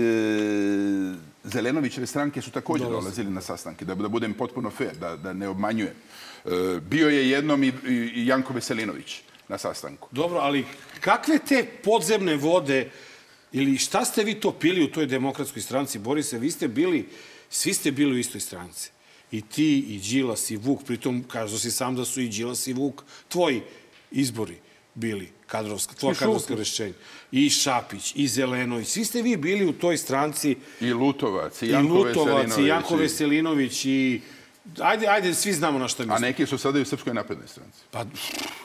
Zelenovićeve 1.45 2.07
stranke 2.07 2.43
su 2.43 2.51
također 2.51 2.89
dolazili 2.89 3.31
na 3.31 3.41
sastanke, 3.41 3.85
da, 3.85 3.95
da 3.95 4.09
budem 4.09 4.35
potpuno 4.35 4.71
fair, 4.71 4.97
da, 4.97 5.17
da 5.17 5.33
ne 5.33 5.49
obmanjujem. 5.49 5.95
E, 6.45 6.81
bio 6.81 7.09
je 7.09 7.31
jednom 7.31 7.65
i, 7.65 7.73
i, 7.89 7.93
i 7.93 8.27
Janko 8.27 8.53
Veselinović 8.53 9.21
na 9.49 9.59
sastanku. 9.59 10.09
Dobro, 10.11 10.39
ali 10.39 10.65
kakve 11.01 11.39
te 11.39 11.67
podzemne 11.83 12.37
vode 12.37 12.91
ili 13.53 13.79
šta 13.79 14.05
ste 14.05 14.25
vi 14.25 14.35
to 14.35 14.53
pili 14.53 14.85
u 14.85 14.91
toj 14.91 15.07
demokratskoj 15.07 15.63
stranci, 15.63 15.99
Borise? 15.99 16.39
Vi 16.39 16.51
ste 16.51 16.69
bili, 16.69 17.09
svi 17.51 17.75
ste 17.75 17.91
bili 17.91 18.15
u 18.15 18.19
istoj 18.19 18.41
stranci. 18.41 18.91
I 19.31 19.43
ti, 19.43 19.79
i 19.79 19.99
Đilas, 19.99 20.51
i 20.51 20.57
Vuk, 20.57 20.85
pritom 20.85 21.25
kažu 21.29 21.59
si 21.59 21.71
sam 21.71 21.97
da 21.97 22.05
su 22.05 22.21
i 22.21 22.29
Đilas 22.29 22.67
i 22.67 22.73
Vuk 22.73 23.03
tvoji 23.29 23.63
izbori 24.11 24.57
bili 24.95 25.29
kadrovska, 25.47 25.95
tvoja 25.95 26.13
I 26.13 26.17
kadrovska 26.17 26.55
rešenja. 26.55 26.95
I 27.33 27.51
Šapić, 27.51 28.13
i 28.17 28.29
Zelenović. 28.29 28.89
Svi 28.89 29.05
ste 29.05 29.23
vi 29.23 29.37
bili 29.37 29.67
u 29.67 29.73
toj 29.73 29.97
stranci 29.97 30.57
I 30.81 30.93
Lutovac, 30.93 31.63
i 31.63 31.67
i 31.67 31.71
Janko 31.71 31.95
Lutovac, 31.95 32.17
Veselinović. 32.17 32.59
i 32.59 32.69
Janko 32.69 32.97
Veselinović, 32.97 33.85
i... 33.85 34.21
Ajde, 34.81 35.07
ajde, 35.07 35.35
svi 35.35 35.53
znamo 35.53 35.79
na 35.79 35.89
šta 35.89 36.03
A 36.03 36.07
mislim. 36.07 36.23
neki 36.23 36.47
su 36.47 36.59
sada 36.59 36.79
i 36.79 36.83
u 36.83 36.85
Srpskoj 36.85 37.15
naprednoj 37.15 37.49
stranci. 37.49 37.79
Pa, 37.91 38.05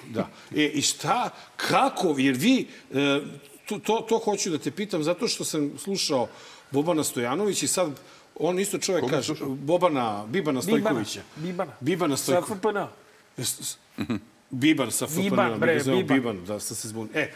da. 0.09 0.29
E, 0.55 0.65
i 0.65 0.81
šta, 0.81 1.29
kako, 1.57 2.15
jer 2.17 2.35
vi, 2.35 2.67
e, 2.93 3.21
to, 3.65 3.79
to, 3.79 4.05
to 4.09 4.17
hoću 4.17 4.49
da 4.49 4.57
te 4.57 4.71
pitam, 4.71 5.03
zato 5.03 5.27
što 5.27 5.45
sam 5.45 5.71
slušao 5.77 6.27
Bobana 6.71 7.03
Stojanović 7.03 7.63
i 7.63 7.67
sad, 7.67 7.91
on 8.35 8.59
isto 8.59 8.77
čovjek 8.77 9.03
Koga 9.03 9.15
kaže, 9.15 9.25
slušao? 9.25 9.49
Bobana, 9.49 10.25
Bibana 10.27 10.61
Stojkovića. 10.61 11.21
Bibana. 11.35 11.71
Bibana 11.79 12.17
Sa 12.17 12.23
Stojkovića. 12.23 12.87
FPN. 13.97 14.13
Biban 14.51 14.91
sa 14.91 15.07
FPN. 15.07 15.21
Biban, 15.21 15.59
bre, 15.59 15.75
Biban. 15.77 16.05
Biban. 16.07 16.45
Da 16.45 16.59
sam 16.59 16.75
se 16.75 16.87
zbunio. 16.87 17.09
E, 17.15 17.31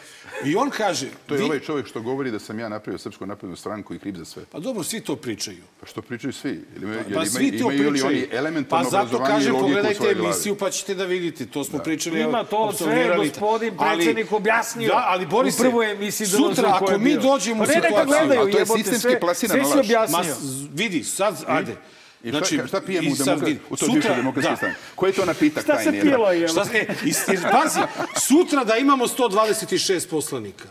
i 0.46 0.56
on 0.56 0.70
kaže... 0.70 1.08
To 1.26 1.34
je 1.34 1.38
vi- 1.38 1.44
ovaj 1.44 1.60
čovjek 1.60 1.88
što 1.88 2.02
govori 2.02 2.32
da 2.32 2.40
sam 2.40 2.60
ja 2.60 2.70
napravio 2.70 2.98
Srpsku 2.98 3.26
naprednu 3.26 3.56
stranku 3.56 3.94
i 3.94 4.00
kriv 4.00 4.14
za 4.14 4.26
sve. 4.26 4.44
Pa 4.46 4.60
dobro, 4.60 4.84
svi 4.84 5.00
to 5.02 5.16
pričaju. 5.16 5.58
Pa 5.80 5.86
što 5.86 6.02
pričaju 6.02 6.34
svi? 6.34 6.50
Ili, 6.50 6.84
imaju- 6.84 7.04
Pa 7.06 7.10
jel 7.14 7.26
svi 7.26 7.52
to 7.52 7.58
imaju 7.64 7.82
li 7.82 7.90
pričaju. 7.92 8.18
oni 8.18 8.28
elementarno 8.32 8.84
Pa 8.84 8.90
zato 8.92 9.04
obrazovanje 9.06 9.28
i 9.28 9.36
kažem, 9.36 9.54
logiku 9.54 9.58
u 9.58 9.68
pogledajte 9.68 9.96
svojoj 9.96 10.14
glavi? 10.16 10.28
emisiju 10.28 10.56
pa 10.56 10.70
ćete 10.70 10.96
da 10.96 11.06
vidite. 11.06 11.46
To 11.46 11.64
smo 11.64 11.80
pričali. 11.80 12.22
Ima 12.22 12.44
to 12.46 12.74
sve, 12.74 13.16
gospodin 13.18 13.74
predsjednik 13.80 14.32
objasnio 14.32 14.88
Da, 14.88 15.04
ali 15.06 15.26
Borise, 15.28 15.58
u 15.58 15.62
prvoj 15.62 15.92
emisiji 15.92 16.28
da 16.28 16.38
sutra 16.38 16.70
ako 16.72 16.98
mi 16.98 17.14
dođemo 17.16 17.32
u 17.56 17.66
Pa 17.66 17.70
ne, 17.70 17.76
neka 17.76 17.88
situaciju... 17.88 18.08
gledaju, 18.08 18.40
A 18.40 18.44
to 18.44 18.50
je 18.50 18.62
jebote, 18.62 18.84
sistemski 18.84 19.02
sve- 19.02 19.36
Sve 19.50 19.64
si 19.64 19.70
laž. 19.70 19.80
objasnio. 19.80 20.20
Ma, 20.20 20.70
vidi, 20.74 21.04
sad, 21.04 21.44
ajde. 21.48 21.76
I 22.24 22.30
šta, 22.30 22.68
šta 22.68 22.82
pijemo 22.82 23.10
u, 23.10 23.14
vidi. 23.36 23.60
u 23.70 23.76
toj 23.76 23.90
bivšoj 23.90 24.16
demokratskoj 24.16 24.52
da. 24.52 24.56
stranci? 24.58 24.80
Koji 24.96 25.10
je 25.10 25.14
to 25.14 25.26
napitak 25.26 25.64
Šta 25.64 25.78
se 25.78 25.84
tajni? 25.84 26.02
pilo, 26.02 26.32
jel? 26.32 26.42
je? 26.42 26.48
Šta, 26.48 26.66
e, 26.74 26.86
i, 27.06 27.14
pazi, 27.52 27.80
sutra 28.20 28.64
da 28.64 28.78
imamo 28.78 29.08
126 29.08 30.10
poslanika 30.10 30.66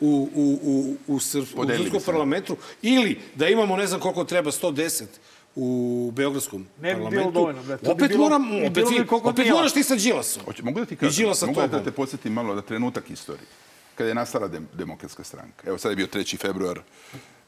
u, 0.00 0.30
u, 0.34 0.58
u, 0.62 0.96
u, 1.06 1.20
Srp, 1.20 1.42
u 1.54 1.66
Srpskom 1.66 2.00
se. 2.00 2.06
parlamentu 2.06 2.56
ili 2.82 3.20
da 3.34 3.48
imamo 3.48 3.76
ne 3.76 3.86
znam 3.86 4.00
koliko 4.00 4.24
treba 4.24 4.50
110 4.50 5.04
u 5.54 6.10
Beogradskom 6.14 6.66
Ne 6.80 6.88
bi 6.88 7.00
bilo 7.00 7.04
parlamentu. 7.04 7.32
dovoljno, 7.32 7.62
bre. 7.62 7.76
To 7.76 7.84
bi 7.84 7.90
opet 7.90 8.08
bilo- 8.08 8.24
moram, 8.24 8.42
bilo 8.44 8.66
opet, 8.66 8.84
bi 8.84 8.98
vi, 8.98 9.06
koliko 9.06 9.28
opet 9.28 9.50
moraš 9.50 9.72
ti 9.72 9.82
sa 9.82 9.96
Đilasom. 9.96 10.42
Hoće, 10.44 10.62
mogu 10.62 10.80
da 10.80 10.86
ti 10.86 10.96
kažem, 10.96 11.26
mogu 11.26 11.54
da 11.54 11.68
tobom. 11.68 11.84
te 11.84 11.90
podsjetim 11.90 12.32
malo 12.32 12.54
na 12.54 12.62
trenutak 12.62 13.10
istorije. 13.10 13.46
Kada 13.94 14.08
je 14.08 14.14
nastala 14.14 14.48
dem, 14.48 14.68
demokratska 14.74 15.24
stranka. 15.24 15.64
Evo, 15.66 15.78
sad 15.78 15.92
je 15.92 15.96
bio 15.96 16.06
3. 16.06 16.38
februar 16.38 16.80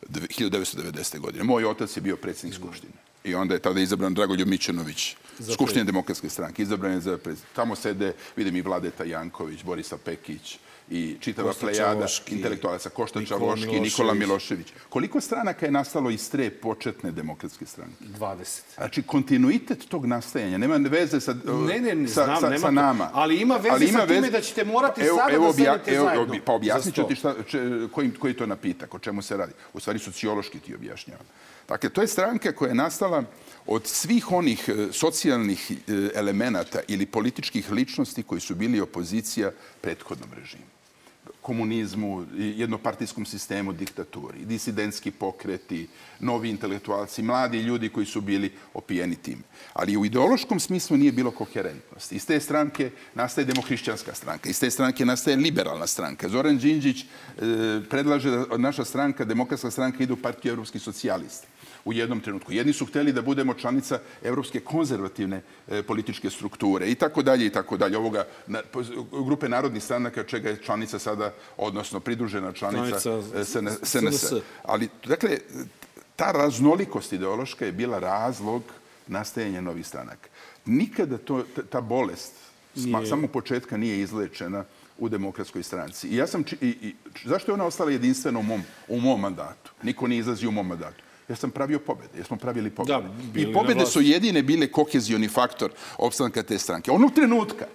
1990. 0.09 1.19
godine. 1.19 1.45
Moj 1.45 1.65
otac 1.65 1.97
je 1.97 2.01
bio 2.01 2.17
predsjednik 2.17 2.59
Skupštine. 2.59 2.93
I 3.25 3.35
onda 3.35 3.55
je 3.55 3.61
tada 3.61 3.81
izabran 3.81 4.15
Dragoljub 4.15 4.49
Mićanović, 4.49 5.17
Skupštine 5.53 5.85
demokratske 5.85 6.29
stranke. 6.29 6.63
Izabran 6.63 6.93
je 6.93 7.01
za 7.01 7.19
predsjednik. 7.19 7.53
Tamo 7.55 7.77
sede, 7.77 8.13
vidim 8.37 8.57
i 8.57 8.63
Vladeta 8.63 9.05
Janković, 9.05 9.63
Borisa 9.63 9.99
Pekić 10.05 10.59
i 10.91 11.17
čitava 11.21 11.53
plejada 11.61 12.07
intelektualaca, 12.29 12.91
Košta 12.91 13.25
Čavoški. 13.25 13.81
Nikola 13.81 14.15
Milošević. 14.15 14.67
Koliko 14.89 15.21
stranaka 15.21 15.67
je 15.67 15.73
nastalo 15.73 16.11
iz 16.11 16.31
tre 16.31 16.51
početne 16.51 17.13
demokratske 17.13 17.67
stranke? 17.67 18.05
20. 18.19 18.61
Znači, 18.75 19.03
kontinuitet 19.03 19.89
tog 19.89 20.07
nastajanja 20.07 20.59
nema 20.59 20.77
veze 20.77 21.21
sa, 21.21 21.35
Ne, 21.69 21.81
ne, 21.81 21.95
ne, 21.95 22.09
sa, 22.09 22.25
znam, 22.25 22.41
sa, 22.41 22.49
nema 22.49 22.59
sa 22.59 22.67
to. 22.67 22.73
nama. 22.73 23.11
Ali 23.13 23.41
ima 23.41 23.57
veze 23.57 23.93
sa 23.93 24.07
time 24.07 24.31
da 24.31 24.41
ćete 24.41 24.65
morati 24.65 25.01
sada 25.01 25.39
da 25.39 25.53
sednete 25.53 25.95
evo, 25.95 26.05
zajedno 26.05 26.35
Pa 26.45 26.53
objasnit 26.53 26.95
ću 26.95 27.09
ti 27.09 27.15
šta, 27.15 27.35
če, 27.49 27.89
koji, 27.93 28.11
koji 28.15 28.35
to 28.35 28.47
napitak, 28.47 28.95
o 28.95 28.99
čemu 28.99 29.23
se 29.23 29.37
radi. 29.37 29.53
U 29.73 29.81
stvari, 29.81 29.99
sociološki 29.99 30.59
ti 30.59 30.75
objašnjavam. 30.75 31.27
Dakle, 31.69 31.91
to 31.91 32.01
je 32.01 32.09
stranka 32.09 32.53
koja 32.53 32.69
je 32.69 32.75
nastala 32.75 33.25
od 33.67 33.87
svih 33.87 34.33
onih 34.33 34.69
e, 34.69 34.93
socijalnih 34.93 35.71
e, 35.71 35.75
elemenata 36.15 36.81
ili 36.89 37.07
političkih 37.07 37.71
ličnosti 37.71 38.23
koji 38.23 38.41
su 38.41 38.55
bili 38.55 38.81
opozicija 38.81 39.51
prethodnom 39.81 40.31
režimu 40.33 40.80
komunizmu, 41.43 42.27
jednopartijskom 42.37 43.27
sistemu, 43.27 43.73
diktaturi, 43.73 44.45
disidentski 44.45 45.11
pokreti, 45.11 45.89
novi 46.21 46.51
intelektualci, 46.51 47.23
mladi 47.23 47.59
ljudi 47.59 47.89
koji 47.89 48.07
su 48.07 48.21
bili 48.21 48.53
opijeni 48.75 49.17
tim. 49.17 49.43
Ali 49.73 49.97
u 49.97 50.05
ideološkom 50.05 50.61
smislu 50.61 50.97
nije 50.97 51.13
bilo 51.13 51.31
koherentnosti. 51.31 52.17
Iz 52.17 52.27
te 52.27 52.41
stranke 52.41 52.91
nastaje 53.15 53.45
demohrišćanska 53.45 54.15
stranka, 54.15 54.49
iz 54.49 54.61
te 54.61 54.71
stranke 54.71 55.05
nastaje 55.05 55.37
liberalna 55.37 55.87
stranka. 55.87 56.29
Zoran 56.29 56.59
Đinđić 56.59 57.01
e, 57.01 57.07
predlaže 57.91 58.31
da 58.31 58.57
naša 58.57 58.85
stranka, 58.85 59.25
demokratska 59.25 59.71
stranka, 59.71 60.03
ide 60.03 60.13
u 60.13 60.17
partiju 60.17 60.53
evropskih 60.53 60.83
socijalista 60.83 61.47
u 61.85 61.93
jednom 61.93 62.21
trenutku. 62.21 62.53
Jedni 62.53 62.73
su 62.73 62.87
hteli 62.87 63.13
da 63.13 63.23
budemo 63.23 63.55
članica 63.55 63.99
evropske 64.23 64.61
konzervativne 64.61 65.43
e, 65.69 65.83
političke 65.83 66.31
strukture 66.31 66.91
i 66.91 66.95
tako 66.95 67.23
dalje 67.23 67.47
i 67.47 67.51
tako 67.51 67.77
dalje. 67.77 67.99
Ovoga 67.99 68.25
grupe 69.25 69.49
narodnih 69.49 69.83
stranaka 69.85 70.25
čega 70.25 70.49
je 70.49 70.63
članica 70.65 70.99
sada, 70.99 71.33
odnosno 71.57 72.01
pridružena 72.01 72.53
članica, 72.53 73.01
Članica 73.01 73.45
SNS. 73.45 73.79
SNS. 73.83 74.33
Ali, 74.63 74.89
dakle, 75.07 75.39
ta 76.17 76.33
raznolikost 76.33 77.13
ideološka 77.13 77.67
je 77.67 77.73
bila 77.73 77.99
razlog 77.99 78.63
nastajanja 79.07 79.61
novih 79.61 79.87
stranaka. 79.87 80.29
Nikada 80.67 81.19
to, 81.19 81.45
ta- 81.71 81.81
bolest 81.81 82.33
Nije. 82.75 83.07
samo 83.07 83.29
početka 83.29 83.77
nije 83.77 84.01
izlečena 84.01 84.65
u 84.99 85.09
demokratskoj 85.09 85.63
stranci. 85.63 86.09
I 86.09 86.17
ja 86.17 86.27
sam, 86.27 86.45
či- 86.45 86.57
i, 86.61 86.69
i, 86.69 86.95
zašto 87.25 87.51
je 87.51 87.55
ona 87.55 87.65
ostala 87.65 87.91
jedinstvena 87.91 88.39
u 88.39 88.43
mom, 88.43 88.63
u 88.89 89.01
mom 89.01 89.21
mandatu? 89.21 89.73
Niko 89.83 90.07
nije 90.07 90.21
izlazio 90.21 90.49
u 90.49 90.53
mom 90.53 90.67
mandatu. 90.67 91.03
Ja 91.31 91.37
sam 91.37 91.51
pravio 91.51 91.79
pobede, 91.79 92.17
jer 92.17 92.27
smo 92.27 92.37
pravili 92.37 92.71
pobede. 92.71 93.09
Da, 93.35 93.41
I 93.41 93.53
pobede 93.53 93.87
su 93.87 94.01
jedine 94.01 94.43
bile 94.43 94.67
kohezioni 94.73 95.29
faktor 95.29 95.71
opstanka 95.99 96.43
te 96.43 96.59
stranke. 96.59 96.91
Onog 96.91 97.15
trenutka 97.15 97.67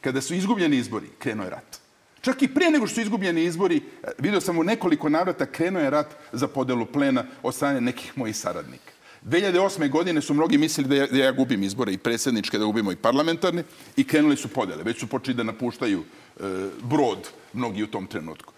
kada 0.00 0.20
su 0.20 0.34
izgubljeni 0.34 0.76
izbori, 0.76 1.06
krenuo 1.18 1.44
je 1.44 1.50
rat. 1.50 1.80
Čak 2.20 2.42
i 2.42 2.48
prije 2.48 2.70
nego 2.70 2.86
što 2.86 2.94
su 2.94 3.00
izgubljeni 3.00 3.44
izbori, 3.44 3.76
eh, 3.76 4.08
vidio 4.18 4.40
sam 4.40 4.58
u 4.58 4.64
nekoliko 4.64 5.08
navrata, 5.08 5.46
krenuo 5.46 5.82
je 5.82 5.90
rat 5.90 6.14
za 6.32 6.48
podelu 6.48 6.86
plena 6.86 7.24
od 7.42 7.54
strane 7.54 7.80
nekih 7.80 8.18
mojih 8.18 8.36
saradnika. 8.36 8.92
2008. 9.22 9.90
godine 9.90 10.20
su 10.20 10.34
mnogi 10.34 10.58
mislili 10.58 10.88
da 10.88 10.94
ja, 10.94 11.06
da 11.06 11.18
ja 11.18 11.32
gubim 11.32 11.62
izbore 11.62 11.92
i 11.92 11.98
predsjedničke, 11.98 12.58
da 12.58 12.64
gubimo 12.64 12.92
i 12.92 12.96
parlamentarne 12.96 13.64
i 13.96 14.04
krenuli 14.04 14.36
su 14.36 14.48
podele. 14.48 14.82
Već 14.82 15.00
su 15.00 15.06
počeli 15.06 15.36
da 15.36 15.42
napuštaju 15.42 16.00
e, 16.00 16.42
brod 16.82 17.28
mnogi 17.52 17.82
u 17.82 17.86
tom 17.86 18.06
trenutku. 18.06 18.52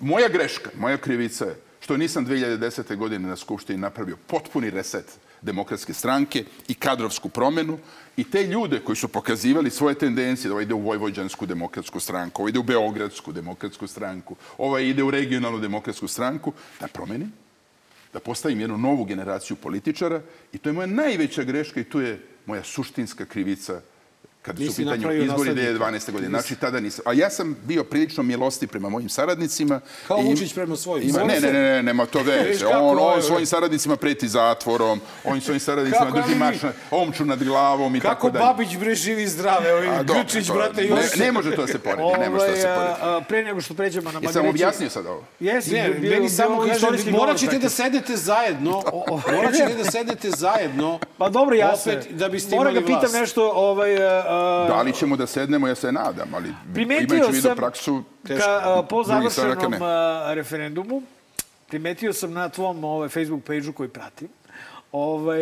Moja 0.00 0.28
greška, 0.28 0.70
moja 0.78 0.96
krivica 0.96 1.44
je 1.44 1.56
što 1.90 1.96
nisam 1.96 2.26
2010. 2.26 2.96
godine 2.96 3.28
na 3.28 3.36
Skupštini 3.36 3.78
napravio 3.78 4.16
potpuni 4.26 4.70
reset 4.70 5.18
demokratske 5.42 5.94
stranke 5.94 6.44
i 6.68 6.74
kadrovsku 6.74 7.28
promenu 7.28 7.78
i 8.16 8.24
te 8.24 8.46
ljude 8.46 8.80
koji 8.80 8.96
su 8.96 9.08
pokazivali 9.08 9.70
svoje 9.70 9.94
tendencije 9.94 10.48
da 10.48 10.54
ovaj 10.54 10.64
ide 10.64 10.74
u 10.74 10.80
Vojvođansku 10.80 11.46
demokratsku 11.46 12.00
stranku, 12.00 12.42
ovaj 12.42 12.50
ide 12.50 12.58
u 12.58 12.62
Beogradsku 12.62 13.32
demokratsku 13.32 13.86
stranku, 13.86 14.36
ovaj 14.58 14.84
ide 14.84 15.02
u 15.02 15.10
regionalnu 15.10 15.58
demokratsku 15.58 16.08
stranku, 16.08 16.52
da 16.80 16.86
promenim 16.86 17.32
da 18.12 18.20
postavim 18.20 18.60
jednu 18.60 18.78
novu 18.78 19.04
generaciju 19.04 19.56
političara 19.56 20.22
i 20.52 20.58
to 20.58 20.68
je 20.68 20.72
moja 20.72 20.86
najveća 20.86 21.42
greška 21.42 21.80
i 21.80 21.84
to 21.84 22.00
je 22.00 22.22
moja 22.46 22.62
suštinska 22.64 23.24
krivica 23.24 23.80
kad 24.42 24.56
su 24.56 24.62
u 24.62 24.66
Nisi 24.66 24.76
pitanju 24.76 25.12
izbori 25.14 25.26
naslednika. 25.26 25.84
2012. 25.84 26.12
godine. 26.12 26.28
Znači, 26.30 26.56
tada 26.56 26.80
nisam. 26.80 27.02
A 27.06 27.12
ja 27.12 27.30
sam 27.30 27.56
bio 27.64 27.84
prilično 27.84 28.22
milosti 28.22 28.66
prema 28.66 28.88
mojim 28.88 29.08
saradnicima. 29.08 29.80
Kao 30.08 30.18
I 30.18 30.24
Vučić 30.24 30.54
prema 30.54 30.76
svojim. 30.76 31.08
Ima, 31.08 31.18
ne, 31.20 31.40
ne, 31.40 31.52
ne, 31.52 31.62
ne, 31.62 31.82
nema 31.82 32.06
to 32.06 32.22
veze. 32.42 32.60
kako 32.60 32.78
On, 32.78 32.98
on 33.00 33.22
svojim 33.22 33.46
saradnicima 33.46 33.96
preti 33.96 34.28
zatvorom, 34.28 35.00
on 35.24 35.40
svojim 35.40 35.60
saradnicima 35.60 36.06
Kako, 36.06 36.20
drži 36.20 36.34
mač 36.34 36.62
na 36.62 36.72
omču 36.90 37.24
nad 37.24 37.44
glavom 37.44 37.96
i 37.96 38.00
Kako 38.00 38.14
tako 38.14 38.30
dalje. 38.30 38.44
Babić 38.44 38.76
bre 38.76 38.94
živi 38.94 39.26
zdrave, 39.28 39.74
ovi 39.74 39.88
Grčić, 40.04 40.50
brate, 40.50 40.80
ne, 40.80 40.88
još. 40.88 41.16
ne 41.16 41.32
može 41.32 41.50
to 41.50 41.60
da 41.60 41.66
se 41.66 41.78
poredi, 41.78 42.02
ne 42.20 42.30
može 42.30 42.46
to 42.46 42.50
da 42.50 42.56
se 42.56 42.68
Ovaj, 42.68 42.94
poredi. 42.98 43.24
pre 43.28 43.44
nego 43.44 43.60
što 43.60 43.74
pređemo 43.74 44.12
na 44.12 44.18
Jesam 44.20 44.34
Magriću- 44.36 44.50
objasnio 44.50 44.90
sad 44.90 45.06
ovo? 45.06 45.24
Jesi, 45.40 45.72
Ne, 45.72 45.88
meni 46.00 46.28
samo 46.28 46.50
ovo 46.50 46.60
kažem, 46.60 46.74
istorijski 46.74 47.10
morat 47.10 47.36
ćete 47.38 47.58
da 47.58 47.68
sedete 47.68 48.16
zajedno, 48.16 48.82
morat 49.28 49.54
ćete 49.54 49.74
da 49.74 49.84
sedete 49.84 50.30
zajedno, 50.30 50.98
Pa 51.18 51.28
dobro, 51.28 51.56
ja 51.56 51.76
se... 51.76 51.90
opet, 51.90 52.08
da 52.10 52.28
biste 52.28 52.56
Moram 52.56 52.76
imali 52.76 52.86
ga 52.86 53.00
pitam 53.00 53.20
nešto, 53.20 53.50
ovaj... 53.50 53.90
a, 54.30 54.66
Da 54.68 54.82
li 54.82 54.92
ćemo 54.92 55.16
da 55.16 55.26
sednemo, 55.26 55.68
ja 55.68 55.74
se 55.74 55.92
nadam, 55.92 56.34
ali 56.34 56.54
imajući 56.82 57.14
vidu 57.14 57.40
sam 57.42 57.56
praksu, 57.56 58.02
ka, 58.26 58.60
a, 58.64 58.82
po 58.88 59.04
završenom 59.04 59.74
a, 59.82 60.30
referendumu, 60.34 61.02
primetio 61.68 62.12
sam 62.12 62.32
na 62.32 62.48
tvom 62.48 62.84
ovaj, 62.84 63.08
Facebook 63.08 63.44
page-u 63.44 63.72
koji 63.72 63.88
pratim, 63.88 64.28
ovaj, 64.92 65.40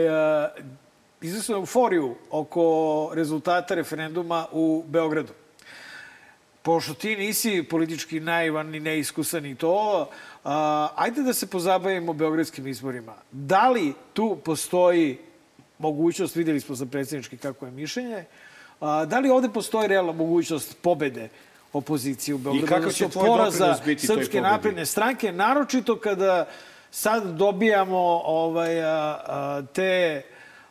izvesnu 1.21 1.55
euforiju 1.55 2.15
oko 2.31 3.11
rezultata 3.15 3.75
referenduma 3.75 4.47
u 4.53 4.85
Beogradu. 4.87 5.33
Pošto 6.63 6.95
ti 6.95 7.17
nisi 7.17 7.63
politički 7.71 8.21
naivan 8.21 8.67
ni 8.67 8.81
neiskusan 8.81 9.47
i 9.47 9.55
to, 9.55 10.09
a, 10.45 10.89
ajde 10.97 11.23
da 11.23 11.33
se 11.33 11.47
pozabavimo 11.47 12.13
beogradskim 12.13 12.67
izborima. 12.67 13.15
Da 13.33 13.69
li 13.69 13.95
tu 14.13 14.37
postoji 14.45 15.19
mogućnost, 15.79 16.37
videli 16.37 16.61
smo 16.61 16.75
za 16.75 16.87
predsjednički 16.87 17.37
kako 17.37 17.67
je 17.67 17.73
mišljenje, 17.73 18.25
a, 18.81 19.05
da 19.05 19.19
li 19.19 19.31
ovde 19.31 19.49
postoji 19.49 19.89
realna 19.89 20.13
mogućnost 20.13 20.77
pobede 20.83 21.29
opozicije 21.73 22.35
u 22.35 22.39
Beogradu? 22.39 22.67
kakav 22.67 22.91
će 22.91 23.09
tvoj 23.09 23.29
doprinos 23.29 23.81
biti 23.85 24.07
toj 24.07 24.17
Srpske 24.17 24.41
napredne 24.41 24.87
stranke, 24.87 25.33
naročito 25.33 25.99
kada 25.99 26.47
sad 26.91 27.25
dobijamo 27.25 28.23
ovaj, 28.25 28.85
a, 28.85 28.89
a, 29.27 29.63
te 29.73 30.23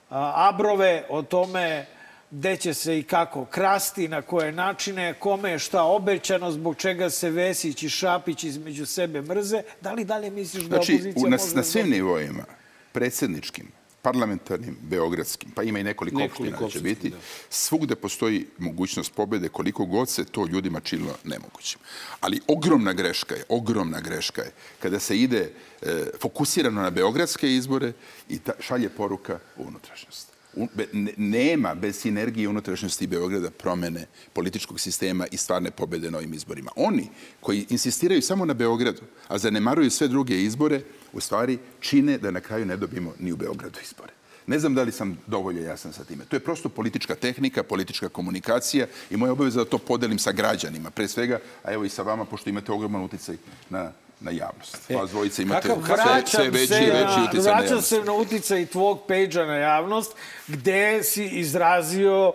a, 0.10 0.50
abrove 0.50 1.06
o 1.10 1.22
tome 1.22 1.86
gde 2.32 2.58
će 2.58 2.74
se 2.74 3.00
i 3.00 3.04
kako 3.04 3.46
krasti, 3.46 4.08
na 4.08 4.22
koje 4.22 4.52
načine, 4.52 5.14
kome 5.14 5.52
je 5.52 5.60
šta 5.60 5.84
obećano, 5.84 6.52
zbog 6.52 6.76
čega 6.76 7.10
se 7.10 7.30
Vesić 7.30 7.84
i 7.84 7.90
Šapić 7.90 8.44
između 8.44 8.86
sebe 8.86 9.22
mrze. 9.22 9.62
Da 9.82 9.94
li 9.94 10.06
dalje 10.06 10.30
misliš 10.30 10.64
da 10.64 10.76
Znači, 10.76 10.94
opozicija 10.94 11.30
na, 11.30 11.38
može... 11.38 11.56
na 11.56 11.64
svim 11.64 11.90
nivoima, 11.90 12.44
predsjedničkim, 12.92 13.72
parlamentarnim, 14.02 14.78
beogradskim, 14.82 15.52
pa 15.56 15.64
ima 15.64 15.80
i 15.80 15.84
nekoliko, 15.84 16.20
Nekoliko 16.20 16.44
opština 16.44 16.52
da 16.52 16.58
će 16.58 16.66
opštinskih, 16.66 16.98
biti, 16.98 17.10
da. 17.10 17.18
svugde 17.50 17.96
postoji 17.96 18.46
mogućnost 18.58 19.14
pobede 19.14 19.50
koliko 19.50 19.86
god 19.86 20.10
se 20.10 20.26
to 20.26 20.46
ljudima 20.46 20.80
činilo 20.80 21.16
nemogućim. 21.24 21.80
Ali 22.20 22.42
ogromna 22.48 22.94
greška 22.94 23.36
je, 23.36 23.44
ogromna 23.50 24.02
greška 24.02 24.42
je 24.42 24.52
kada 24.80 25.00
se 25.00 25.18
ide 25.18 25.52
e, 25.82 26.06
fokusirano 26.22 26.82
na 26.82 26.90
beogradske 26.90 27.56
izbore 27.56 27.94
i 28.30 28.40
ta, 28.40 28.52
šalje 28.60 28.90
poruka 28.90 29.40
u 29.58 29.64
unutrašnjost. 29.68 30.38
U, 30.56 30.68
be, 30.74 30.88
ne, 30.94 31.12
nema 31.18 31.76
bez 31.76 32.00
sinergije 32.00 32.50
unutrašnjosti 32.50 33.08
Beograda 33.08 33.52
promene 33.52 34.06
političkog 34.34 34.80
sistema 34.80 35.28
i 35.32 35.38
stvarne 35.38 35.72
pobede 35.72 36.12
na 36.12 36.18
ovim 36.18 36.34
izborima. 36.34 36.72
Oni 36.76 37.10
koji 37.40 37.66
insistiraju 37.70 38.22
samo 38.22 38.46
na 38.46 38.54
Beogradu, 38.54 39.02
a 39.28 39.38
zanemaruju 39.38 39.92
sve 39.92 40.08
druge 40.08 40.42
izbore, 40.44 40.82
u 41.18 41.22
stvari 41.22 41.58
čine 41.80 42.18
da 42.18 42.32
na 42.32 42.40
kraju 42.40 42.66
ne 42.66 42.78
dobimo 42.78 43.14
ni 43.20 43.32
u 43.32 43.36
Beogradu 43.36 43.80
izbore. 43.84 44.14
Ne 44.48 44.60
znam 44.60 44.76
da 44.76 44.84
li 44.84 44.92
sam 44.92 45.18
dovoljno 45.28 45.62
jasan 45.62 45.94
sa 45.94 46.04
time. 46.04 46.26
To 46.26 46.36
je 46.36 46.40
prosto 46.40 46.70
politička 46.70 47.16
tehnika, 47.16 47.64
politička 47.64 48.10
komunikacija 48.10 48.88
i 49.10 49.18
moja 49.18 49.32
obaveza 49.32 49.64
da 49.64 49.70
to 49.70 49.78
podelim 49.78 50.20
sa 50.20 50.32
građanima, 50.32 50.90
pre 50.90 51.08
svega, 51.08 51.40
a 51.64 51.74
evo 51.74 51.86
i 51.86 51.90
sa 51.90 52.02
vama, 52.02 52.26
pošto 52.26 52.50
imate 52.50 52.72
ogroman 52.72 53.04
uticaj 53.04 53.36
na, 53.70 53.92
na 54.20 54.32
javnost. 54.32 54.90
Vas 54.90 55.10
dvojica 55.12 55.42
imate 55.42 55.68
kakav- 55.68 55.86
sve, 55.86 55.96
Vraćam 55.96 56.28
sve 56.28 56.50
veći 56.50 56.74
i 56.74 56.92
veći 56.92 57.20
uticaj 57.28 57.44
na 57.44 57.58
vraćam 57.58 57.68
javnost. 57.68 57.88
se 57.90 58.04
na 58.04 58.14
uticaj 58.14 58.66
tvog 58.66 59.00
pejđa 59.08 59.46
na 59.46 59.56
javnost, 59.56 60.16
gde 60.48 61.04
si 61.04 61.26
izrazio 61.26 62.34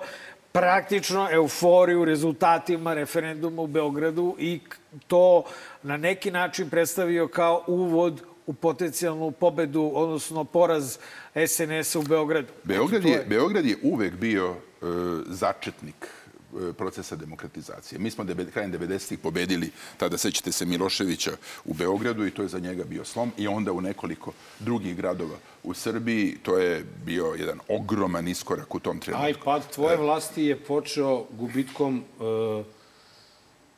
praktično 0.52 1.28
euforiju 1.30 2.04
rezultatima 2.04 2.94
referenduma 2.94 3.62
u 3.62 3.66
Beogradu 3.66 4.36
i 4.38 4.60
to 5.06 5.44
na 5.82 5.96
neki 5.96 6.30
način 6.30 6.70
predstavio 6.70 7.28
kao 7.28 7.64
uvod 7.66 8.22
u 8.46 8.52
potencijalnu 8.52 9.30
pobedu, 9.30 9.90
odnosno 9.94 10.44
poraz 10.44 10.98
SNS-a 11.46 11.98
u 11.98 12.02
Beogradu. 12.02 12.48
Beograd 12.64 13.04
je, 13.04 13.24
Beograd 13.28 13.64
je 13.64 13.78
uvek 13.82 14.14
bio 14.14 14.50
e, 14.50 14.54
začetnik 15.26 15.94
e, 16.70 16.72
procesa 16.72 17.16
demokratizacije. 17.16 17.98
Mi 17.98 18.10
smo 18.10 18.24
krajem 18.52 18.72
90-ih 18.72 19.18
pobedili, 19.18 19.70
tada 19.96 20.18
sećate 20.18 20.52
se 20.52 20.66
Miloševića 20.66 21.32
u 21.64 21.74
Beogradu 21.74 22.26
i 22.26 22.30
to 22.30 22.42
je 22.42 22.48
za 22.48 22.58
njega 22.58 22.84
bio 22.84 23.04
slom 23.04 23.32
i 23.36 23.48
onda 23.48 23.72
u 23.72 23.80
nekoliko 23.80 24.32
drugih 24.58 24.96
gradova 24.96 25.36
u 25.62 25.74
Srbiji. 25.74 26.38
To 26.42 26.58
je 26.58 26.84
bio 27.04 27.34
jedan 27.38 27.60
ogroman 27.68 28.28
iskorak 28.28 28.74
u 28.74 28.80
tom 28.80 29.00
trenutku. 29.00 29.26
Aj, 29.26 29.34
pad 29.44 29.72
tvoje 29.74 29.96
vlasti 29.96 30.44
je 30.44 30.56
počeo 30.56 31.26
gubitkom 31.30 32.04
uh, 32.18 32.66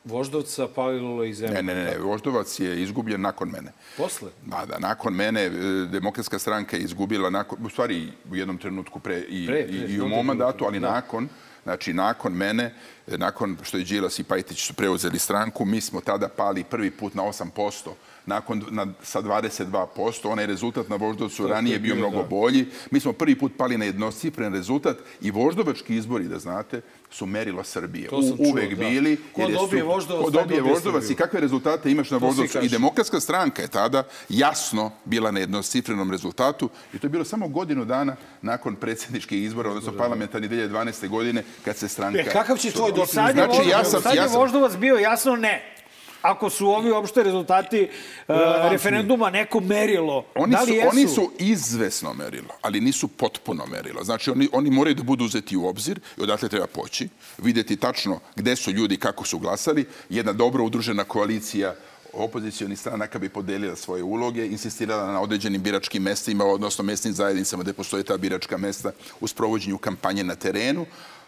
Voždovca, 0.05 0.67
Palilula 0.67 1.25
i 1.25 1.33
Zemlja. 1.33 1.61
Ne, 1.61 1.75
ne, 1.75 1.83
ne, 1.83 1.97
Voždovac 1.97 2.59
je 2.59 2.83
izgubljen 2.83 3.21
nakon 3.21 3.49
mene. 3.49 3.71
Posle? 3.97 4.29
Ma 4.45 4.65
da, 4.65 4.79
nakon 4.79 5.13
mene 5.13 5.45
e, 5.45 5.49
demokratska 5.91 6.39
stranka 6.39 6.77
je 6.77 6.83
izgubila, 6.83 7.29
nakon, 7.29 7.65
u 7.65 7.69
stvari 7.69 8.11
u 8.31 8.35
jednom 8.35 8.57
trenutku 8.57 8.99
pre 8.99 9.19
i, 9.29 9.47
Pre, 9.47 9.61
i, 9.61 9.67
pre, 9.67 9.77
i 9.77 9.85
u 9.85 9.89
jednom 9.89 10.09
mom 10.09 10.25
mandatu, 10.25 10.65
ali 10.65 10.79
da. 10.79 10.91
nakon, 10.91 11.27
znači 11.63 11.93
nakon 11.93 12.33
mene 12.33 12.73
e, 13.07 13.17
nakon 13.17 13.57
što 13.63 13.77
je 13.77 13.83
Đilas 13.83 14.19
i 14.19 14.23
Pajtić 14.23 14.67
su 14.67 14.73
preuzeli 14.73 15.19
stranku, 15.19 15.65
mi 15.65 15.81
smo 15.81 16.01
tada 16.01 16.27
pali 16.27 16.63
prvi 16.63 16.91
put 16.91 17.13
na 17.15 17.23
8%, 17.23 17.89
nakon 18.25 18.65
na, 18.69 18.87
sa 19.03 19.21
22%, 19.21 20.31
onaj 20.31 20.45
rezultat 20.45 20.89
na 20.89 20.95
Voždovcu 20.95 21.47
ranije 21.47 21.79
bio 21.79 21.95
mnogo 21.95 22.23
bolji. 22.23 22.67
Mi 22.91 22.99
smo 22.99 23.13
prvi 23.13 23.39
put 23.39 23.51
pali 23.57 23.77
na 23.77 23.85
jednocifren 23.85 24.53
rezultat 24.53 24.97
i 25.21 25.31
voždovački 25.31 25.95
izbori, 25.95 26.27
da 26.27 26.39
znate, 26.39 26.81
su 27.15 27.25
merilo 27.27 27.63
Srbije. 27.65 28.07
To 28.07 28.21
sam 28.21 28.31
U, 28.31 28.37
čuo, 28.37 28.45
uvek 28.47 28.69
da. 28.69 28.75
bili. 28.77 29.17
Ko 29.33 29.41
jer 29.41 29.49
je 29.49 29.55
dobije 29.55 29.81
su- 29.81 29.87
Voždovac, 29.87 30.23
Ko 30.23 30.29
dobije 30.31 30.61
Voždovac 30.63 31.09
i 31.09 31.15
kakve 31.15 31.39
rezultate 31.39 31.91
imaš 31.91 32.11
na 32.11 32.17
Voždovcu. 32.17 32.59
I 32.59 32.69
demokratska 32.69 33.19
stranka 33.19 33.61
je 33.61 33.67
tada 33.69 34.03
jasno 34.29 34.91
bila 35.05 35.31
na 35.31 35.39
jednocifrenom 35.39 36.11
rezultatu 36.11 36.69
i 36.93 36.99
to 36.99 37.05
je 37.05 37.11
bilo 37.11 37.25
samo 37.25 37.47
godinu 37.49 37.85
dana 37.85 38.15
nakon 38.41 38.75
predsjedničkih 38.75 39.43
izbora, 39.43 39.69
odnosno 39.69 39.93
parlamentarni 39.93 40.49
2012. 40.49 41.07
godine, 41.07 41.43
kad 41.65 41.77
se 41.77 41.87
stranka... 41.87 42.19
E, 42.19 42.23
kakav 42.25 42.57
će 42.57 42.71
tvoj 42.71 42.89
doprinos? 42.89 43.09
Sad 43.11 43.27
je, 43.27 43.33
Znači, 43.35 43.69
ja 43.69 43.83
sam- 43.83 44.01
sad 44.01 44.13
je 44.13 44.17
ja 44.17 44.29
sam- 44.29 44.39
Voždovac 44.39 44.75
bio 44.75 44.95
jasno 44.95 45.35
ne. 45.35 45.74
Ako 46.25 46.49
su 46.49 46.67
ovi 46.67 46.91
opšte 46.91 47.23
rezultati 47.23 47.89
uh, 48.27 48.35
referenduma 48.71 49.29
neko 49.29 49.59
merilo, 49.59 50.25
Oni 50.35 50.51
da 50.51 50.61
li 50.61 50.67
su, 50.67 50.73
jesu? 50.73 50.89
oni 50.89 51.07
su 51.07 51.31
izvesno 51.39 52.13
merilo, 52.13 52.53
ali 52.61 52.81
nisu 52.81 53.07
potpuno 53.07 53.65
merilo. 53.65 54.03
Znači, 54.03 54.31
oni, 54.31 54.49
oni 54.51 54.69
moraju 54.69 54.95
da 54.95 55.03
budu 55.03 55.25
uzeti 55.25 55.57
u 55.57 55.67
obzir 55.67 55.99
i 56.17 56.21
odatle 56.21 56.49
treba 56.49 56.67
poći, 56.67 57.09
videti 57.37 57.75
tačno 57.75 58.19
gde 58.35 58.55
su 58.55 58.71
ljudi, 58.71 58.97
kako 58.97 59.25
su 59.25 59.39
glasali. 59.39 59.85
Jedna 60.09 60.33
dobro 60.33 60.63
udružena 60.63 61.03
koalicija 61.03 61.75
opozicijonih 62.13 62.79
stranaka 62.79 63.19
bi 63.19 63.29
podelila 63.29 63.75
svoje 63.75 64.03
uloge, 64.03 64.47
insistirala 64.47 65.11
na 65.11 65.21
određenim 65.21 65.61
biračkim 65.61 66.03
mestima, 66.03 66.45
odnosno 66.45 66.83
mesnim 66.83 67.13
zajednicama 67.13 67.63
gde 67.63 67.73
postoje 67.73 68.03
ta 68.03 68.17
biračka 68.17 68.57
mesta 68.57 68.91
u 69.19 69.27
sprovođenju 69.27 69.77
kampanje 69.77 70.23
na 70.23 70.35
terenu. 70.35 70.85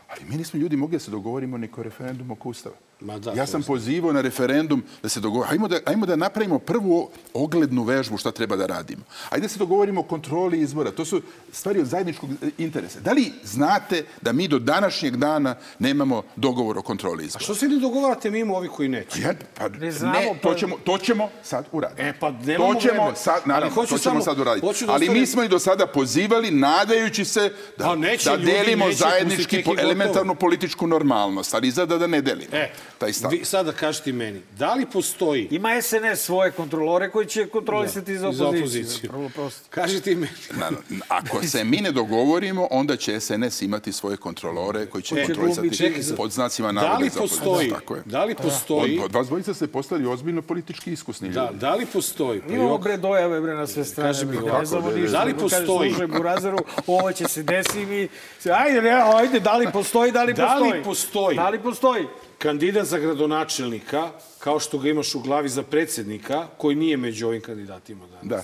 Ali 0.07 0.25
mi 0.29 0.35
nismo 0.35 0.59
ljudi 0.59 0.75
mogli 0.75 0.95
da 0.95 0.99
se 0.99 1.11
dogovorimo 1.11 1.57
ni 1.57 1.67
ko 1.67 1.83
referendum 1.83 2.31
oko 2.31 2.49
Ustava. 2.49 2.75
Ma 2.99 3.19
da, 3.19 3.31
ja 3.31 3.45
sam 3.47 3.63
pozivao 3.63 4.13
na 4.13 4.21
referendum 4.21 4.83
da 5.03 5.09
se 5.09 5.19
dogovorimo. 5.19 5.51
Ajmo 5.51 5.67
da, 5.67 5.79
ajmo 5.85 6.05
da 6.05 6.15
napravimo 6.15 6.59
prvu 6.59 7.09
oglednu 7.33 7.83
vežbu 7.83 8.17
šta 8.17 8.31
treba 8.31 8.55
da 8.55 8.65
radimo. 8.65 9.01
Ajde 9.29 9.41
da 9.41 9.49
se 9.49 9.59
dogovorimo 9.59 10.01
o 10.01 10.05
kontroli 10.05 10.59
izbora. 10.59 10.91
To 10.91 11.05
su 11.05 11.21
stvari 11.51 11.79
od 11.79 11.85
zajedničkog 11.87 12.29
e, 12.31 12.49
interesa. 12.57 12.99
Da 12.99 13.11
li 13.11 13.31
znate 13.43 14.05
da 14.21 14.31
mi 14.31 14.47
do 14.47 14.59
današnjeg 14.59 15.15
dana 15.15 15.55
nemamo 15.79 16.23
dogovor 16.35 16.77
o 16.77 16.81
kontroli 16.81 17.25
izbora? 17.25 17.43
Što 17.43 17.55
se 17.55 17.67
ne 17.67 17.77
dogovarate 17.77 18.29
mimo 18.31 18.55
ovih 18.55 18.71
koji 18.71 18.89
neće? 18.89 19.21
Ja, 19.21 19.33
pa, 19.53 19.67
Ne 19.69 19.91
znamo, 19.91 20.13
ne, 20.13 20.27
pa- 20.33 20.49
to 20.49 20.55
ćemo, 20.55 20.75
to 20.77 20.97
ćemo 20.97 21.29
sad 21.43 21.65
uraditi. 21.71 22.01
E, 22.01 22.13
pa 22.13 22.31
nemamo 22.31 22.73
to 22.73 22.79
ćemo 22.81 22.93
vreme. 22.95 23.15
sad, 23.15 23.35
Ali 23.35 23.43
naravno, 23.45 23.75
to 23.77 23.85
ćemo 23.87 23.97
samo- 23.99 24.21
sad 24.21 24.39
uraditi. 24.39 24.85
da 24.85 24.93
Ali 24.93 25.09
mi 25.09 25.25
smo 25.25 25.43
i 25.43 25.49
do 25.49 25.59
sada 25.59 25.87
pozivali, 25.87 26.51
nadajući 26.51 27.25
se 27.25 27.39
da, 27.77 27.83
Pa 27.85 27.95
neće 27.95 28.29
da 28.29 28.35
ljudi, 28.35 28.45
delimo 28.47 28.85
neće, 28.85 28.97
zajednički, 28.97 29.63
po, 29.63 29.73
elementarnu 29.77 30.35
političku 30.35 30.87
normalnost, 30.87 31.53
ali 31.53 31.67
izgleda 31.67 31.97
da 31.97 32.07
ne 32.07 32.21
delimo 32.21 32.47
E, 32.53 32.71
taj 32.97 33.13
stav. 33.13 33.31
vi 33.31 33.45
sada 33.45 33.71
kažete 33.73 34.11
meni, 34.13 34.41
da 34.51 34.73
li 34.73 34.85
postoji... 34.87 35.47
Ima 35.51 35.81
SNS 35.81 35.97
svoje 36.17 36.51
kontrolore 36.51 37.09
koji 37.09 37.25
će 37.27 37.47
kontrolisati 37.47 38.17
za 38.17 38.29
i 38.29 38.33
za 38.33 38.45
opoziciju. 38.45 38.81
opoziciju. 38.81 39.09
Vrlo 39.11 39.29
prosto. 39.29 39.61
Kažite 39.71 40.11
meni. 40.11 40.27
Na- 40.51 40.69
na- 40.89 41.05
Ako 41.09 41.43
se 41.43 41.63
mi 41.63 41.77
ne 41.77 41.91
dogovorimo, 41.91 42.67
onda 42.71 42.95
će 42.95 43.19
SNS 43.19 43.61
imati 43.61 43.91
svoje 43.91 44.17
kontrolore 44.17 44.85
koji 44.85 45.01
će 45.01 45.15
E, 45.15 45.25
kontrolisati 45.25 45.77
čekaj 45.77 46.01
pod 46.17 46.31
znacima 46.31 46.67
Da 46.67 46.71
navoda 46.73 46.93
li 46.95 47.09
za 47.09 47.19
opoziciju. 47.19 47.43
postoji, 47.43 47.69
Tako 47.71 47.95
je. 47.95 48.01
da 48.05 48.23
li 48.23 48.35
postoji, 48.35 48.99
Od, 48.99 49.05
od 49.05 49.13
vas 49.13 49.27
dvojica 49.27 49.53
ste 49.53 49.67
postali 49.67 50.07
ozbiljno 50.07 50.41
politički 50.41 50.91
iskusni 50.91 51.29
da, 51.29 51.43
ljudi. 51.43 51.57
da 51.57 51.75
li 51.75 51.85
postoji, 51.87 52.41
pa 52.41 52.53
Imamo 52.53 52.77
bre 52.77 52.97
dojave 52.97 53.41
bre 53.41 53.53
na 53.53 53.67
sve 53.67 53.85
strane. 53.85 54.09
Kaži 54.09 54.25
mi 54.25 54.31
ne 54.31 54.65
znamo 54.65 54.83
da, 54.83 54.91
da, 54.91 54.97
ništa. 54.97 55.11
da 55.13 55.23
li 55.23 55.33
kaže, 55.33 55.45
postoji- 55.57 55.89
Slušaj, 55.89 56.07
Burazeru, 56.09 56.57
ovo 56.87 57.11
će 57.11 57.27
se 57.27 57.43
desiti 57.43 57.85
mi... 57.85 58.07
Ajde, 58.53 58.81
ne, 58.81 58.91
ajde, 59.15 59.39
da 59.39 59.53
li 59.53 59.67
postoji, 59.73 60.11
da 60.11 60.23
li 60.23 60.33
Da 60.33 60.55
li 60.55 60.61
postoji? 60.61 60.83
postoji? 60.83 61.35
Da 61.35 61.49
li 61.49 61.59
postoji? 61.59 62.05
Kandidat 62.38 62.88
za 62.88 62.97
gradonačelnika, 62.99 64.09
kao 64.39 64.59
što 64.59 64.77
ga 64.77 64.89
imaš 64.89 65.15
u 65.15 65.19
glavi 65.19 65.49
za 65.49 65.64
predsjednika, 65.64 66.47
koji 66.57 66.76
nije 66.76 66.97
među 66.97 67.27
ovim 67.27 67.41
kandidatima 67.41 68.07
danas. 68.07 68.26
Da. 68.26 68.43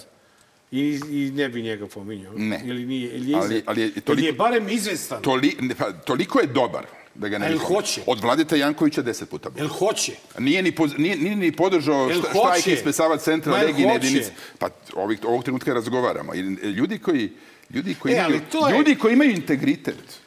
I, 0.71 0.99
I 1.09 1.31
ne 1.31 1.49
bi 1.49 1.61
njega 1.61 1.87
pominjao. 1.87 2.33
Ne. 2.33 2.61
Ili 2.65 2.85
nije, 2.85 3.09
ili 3.09 3.31
je, 3.31 3.37
Ali- 3.37 3.63
ali, 3.65 3.81
je 3.81 4.01
toliko- 4.01 4.25
je 4.25 4.33
barem 4.33 4.69
izvestan. 4.69 5.21
Toli, 5.21 5.55
ne, 5.59 5.75
pa, 5.75 5.91
toliko 5.93 6.39
je 6.39 6.47
dobar 6.47 6.85
da 7.15 7.27
ga 7.27 7.37
ne 7.37 7.47
jel 7.47 7.57
hoće? 7.59 8.01
Od 8.07 8.19
Vladeta 8.21 8.55
Jankovića 8.55 9.01
deset 9.01 9.29
puta 9.29 9.49
bolji. 9.49 9.61
Jel 9.61 9.69
hoće? 9.69 10.11
Nije 10.39 10.63
ni, 10.63 10.71
poz, 10.71 10.91
nije, 10.97 11.15
nije 11.17 11.35
ni 11.35 11.51
podržao 11.51 12.09
šta, 12.11 12.19
štrajk 12.19 12.35
hoće? 12.55 12.73
ispred 12.73 12.95
Sava 12.95 13.17
centra 13.17 13.53
hoće? 13.53 13.81
jedinice. 13.83 14.31
Pa 14.59 14.69
ovih, 14.95 15.19
ovog 15.23 15.43
trenutka 15.43 15.73
razgovaramo. 15.73 16.33
I 16.33 16.39
ljudi 16.69 16.97
koji, 16.99 17.29
ljudi 17.69 17.95
koji, 17.95 18.13
E, 18.13 18.17
imaju, 18.19 18.41
to 18.51 18.67
je- 18.67 18.77
ljudi 18.77 18.95
koji 18.95 19.13
imaju 19.13 19.31
integritet, 19.31 20.19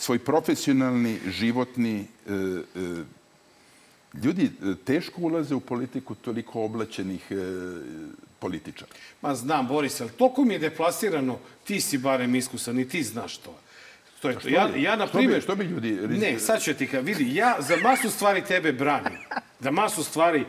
svoj 0.00 0.18
profesionalni, 0.18 1.18
životni, 1.28 2.00
e, 2.26 2.32
e, 2.32 3.04
ljudi 4.14 4.44
e, 4.44 4.74
teško 4.84 5.20
ulaze 5.22 5.54
u 5.54 5.60
politiku 5.60 6.14
toliko 6.14 6.62
oblačenih 6.62 7.26
e, 7.30 7.34
političara. 8.38 8.90
Ma 9.22 9.34
znam, 9.34 9.66
Boris, 9.68 10.00
ali 10.00 10.10
toliko 10.10 10.44
mi 10.44 10.54
je 10.54 10.58
deplasirano, 10.60 11.38
ti 11.64 11.80
si 11.80 11.98
barem 11.98 12.34
iskusan 12.34 12.78
i 12.80 12.88
ti 12.88 13.02
znaš 13.02 13.36
to. 13.36 13.58
To 14.22 14.28
je 14.28 14.38
to. 14.38 14.48
Ja, 14.48 14.68
ja, 14.76 14.96
na 14.96 15.06
što 15.06 15.18
bi- 15.18 15.22
primjer... 15.22 15.42
što 15.42 15.56
bi 15.56 15.64
ljudi- 15.64 15.92
Ne, 16.08 16.38
sad 16.38 16.62
ću 16.62 16.74
ti 16.74 16.86
ka, 16.86 17.00
vidi, 17.00 17.34
ja 17.34 17.56
za 17.60 17.76
masu 17.76 18.10
stvari 18.10 18.42
tebe 18.44 18.72
branim. 18.72 19.18
Za 19.60 19.70
masu 19.70 20.04
stvari... 20.04 20.44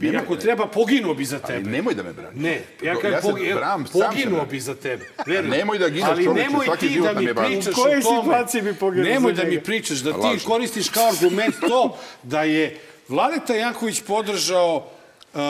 Nemoj, 0.00 0.14
Iako 0.14 0.34
ne. 0.34 0.40
treba, 0.40 0.66
poginuo 0.66 1.14
bi 1.14 1.24
za 1.24 1.36
Ali 1.36 1.54
tebe. 1.54 1.70
nemoj 1.70 1.94
da 1.94 2.02
me 2.02 2.12
braniš. 2.12 2.42
Ne, 2.42 2.62
ja 2.82 2.92
Ja 3.04 3.22
se 3.22 3.28
pogi, 3.30 3.54
bram, 3.54 3.84
poginuo 3.84 4.46
bi 4.46 4.60
za 4.60 4.74
tebe. 4.74 5.04
Veruj. 5.26 5.50
Nemoj 5.50 5.78
da 5.78 5.88
gineš, 5.88 6.08
Ali 6.08 6.24
čoveče, 6.24 6.42
nemoj 6.42 6.66
svaki 6.66 6.88
ti 6.88 7.00
da 7.00 7.12
mi 7.12 7.34
pričaš 7.34 7.66
U 7.68 7.82
kojoj 7.82 8.02
situaciji 8.02 8.62
bi 8.62 8.74
poginuo 8.74 9.04
Nemoj 9.04 9.32
da 9.32 9.44
mi 9.44 9.60
pričaš, 9.60 9.98
da 9.98 10.10
A 10.10 10.32
ti 10.32 10.44
koristiš 10.44 10.88
kao 10.88 11.08
argument 11.08 11.54
to 11.60 11.96
da 12.22 12.42
je 12.42 12.78
Vladeta 13.08 13.54
Janković 13.54 14.00
podržao 14.00 14.76
uh, 14.76 15.40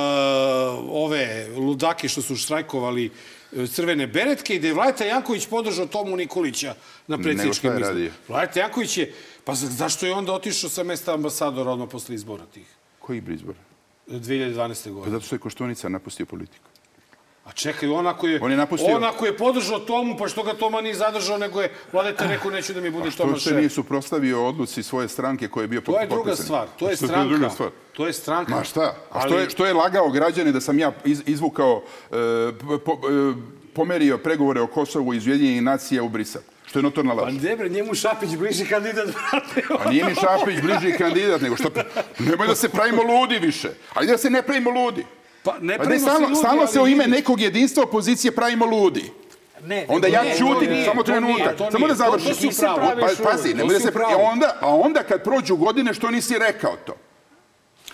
ove 0.90 1.48
ludake 1.48 2.09
što 2.09 2.22
su 2.22 2.36
štrajkovali 2.36 3.10
uh, 3.52 3.68
crvene 3.68 4.06
beretke 4.06 4.55
i 4.55 4.60
da 4.60 4.66
je 4.66 4.74
Vladeta 4.74 5.05
Janković 5.05 5.47
podržao 5.47 5.86
Tomu 5.86 6.16
Nikolića 6.16 6.74
na 7.06 7.18
predsjedničkim 7.18 7.70
je 7.72 7.81
izborima. 7.81 8.10
Vladeta 8.28 8.60
Janković 8.60 8.98
je, 8.98 9.12
pa 9.44 9.55
za- 9.55 9.66
zašto 9.66 10.06
je 10.06 10.12
onda 10.12 10.32
otišao 10.32 10.70
sa 10.70 10.82
mesta 10.82 11.14
ambasadora 11.14 11.70
odmah 11.70 11.89
posle 11.89 12.14
izbora 12.14 12.44
tih? 12.44 12.66
Koji 12.98 13.22
izbor? 13.28 13.55
2012. 14.11 14.55
Pa 14.85 14.91
godine. 14.91 15.11
zato 15.11 15.27
što 15.27 15.35
je 15.35 15.41
Koštunica 15.41 15.89
napustio 15.89 16.27
politiku. 16.27 16.65
A 17.45 17.53
čekaj, 17.53 17.89
on 17.89 18.07
ako 18.07 18.27
je, 18.27 18.41
On 18.43 18.51
je 18.51 18.57
napustio- 18.57 18.97
on 18.97 19.05
ako 19.05 19.27
je 19.27 19.37
podržao 19.37 19.78
Tomu, 19.81 20.16
pa 20.19 20.28
što 20.28 20.43
ga 20.43 20.55
Toma 20.55 20.81
nije 20.81 20.95
zadržao, 20.95 21.39
nego 21.39 21.62
je 21.62 21.73
Vladeta 21.93 22.27
rekao 22.27 22.51
neću 22.51 22.73
da 22.73 22.81
mi 22.81 22.91
bude 22.91 23.11
Toma 23.11 23.32
Što 23.32 23.41
se 23.41 23.49
šef. 23.49 23.57
nije 23.57 23.70
suprostavio 23.70 24.47
odluci 24.47 24.82
svoje 24.82 25.09
stranke 25.09 25.49
koje 25.49 25.65
je 25.65 25.69
bio 25.69 25.81
To 25.81 26.01
je 26.01 26.07
druga 26.07 26.23
potpisan? 26.23 26.45
stvar. 26.45 26.66
To 26.78 26.91
je 26.91 26.97
Što 26.97 27.07
stranka. 27.07 27.28
druga 27.28 27.51
stvar? 27.51 27.70
To 27.93 28.07
je 28.07 28.12
stranka. 28.12 28.51
Ma 28.51 28.65
šta? 28.65 28.81
A 28.82 28.95
Ali- 29.11 29.23
što 29.27 29.39
je, 29.39 29.51
što 29.51 29.66
je 29.66 29.74
lagao 29.74 30.11
građane 30.11 30.53
da 30.53 30.61
sam 30.61 30.78
ja 30.78 30.93
iz, 31.05 31.23
izvukao, 31.27 31.82
e, 32.05 32.15
po, 32.78 32.93
e, 32.93 33.35
pomerio 33.74 34.19
pregovore 34.19 34.61
o 34.61 34.66
Kosovu 34.66 35.15
iz 35.15 35.27
Ujedinjenih 35.27 35.62
nacija 35.62 36.03
u 36.03 36.09
Brisel? 36.09 36.43
Što 36.71 36.79
je 36.79 36.83
notorna 36.83 37.17
Pa 37.17 37.23
laž. 37.23 37.35
ne 37.35 37.57
bre, 37.57 37.69
njemu 37.69 37.95
Šapić 37.95 38.31
bliži 38.31 38.65
kandidat, 38.65 39.07
brate. 39.07 39.63
A 39.79 39.91
nije 39.91 40.05
mi 40.05 40.15
Šapić 40.15 40.61
bliži 40.63 40.99
kandidat, 40.99 41.41
nego 41.41 41.57
što... 41.57 41.69
Nemoj 42.19 42.47
da 42.47 42.55
se 42.55 42.69
pravimo 42.69 43.03
ludi 43.05 43.39
više. 43.39 43.69
Ajde 43.95 44.13
da 44.13 44.19
se 44.19 44.31
ne 44.31 44.43
pravimo 44.43 44.71
ludi. 44.73 45.07
Pa 45.43 45.53
ne 45.53 45.79
Pa 45.79 45.85
ne, 45.85 45.89
pravimo 45.89 45.99
se 45.99 46.05
stalno, 46.05 46.21
ljudi, 46.21 46.37
stalno 46.37 46.67
se 46.67 46.81
u 46.81 46.89
ime 46.89 47.07
nekog 47.07 47.41
jedinstva 47.41 47.83
opozicije 47.83 48.33
pravimo 48.33 48.65
ludi. 48.67 49.13
Ne, 49.65 49.87
Onda 49.89 50.09
ja 50.09 50.23
ne, 50.23 50.31
ćutim, 50.31 50.55
to 50.59 50.73
nije, 50.73 50.85
samo 50.85 51.03
to 51.03 51.13
trenutak, 51.13 51.57
to 51.57 51.71
samo 51.71 51.87
da 51.87 51.95
To- 51.95 51.99
završim. 51.99 52.29
to 52.29 52.35
si 52.37 52.53
se 52.53 52.61
pravu. 52.65 52.79
praviš 52.97 53.19
Pa, 53.19 53.25
pazi, 53.25 53.49
ludi. 53.49 53.61
To 53.61 53.67
da 53.67 53.75
si 53.75 53.83
se... 53.83 53.89
u 53.89 53.93
pravu. 53.93 54.13
A 54.15 54.23
onda, 54.23 54.57
a 54.61 54.69
onda 54.69 55.03
kad 55.03 55.25
prođu 55.25 55.57
godine, 55.57 55.95
što 55.95 56.11
nisi 56.11 56.39
rekao 56.39 56.77
to? 56.77 56.97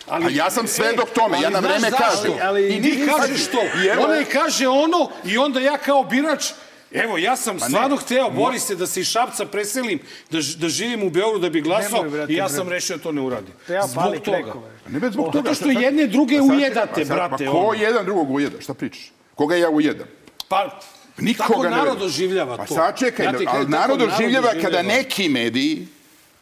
Ali, 0.09 0.25
A 0.27 0.29
ja 0.31 0.51
sam 0.51 0.67
svedok 0.67 1.11
tome, 1.11 1.41
ja 1.41 1.51
na 1.51 1.59
vreme 1.59 1.91
kažem. 1.91 2.33
ali 2.43 2.69
I 2.69 2.83
ti 2.83 3.07
kažeš 3.09 3.47
to. 3.47 3.59
Ona 3.99 4.21
i 4.21 4.25
kaže 4.25 4.69
ono 4.69 5.11
i 5.25 5.39
onda 5.39 5.61
ja 5.61 5.79
kao 5.79 6.05
birač 6.05 6.45
Evo, 6.93 7.19
ja 7.19 7.37
sam 7.37 7.59
Pa 7.59 7.65
stvarno 7.65 7.97
hteo, 7.97 8.31
Borise, 8.31 8.75
da 8.75 8.87
se 8.87 9.01
iz 9.01 9.07
Šapca 9.07 9.47
preselim, 9.47 9.99
da, 10.31 10.39
da 10.57 10.69
živim 10.69 11.03
u 11.03 11.11
Beogradu, 11.11 11.39
da 11.39 11.51
bi 11.51 11.61
glasao 11.61 12.01
i 12.01 12.05
ja 12.05 12.11
brate. 12.39 12.49
sam 12.49 12.69
rešio 12.69 12.97
da 12.97 13.03
to 13.03 13.13
ne 13.13 13.21
uradim. 13.21 13.55
Treba 13.67 13.87
Zbog 13.87 14.05
pali 14.05 14.21
toga. 14.21 14.37
krekove. 14.37 14.71
Pa 14.85 14.91
Ne 14.91 15.01
bez 15.01 15.13
zbog 15.13 15.27
Zato 15.27 15.39
toga. 15.39 15.49
što 15.51 15.65
šta- 15.65 15.73
šta- 15.73 15.81
jedne 15.81 16.07
druge 16.07 16.37
Pa 16.37 16.43
sad- 16.43 16.57
ujedate, 16.57 16.91
pa 16.93 16.97
sad- 16.99 17.07
brate, 17.09 17.45
Pa 17.45 17.51
ko 17.51 17.59
ono. 17.59 17.83
jedan 17.83 18.05
drugog 18.05 18.31
ujeda? 18.31 18.61
Šta 18.61 18.75
pričaš? 18.75 19.13
Koga 19.35 19.57
ja 19.57 19.71
ujedam? 19.71 20.07
Pa, 20.49 20.81
Nikoga 21.19 21.49
tako 21.49 21.69
narod 21.71 21.99
doživljava 21.99 22.57
Pa 22.57 22.67
to. 22.67 22.75
sačekaj, 22.75 23.27
Ja 23.27 23.33
ali 23.47 23.69
narod 23.69 23.99
doživljava 23.99 24.53
kada 24.63 24.83
neki 24.83 25.29
mediji, 25.29 25.87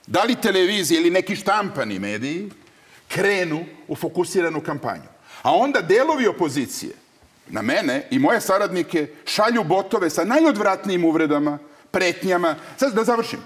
da 0.06 0.22
li 0.22 0.34
televizije 0.34 1.00
ili 1.00 1.10
neki 1.10 1.36
štampani 1.36 1.98
mediji, 1.98 2.50
krenu 3.08 3.64
u 3.88 3.96
fokusiranu 3.96 4.60
kampanju. 4.60 5.08
A 5.42 5.52
onda 5.52 5.80
delovi 5.80 6.26
opozicije 6.26 6.92
na 7.48 7.62
mene 7.62 8.06
i 8.10 8.18
moje 8.18 8.40
saradnike 8.40 9.06
šalju 9.24 9.64
botove 9.64 10.10
sa 10.10 10.24
najodvratnijim 10.24 11.04
uvredama, 11.04 11.58
pretnjama. 11.90 12.56
Sad 12.76 12.94
da 12.94 13.04
završim. 13.04 13.40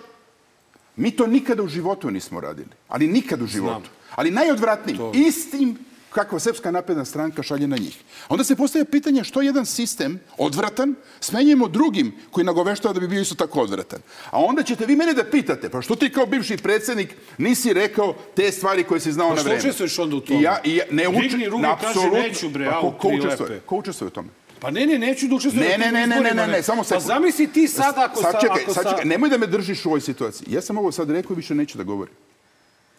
Mi 0.97 1.11
to 1.11 1.27
nikada 1.27 1.63
u 1.63 1.69
životu 1.69 2.11
nismo 2.11 2.41
radili. 2.41 2.71
Ali 2.89 3.07
nikad 3.07 3.43
u 3.43 3.47
životu. 3.47 3.91
Ali 4.15 4.31
najodvratnijim, 4.31 5.01
istim 5.15 5.79
kakva 6.11 6.39
Srpska 6.39 6.71
napredna 6.71 7.05
stranka 7.05 7.43
šalje 7.43 7.67
na 7.67 7.77
njih. 7.77 7.97
Onda 8.29 8.45
se 8.45 8.57
postavlja 8.57 8.85
pitanje 8.85 9.25
što 9.25 9.43
jedan 9.43 9.67
sistem 9.67 10.21
odvratan 10.39 10.95
smenjujemo 11.21 11.69
drugim 11.69 12.13
koji 12.31 12.45
nagoveštava 12.45 12.95
da 12.95 13.01
bi 13.01 13.09
bio 13.09 13.21
isto 13.21 13.35
tako 13.37 13.61
odvratan. 13.61 14.01
A 14.31 14.39
onda 14.41 14.63
ćete 14.63 14.87
vi 14.87 14.97
mene 14.97 15.13
da 15.15 15.25
pitate, 15.25 15.69
pa 15.69 15.83
što 15.83 15.95
ti 15.97 16.11
kao 16.11 16.27
bivši 16.27 16.57
predsednik 16.57 17.09
nisi 17.39 17.73
rekao 17.73 18.15
te 18.37 18.53
stvari 18.53 18.85
koje 18.85 19.01
si 19.01 19.13
znao 19.13 19.29
Pa 19.29 19.35
na 19.35 19.41
što 19.41 19.45
vreme? 19.45 19.61
učestvuješ 19.61 19.99
onda 19.99 20.17
u 20.17 20.21
tome? 20.21 20.41
I 20.41 20.43
ja, 20.43 20.61
i 20.65 20.77
ja, 20.77 20.85
ne 20.91 21.09
uče, 21.09 21.21
Digni 21.21 21.49
ruku 21.49 21.65
apsolutno. 21.67 22.19
neću, 22.19 22.49
bre, 22.49 22.67
Pa 22.67 22.81
ko, 22.81 22.91
ko 22.93 23.09
učestvuje? 23.11 23.61
Ko 23.61 23.77
učestvuje 23.77 24.09
u 24.09 24.13
tome? 24.13 24.29
Pa 24.61 24.71
ne, 24.71 24.87
ne, 24.87 24.99
neću 24.99 25.27
da 25.29 25.35
učestvujem. 25.35 25.69
Ne, 25.71 25.79
ne, 25.79 25.93
ne, 25.93 26.07
ne, 26.07 26.21
ne, 26.21 26.35
ne, 26.37 26.47
ne, 26.47 26.63
samo 26.63 26.83
Pa 26.83 26.85
sekund. 26.85 27.07
zamisli 27.07 27.47
ti 27.47 27.69
sad 27.69 27.95
ako 27.99 28.17
sa... 28.17 28.33
Sad 28.33 28.41
čekaj, 28.41 28.63
ako 28.63 28.75
sad 28.75 28.85
sa- 28.85 28.91
čekaj, 28.91 29.05
nemoj 29.05 29.31
da 29.31 29.39
me 29.39 29.47
držiš 29.47 29.85
u 29.85 29.89
ovoj 29.89 30.01
situaciji. 30.01 30.47
Ja 30.51 30.61
sam 30.61 30.79
ovo 30.79 30.93
sad 30.93 31.11
rekao 31.11 31.33
i 31.33 31.37
više 31.37 31.55
neću 31.55 31.79
da 31.79 31.85
govorim. 31.85 32.15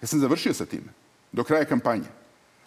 Ja 0.02 0.07
sam 0.07 0.19
završio 0.19 0.53
sa 0.53 0.65
time, 0.65 0.88
do 1.31 1.44
kraja 1.44 1.65
kampanje. 1.65 2.03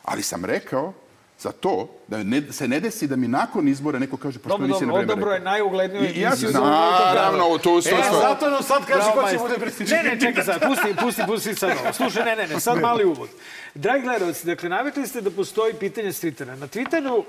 Ali 0.04 0.22
sam 0.22 0.44
rekao 0.44 0.92
za 1.38 1.52
to 1.52 1.88
da 2.08 2.22
ne, 2.22 2.42
se 2.50 2.68
ne 2.68 2.80
desi 2.80 3.06
da 3.06 3.16
mi 3.16 3.28
nakon 3.28 3.68
izbora 3.68 3.98
neko 3.98 4.16
kaže 4.16 4.38
pa 4.38 4.48
što 4.48 4.48
Dobro, 4.48 4.66
nisi 4.66 4.86
na 4.86 4.92
dobro, 4.92 4.98
vreme 4.98 5.12
odobro 5.12 5.30
je 5.30 5.38
rekao. 5.38 5.52
najugledniju 5.52 6.02
I 6.04 6.20
ja 6.20 6.36
sam, 6.36 6.52
naravno, 6.52 7.58
to 7.58 7.82
su 7.82 7.88
E, 7.88 7.92
sve- 7.92 8.20
zato 8.20 8.50
nam 8.50 8.62
sad 8.62 8.86
kaže 8.86 9.10
ko 9.14 9.30
će 9.30 9.38
bude 9.38 9.54
predsjednik. 9.54 9.96
Ne, 9.96 10.10
ne, 10.10 10.20
čekaj 10.20 10.44
sad, 10.44 10.60
pusti, 10.60 10.94
pusti, 11.00 11.22
pusti 11.26 11.54
sad 11.54 11.70
ovo. 11.84 11.92
Slušaj, 11.92 12.24
ne, 12.24 12.36
ne, 12.36 12.46
ne, 12.46 12.60
sad 12.60 12.80
mali 12.80 13.04
uvod. 13.04 13.28
Dragi 13.74 14.02
gledalci, 14.02 14.46
dakle, 14.46 14.68
navikli 14.68 15.06
ste 15.06 15.20
da 15.20 15.30
postoji 15.30 15.74
pitanje 15.74 16.12
s 16.12 16.24
Twittera. 16.24 16.54
Na 16.56 16.66
Twitteru 16.68 17.16
uh, 17.16 17.24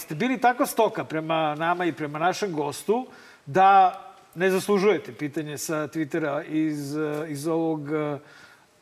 ste 0.00 0.14
bili 0.14 0.40
tako 0.40 0.66
stoka 0.66 1.04
prema 1.04 1.54
nama 1.54 1.84
i 1.84 1.92
prema 1.92 2.18
našem 2.18 2.52
gostu 2.52 3.06
da 3.46 4.02
ne 4.34 4.50
zaslužujete 4.50 5.12
pitanje 5.12 5.58
sa 5.58 5.74
Twittera 5.74 6.44
iz, 6.44 6.96
uh, 6.96 7.30
iz 7.30 7.46
ovog 7.48 7.80
uh, 7.80 8.18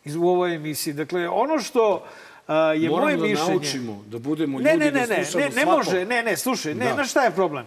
iz, 0.05 0.17
u 0.17 0.23
ovoj 0.23 0.55
emisiji. 0.55 0.95
Dakle, 0.95 1.29
ono 1.29 1.59
što 1.59 1.95
uh, 1.95 2.01
je 2.49 2.89
Moramo 2.89 3.01
moje 3.01 3.17
da 3.17 3.23
mišljenje... 3.23 3.51
naučimo, 3.51 4.05
da 4.07 4.19
budemo 4.19 4.59
Ne, 4.59 4.73
ljudi, 4.73 4.85
ne, 4.85 4.91
ne, 4.93 5.07
da 5.07 5.17
ne, 5.17 5.25
slušamo 5.25 5.41
ne, 5.41 5.51
ne 5.51 5.63
svakog. 5.63 5.77
može, 5.77 6.05
ne, 6.05 6.23
ne, 6.23 6.37
slušaj, 6.37 6.75
ne, 6.75 6.85
Da. 6.85 6.95
znaš 6.95 7.11
šta 7.11 7.25
je 7.25 7.31
problem? 7.31 7.65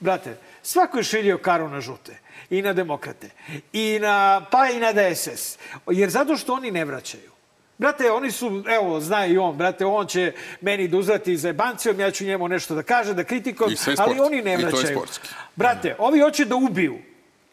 Brate, 0.00 0.36
svako 0.62 0.98
je 0.98 1.04
šiljio 1.04 1.38
karu 1.38 1.68
na 1.68 1.80
žute 1.80 2.18
i 2.50 2.62
na 2.62 2.72
demokrate 2.72 3.30
i 3.72 3.98
na, 4.00 4.46
pa 4.50 4.68
i 4.68 4.80
na 4.80 4.92
DSS. 4.92 5.58
Jer 5.88 6.10
zato 6.10 6.36
što 6.36 6.54
oni 6.54 6.70
ne 6.70 6.84
vraćaju. 6.84 7.30
Brate, 7.78 8.10
oni 8.10 8.30
su, 8.30 8.62
evo, 8.68 9.00
zna 9.00 9.26
i 9.26 9.38
on, 9.38 9.56
brate, 9.56 9.84
on 9.84 10.06
će 10.06 10.32
meni 10.60 10.88
da 10.88 10.96
uzvrati 10.96 11.36
za 11.36 11.48
jebancijom, 11.48 12.00
ja 12.00 12.10
ću 12.10 12.24
njemu 12.24 12.48
nešto 12.48 12.74
da 12.74 12.82
kaže, 12.82 13.14
da 13.14 13.24
kritikujem, 13.24 13.76
ali 13.98 14.20
oni 14.20 14.42
ne 14.42 14.54
I 14.54 14.56
to 14.56 14.60
je 14.60 14.66
vraćaju. 14.66 14.96
sportski. 14.96 15.28
Brate, 15.56 15.96
ovi 15.98 16.20
hoće 16.20 16.44
da 16.44 16.56
ubiju 16.56 16.98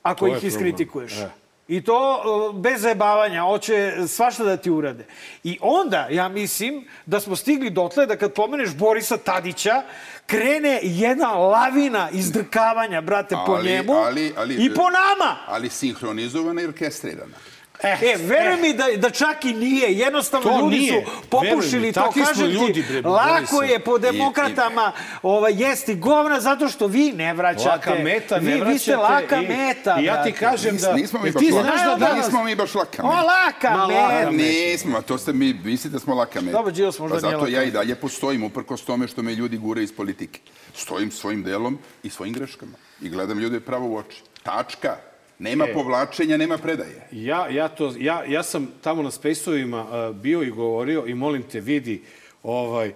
ako 0.03 0.27
ih 0.27 0.31
problem. 0.31 0.47
iskritikuješ. 0.47 1.13
E. 1.13 1.29
I 1.71 1.81
to 1.81 2.21
bez 2.53 2.81
zajebavanja, 2.81 3.41
hoće 3.41 3.93
svašta 4.07 4.43
da 4.43 4.57
ti 4.57 4.71
urade. 4.71 5.05
I 5.43 5.57
onda, 5.61 6.07
ja 6.11 6.29
mislim, 6.29 6.85
da 7.05 7.19
smo 7.19 7.35
stigli 7.35 7.69
dotle 7.69 8.05
da 8.05 8.15
kad 8.15 8.33
pomeneš 8.33 8.69
Borisa 8.71 9.17
Tadića, 9.17 9.81
krene 10.25 10.79
jedna 10.83 11.27
lavina 11.27 12.09
izdrkavanja, 12.11 13.01
brate, 13.01 13.35
po 13.45 13.51
Ali- 13.51 13.69
njemu 13.69 13.93
ali- 13.93 14.33
ali- 14.37 14.55
i 14.55 14.69
po 14.69 14.81
nama. 14.83 15.37
Ali 15.47 15.69
sinhronizovana 15.69 16.61
i 16.61 16.65
orkestrirana. 16.65 17.35
E, 17.83 18.15
veruj 18.17 18.57
mi 18.57 18.73
da, 18.73 18.85
da 18.97 19.09
čak 19.09 19.45
i 19.45 19.53
nije. 19.53 19.91
Jednostavno, 19.91 20.49
To 20.49 20.59
ljudi 20.59 20.77
nije. 20.77 21.05
su 21.05 21.11
popušili 21.21 21.81
mi, 21.81 21.93
to. 21.93 22.11
Kažem 22.25 22.47
ljudi, 22.47 22.73
ti, 22.73 22.83
bre, 22.83 23.01
lako 23.01 23.63
je 23.63 23.79
po 23.79 23.97
demokratama 23.97 24.91
ovaj, 25.23 25.53
jesti 25.55 25.95
govna 25.95 26.39
zato 26.39 26.67
što 26.67 26.87
vi 26.87 27.11
ne 27.11 27.33
vraćate. 27.33 27.69
Laka 27.89 27.95
meta, 27.95 28.35
ne 28.35 28.41
vi, 28.43 28.51
vraćate. 28.51 28.73
Vi 28.73 28.79
ste 28.79 28.95
laka 28.95 29.37
i, 29.37 29.47
meta, 29.47 29.97
I 30.01 30.05
ja 30.05 30.23
ti 30.23 30.31
kažem 30.31 30.77
da... 30.77 30.93
Nismo 30.93 31.19
mi 31.19 31.27
Jel 31.27 31.33
baš 31.33 31.41
ti 31.41 31.51
laka. 31.51 31.67
znaš 31.67 31.99
da. 31.99 32.13
Nismo 32.15 32.43
mi 32.43 32.55
baš 32.55 32.75
laka 32.75 33.03
O, 33.03 33.07
meta. 33.07 33.21
laka 33.23 33.69
Ma, 33.69 33.85
laka 33.85 33.91
meta. 34.09 34.31
meta. 34.31 34.43
Nismo, 34.43 35.01
to 35.01 35.17
ste 35.17 35.33
mi, 35.33 35.53
mislite 35.55 35.93
da 35.93 35.99
smo 35.99 36.15
laka 36.15 36.41
meta. 36.41 36.57
Dobro, 36.57 36.71
Đilas 36.71 36.99
možda 36.99 37.15
pa 37.15 37.21
nije 37.21 37.31
zato 37.31 37.41
laka 37.41 37.51
ja 37.51 37.63
i 37.63 37.65
meta. 37.65 37.77
dalje 37.77 37.95
postojim, 37.95 38.43
uprkos 38.43 38.81
tome 38.81 39.07
što 39.07 39.21
me 39.21 39.31
ljudi 39.31 39.57
gure 39.57 39.83
iz 39.83 39.93
politike. 39.93 40.39
Stojim 40.75 41.11
svojim 41.11 41.43
delom 41.43 41.79
i 42.03 42.09
svojim 42.09 42.33
greškama. 42.33 42.71
I 43.01 43.09
gledam 43.09 43.39
ljude 43.39 43.59
pravo 43.59 43.87
u 43.87 43.97
oči. 43.97 44.21
Tačka. 44.43 45.10
Nema 45.41 45.65
E. 45.69 45.73
povlačenja, 45.73 46.37
nema 46.37 46.57
predaje. 46.57 47.07
Ja, 47.11 47.47
ja, 47.49 47.67
to, 47.67 47.93
ja, 47.99 48.23
ja 48.25 48.43
sam 48.43 48.67
tamo 48.81 49.03
na 49.03 49.11
Spejsovima 49.11 50.09
uh, 50.09 50.15
bio 50.15 50.43
i 50.43 50.49
govorio 50.49 51.05
i 51.07 51.13
molim 51.13 51.43
te, 51.43 51.59
vidi, 51.59 52.01
ovaj, 52.43 52.93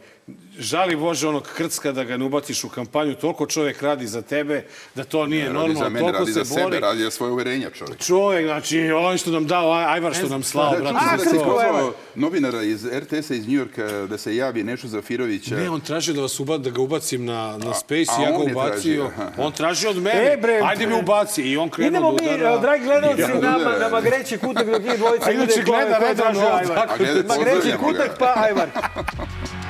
žali 0.57 0.95
Bože 0.95 1.27
onog 1.27 1.43
krcka 1.47 1.91
da 1.91 2.03
ga 2.03 2.17
ne 2.17 2.25
ubaciš 2.25 2.63
u 2.63 2.69
kampanju, 2.69 3.15
toliko 3.15 3.45
čovjek 3.45 3.81
radi 3.81 4.07
za 4.07 4.21
tebe, 4.23 4.63
da 4.95 5.03
to 5.03 5.25
nije 5.25 5.43
radi 5.43 5.53
normalno, 5.53 5.75
za 5.75 5.83
mene, 5.85 5.99
toliko 5.99 6.17
radi 6.19 6.33
se 6.33 6.43
za 6.43 6.55
bori. 6.55 6.63
sebe, 6.65 6.79
radi 6.79 6.99
za 6.99 7.11
svoje 7.11 7.31
uverenja 7.31 7.69
čovjek. 7.69 7.99
Čovjek, 7.99 8.45
znači, 8.45 8.79
on 8.91 9.17
što 9.17 9.31
nam 9.31 9.47
dao, 9.47 9.69
Aj- 9.69 9.85
Ajvar 9.85 10.13
što 10.13 10.27
nam 10.27 10.43
slao, 10.43 10.71
Da, 10.71 10.79
brate. 10.81 10.97
za 11.11 11.17
da 11.17 11.29
si 11.29 11.37
pozvao 11.37 11.93
novinara 12.15 12.63
iz 12.63 12.85
RTS-a 12.87 13.33
iz 13.33 13.47
Njujorka 13.47 13.83
da 13.83 14.17
se 14.17 14.35
javi 14.35 14.63
Nešu 14.63 14.87
Zafirovića. 14.87 15.55
Ne, 15.55 15.69
on 15.69 15.81
tražio 15.81 16.13
da 16.13 16.21
vas 16.21 16.39
uba, 16.39 16.57
da 16.57 16.69
ga 16.69 16.81
ubacim 16.81 17.25
na, 17.25 17.57
na 17.57 17.73
Space 17.73 18.05
a 18.09 18.19
i 18.19 18.23
ja 18.23 18.31
ga 18.31 18.37
ubacio. 18.37 18.71
tražio. 18.71 19.11
On 19.37 19.51
traži 19.51 19.87
od 19.87 19.97
mene, 19.97 20.25
E, 20.25 20.37
bre, 20.37 20.59
ajde 20.63 20.87
me 20.87 20.95
ubaci. 20.95 21.41
I 21.43 21.57
on 21.57 21.69
krenuo 21.69 21.89
Idemo 21.89 22.11
da 22.13 22.23
mi, 22.23 22.27
udara. 22.29 22.53
eh, 22.53 22.61
dragi 22.61 22.83
gledalci, 22.83 23.21
Ja, 23.21 23.27
na, 23.27 23.35
udara. 23.57 23.79
na 23.79 23.89
magreći 23.89 24.37
kutak 24.37 24.67
dok 24.67 24.81
njih 24.83 24.97
dvojica 24.97 25.25
A 25.25 25.31
inače 25.31 25.61
gleda 25.61 25.99
tražio 26.15 26.41
ovo, 26.41 26.55
Ajvar. 26.55 26.77
A 26.79 26.87
pozdravljamo 27.27 27.63
ga. 27.71 27.77
kutak 27.79 28.17
pa 28.19 28.33
Ajvar. 28.37 28.69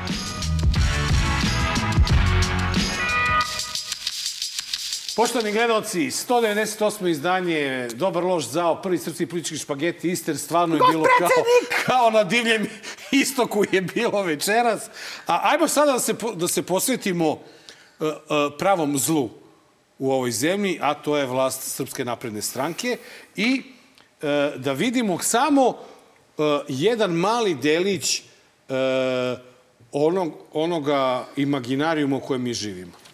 Poštovani 5.16 5.52
gledalci, 5.52 6.00
198. 6.00 7.08
izdanje 7.08 7.90
Dobar 7.94 8.24
loš 8.24 8.50
zao, 8.50 8.82
prvi 8.82 8.98
srpski 8.98 9.26
politički 9.26 9.58
špageti 9.58 10.12
Ister, 10.12 10.38
stvarno 10.38 10.76
je 10.76 10.82
bilo 10.92 11.06
kao, 11.20 11.30
kao 11.86 12.10
na 12.10 12.24
divljem 12.24 12.68
istoku 13.12 13.64
je 13.72 13.82
bilo 13.82 14.24
večeras. 14.24 14.86
A 15.28 15.40
ajmo 15.44 15.68
sada 15.68 15.92
da 15.92 16.00
se, 16.00 16.14
da 16.36 16.48
se 16.48 16.64
posvetimo 16.64 17.30
uh, 17.30 17.38
uh, 18.00 18.14
pravom 18.60 18.98
zlu 18.98 19.30
u 20.00 20.12
ovoj 20.12 20.32
zemlji, 20.32 20.80
a 20.82 20.94
to 20.94 21.18
je 21.18 21.26
vlast 21.26 21.62
Srpske 21.76 22.06
napredne 22.06 22.42
stranke 22.42 22.98
i 23.36 23.62
uh, 23.62 24.62
da 24.62 24.74
vidimo 24.74 25.20
samo 25.20 25.78
jedan 26.68 27.12
mali 27.12 27.56
delić 27.56 28.22
onog, 29.92 30.34
onoga 30.54 31.26
imaginarijuma 31.36 32.18
u 32.18 32.22
kojem 32.22 32.42
mi 32.42 32.54
živimo. 32.54 33.05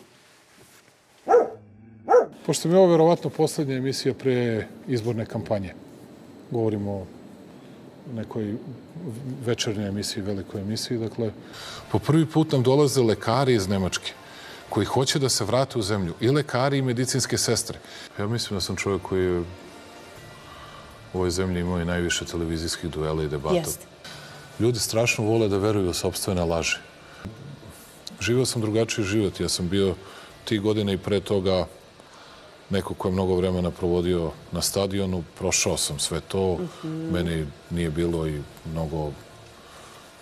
Pošto 2.46 2.68
mi 2.68 2.74
je 2.74 2.80
ovo 2.80 2.92
verovatno 2.92 3.30
poslednja 3.30 3.76
emisija 3.76 4.14
pre 4.14 4.68
izborne 4.88 5.26
kampanje, 5.26 5.74
govorimo 6.52 6.92
o 6.92 7.06
nekoj 8.16 8.54
večernjoj 9.46 9.88
emisiji, 9.88 10.24
velikoj 10.24 10.62
emisiji, 10.62 10.98
dakle, 10.98 11.32
po 11.92 12.00
prvi 12.00 12.26
put 12.26 12.52
nam 12.52 12.64
dolaze 12.64 13.02
lekari 13.02 13.54
iz 13.54 13.68
Nemačke 13.68 14.12
koji 14.70 14.86
hoće 14.86 15.20
da 15.20 15.30
se 15.30 15.46
vrate 15.46 15.80
u 15.80 15.82
zemlju, 15.82 16.14
i 16.22 16.30
lekari 16.30 16.78
i 16.78 16.82
medicinske 16.82 17.38
sestre. 17.38 17.80
Ja 18.20 18.28
mislim 18.28 18.58
da 18.58 18.62
sam 18.62 18.76
čovjek 18.76 19.02
koji 19.02 19.24
je 19.24 19.40
u 19.40 19.44
ovoj 21.14 21.32
zemlji 21.32 21.62
imao 21.62 21.82
i 21.82 21.86
najviše 21.86 22.26
televizijskih 22.26 22.90
duela 22.90 23.24
i 23.24 23.28
debata. 23.28 23.56
Jeste. 23.56 23.86
Ljudi 24.60 24.80
strašno 24.80 25.26
vole 25.26 25.48
da 25.48 25.58
veruju 25.58 25.90
u 25.90 25.94
sobstvene 25.94 26.46
laži. 26.46 26.78
Živeo 28.22 28.46
sam 28.46 28.62
drugačiji 28.62 29.06
život. 29.06 29.40
Ja 29.40 29.50
sam 29.50 29.70
bio 29.70 29.96
ti 30.46 30.60
godine 30.60 30.94
i 30.94 30.98
pre 30.98 31.20
toga 31.20 31.68
neko 32.72 32.94
ko 32.94 33.08
je 33.08 33.12
mnogo 33.12 33.36
vremena 33.36 33.72
provodio 33.72 34.32
na 34.52 34.62
stadionu. 34.62 35.24
Prošao 35.38 35.78
sam 35.78 36.00
sve 36.00 36.20
to. 36.20 36.58
Meni 36.84 37.48
nije 37.70 37.90
bilo 37.90 38.28
i 38.28 38.42
mnogo 38.72 39.12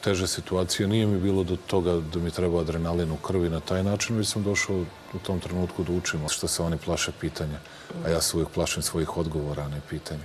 teže 0.01 0.27
situacije. 0.27 0.87
Nije 0.87 1.05
mi 1.05 1.19
bilo 1.19 1.43
do 1.43 1.57
toga 1.67 1.93
da 2.13 2.19
mi 2.19 2.31
treba 2.31 2.61
adrenalin 2.61 3.11
u 3.11 3.17
krvi 3.17 3.49
na 3.49 3.59
taj 3.59 3.83
način, 3.83 4.17
već 4.17 4.27
sam 4.27 4.43
došao 4.43 4.85
u 5.13 5.19
tom 5.23 5.39
trenutku 5.39 5.83
da 5.83 5.93
učim 5.93 6.19
što 6.29 6.47
se 6.47 6.63
oni 6.63 6.77
plaše 6.77 7.11
pitanja. 7.21 7.59
A 8.05 8.09
ja 8.09 8.21
se 8.21 8.37
uvijek 8.37 8.49
plašim 8.49 8.83
svojih 8.83 9.17
odgovora, 9.17 9.63
a 9.63 9.67
ne 9.67 9.81
pitanja. 9.89 10.23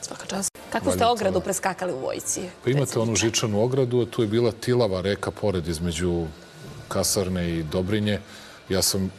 Svaka 0.00 0.26
čast. 0.26 0.58
Kakvu 0.70 0.92
ste 0.92 1.06
ogradu 1.06 1.40
preskakali 1.40 1.92
u 1.92 1.98
vojci? 1.98 2.40
Pa 2.64 2.70
imate 2.70 2.98
onu 2.98 3.16
žičanu 3.16 3.62
ogradu, 3.64 4.00
a 4.00 4.06
tu 4.06 4.22
je 4.22 4.28
bila 4.28 4.52
tilava 4.52 5.00
reka 5.00 5.30
pored 5.30 5.68
između 5.68 6.26
Kasarne 6.88 7.50
i 7.50 7.62
Dobrinje. 7.62 8.20
Ja 8.68 8.82
sam 8.82 9.10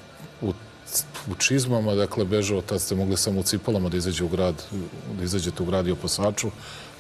u, 0.42 0.54
u 1.32 1.36
čizmama, 1.36 1.96
dakle, 1.96 2.26
bežao, 2.26 2.62
tad 2.62 2.82
ste 2.82 2.96
mogli 2.96 3.18
samo 3.18 3.40
u 3.40 3.44
cipalama 3.44 3.90
da, 3.90 3.98
izađe 3.98 4.24
u 4.24 4.28
grad, 4.28 4.64
da 5.18 5.24
izađete 5.24 5.64
u 5.64 5.66
grad 5.66 5.88
i 5.88 5.92
opasaču. 5.92 6.52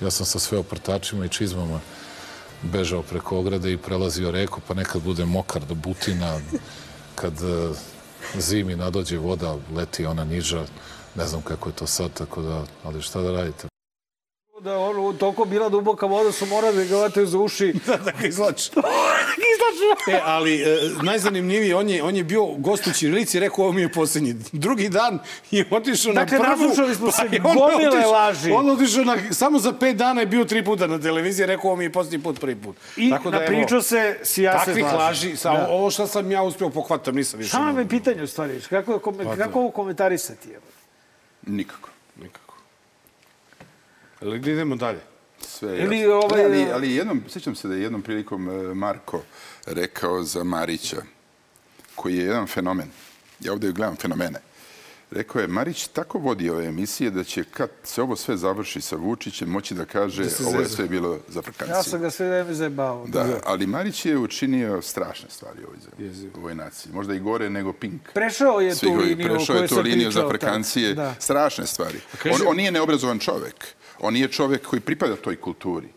Ja 0.01 0.11
sam 0.11 0.25
sa 0.25 0.39
sve 0.39 0.57
oprtačima 0.57 1.25
i 1.25 1.29
čizmama 1.29 1.79
bežao 2.61 3.01
preko 3.01 3.37
ograde 3.39 3.71
i 3.71 3.77
prelazio 3.77 4.31
reku, 4.31 4.61
pa 4.67 4.73
nekad 4.73 5.01
bude 5.01 5.25
mokar 5.25 5.65
do 5.65 5.75
butina, 5.75 6.39
kad 7.15 7.33
e, 7.33 7.73
zimi 8.39 8.75
nadođe 8.75 9.17
voda, 9.17 9.57
leti 9.75 10.05
ona 10.05 10.23
niža, 10.23 10.65
ne 11.15 11.27
znam 11.27 11.41
kako 11.41 11.69
je 11.69 11.75
to 11.75 11.87
sad, 11.87 12.13
tako 12.13 12.41
da, 12.41 12.63
ali 12.83 13.01
šta 13.01 13.21
da 13.21 13.31
radite? 13.31 13.67
Da 14.61 14.77
ono, 14.77 15.13
toliko 15.13 15.45
bila 15.45 15.69
duboka 15.69 16.05
voda 16.05 16.31
su 16.31 16.45
morali 16.45 16.77
da 16.77 16.83
ga 16.83 16.95
vataju 16.95 17.27
za 17.27 17.37
uši. 17.37 17.73
da 18.05 18.11
ga 18.11 18.27
izlači. 18.27 18.71
da 19.35 19.63
E, 20.07 20.21
ali 20.25 20.55
e, 20.55 20.65
najzanimljivije, 21.03 21.75
on 21.75 21.89
je, 21.89 22.03
on 22.03 22.15
je 22.15 22.23
bio 22.23 22.45
gost 22.47 22.87
u 22.87 22.93
Čirilici 22.93 23.37
i 23.37 23.41
rekao 23.41 23.63
ovo 23.63 23.71
mi 23.71 23.81
je 23.81 23.91
posljednji. 23.91 24.35
Drugi 24.51 24.89
dan 24.89 25.19
je 25.51 25.65
otišao 25.71 26.13
Dakle, 26.13 26.37
na 26.37 26.43
prvu... 26.45 26.57
naslušali 26.59 26.95
smo 26.95 27.11
se 27.11 27.17
pa 27.19 27.35
je 27.35 27.41
on 27.45 27.55
gomile 27.55 27.89
otišao- 27.91 28.11
laži. 28.11 28.51
On 28.51 28.69
otišao 28.69 29.03
na, 29.03 29.17
samo 29.31 29.59
za 29.59 29.73
pet 29.73 29.97
dana 29.97 30.21
je 30.21 30.27
bio 30.27 30.45
tri 30.45 30.65
puta 30.65 30.87
na 30.87 30.99
televiziji 30.99 31.45
rekao 31.45 31.65
ovo 31.65 31.75
mi 31.75 31.83
je 31.83 31.91
posljednji 31.91 32.19
put, 32.19 32.39
prvi 32.39 32.55
put. 32.55 32.75
I 32.97 33.09
da, 33.09 33.15
evo, 33.17 33.31
napričao 33.31 33.81
se 33.81 34.17
s 34.23 34.37
ja 34.37 34.59
se 34.59 34.73
slažem. 34.73 34.97
laži, 34.97 35.35
samo 35.37 35.57
Da. 35.57 35.67
ovo 35.67 35.91
što 35.91 36.07
sam 36.07 36.31
ja 36.31 36.43
uspio 36.43 36.69
pohvatam, 36.69 37.15
nisam 37.15 37.37
više. 37.39 37.49
Šta 37.49 37.57
vam 37.59 37.79
je 37.79 37.89
pitanje 37.89 38.23
u 38.23 38.27
stvari? 38.27 38.61
Kako, 38.69 38.99
kome, 38.99 39.23
Pa, 39.23 39.35
kako 39.35 39.59
ovo 39.59 39.71
komentarisati? 39.71 40.49
Evo? 40.49 40.63
Nikako. 41.47 41.89
Nikako. 42.15 42.53
Ali 44.21 44.39
gdje 44.39 44.53
idemo 44.53 44.75
dalje? 44.75 44.99
Sve 45.53 45.77
Ili 45.77 45.99
jasno. 45.99 46.15
ovaj- 46.15 46.45
ali, 46.45 46.67
ali 46.73 46.95
jednom, 46.95 47.21
sjećam 47.29 47.55
se 47.55 47.67
da 47.67 47.75
je 47.75 47.81
jednom 47.81 48.01
prilikom 48.01 48.49
e, 48.49 48.73
Marko 48.73 49.21
rekao 49.65 50.23
za 50.23 50.43
Marića, 50.43 51.01
koji 51.95 52.15
je 52.15 52.25
jedan 52.25 52.47
fenomen. 52.47 52.87
Ja 53.39 53.53
ovdje 53.53 53.71
gledam 53.71 53.95
fenomene. 53.95 54.39
Rekao 55.11 55.41
je, 55.41 55.47
Marić 55.47 55.87
tako 55.87 56.19
vodi 56.19 56.49
ove 56.49 56.65
emisije 56.65 57.09
da 57.11 57.23
će 57.23 57.43
kad 57.43 57.69
se 57.83 58.01
ovo 58.01 58.15
sve 58.15 58.37
završi 58.37 58.81
sa 58.81 58.95
Vučićem 58.95 59.49
moći 59.49 59.73
da 59.73 59.85
kaže 59.85 60.29
se 60.29 60.43
ovo 60.45 60.59
je 60.59 60.69
sve 60.69 60.87
bilo 60.87 61.19
za 61.27 61.41
frkancije. 61.41 61.75
Ja 61.75 61.83
sam 61.83 62.01
ga 62.01 62.09
sve 62.09 62.27
vreme 62.27 62.53
zajebao. 62.53 63.05
Da, 63.07 63.39
ali 63.45 63.67
Marić 63.67 64.05
je 64.05 64.17
učinio 64.17 64.81
strašne 64.81 65.29
stvari 65.29 65.59
u 65.59 65.67
ovoj 65.67 65.77
zemlji, 65.81 66.29
u 66.29 66.39
ovoj 66.39 66.55
naciji. 66.55 66.93
Možda 66.93 67.13
i 67.13 67.19
gore 67.19 67.49
nego 67.49 67.73
Pink. 67.73 68.01
Prešao 68.13 68.59
je 68.59 68.71
tu 68.71 68.77
Svih 68.77 68.91
ovih- 68.91 69.07
liniju 69.07 69.27
o 69.27 69.35
prešao 69.35 69.47
kojoj 69.47 69.63
je 69.63 69.67
tu 69.67 69.75
sam 69.75 69.83
liniju 69.83 70.03
za 70.03 70.19
pričao 70.19 70.29
tad. 70.29 70.39
frekancije. 70.39 70.93
Da. 70.93 71.15
Strašne 71.19 71.67
stvari. 71.67 71.99
On, 72.25 72.47
on 72.47 72.57
nije 72.57 72.71
neobrazovan 72.71 73.19
čovek. 73.19 73.65
On 73.99 74.13
nije 74.13 74.27
čovek 74.27 74.61
koji 74.61 74.79
pripada 74.79 75.15
toj 75.15 75.35
kulturi. 75.35 75.87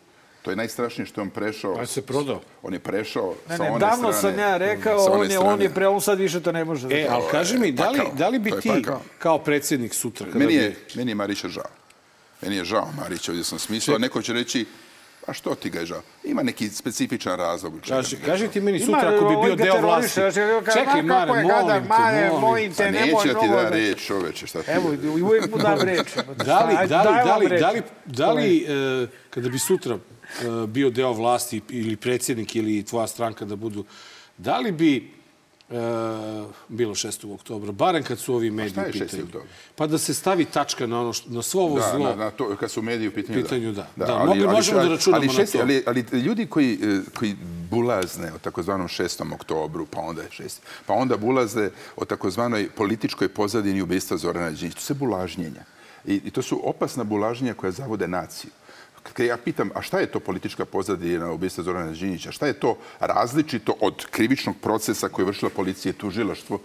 To 0.42 0.50
je 0.50 0.56
najstrašnije 0.56 1.06
što 1.06 1.20
je 1.20 1.22
on 1.22 1.30
prešao. 1.30 1.74
Pa 1.74 1.86
se 1.86 2.02
prodao. 2.02 2.40
On 2.62 2.72
je 2.72 2.78
prešao 2.78 3.34
Ne, 3.48 3.56
sa 3.56 3.62
ne, 3.62 3.70
one 3.70 3.80
davno 3.80 4.12
strane. 4.12 4.36
sam 4.36 4.40
ja 4.40 4.56
rekao, 4.56 5.04
on 5.04 5.30
je, 5.30 5.38
on 5.38 5.62
je 5.62 5.70
pre, 5.70 5.86
on 5.88 6.00
sad 6.00 6.18
više 6.18 6.40
to 6.40 6.52
ne 6.52 6.64
može. 6.64 6.88
da 6.88 6.94
E, 6.94 7.02
kaže. 7.02 7.14
ali 7.14 7.24
kaži 7.30 7.58
mi, 7.58 7.72
da 7.72 7.90
li, 7.90 7.98
pakao. 7.98 8.14
da 8.14 8.28
li 8.28 8.38
bi 8.38 8.50
ti 8.52 8.68
pakao. 8.70 9.00
kao 9.18 9.38
predsjednik 9.38 9.94
sutra, 9.94 10.26
Meni 10.26 10.46
bi... 10.46 10.54
je, 10.54 10.76
meni 10.94 11.10
je 11.10 11.14
Marića 11.14 11.48
žao. 11.48 11.70
Meni 12.42 12.56
je 12.56 12.64
žao 12.64 12.88
Marića, 12.96 13.32
ovdje 13.32 13.44
sam 13.44 13.58
smislio. 13.58 13.98
Neko 13.98 14.22
će 14.22 14.32
reći, 14.32 14.66
a 15.26 15.32
što 15.32 15.54
ti 15.54 15.70
ga 15.70 15.80
je 15.80 15.86
žao? 15.86 16.02
Ima 16.24 16.42
neki 16.42 16.68
specifičan 16.68 17.36
razlog. 17.36 17.72
Kaži, 17.88 18.16
kaži 18.16 18.48
ti 18.48 18.60
meni 18.60 18.78
sutra 18.80 19.12
ako 19.16 19.24
bi 19.24 19.36
bio 19.44 19.56
deo 19.56 19.80
vlasti. 19.80 20.20
Čekaj, 20.72 21.02
ma, 21.02 21.26
Mare, 21.26 21.42
molim 21.42 21.48
te, 21.82 21.88
Mare, 21.88 22.28
molim 22.28 22.40
molim 22.40 22.72
te. 22.72 22.84
Pa 22.84 22.90
nemoj 22.90 23.06
neće 23.16 23.34
da 23.34 23.40
ti 23.40 23.48
da 23.48 23.62
da- 23.62 23.68
reč, 23.68 24.06
čoveče, 24.06 24.46
šta 24.46 24.62
ti 24.62 24.70
Evo, 24.70 24.92
je? 24.92 25.22
uvijek 25.22 25.50
mu 25.50 25.58
dam 25.58 25.80
reč. 25.80 26.08
Da 26.36 26.60
li, 26.60 26.74
Ajde, 26.76 26.88
da 26.88 27.02
li, 27.02 27.16
da 27.24 27.36
li, 27.36 27.48
reč. 27.48 27.60
da 27.60 27.70
li, 27.70 27.82
da 28.06 28.32
li 28.32 28.56
e, 28.58 29.06
kada 29.30 29.48
bi 29.48 29.58
sutra 29.58 29.94
e, 29.94 29.98
bio 30.66 30.90
deo 30.90 31.12
vlasti 31.12 31.60
ili 31.68 31.96
predsjednik 31.96 32.56
ili 32.56 32.82
tvoja 32.82 33.06
stranka 33.06 33.44
da 33.44 33.56
budu, 33.56 33.84
da 34.38 34.58
li 34.58 34.72
bi 34.72 35.15
bilo 36.68 36.94
6. 36.94 37.34
oktobra, 37.34 37.72
barem 37.72 38.02
kad 38.02 38.18
su 38.18 38.34
ovi 38.34 38.50
mediji 38.50 38.84
u 38.84 38.88
6. 38.88 39.00
pitanju. 39.00 39.26
Pa 39.74 39.86
da 39.86 39.98
se 39.98 40.14
stavi 40.14 40.44
tačka 40.44 40.86
na 40.86 41.00
ono 41.00 41.12
što, 41.12 41.30
na 41.30 41.42
svo 41.42 41.62
ovo 41.62 41.78
Da, 41.78 41.90
zlo. 41.90 42.04
na, 42.06 42.14
na 42.14 42.30
to, 42.30 42.56
kad 42.56 42.70
su 42.70 42.82
mediji 42.82 43.08
u 43.08 43.12
pitanju, 43.12 43.42
Pitanju, 43.42 43.72
da. 43.72 43.86
Da, 43.96 44.18
mogli- 44.18 44.46
možemo 44.46 44.80
da 44.80 44.88
računamo 44.88 45.16
ali 45.16 45.26
na 45.26 45.32
šesti, 45.32 45.58
to. 45.58 45.62
Ali, 45.62 45.82
ali 45.86 46.20
ljudi 46.20 46.46
koji, 46.46 46.72
e, 46.74 47.00
koji 47.14 47.36
bulazne 47.70 48.32
o 48.32 48.38
takozvanom 48.38 48.88
6. 48.88 49.34
oktobru, 49.34 49.86
pa 49.86 50.00
onda 50.00 50.22
je 50.22 50.28
6. 50.30 50.58
Pa 50.86 50.94
onda 50.94 51.16
bulazne 51.16 51.70
o 51.96 52.04
takozvanoj 52.04 52.70
političkoj 52.70 53.28
pozadini 53.28 53.82
ubistva 53.82 54.16
Zorana 54.16 54.48
Đinđića. 54.48 54.74
To 54.74 54.80
se 54.80 54.94
bulažnjenja. 54.94 55.64
I, 56.06 56.20
I 56.24 56.30
to 56.30 56.42
su 56.42 56.60
opasna 56.64 57.04
bulažnjenja 57.04 57.54
koja 57.54 57.72
zavode 57.72 58.08
naciju. 58.08 58.50
Kad 59.12 59.26
ja 59.26 59.36
pitam, 59.36 59.70
a 59.74 59.82
šta 59.82 59.98
je 59.98 60.06
to 60.06 60.20
politička 60.20 60.64
pozadina 60.64 61.32
ubistva 61.32 61.64
Zorana 61.64 61.92
Đinđića? 61.92 62.32
Šta 62.32 62.46
je 62.46 62.60
to 62.60 62.76
različito 63.00 63.74
od 63.80 64.06
krivičnog 64.10 64.56
procesa 64.62 65.08
koje 65.08 65.22
je 65.22 65.26
vršila 65.26 65.50
policija 65.50 65.90
i 65.90 65.98
tužilaštvo? 65.98 66.60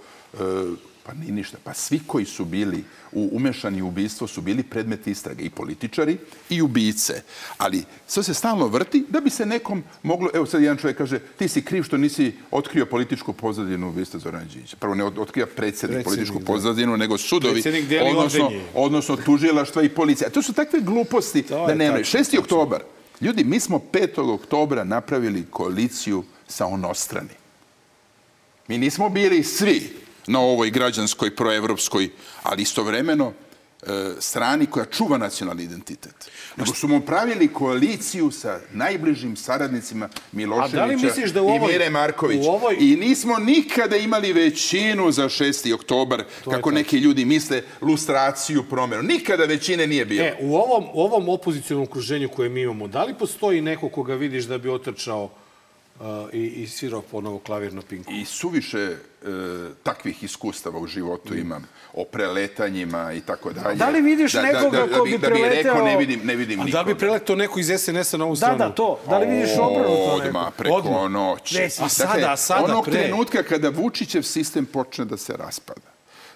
Pa 1.05 1.13
ni 1.13 1.31
ništa. 1.31 1.57
Pa 1.63 1.73
svi 1.73 1.99
koji 2.07 2.25
su 2.25 2.45
bili 2.45 2.83
u, 3.11 3.29
umešani 3.31 3.81
u 3.81 3.87
ubistvo 3.87 4.27
su 4.27 4.41
bili 4.41 4.63
predmeti 4.63 5.11
istrage 5.11 5.43
i 5.43 5.49
političari 5.49 6.17
i 6.49 6.61
ubice. 6.61 7.21
Ali 7.57 7.83
sve 8.07 8.23
se 8.23 8.33
stalno 8.33 8.67
vrti 8.67 9.05
da 9.09 9.19
bi 9.19 9.29
se 9.29 9.45
nekom 9.45 9.83
moglo... 10.03 10.29
Evo 10.33 10.45
sad 10.45 10.61
jedan 10.61 10.77
čovjek 10.77 10.97
kaže 10.97 11.19
ti 11.19 11.47
si 11.47 11.61
kriv 11.61 11.83
što 11.83 11.97
nisi 11.97 12.31
otkrio 12.51 12.85
političku 12.85 13.33
pozadinu 13.33 13.89
ubistva 13.89 14.19
Zorana 14.19 14.43
Đinđića. 14.43 14.77
Prvo 14.77 14.95
ne 14.95 15.03
otkrio 15.03 15.45
predsjednik, 15.45 15.55
Predsjednik, 15.75 16.05
političku 16.05 16.39
da. 16.39 16.45
pozadinu, 16.45 16.97
nego 16.97 17.17
sudovi, 17.17 17.63
odnosno, 18.09 18.45
ordenje. 18.45 18.63
odnosno 18.73 19.15
tužilaštva 19.15 19.83
i 19.83 19.89
policija. 19.89 20.29
To 20.29 20.41
su 20.41 20.53
takve 20.53 20.79
gluposti 20.79 21.41
To 21.41 21.67
da 21.67 21.75
nemaju. 21.75 22.03
tačno, 22.03 22.19
6. 22.19 22.39
oktobar. 22.39 22.83
Ljudi, 23.21 23.43
mi 23.43 23.59
smo 23.59 23.81
5. 23.93 24.33
oktobra 24.33 24.83
napravili 24.83 25.45
koaliciju 25.49 26.23
sa 26.47 26.65
onostrani. 26.65 27.29
Mi 28.67 28.77
nismo 28.77 29.09
bili 29.09 29.43
svi 29.43 29.89
na 30.27 30.39
ovoj 30.39 30.69
građanskoj, 30.69 31.35
proevropskoj, 31.35 32.09
ali 32.43 32.61
istovremeno 32.61 33.33
e, 33.81 33.85
strani 34.19 34.65
koja 34.65 34.85
čuva 34.85 35.17
nacionalni 35.17 35.63
identitet. 35.63 36.31
Nego 36.57 36.73
su 36.73 36.87
mu 36.87 37.01
pravili 37.01 37.47
koaliciju 37.47 38.31
sa 38.31 38.59
najbližim 38.71 39.35
saradnicima 39.35 40.09
Miloševića 40.31 40.77
da 40.77 41.31
da 41.31 41.41
u 41.41 41.45
i 41.45 41.49
ovoj- 41.49 41.71
Mire 41.71 41.89
Marković. 41.89 42.45
ovoj- 42.45 42.77
I 42.79 42.95
nismo 42.95 43.37
nikada 43.37 43.95
imali 43.97 44.33
većinu 44.33 45.11
za 45.11 45.25
6. 45.25 45.73
oktobar, 45.73 46.23
kako 46.45 46.71
neki 46.71 46.97
ljudi 46.97 47.25
misle, 47.25 47.61
lustraciju, 47.81 48.63
promjenu. 48.63 49.03
Nikada 49.03 49.45
većine 49.45 49.87
nije 49.87 50.05
bilo. 50.05 50.25
E, 50.25 50.35
u 50.41 50.55
ovom, 50.55 50.83
u 50.93 51.01
ovom 51.01 51.29
opozicionom 51.29 51.83
okruženju 51.83 52.29
koje 52.29 52.49
mi 52.49 52.61
imamo, 52.61 52.87
da 52.87 53.03
li 53.03 53.13
postoji 53.13 53.61
neko 53.61 53.89
koga 53.89 54.15
vidiš 54.15 54.43
da 54.43 54.57
bi 54.57 54.69
otrčao 54.69 55.29
i, 56.33 56.39
i 56.39 56.67
svirao 56.67 57.01
ponovo 57.01 57.39
klavir 57.39 57.73
na 57.73 57.81
pinku? 57.81 58.11
I 58.11 58.25
suviše 58.25 58.79
e, 58.79 58.95
takvih 59.83 60.23
iskustava 60.23 60.79
u 60.79 60.87
životu 60.87 61.35
imam 61.35 61.63
o 61.93 62.03
preletanjima 62.05 63.13
i 63.13 63.21
tako 63.21 63.53
dalje. 63.53 63.75
Da 63.75 63.89
li 63.89 64.01
vidiš 64.01 64.33
nekoga 64.33 64.87
ko 64.89 65.03
bi 65.03 65.17
da 65.17 65.29
bi 65.29 65.35
rekao 65.35 65.73
preleteo- 65.73 65.83
ne 65.83 65.97
vidim, 65.97 66.21
ne 66.23 66.35
vidim 66.35 66.59
A 66.59 66.63
nikoga. 66.63 66.77
da 66.79 66.93
bi 66.93 66.97
preletao 66.97 67.35
neko 67.35 67.59
iz 67.59 67.67
SNS-a 67.69 68.17
na 68.17 68.25
ovu 68.25 68.33
Da, 68.33 68.37
stranu? 68.37 68.57
da, 68.59 68.69
to. 68.71 68.99
Da 69.09 69.17
li 69.17 69.25
vidiš 69.27 69.49
obrnuto 69.51 69.89
neko? 70.15 70.27
Odmah, 70.27 70.53
preko 70.53 70.75
Odmah. 70.75 71.11
noći. 71.11 71.55
Ne, 71.55 71.65
a 71.65 71.89
sada, 71.89 72.31
a 72.31 72.37
sada, 72.37 72.65
onog 72.65 72.85
pre. 72.85 72.93
trenutka 72.93 73.43
kada 73.43 73.69
Vučićev 73.71 74.21
sistem 74.23 74.65
počne 74.65 75.05
da 75.05 75.17
se 75.17 75.33
raspada, 75.37 75.90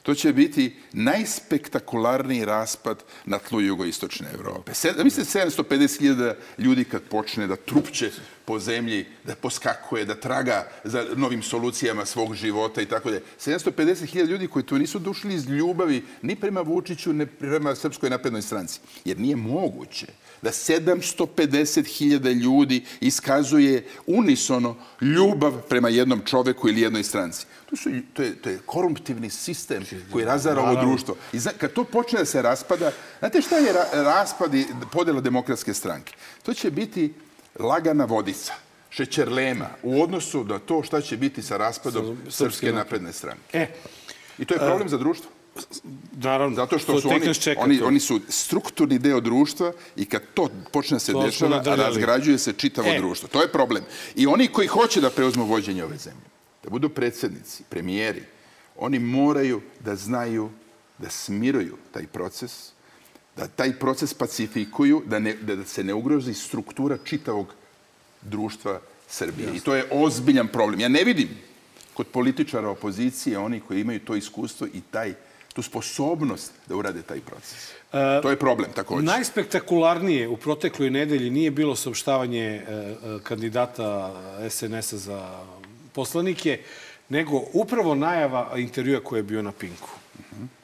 to 0.05 0.15
će 0.15 0.33
biti 0.33 0.75
najspektakularniji 0.93 2.45
raspad 2.45 3.03
na 3.25 3.39
tlu 3.39 3.61
jugoistočne 3.61 4.27
Evrope. 4.33 4.73
Se, 4.73 4.93
mislite 5.03 5.39
750.000 5.39 6.33
ljudi 6.57 6.83
kad 6.83 7.01
počne 7.01 7.47
da 7.47 7.55
trupće 7.55 8.11
po 8.45 8.59
zemlji, 8.59 9.05
da 9.23 9.35
poskakuje, 9.35 10.05
da 10.05 10.15
traga 10.15 10.67
za 10.83 11.05
novim 11.15 11.43
solucijama 11.43 12.05
svog 12.05 12.35
života 12.35 12.81
i 12.81 12.85
tako 12.85 13.11
da. 13.11 13.19
750.000 13.39 14.25
ljudi 14.25 14.47
koji 14.47 14.65
tu 14.65 14.77
nisu 14.77 14.99
došli 14.99 15.33
iz 15.33 15.49
ljubavi 15.49 16.03
ni 16.21 16.35
prema 16.35 16.61
Vučiću, 16.61 17.13
ni 17.13 17.25
prema 17.25 17.75
Srpskoj 17.75 18.09
naprednoj 18.09 18.41
stranci. 18.41 18.79
Jer 19.05 19.19
nije 19.19 19.35
moguće 19.35 20.07
da 20.41 20.51
750.000 20.51 22.33
ljudi 22.33 22.85
iskazuje 23.01 23.85
unisono 24.07 24.75
ljubav 25.01 25.61
prema 25.69 25.89
jednom 25.89 26.21
čoveku 26.25 26.69
ili 26.69 26.81
jednoj 26.81 27.03
stranci. 27.03 27.45
To, 27.69 27.75
su, 27.75 27.89
to, 28.13 28.23
je, 28.23 28.35
to 28.35 28.49
je 28.49 28.59
korumptivni 28.65 29.29
sistem 29.29 29.83
koji 30.11 30.25
razara 30.25 30.61
ovo 30.61 30.81
društvo. 30.81 31.15
I 31.33 31.39
zna, 31.39 31.51
kad 31.51 31.73
to 31.73 31.83
počne 31.83 32.19
da 32.19 32.25
se 32.25 32.41
raspada, 32.41 32.91
znate 33.19 33.41
šta 33.41 33.57
je 33.57 33.73
ra, 33.73 33.85
raspad 33.93 34.53
i 34.53 34.65
podela 34.91 35.21
demokratske 35.21 35.73
stranke? 35.73 36.13
To 36.43 36.53
će 36.53 36.71
biti 36.71 37.13
lagana 37.59 38.05
vodica, 38.05 38.53
šećerlema 38.89 39.69
u 39.83 40.03
odnosu 40.03 40.43
da 40.43 40.59
to 40.59 40.83
šta 40.83 41.01
će 41.01 41.17
biti 41.17 41.41
sa 41.41 41.57
raspadom 41.57 42.17
Srpske 42.29 42.71
napredne 42.71 43.13
stranke. 43.13 43.57
E, 43.57 43.67
I 44.37 44.45
to 44.45 44.53
je 44.53 44.59
problem 44.59 44.89
za 44.89 44.97
društvo. 44.97 45.34
Naravno. 46.11 46.55
Zato 46.55 46.79
što 46.79 46.93
to 46.93 47.01
su 47.01 47.09
oni, 47.09 47.33
čeka 47.33 47.61
oni, 47.61 47.79
to. 47.79 47.85
oni 47.85 47.99
su 47.99 48.19
strukturni 48.29 48.99
deo 48.99 49.19
društva 49.19 49.71
i 49.95 50.05
kad 50.05 50.21
to 50.33 50.49
počne 50.71 50.99
se 50.99 51.11
To 51.11 51.25
dešava, 51.25 51.61
razgrađuje 51.75 52.37
se 52.37 52.53
čitavo 52.53 52.87
E. 52.87 52.97
društvo. 52.97 53.29
To 53.31 53.41
je 53.41 53.51
problem. 53.51 53.83
I 54.15 54.27
oni 54.27 54.47
koji 54.47 54.67
hoće 54.67 55.01
da 55.01 55.09
preuzmu 55.09 55.45
vođenje 55.45 55.83
ove 55.83 55.97
zemlje, 55.97 56.25
da 56.63 56.69
budu 56.69 56.89
predsjednici, 56.89 57.63
premijeri, 57.69 58.23
oni 58.77 58.99
moraju 58.99 59.61
da 59.79 59.95
znaju 59.95 60.49
da 60.97 61.09
smiruju 61.09 61.77
taj 61.91 62.07
proces, 62.07 62.71
da 63.37 63.47
taj 63.47 63.79
proces 63.79 64.13
pacifikuju, 64.13 65.03
da, 65.05 65.19
ne, 65.19 65.33
da 65.33 65.65
se 65.65 65.83
ne 65.83 65.93
ugrozi 65.93 66.33
struktura 66.33 66.97
čitavog 67.03 67.53
društva 68.21 68.81
Srbije. 69.07 69.55
I 69.55 69.59
to 69.59 69.75
je 69.75 69.85
ozbiljan 69.91 70.47
problem. 70.47 70.79
Ja 70.79 70.87
ne 70.87 71.03
vidim 71.03 71.29
kod 71.93 72.07
političara 72.07 72.69
opozicije 72.69 73.39
oni 73.39 73.59
koji 73.59 73.81
imaju 73.81 73.99
to 73.99 74.15
iskustvo 74.15 74.67
i 74.67 74.81
taj, 74.91 75.13
tu 75.55 75.61
sposobnost 75.61 76.51
da 76.67 76.75
urade 76.75 77.01
taj 77.01 77.19
proces. 77.19 77.71
to 78.21 78.29
je 78.29 78.39
problem 78.39 78.71
također. 78.75 79.03
Najspektakularnije 79.03 80.27
u 80.27 80.37
protekloj 80.37 80.89
nedelji 80.89 81.29
nije 81.29 81.51
bilo 81.51 81.75
saopštavanje 81.75 82.43
e, 82.43 82.61
e, 82.61 82.95
kandidata 83.23 84.13
SNS-a 84.49 84.97
za 84.97 85.39
poslanike, 85.93 86.59
nego 87.09 87.41
upravo 87.53 87.95
najava 87.95 88.51
intervjua 88.57 88.99
koji 88.99 89.19
je 89.19 89.23
bio 89.23 89.41
na 89.41 89.51
Pinku. 89.51 89.89
Po 90.29 90.54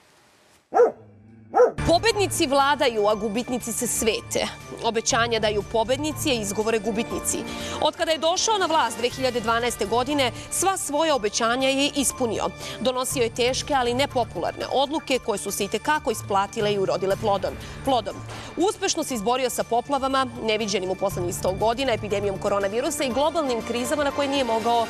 Pobednici 1.92 2.48
vladaju, 2.48 3.08
a 3.08 3.16
gubitnici 3.16 3.74
se 3.74 3.88
svete. 3.88 4.48
Obećanja 4.84 5.40
daju 5.40 5.64
pobednici, 5.72 6.30
a 6.30 6.34
izgovore 6.34 6.80
gubitnici. 6.80 7.38
Od 7.82 7.96
kada 7.96 8.12
je 8.12 8.18
došao 8.18 8.58
na 8.58 8.66
vlast 8.66 8.98
2012. 9.02 9.88
godine, 9.90 10.32
sva 10.52 10.78
svoja 10.78 11.16
obećanja 11.16 11.70
je 11.70 11.92
ispunio. 11.96 12.48
Donosio 12.80 13.24
je 13.24 13.36
teške, 13.36 13.74
ali 13.74 13.94
nepopularne 13.94 14.66
odluke 14.72 15.20
koje 15.20 15.38
su 15.38 15.52
se 15.52 15.66
i 15.66 15.68
tekako 15.68 16.12
isplatile 16.12 16.74
i 16.74 16.80
urodile 16.80 17.16
plodom. 17.16 17.54
plodom. 17.86 18.16
Uspešno 18.58 19.04
se 19.04 19.14
izborio 19.14 19.50
sa 19.50 19.64
poplavama, 19.64 20.28
neviđenim 20.44 20.90
u 20.90 20.96
poslednjih 20.96 21.36
100 21.36 21.58
godina, 21.60 21.94
epidemijom 21.94 22.38
koronavirusa 22.38 23.04
i 23.04 23.14
globalnim 23.14 23.62
krizama 23.68 24.04
na 24.04 24.12
koje 24.12 24.28
nije 24.28 24.44
mogao 24.44 24.88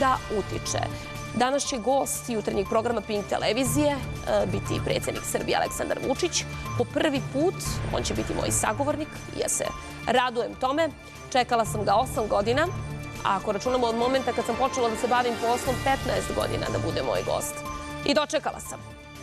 da 0.00 0.16
utiče. 0.38 1.15
Danas 1.36 1.62
će 1.62 1.78
gost 1.78 2.28
jutarnjeg 2.28 2.66
programa 2.68 3.00
Pink 3.00 3.26
televizije 3.26 3.90
e, 3.90 4.46
biti 4.46 4.80
predsednik 4.84 5.24
Srbije 5.24 5.56
Aleksandar 5.56 5.98
Vučić. 6.08 6.44
Po 6.78 6.84
prvi 6.84 7.20
put 7.32 7.54
on 7.94 8.02
će 8.02 8.14
biti 8.14 8.34
moj 8.34 8.50
sagovornik 8.50 9.08
ja 9.40 9.48
se 9.48 9.64
radujem 10.06 10.54
tome. 10.54 10.88
Čekala 11.32 11.64
sam 11.64 11.84
ga 11.84 11.92
8 11.92 12.28
godina, 12.28 12.66
a 13.24 13.36
ako 13.36 13.52
računamo 13.52 13.86
od 13.86 13.96
momenta 13.96 14.32
kad 14.32 14.44
sam 14.44 14.56
počela 14.56 14.88
da 14.90 14.96
se 14.96 15.08
bavim 15.08 15.34
poslom, 15.34 15.76
15 15.84 16.34
godina 16.36 16.66
da 16.72 16.78
bude 16.78 17.02
moj 17.02 17.22
gost. 17.26 17.54
I 18.04 18.14
dočekala 18.14 18.60
sam. 18.60 18.78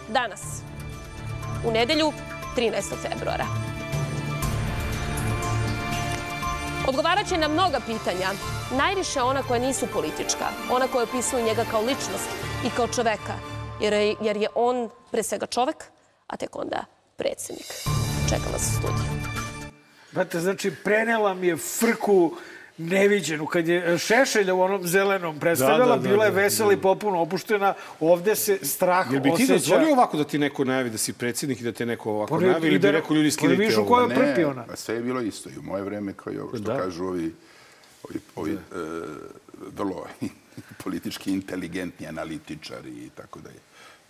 Danas, 0.10 0.41
u 1.65 1.72
nedelju, 1.72 2.11
13. 2.57 2.81
februara. 3.02 3.72
Odgovarat 6.88 7.27
će 7.27 7.38
na 7.38 7.47
mnoga 7.47 7.80
pitanja, 7.80 8.30
najviše 8.77 9.22
ona 9.22 9.43
koja 9.43 9.60
nisu 9.60 9.88
politička, 9.93 10.45
ona 10.72 10.88
koja 10.88 11.03
opisuju 11.03 11.45
njega 11.45 11.65
kao 11.72 11.81
ličnost 11.81 12.30
i 12.65 12.69
kao 12.76 12.88
čoveka, 12.88 13.34
jer 13.81 13.93
je, 13.93 14.15
jer 14.22 14.38
je 14.38 14.47
on 14.55 14.89
pre 15.11 15.23
svega 15.23 15.45
čovek, 15.45 15.84
a 16.27 16.38
tek 16.38 16.55
onda 16.55 16.85
predsednik. 17.18 17.65
Čekam 18.30 18.51
vas 18.53 18.61
u 18.61 18.76
studiju. 18.77 19.23
Brate, 20.11 20.39
znači, 20.39 20.72
prenela 20.84 21.34
mi 21.34 21.47
je 21.47 21.57
frku 21.57 22.31
neviđenu. 22.77 23.45
Kad 23.45 23.67
je 23.67 23.97
Šešelja 23.99 24.53
u 24.53 24.61
onom 24.61 24.87
zelenom 24.87 25.39
predstavljala, 25.39 25.85
Da, 25.87 25.95
da, 25.95 26.01
da, 26.01 26.09
bila 26.09 26.25
je 26.25 26.31
da, 26.31 26.37
vesela 26.37 26.73
i 26.73 26.77
popuno 26.77 27.19
opuštena. 27.19 27.73
Ovde 27.99 28.35
se 28.35 28.59
strah 28.63 29.11
Jel 29.11 29.21
bi 29.21 29.29
ti 29.29 29.33
osjeća... 29.33 29.53
dozvolio 29.53 29.91
ovako 29.91 30.17
da 30.17 30.23
ti 30.23 30.37
neko 30.37 30.65
najavi 30.65 30.89
da 30.89 30.97
si 30.97 31.13
predsjednik 31.13 31.61
i 31.61 31.63
da 31.63 31.71
te 31.71 31.85
neko 31.85 32.11
ovako 32.11 32.29
Pa 32.29 32.39
ne, 32.39 32.47
najavi 32.47 32.67
ili 32.67 32.79
da- 32.79 32.87
bi 32.87 32.91
rekao 32.91 33.15
ljudi 33.15 33.29
pa 33.29 33.33
skidajte 33.33 33.63
u 33.71 33.79
ovo? 33.79 33.89
kojoj- 33.89 34.09
Ne, 34.09 34.15
prpi 34.15 34.43
ona. 34.43 34.63
pa 34.63 34.75
sve 34.75 34.95
je 34.95 35.01
bilo 35.01 35.21
isto 35.21 35.49
i 35.49 35.57
u 35.57 35.63
moje 35.63 35.83
vreme 35.83 36.13
kao 36.13 36.33
i 36.33 36.37
ovo 36.37 36.49
što 36.49 36.59
Da. 36.59 36.77
kažu 36.77 37.05
ovi, 37.05 37.33
ovi, 38.03 38.19
ovi 38.35 38.51
e, 38.51 38.57
vrlo 39.69 40.05
politički 40.83 41.31
inteligentni 41.31 42.07
analitičari 42.07 42.89
i 42.91 43.09
tako 43.11 43.39
da 43.39 43.49
je. 43.49 43.55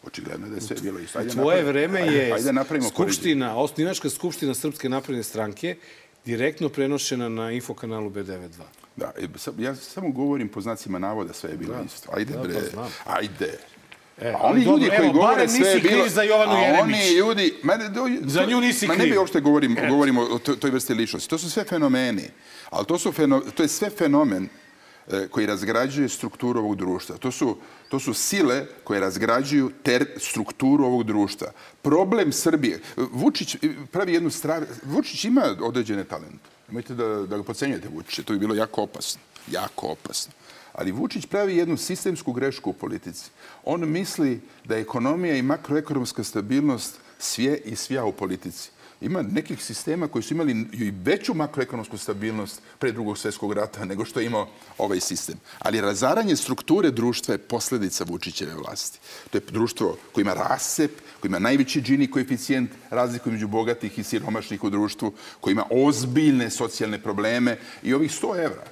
Očigledno 0.04 0.46
je 0.46 0.50
da 0.50 0.56
je 0.56 0.62
sve 0.62 0.76
bilo 0.82 1.00
isto. 1.00 1.20
Ajde 1.20 1.30
Tvoje 1.32 1.58
napravimo- 1.58 1.68
vreme 1.70 2.02
ajde- 2.02 2.16
je 2.18 2.34
ajde 2.34 2.54
napravimo 2.54 2.90
skupština, 2.90 3.56
osnivačka 3.58 4.10
skupština 4.10 4.54
Srpske 4.54 4.90
napredne 4.90 5.24
stranke 5.24 5.76
direktno 6.26 6.70
prenošena 6.70 7.30
na 7.30 7.52
infokanalu 7.52 8.10
B92. 8.10 8.50
Da, 8.96 9.12
e, 9.18 9.28
ja 9.58 9.76
samo 9.76 10.10
govorim 10.12 10.50
po 10.50 10.62
znacima 10.62 11.00
navoda, 11.00 11.34
sve 11.34 11.50
je 11.50 11.58
bilo 11.58 11.76
isto. 11.86 12.10
Ajde, 12.14 12.34
Da, 12.34 12.42
pa 12.42 12.48
bre, 12.48 12.62
znam. 12.72 12.92
ajde. 13.06 13.60
E, 14.22 14.30
a 14.32 14.38
oni 14.42 14.64
ljudi 14.64 14.86
dobro, 14.86 14.98
koji 14.98 15.06
evo, 15.10 15.14
govore 15.14 15.48
sve 15.48 15.68
je 15.70 15.80
bilo... 15.80 16.02
kriv 16.02 16.10
za 16.14 16.22
Jovanu 16.22 16.52
a 16.52 16.60
Jeremić. 16.60 16.96
oni 16.96 17.18
ljudi... 17.18 17.54
Ma, 17.64 17.78
ne, 17.78 17.90
do, 17.90 18.10
Za 18.22 18.46
nju 18.46 18.62
nisi 18.62 18.88
ma 18.88 18.94
ne 18.94 19.00
kriv. 19.00 19.12
bi 19.12 19.18
uopšte 19.18 19.40
govorim, 19.40 19.78
govorimo 19.90 20.22
o 20.22 20.40
toj, 20.40 20.72
vrsti 20.72 20.94
ličnosti. 20.94 21.30
To 21.30 21.38
su 21.38 21.50
sve 21.52 21.64
fenomeni. 21.64 22.24
Ali 22.70 22.86
to, 22.86 22.98
su 22.98 23.12
feno, 23.12 23.40
to 23.40 23.64
je 23.64 23.70
sve 23.70 23.90
fenomen 23.90 24.50
koji 25.32 25.46
razgrađuje 25.46 26.10
strukturu 26.10 26.60
ovog 26.60 26.76
društva. 26.76 27.18
To 27.18 27.32
su, 27.32 27.58
to 27.90 28.00
su 28.00 28.14
sile 28.14 28.66
koje 28.84 29.00
razgrađuju 29.00 29.72
ter, 29.84 30.06
strukturu 30.18 30.86
ovog 30.86 31.04
društva. 31.04 31.52
Problem 31.82 32.32
Srbije... 32.32 32.80
Vučić 32.98 33.58
pravi 33.92 34.14
jednu 34.14 34.30
stvar... 34.30 34.66
Vučić 34.84 35.26
ima 35.26 35.56
određene 35.62 36.04
talente. 36.04 36.50
Nemojte 36.68 36.96
da, 36.96 37.06
da 37.06 37.38
ga 37.38 37.44
pocenjujete 37.44 37.88
Vučića. 37.88 38.24
To 38.24 38.34
bi 38.34 38.40
bilo 38.40 38.56
jako 38.56 38.82
opasno. 38.82 39.22
Jako 39.52 39.88
opasno. 39.88 40.34
Ali 40.74 40.92
Vučić 40.92 41.26
pravi 41.26 41.58
jednu 41.58 41.78
sistemsku 41.78 42.34
grešku 42.34 42.70
u 42.70 42.74
politici. 42.74 43.30
On 43.64 43.90
misli 43.90 44.42
da 44.66 44.76
je 44.76 44.82
ekonomija 44.82 45.36
i 45.36 45.42
makroekonomska 45.42 46.24
stabilnost 46.24 46.96
sve 47.20 47.58
i 47.66 47.76
svija 47.76 48.06
u 48.06 48.12
politici. 48.12 48.70
Ima 49.04 49.22
nekih 49.22 49.64
sistema 49.64 50.08
koji 50.08 50.24
su 50.24 50.34
imali 50.34 50.68
i 50.74 50.94
veću 51.04 51.34
makroekonomsku 51.34 51.98
stabilnost 51.98 52.62
pre 52.80 52.92
drugog 52.92 53.18
svjetskog 53.18 53.54
rata 53.54 53.86
nego 53.86 54.06
što 54.06 54.20
je 54.20 54.26
imao 54.26 54.48
ovaj 54.78 55.00
sistem. 55.00 55.36
Ali 55.60 55.82
razaranje 55.82 56.36
strukture 56.36 56.92
društva 56.92 57.34
je 57.34 57.38
posljedica 57.38 58.04
Vučićeve 58.08 58.56
vlasti. 58.56 59.00
To 59.30 59.38
je 59.38 59.42
društvo 59.52 59.98
koje 60.12 60.22
ima 60.22 60.34
rasep, 60.34 60.92
koje 61.20 61.30
ima 61.30 61.40
najveći 61.40 61.82
džini 61.82 62.12
koeficijent 62.12 62.72
razliku 62.90 63.32
među 63.32 63.48
bogatih 63.48 64.00
i 64.00 64.04
siromašnih 64.04 64.64
u 64.64 64.70
društvu, 64.70 65.14
koji 65.42 65.52
ima 65.52 65.66
ozbiljne 65.70 66.50
socijalne 66.50 67.02
probleme 67.02 67.58
i 67.84 67.94
ovih 67.94 68.12
100 68.12 68.46
evra 68.46 68.64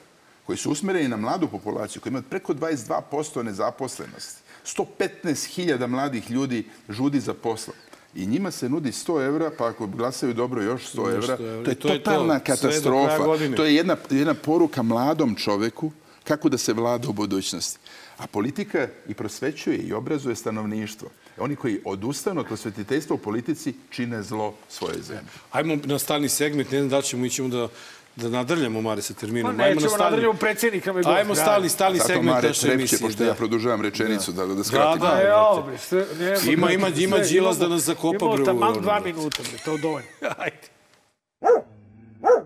koji 0.45 0.57
su 0.57 0.71
usmereni 0.71 1.07
na 1.07 1.17
mladu 1.17 1.47
populaciju, 1.47 2.01
koji 2.01 2.11
ima 2.11 2.21
preko 2.21 2.53
22% 2.53 3.43
nezaposlenosti. 3.43 4.41
115.000 4.65 5.87
mladih 5.87 6.31
ljudi 6.31 6.65
žudi 6.89 7.19
za 7.19 7.33
posla. 7.33 7.73
I 8.15 8.25
njima 8.25 8.51
se 8.51 8.69
nudi 8.69 8.91
100 8.91 9.25
evra, 9.25 9.51
pa 9.57 9.67
ako 9.67 9.87
glasaju 9.87 10.33
dobro 10.33 10.61
još 10.61 10.93
100 10.93 11.15
evra, 11.15 11.37
100 11.37 11.53
evra. 11.53 11.63
to 11.63 11.71
je 11.71 11.75
to. 11.75 11.87
totalna 11.87 12.39
katastrofa. 12.39 13.17
To 13.55 13.65
je 13.65 13.75
jedna, 13.75 13.97
jedna 14.09 14.33
poruka 14.33 14.81
mladom 14.81 15.35
čoveku 15.35 15.91
kako 16.23 16.49
da 16.49 16.57
se 16.57 16.73
vlada 16.73 17.09
u 17.09 17.13
budućnosti. 17.13 17.79
A 18.17 18.27
politika 18.27 18.87
i 19.07 19.13
prosvećuje 19.13 19.77
i 19.77 19.93
obrazuje 19.93 20.35
stanovništvo. 20.35 21.09
Oni 21.37 21.55
koji 21.55 21.81
odustanu 21.85 22.39
od 22.39 22.47
prosvetiteljstva 22.47 23.15
u 23.15 23.19
politici 23.19 23.73
čine 23.89 24.23
zlo 24.23 24.53
svoje 24.69 25.01
zemlje. 25.01 25.31
Ajmo 25.51 25.77
na 25.83 25.99
stalni 25.99 26.29
segment, 26.29 26.71
ne 26.71 26.77
znam 26.77 26.89
da 26.89 27.01
ćemo, 27.01 27.25
ićemo 27.25 27.47
da, 27.49 27.67
da 28.15 28.29
nadrljamo 28.29 28.81
Mare 28.81 29.01
sa 29.01 29.13
Pa 29.13 29.19
terminom. 29.19 29.55
nećemo 29.55 29.97
nadrljamo 29.97 30.33
predsjednika. 30.33 30.93
me 30.93 31.01
Ajmo 31.07 31.27
gost. 31.27 31.41
stalni, 31.41 31.69
stalni 31.69 31.97
Zato 31.97 32.07
segment 32.07 32.25
Mare 32.27 32.47
naše 32.47 32.67
emisije. 32.67 32.99
pošto 32.99 33.17
da. 33.17 33.25
ja 33.25 33.33
produžavam 33.33 33.81
rečenicu 33.81 34.31
da, 34.31 34.45
da 34.45 34.63
skratim. 34.63 35.01
Da, 35.01 35.15
da. 35.17 35.37
Ovo, 35.39 35.61
bre, 35.61 35.77
sve, 35.77 36.05
nema, 36.19 36.35
Ima- 36.37 36.71
ima- 36.71 36.87
ima 36.89 37.17
imamo- 37.19 37.53
da 37.53 37.67
nas 37.67 37.81
zakopa, 37.81 38.17
Imamo 38.17 38.33
bre, 38.33 38.41
u 38.41 38.45
taman 38.45 38.73
dva 38.73 38.99
minuta, 38.99 39.43
bre, 39.43 39.57
to 39.57 39.77
dovoljno. 39.77 40.07
Ajde. 40.37 40.67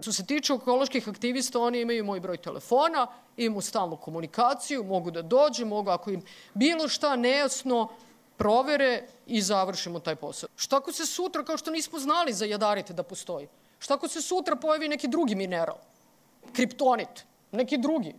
Što 0.01 0.11
se 0.11 0.25
tiče 0.25 0.53
ekoloških 0.53 1.09
aktivista, 1.09 1.59
oni 1.59 1.81
imaju 1.81 2.05
moj 2.05 2.19
broj 2.19 2.37
telefona, 2.37 3.07
imaju 3.37 3.61
stalnu 3.61 3.97
komunikaciju, 3.97 4.83
mogu 4.83 5.11
da 5.11 5.21
dođu, 5.21 5.65
mogu 5.65 5.89
ako 5.89 6.11
im 6.11 6.21
bilo 6.53 6.87
šta 6.87 7.15
nejasno 7.15 7.89
provere 8.37 9.03
i 9.27 9.41
završimo 9.41 9.99
taj 9.99 10.15
posao. 10.15 10.49
Šta 10.55 10.77
ako 10.77 10.91
se 10.91 11.05
sutra, 11.05 11.43
kao 11.43 11.57
što 11.57 11.71
nismo 11.71 11.99
znali 11.99 12.33
za 12.33 12.45
jadarite 12.45 12.93
da 12.93 13.03
postoji, 13.03 13.47
šta 13.79 13.93
ako 13.93 14.07
se 14.07 14.21
sutra 14.21 14.55
pojavi 14.55 14.87
neki 14.87 15.07
drugi 15.07 15.35
mineral, 15.35 15.77
kriptonit, 16.53 17.25
neki 17.51 17.77
drugi, 17.77 18.15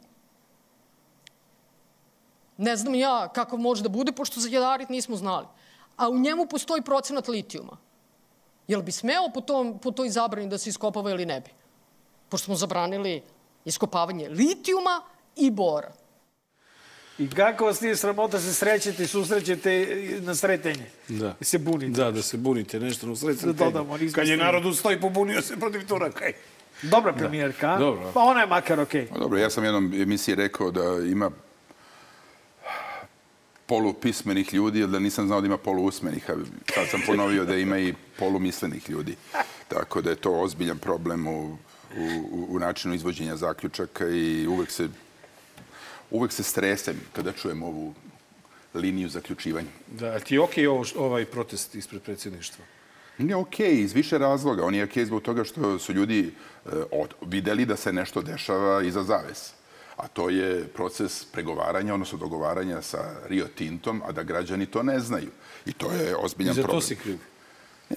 ne 2.56 2.76
znam 2.76 2.94
ja 2.94 3.28
kakav 3.28 3.58
može 3.58 3.82
da 3.82 3.88
bude, 3.88 4.12
pošto 4.12 4.40
za 4.40 4.48
jadarit 4.48 4.88
nismo 4.88 5.16
znali. 5.16 5.46
A 5.96 6.08
u 6.08 6.18
njemu 6.18 6.46
postoji 6.46 6.82
procenat 6.82 7.28
litijuma. 7.28 7.76
Jel 8.68 8.82
bi 8.82 8.92
smeo 8.92 9.30
po, 9.34 9.40
tom, 9.40 9.78
po 9.78 9.90
toj 9.90 10.10
zabrani 10.10 10.48
da 10.48 10.58
se 10.58 10.70
iskopava 10.70 11.10
ili 11.10 11.26
ne 11.26 11.40
bi? 11.40 11.50
Pošto 12.28 12.44
smo 12.44 12.54
zabranili 12.54 13.22
iskopavanje 13.64 14.28
litijuma 14.28 15.02
i 15.36 15.50
bora. 15.50 15.92
I 17.18 17.30
kako 17.30 17.64
vas 17.64 17.80
nije 17.80 17.96
sramota 17.96 18.40
se 18.40 18.54
srećete 18.54 19.02
i 19.02 19.06
susrećete 19.06 19.86
na 20.20 20.34
sretenje? 20.34 20.86
Da. 21.08 21.36
I 21.40 21.44
se 21.44 21.58
bunite. 21.58 22.02
Da, 22.02 22.10
da 22.10 22.22
se 22.22 22.36
bunite 22.36 22.80
nešto 22.80 23.10
u 23.10 23.16
sred 23.16 23.36
Da 23.36 23.52
dodamo, 23.52 23.96
nismo 23.96 24.14
Kad 24.14 24.28
je 24.28 24.36
narod 24.36 24.66
ustao 24.66 24.92
i 24.92 25.00
pobunio 25.00 25.42
se 25.42 25.56
protiv 25.56 25.86
Turaka. 25.86 26.24
ej. 26.26 26.32
Dobra 26.82 27.12
premijerka, 27.12 27.70
a? 27.70 27.78
Dobro. 27.78 28.10
Pa 28.14 28.20
ona 28.20 28.40
je 28.40 28.46
makar 28.46 28.80
okej. 28.80 29.06
Pa 29.06 29.18
dobro, 29.18 29.38
ja 29.38 29.50
sam 29.50 29.64
jednom 29.64 29.92
emisiji 29.94 30.34
rekao 30.34 30.70
da 30.70 30.82
ima 31.10 31.30
polupismenih 33.66 34.54
ljudi, 34.54 34.78
ili 34.80 34.92
da 34.92 34.98
nisam 34.98 35.26
znao 35.26 35.40
da 35.40 35.46
ima 35.46 35.58
poluusmenih, 35.58 36.30
a 36.30 36.34
sad 36.74 36.88
sam 36.90 37.00
ponovio 37.06 37.44
da 37.44 37.56
ima 37.56 37.78
i 37.78 37.94
polumislenih 38.18 38.90
ljudi. 38.90 39.16
Tako 39.68 40.02
da 40.02 40.10
je 40.10 40.16
to 40.16 40.40
ozbiljan 40.40 40.78
problem 40.78 41.26
u, 41.26 41.58
u, 42.30 42.46
u 42.48 42.58
načinu 42.58 42.94
izvođenja 42.94 43.36
zaključaka 43.36 44.08
i 44.08 44.46
uvek 44.46 44.70
se, 44.70 44.88
uvek 46.10 46.32
se 46.32 46.42
stresem 46.42 47.00
kada 47.12 47.32
čujem 47.32 47.62
ovu 47.62 47.94
liniju 48.74 49.08
zaključivanja. 49.08 49.68
Da, 49.86 50.06
a 50.06 50.20
ti 50.20 50.34
je 50.34 50.40
okej 50.40 50.66
ovo, 50.66 50.84
ovaj 50.96 51.24
protest 51.24 51.74
ispred 51.74 52.02
predsjedništva? 52.02 52.64
Nije 53.18 53.36
okej 53.36 53.80
iz 53.80 53.92
više 53.92 54.18
razloga. 54.18 54.64
On 54.64 54.74
je 54.74 54.84
okej 54.84 55.04
zbog 55.04 55.22
toga 55.22 55.44
što 55.44 55.78
su 55.78 55.92
ljudi 55.92 56.34
od, 56.90 57.14
videli 57.20 57.64
da 57.64 57.76
se 57.76 57.92
nešto 57.92 58.22
dešava 58.22 58.82
iza 58.82 59.02
zavesa. 59.02 59.54
A 59.96 60.08
to 60.08 60.28
je 60.28 60.68
proces 60.68 61.24
pregovaranja, 61.24 61.94
odnosno 61.94 62.18
dogovaranja 62.18 62.82
sa 62.82 63.14
Rio 63.28 63.46
Tintom, 63.54 64.02
a 64.06 64.12
da 64.12 64.22
građani 64.22 64.66
to 64.66 64.82
ne 64.82 65.00
znaju. 65.00 65.30
I 65.66 65.72
to 65.72 65.92
je 65.92 66.10
I 66.10 66.14
ozbiljan 66.18 66.54
za 66.54 66.62
to 66.62 66.66
problem. 66.66 66.82
si 66.82 66.96
kriv. 66.96 67.18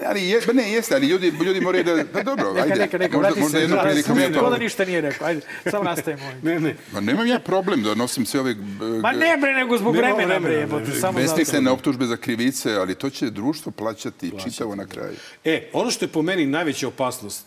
Ali 0.06 0.30
je, 0.30 0.42
ba 0.48 0.54
ne, 0.54 0.72
jeste, 0.72 0.96
ali 0.96 1.08
ljudi, 1.08 1.34
ljudi 1.46 1.62
moraju 1.62 1.84
da... 1.84 2.04
Pa 2.14 2.24
dobro, 2.24 2.54
Neka, 2.54 2.64
ajde. 2.64 2.76
neka, 2.76 2.98
neka, 2.98 3.18
možda, 3.18 3.28
vrati 3.28 3.40
možda 3.42 3.58
se. 3.58 3.62
jednom 3.64 3.78
Da, 3.78 3.84
prilikom 3.84 4.16
Ko 4.34 4.40
to... 4.40 4.50
da 4.50 4.58
ništa 4.58 4.86
nije 4.86 5.02
rekao. 5.02 5.28
Ajde, 5.28 5.42
samo 5.72 5.84
nastavimo. 5.84 6.32
Ne, 6.44 6.60
ne. 6.60 6.76
Ma 6.94 7.00
nemam 7.00 7.28
ja 7.28 7.40
problem 7.40 7.84
da 7.84 7.96
nosim 7.96 8.26
sve 8.26 8.40
ove... 8.40 8.56
Ma 9.02 9.12
ne 9.12 9.38
bre, 9.38 9.54
nego 9.54 9.78
zbog 9.78 9.96
Nema 9.96 10.08
vremena, 10.08 10.26
vremena, 10.26 10.40
bre, 10.40 10.54
jebote, 10.56 10.90
ne, 10.90 11.00
samo 11.00 11.20
Besmislene 11.20 11.64
zato. 11.64 11.74
optužbe 11.74 12.06
za 12.06 12.18
krivice, 12.18 12.76
ali 12.76 12.96
to 12.96 13.10
će 13.10 13.30
društvo 13.30 13.72
plaćati 13.72 14.32
čitavo 14.44 14.76
na 14.76 14.86
kraju. 14.86 15.16
E, 15.46 15.70
ono 15.74 15.92
što 15.92 16.06
je 16.06 16.10
po 16.10 16.22
meni 16.22 16.46
najveća 16.46 16.88
opasnost 16.88 17.46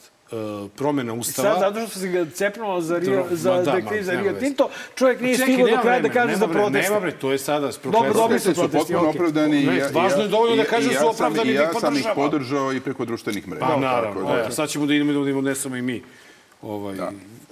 promena 0.68 1.12
Ustava... 1.14 1.50
Sad, 1.50 1.74
zato 1.74 1.86
što 1.86 1.98
si 1.98 2.08
ga 2.08 2.26
cepnuo 2.26 2.80
za, 2.80 2.98
Rio, 2.98 3.16
Ma 3.20 3.36
za, 3.36 3.50
da, 3.52 3.62
da, 3.62 3.72
ma, 3.74 4.02
za 4.02 4.12
Rio. 4.12 4.32
Tinto, 4.32 4.68
čovjek 4.94 5.20
nije 5.20 5.36
Čekaj, 5.36 5.54
stigao 5.54 5.68
do 5.68 5.82
kraja 5.82 6.00
da 6.00 6.08
kaže 6.10 6.36
za 6.36 6.48
proteste. 6.48 6.78
Nema 6.82 7.00
bre, 7.00 7.12
to 7.12 7.32
je 7.32 7.38
sada 7.40 7.70
Dobro, 7.84 8.12
dobri 8.12 8.38
su 8.38 8.44
Protesti 8.44 8.48
su 8.48 8.54
protesti, 8.54 8.78
potpuno 8.92 8.98
okej. 9.00 9.10
opravdani. 9.10 9.62
i 9.62 9.66
Ne, 9.66 9.76
ja- 9.78 9.88
važno 9.88 10.22
je 10.22 10.28
dovoljno 10.28 10.56
da 10.56 10.62
i- 10.62 10.84
i 10.84 10.88
da 10.88 11.00
su 11.00 11.08
opravdani 11.08 11.50
i 11.50 11.52
i 11.52 11.56
da 11.56 11.62
Ja 11.62 11.72
sam 11.74 11.96
ih 11.96 12.06
podržao 12.14 12.72
i 12.72 12.80
preko 12.80 13.04
društvenih 13.04 13.48
mreža. 13.48 13.66
Pa 13.66 13.76
naravno, 13.76 14.20
Tako 14.20 14.32
da- 14.34 14.42
e, 14.42 14.50
sad 14.50 14.68
ćemo 14.68 14.86
da 14.86 14.94
idemo 14.94 15.12
da 15.12 15.20
idemo 15.20 15.40
nesamo 15.40 15.76
i 15.76 15.82
mi 15.82 16.02
ovaj, 16.62 16.96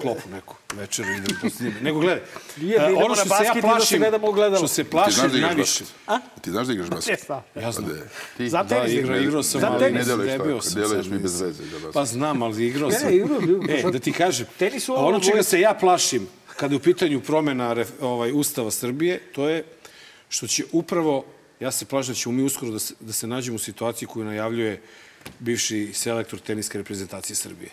klopu 0.01 0.29
neku 0.29 0.55
večeru 0.75 1.09
idemo 1.11 1.41
to 1.43 1.51
snimati. 1.51 1.85
Nego 1.85 2.01
gledaj, 2.01 2.23
Nije, 2.57 2.79
da 2.79 2.85
e, 2.85 2.87
idemo 2.87 3.05
ono 3.05 3.15
što 3.15 3.25
na 3.25 3.29
se 3.29 3.45
ja 3.45 3.49
basket 3.49 3.57
i 3.57 3.61
da 3.61 3.69
se 3.69 3.75
plašim, 3.75 3.99
gledamo 3.99 4.27
u 4.29 4.35
što 4.59 4.69
se 4.69 4.85
Ti 4.85 4.91
znaš 4.91 5.17
da 5.23 5.27
igraš 5.29 5.41
najviše. 5.43 5.85
basket? 6.07 6.43
Ti 6.43 6.51
znaš 6.51 6.67
da 6.67 6.73
igraš 6.73 6.89
basket? 6.89 7.11
Jesam. 7.11 7.43
Ja 7.57 7.73
znam. 7.73 7.89
Da, 7.89 7.95
ti- 8.37 8.49
Za 8.49 8.63
Da, 8.63 8.69
tenis 8.71 8.93
igrao, 8.93 9.05
igraš. 9.07 9.23
igrao 9.23 9.43
sam, 9.43 9.61
Za 9.61 9.67
ali 9.67 9.79
tenis. 9.81 9.99
Ne 9.99 10.05
deluješ 10.07 10.33
debio 10.33 10.53
tako, 10.53 10.63
sam. 10.63 10.75
deluješ 10.75 11.05
sad, 11.05 11.13
mi 11.13 11.19
bez 11.19 11.33
nisam. 11.33 11.47
veze 11.47 11.63
za 11.65 11.73
basket. 11.73 11.93
Pa 11.93 12.05
znam, 12.05 12.43
ali 12.43 12.67
igrao 12.67 12.91
sam. 12.91 13.09
ne, 13.09 13.17
igrao, 13.17 13.39
igrao. 13.41 13.79
E, 13.81 13.93
da 13.93 13.99
ti 13.99 14.13
kažem, 14.13 14.47
Tenis 14.59 14.89
u 14.89 14.93
ono 14.95 15.03
ovom 15.03 15.21
čega 15.23 15.43
se 15.43 15.61
ja 15.61 15.75
plašim 15.75 16.27
kada 16.57 16.75
je 16.75 16.77
u 16.77 16.83
pitanju 16.83 17.21
promena 17.21 17.75
ref- 17.75 18.01
ovaj, 18.01 18.33
Ustava 18.33 18.71
Srbije, 18.71 19.19
to 19.29 19.49
je 19.49 19.65
što 20.29 20.47
će 20.47 20.65
upravo, 20.73 21.25
ja 21.61 21.71
se 21.71 21.85
plašim 21.85 22.15
da 22.15 22.17
ćemo 22.17 22.35
mi 22.35 22.43
uskoro 22.43 22.73
da 22.73 22.79
se, 22.79 22.95
da 23.01 23.13
se 23.13 23.27
nađemo 23.27 23.57
u 23.57 23.61
situaciji 23.61 24.09
koju 24.09 24.25
najavljuje 24.25 24.83
bivši 25.39 25.91
selektor 25.95 26.39
teniske 26.39 26.79
reprezentacije 26.79 27.37
Srbije. 27.37 27.71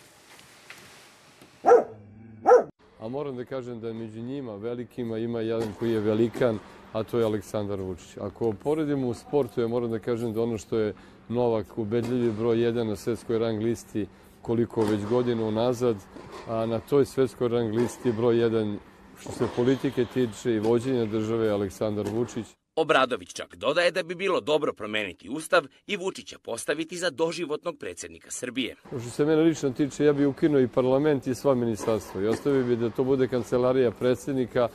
A 2.99 3.07
moram 3.07 3.35
da 3.35 3.45
kažem 3.45 3.79
da 3.79 3.93
među 3.93 4.21
njima, 4.21 4.55
velikima, 4.55 5.17
ima 5.17 5.39
jedan 5.41 5.73
koji 5.79 5.91
je 5.91 5.99
velikan, 5.99 6.59
a 6.93 7.03
to 7.03 7.19
je 7.19 7.25
Aleksandar 7.25 7.81
Vučić. 7.81 8.17
Ako 8.17 8.53
poredimo 8.63 9.07
u 9.07 9.13
sportu, 9.13 9.61
ja 9.61 9.67
moram 9.67 9.91
da 9.91 9.99
kažem 9.99 10.33
da 10.33 10.41
ono 10.41 10.57
što 10.57 10.77
je 10.77 10.93
Novak 11.29 11.77
ubedljivi 11.77 12.31
broj 12.31 12.61
jedan 12.61 12.87
na 12.87 12.95
svetskoj 12.95 13.39
rang 13.39 13.63
listi 13.63 14.07
koliko 14.41 14.81
već 14.81 15.05
godina 15.05 15.43
unazad, 15.43 15.95
a 16.47 16.65
na 16.65 16.79
toj 16.79 17.05
svetskoj 17.05 17.47
rang 17.47 17.75
listi 17.75 18.11
broj 18.11 18.39
jedan 18.39 18.79
što 19.19 19.31
se 19.31 19.47
politike 19.55 20.05
tiče 20.05 20.53
i 20.53 20.59
vođenja 20.59 21.05
države 21.05 21.45
je 21.45 21.51
Aleksandar 21.51 22.07
Vučić. 22.13 22.45
Obradović 22.77 23.33
čak 23.33 23.55
dodaje 23.55 23.91
da 23.91 24.03
bi 24.03 24.15
bilo 24.15 24.41
dobro 24.41 24.73
promeniti 24.73 25.29
ustav 25.29 25.65
i 25.87 25.97
Vučića 25.97 26.39
postaviti 26.39 26.97
za 26.97 27.09
doživotnog 27.09 27.77
predsjednika 27.79 28.31
Srbije. 28.31 28.75
Što 29.01 29.09
se 29.09 29.25
mene 29.25 29.41
lično 29.41 29.69
tiče, 29.69 30.05
ja 30.05 30.13
bih 30.13 30.27
ukinuo 30.27 30.59
i 30.59 30.67
parlament 30.67 31.27
i 31.27 31.35
sva 31.35 31.55
ministarstva 31.55 32.21
i 32.21 32.27
ostavio 32.27 32.63
bi 32.63 32.75
da 32.75 32.89
to 32.89 33.03
bude 33.03 33.27
kancelarija 33.27 33.91
predsjednika, 33.91 34.67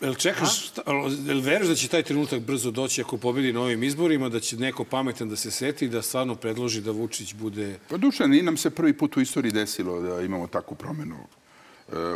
Jel 0.00 0.14
čekaš, 0.14 0.66
šta- 0.68 0.82
jel 1.26 1.40
veruješ 1.40 1.68
da 1.68 1.74
će 1.74 1.88
taj 1.88 2.02
trenutak 2.02 2.40
brzo 2.40 2.70
doći 2.70 3.00
ako 3.00 3.16
pobedi 3.16 3.52
na 3.52 3.60
ovim 3.60 3.82
izborima, 3.82 4.28
da 4.28 4.40
će 4.40 4.56
neko 4.56 4.84
pametan 4.84 5.28
da 5.28 5.36
se 5.36 5.50
seti 5.50 5.84
i 5.84 5.88
da 5.88 6.02
stvarno 6.02 6.34
predloži 6.34 6.80
da 6.80 6.90
Vučić 6.90 7.34
bude... 7.34 7.78
Pa 7.88 7.96
Dušan, 7.96 8.30
nije 8.30 8.42
nam 8.42 8.56
se 8.56 8.70
prvi 8.70 8.92
put 8.92 9.16
u 9.16 9.20
istoriji 9.20 9.52
desilo 9.52 10.00
da 10.00 10.20
imamo 10.20 10.46
takvu 10.46 10.76
promenu 10.76 11.16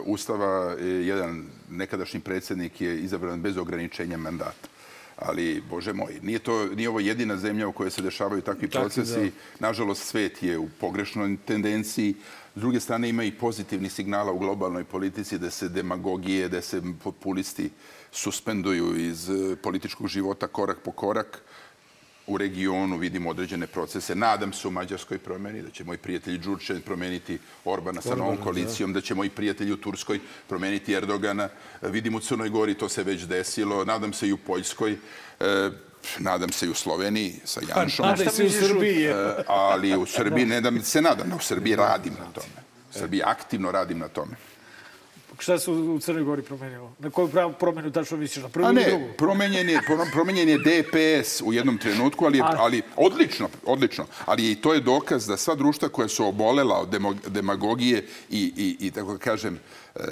Ustava. 0.04 0.76
E, 0.80 0.84
Jedan 0.84 1.46
nekadašnji 1.70 2.20
predsjednik 2.20 2.80
je 2.80 3.00
izabran 3.00 3.42
bez 3.42 3.56
ograničenja 3.56 4.16
mandata. 4.16 4.68
Ali, 5.16 5.62
Bože 5.70 5.92
moj, 5.92 6.18
nije, 6.22 6.38
to, 6.38 6.66
nije 6.66 6.88
ovo 6.88 7.00
jedina 7.00 7.36
zemlja 7.36 7.68
u 7.68 7.72
kojoj 7.72 7.90
se 7.90 8.02
dešavaju 8.02 8.42
takvi 8.42 8.68
Takvi, 8.68 8.80
procesi. 8.80 9.32
Nažalost, 9.58 10.02
svet 10.08 10.42
je 10.42 10.58
u 10.58 10.68
pogrešnoj 10.80 11.36
tendenciji. 11.44 12.14
S 12.56 12.60
druge 12.60 12.80
strane, 12.80 13.08
ima 13.08 13.24
i 13.24 13.32
pozitivni 13.32 13.90
signala 13.90 14.32
u 14.32 14.38
globalnoj 14.38 14.84
politici 14.84 15.38
da 15.38 15.50
se 15.50 15.68
demagogije, 15.68 16.48
da 16.48 16.62
se 16.62 16.82
populisti 17.04 17.70
suspenduju 18.12 18.96
iz 18.96 19.30
e, 19.30 19.56
političkog 19.56 20.08
života 20.08 20.46
korak 20.46 20.78
po 20.84 20.92
korak 20.92 21.42
u 22.26 22.38
regionu 22.38 22.96
vidimo 22.96 23.30
određene 23.30 23.66
procese. 23.66 24.14
Nadam 24.14 24.52
se 24.52 24.68
u 24.68 24.70
Mađarskoj 24.70 25.18
promeni, 25.18 25.62
da 25.62 25.70
će 25.70 25.84
moj 25.84 25.98
prijatelj 25.98 26.38
Đurčev 26.38 26.80
promeniti 26.80 27.38
Orbana 27.64 28.00
sa 28.00 28.14
novom 28.14 28.36
koalicijom, 28.36 28.92
da 28.92 29.00
će 29.00 29.14
moji 29.14 29.30
prijatelji 29.30 29.72
u 29.72 29.76
Turskoj 29.76 30.20
promeniti 30.48 30.94
Erdogana. 30.94 31.48
Vidim 31.82 32.14
u 32.14 32.20
Crnoj 32.20 32.48
Gori, 32.48 32.74
to 32.74 32.88
se 32.88 33.02
već 33.02 33.22
desilo. 33.22 33.84
Nadam 33.84 34.12
se 34.12 34.28
i 34.28 34.32
u 34.32 34.36
Poljskoj. 34.36 34.96
E, 35.40 35.70
nadam 36.18 36.52
se 36.52 36.66
i 36.66 36.70
u 36.70 36.74
Sloveniji 36.74 37.34
sa 37.44 37.60
Janšom. 37.68 38.06
Nadaj 38.06 38.26
se 38.26 38.44
u 38.44 38.50
Srbiji. 38.50 39.04
E, 39.04 39.34
ali 39.46 39.96
u 39.96 40.06
Srbiji 40.06 40.46
ne 40.46 40.60
da 40.60 40.82
se 40.82 41.02
nadam, 41.02 41.32
u 41.32 41.40
Srbiji 41.40 41.76
radim 41.76 42.12
na 42.12 42.32
tome. 42.32 42.60
U 42.90 42.98
Srbiji 42.98 43.22
aktivno 43.24 43.72
radim 43.72 43.98
na 43.98 44.08
tome. 44.08 44.36
Šta 45.40 45.58
se 45.58 45.70
u 45.70 45.98
Crnoj 45.98 46.22
Gori 46.24 46.42
promenilo? 46.42 46.92
Na 46.98 47.10
koju 47.10 47.28
pravu 47.28 47.54
promenu 47.54 47.90
tačno 47.92 48.16
misliš? 48.16 48.42
Na 48.42 48.48
prvu 48.48 48.66
A 48.66 48.72
ili 48.72 48.84
drugu? 48.84 49.04
promenjen 49.18 49.68
je, 49.68 49.80
pro- 49.80 50.06
promenjen 50.12 50.48
je 50.48 50.58
DPS 50.58 51.40
u 51.40 51.52
jednom 51.52 51.78
trenutku, 51.78 52.24
ali, 52.24 52.38
je- 52.38 52.44
ali 52.48 52.82
odlično, 52.96 53.48
odlično. 53.64 54.06
Ali 54.24 54.50
i 54.50 54.54
to 54.54 54.74
je 54.74 54.80
dokaz 54.80 55.26
da 55.26 55.36
sva 55.36 55.54
društva 55.54 55.88
koja 55.88 56.08
su 56.08 56.26
obolela 56.26 56.78
od 56.78 56.88
demagogije 57.28 57.98
i, 58.30 58.52
i, 58.56 58.76
i 58.80 58.90
tako 58.90 59.12
da 59.12 59.18
kažem, 59.20 59.58
e, 59.94 60.00
e, 60.00 60.10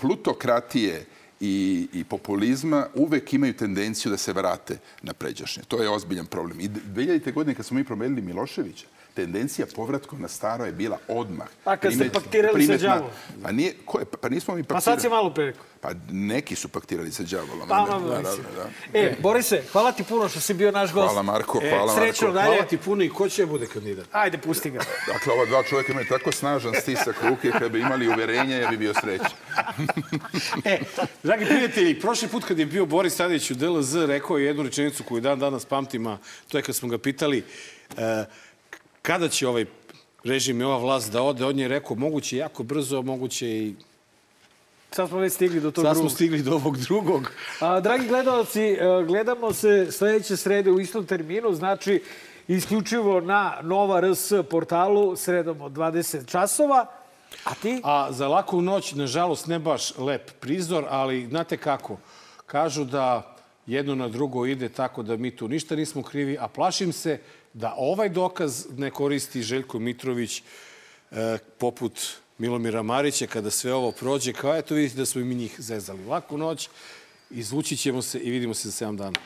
plutokratije 0.00 1.04
i, 1.40 1.88
i 1.92 2.04
populizma 2.04 2.86
uvek 2.94 3.32
imaju 3.32 3.52
tendenciju 3.54 4.10
da 4.10 4.16
se 4.16 4.32
vrate 4.32 4.78
na 5.02 5.12
pređašnje. 5.14 5.62
To 5.64 5.82
je 5.82 5.90
ozbiljan 5.90 6.26
problem. 6.26 6.60
I 6.60 6.68
2000. 6.68 7.32
godine 7.32 7.54
kad 7.54 7.66
smo 7.66 7.76
mi 7.76 7.84
promenili 7.84 8.22
Miloševića, 8.22 8.86
tendencija 9.14 9.66
povratkom 9.66 10.20
na 10.20 10.28
staro 10.28 10.64
je 10.64 10.72
bila 10.72 10.98
odmah. 11.08 11.46
A 11.64 11.76
kad 11.76 11.92
ste 11.92 11.98
Primet- 12.00 12.12
paktirali 12.14 12.62
sa 12.62 12.72
primetna- 12.72 12.88
đavolom? 12.88 13.10
Pa, 13.42 13.52
nije, 13.52 13.74
ko 13.84 13.98
je, 13.98 14.04
pa 14.06 14.28
nismo 14.28 14.54
mi 14.54 14.62
Pa 14.62 14.66
paktirali. 14.66 14.96
sad 14.96 15.02
si 15.02 15.08
malo 15.08 15.30
pre 15.30 15.44
rekao. 15.46 15.64
Pa 15.80 15.90
neki 16.10 16.56
su 16.56 16.68
paktirali 16.68 17.12
sa 17.12 17.22
đavolom. 17.24 17.68
Pa, 17.68 17.74
Da, 17.80 17.98
da, 18.00 18.22
da, 18.22 18.30
da. 18.54 18.68
E, 18.94 19.16
Borise, 19.20 19.62
hvala 19.72 19.92
ti 19.92 20.04
puno 20.04 20.28
što 20.28 20.40
si 20.40 20.54
bio 20.54 20.70
naš 20.72 20.92
gost. 20.92 21.04
Hvala 21.04 21.22
Marko, 21.24 21.60
E, 21.62 21.70
hvala 21.70 21.94
Srećno 21.94 22.26
Marko. 22.26 22.34
dalje. 22.34 22.48
Hvala 22.48 22.64
ti 22.64 22.76
puno 22.78 23.04
i 23.04 23.10
ko 23.10 23.28
će 23.28 23.46
bude 23.46 23.66
kandidat? 23.66 24.06
Ajde, 24.12 24.38
pusti 24.38 24.70
ga. 24.70 24.78
Dakle, 25.12 25.32
ova 25.32 25.46
dva 25.46 25.62
čovjeka 25.62 25.92
imaju 25.92 26.06
tako 26.08 26.32
snažan 26.32 26.72
stisak 26.74 27.16
ruke, 27.22 27.50
kad 27.50 27.72
bi 27.72 27.80
imali 27.80 28.08
uverenje, 28.08 28.56
ja 28.56 28.68
bi 28.68 28.76
bio 28.76 28.94
srećan. 28.94 29.30
E, 30.64 30.78
dragi 31.22 31.44
prijatelji, 31.46 32.00
prošli 32.00 32.28
put 32.28 32.44
kad 32.44 32.58
je 32.58 32.66
bio 32.66 32.86
Boris 32.86 33.16
Tadić 33.16 33.50
u 33.50 33.54
DLZ, 33.54 33.94
rekao 33.96 34.38
je 34.38 34.46
jednu 34.46 34.62
rečenicu 34.62 35.04
koju 35.04 35.20
dan 35.20 35.38
danas 35.38 35.64
pamtim, 35.64 36.06
a 36.06 36.18
to 36.48 36.58
je 36.58 36.62
kad 36.62 36.76
smo 36.76 36.88
ga 36.88 36.98
pitali 36.98 37.44
e, 37.90 38.24
kada 39.04 39.28
će 39.28 39.48
ovaj 39.48 39.64
režim 40.24 40.60
i 40.60 40.64
ova 40.64 40.78
vlast 40.78 41.12
da 41.12 41.22
ode, 41.22 41.44
on 41.44 41.58
je 41.58 41.68
rekao 41.68 41.96
moguće 41.96 42.36
jako 42.36 42.62
brzo, 42.62 43.02
moguće 43.02 43.48
i... 43.48 43.74
Sad 44.90 45.08
smo 45.08 45.18
već 45.18 45.32
stigli 45.32 45.60
do 45.60 45.70
tog 45.70 45.84
Sad 45.84 45.92
smo 45.92 46.02
drugog. 46.02 46.14
stigli 46.14 46.42
do 46.42 46.54
ovog 46.54 46.78
drugog. 46.78 47.32
A, 47.60 47.80
dragi 47.80 48.08
gledalci, 48.08 48.62
e, 48.62 48.78
gledamo 49.06 49.52
se 49.52 49.92
sledeće 49.92 50.36
srede 50.36 50.70
u 50.70 50.80
istom 50.80 51.06
terminu, 51.06 51.52
znači 51.54 52.02
isključivo 52.48 53.20
na 53.20 53.58
Nova 53.62 54.00
RS 54.00 54.32
portalu 54.50 55.16
sredom 55.16 55.60
od 55.60 55.72
20 55.72 56.30
časova. 56.30 56.86
A 57.44 57.54
ti? 57.54 57.80
A 57.84 58.12
za 58.12 58.28
laku 58.28 58.62
noć, 58.62 58.92
nažalost, 58.92 59.46
ne 59.46 59.58
baš 59.58 59.98
lep 59.98 60.30
prizor, 60.40 60.84
ali 60.88 61.26
znate 61.26 61.56
kako? 61.56 61.96
Kažu 62.46 62.84
da 62.84 63.36
jedno 63.66 63.94
na 63.94 64.08
drugo 64.08 64.46
ide 64.46 64.68
tako 64.68 65.02
da 65.02 65.16
mi 65.16 65.36
tu 65.36 65.48
ništa 65.48 65.76
nismo 65.76 66.02
krivi, 66.02 66.38
a 66.40 66.48
plašim 66.48 66.92
se 66.92 67.18
da 67.54 67.74
ovaj 67.76 68.08
dokaz 68.08 68.66
ne 68.76 68.90
koristi 68.90 69.42
Željko 69.42 69.78
Mitrović 69.78 70.42
e, 71.10 71.38
poput 71.58 72.00
Milomira 72.38 72.82
Marića 72.82 73.26
kada 73.26 73.50
sve 73.50 73.74
ovo 73.74 73.92
prođe, 73.92 74.32
kao 74.32 74.56
eto 74.56 74.74
vidite 74.74 74.96
da 74.96 75.06
smo 75.06 75.20
i 75.20 75.24
mi 75.24 75.34
njih 75.34 75.54
zezali. 75.58 76.04
Laku 76.04 76.38
noć, 76.38 76.68
izvući 77.30 77.76
ćemo 77.76 78.02
se 78.02 78.18
i 78.18 78.30
vidimo 78.30 78.54
se 78.54 78.70
za 78.70 78.86
7 78.86 78.96
dana. 78.96 79.18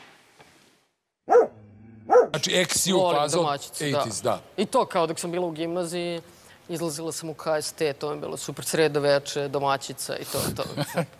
Znači, 2.29 2.65
Volim 2.93 3.19
fazu 3.19 3.37
domaćicu, 3.37 3.83
80s, 3.83 4.23
da. 4.23 4.41
I 4.57 4.65
to 4.65 4.85
kao 4.85 5.07
dok 5.07 5.19
sam 5.19 5.31
bila 5.31 5.47
u 5.47 5.51
gimnaziji, 5.51 6.21
izlazila 6.69 7.11
sam 7.11 7.29
u 7.29 7.33
KST, 7.33 7.81
to 7.99 8.09
mi 8.09 8.15
je 8.15 8.21
bilo 8.21 8.37
super 8.37 8.65
sredo 8.65 8.99
veče, 8.99 9.47
domaćica 9.47 10.17
i 10.17 10.25
to, 10.25 10.39
to. 10.55 10.63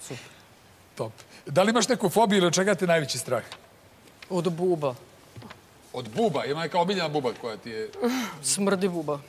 Super. 0.01 0.17
Top. 0.97 1.11
Da 1.45 1.63
li 1.63 1.69
imaš 1.69 1.87
neku 1.87 2.09
fobiju 2.09 2.41
ili 2.41 2.53
čega 2.53 2.75
te 2.75 2.87
najveći 2.87 3.17
strah? 3.17 3.43
Od 4.29 4.53
buba. 4.53 4.95
Od 5.93 6.09
buba? 6.15 6.45
Ima 6.45 6.61
neka 6.61 6.79
omiljena 6.79 7.09
buba 7.09 7.33
koja 7.41 7.57
ti 7.57 7.69
je... 7.69 7.89
Smrdi 8.43 8.87
buba. 8.87 9.19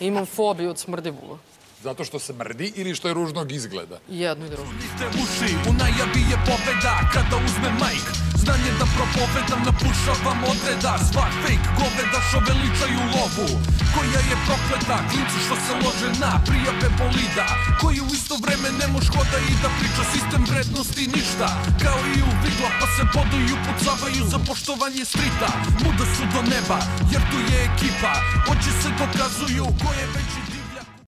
Imam 0.00 0.26
fobiju 0.26 0.70
od 0.70 0.78
smrdi 0.78 1.10
buba. 1.10 1.38
Zato 1.84 2.04
što 2.04 2.18
se 2.18 2.32
mrdi 2.32 2.72
ili 2.76 2.94
što 2.94 3.08
je 3.08 3.14
ružnog 3.14 3.52
izgleda? 3.52 3.98
Jedno 4.08 4.46
i 4.46 4.50
drugo. 4.50 4.70
Te 4.98 5.06
uši, 5.22 5.50
u 5.68 5.72
najavi 5.72 6.22
je 6.30 6.36
pobeda 6.48 6.94
kada 7.12 7.36
uzme 7.36 7.70
majk 7.80 8.06
Znanje 8.42 8.72
da 8.80 8.86
propovedam, 8.96 9.60
napušavam 9.68 10.38
odreda. 10.52 10.92
Sva 11.08 11.26
fake 11.42 11.68
goveda 11.80 12.18
što 12.28 12.38
veličaju 12.48 13.00
lovu. 13.14 13.48
Koja 13.94 14.20
je 14.30 14.36
prokleta, 14.46 14.96
klinci 15.10 15.38
što 15.46 15.56
se 15.64 15.72
lože 15.82 16.10
na 16.22 16.32
prijave 16.46 16.88
bolida. 16.98 17.46
Koji 17.80 17.98
u 18.00 18.08
isto 18.18 18.34
vreme 18.44 18.68
ne 18.80 18.86
moš 18.94 19.06
hoda 19.14 19.38
i 19.50 19.54
da 19.62 19.68
priča 19.78 20.04
sistem 20.14 20.42
vrednosti 20.50 21.04
ništa. 21.16 21.48
Kao 21.84 22.00
i 22.16 22.18
u 22.28 22.30
vigla 22.42 22.70
pa 22.80 22.86
se 22.94 23.02
boduju, 23.14 23.54
pucavaju 23.66 24.22
za 24.32 24.38
poštovanje 24.48 25.04
strita. 25.12 25.48
Muda 25.82 26.04
su 26.14 26.24
do 26.34 26.40
neba 26.52 26.78
jer 27.12 27.22
tu 27.30 27.38
je 27.48 27.58
ekipa. 27.68 28.12
Oči 28.52 28.72
se 28.80 28.88
dokazuju 29.00 29.64
ko 29.82 29.90
je 30.00 30.06
veći 30.14 30.53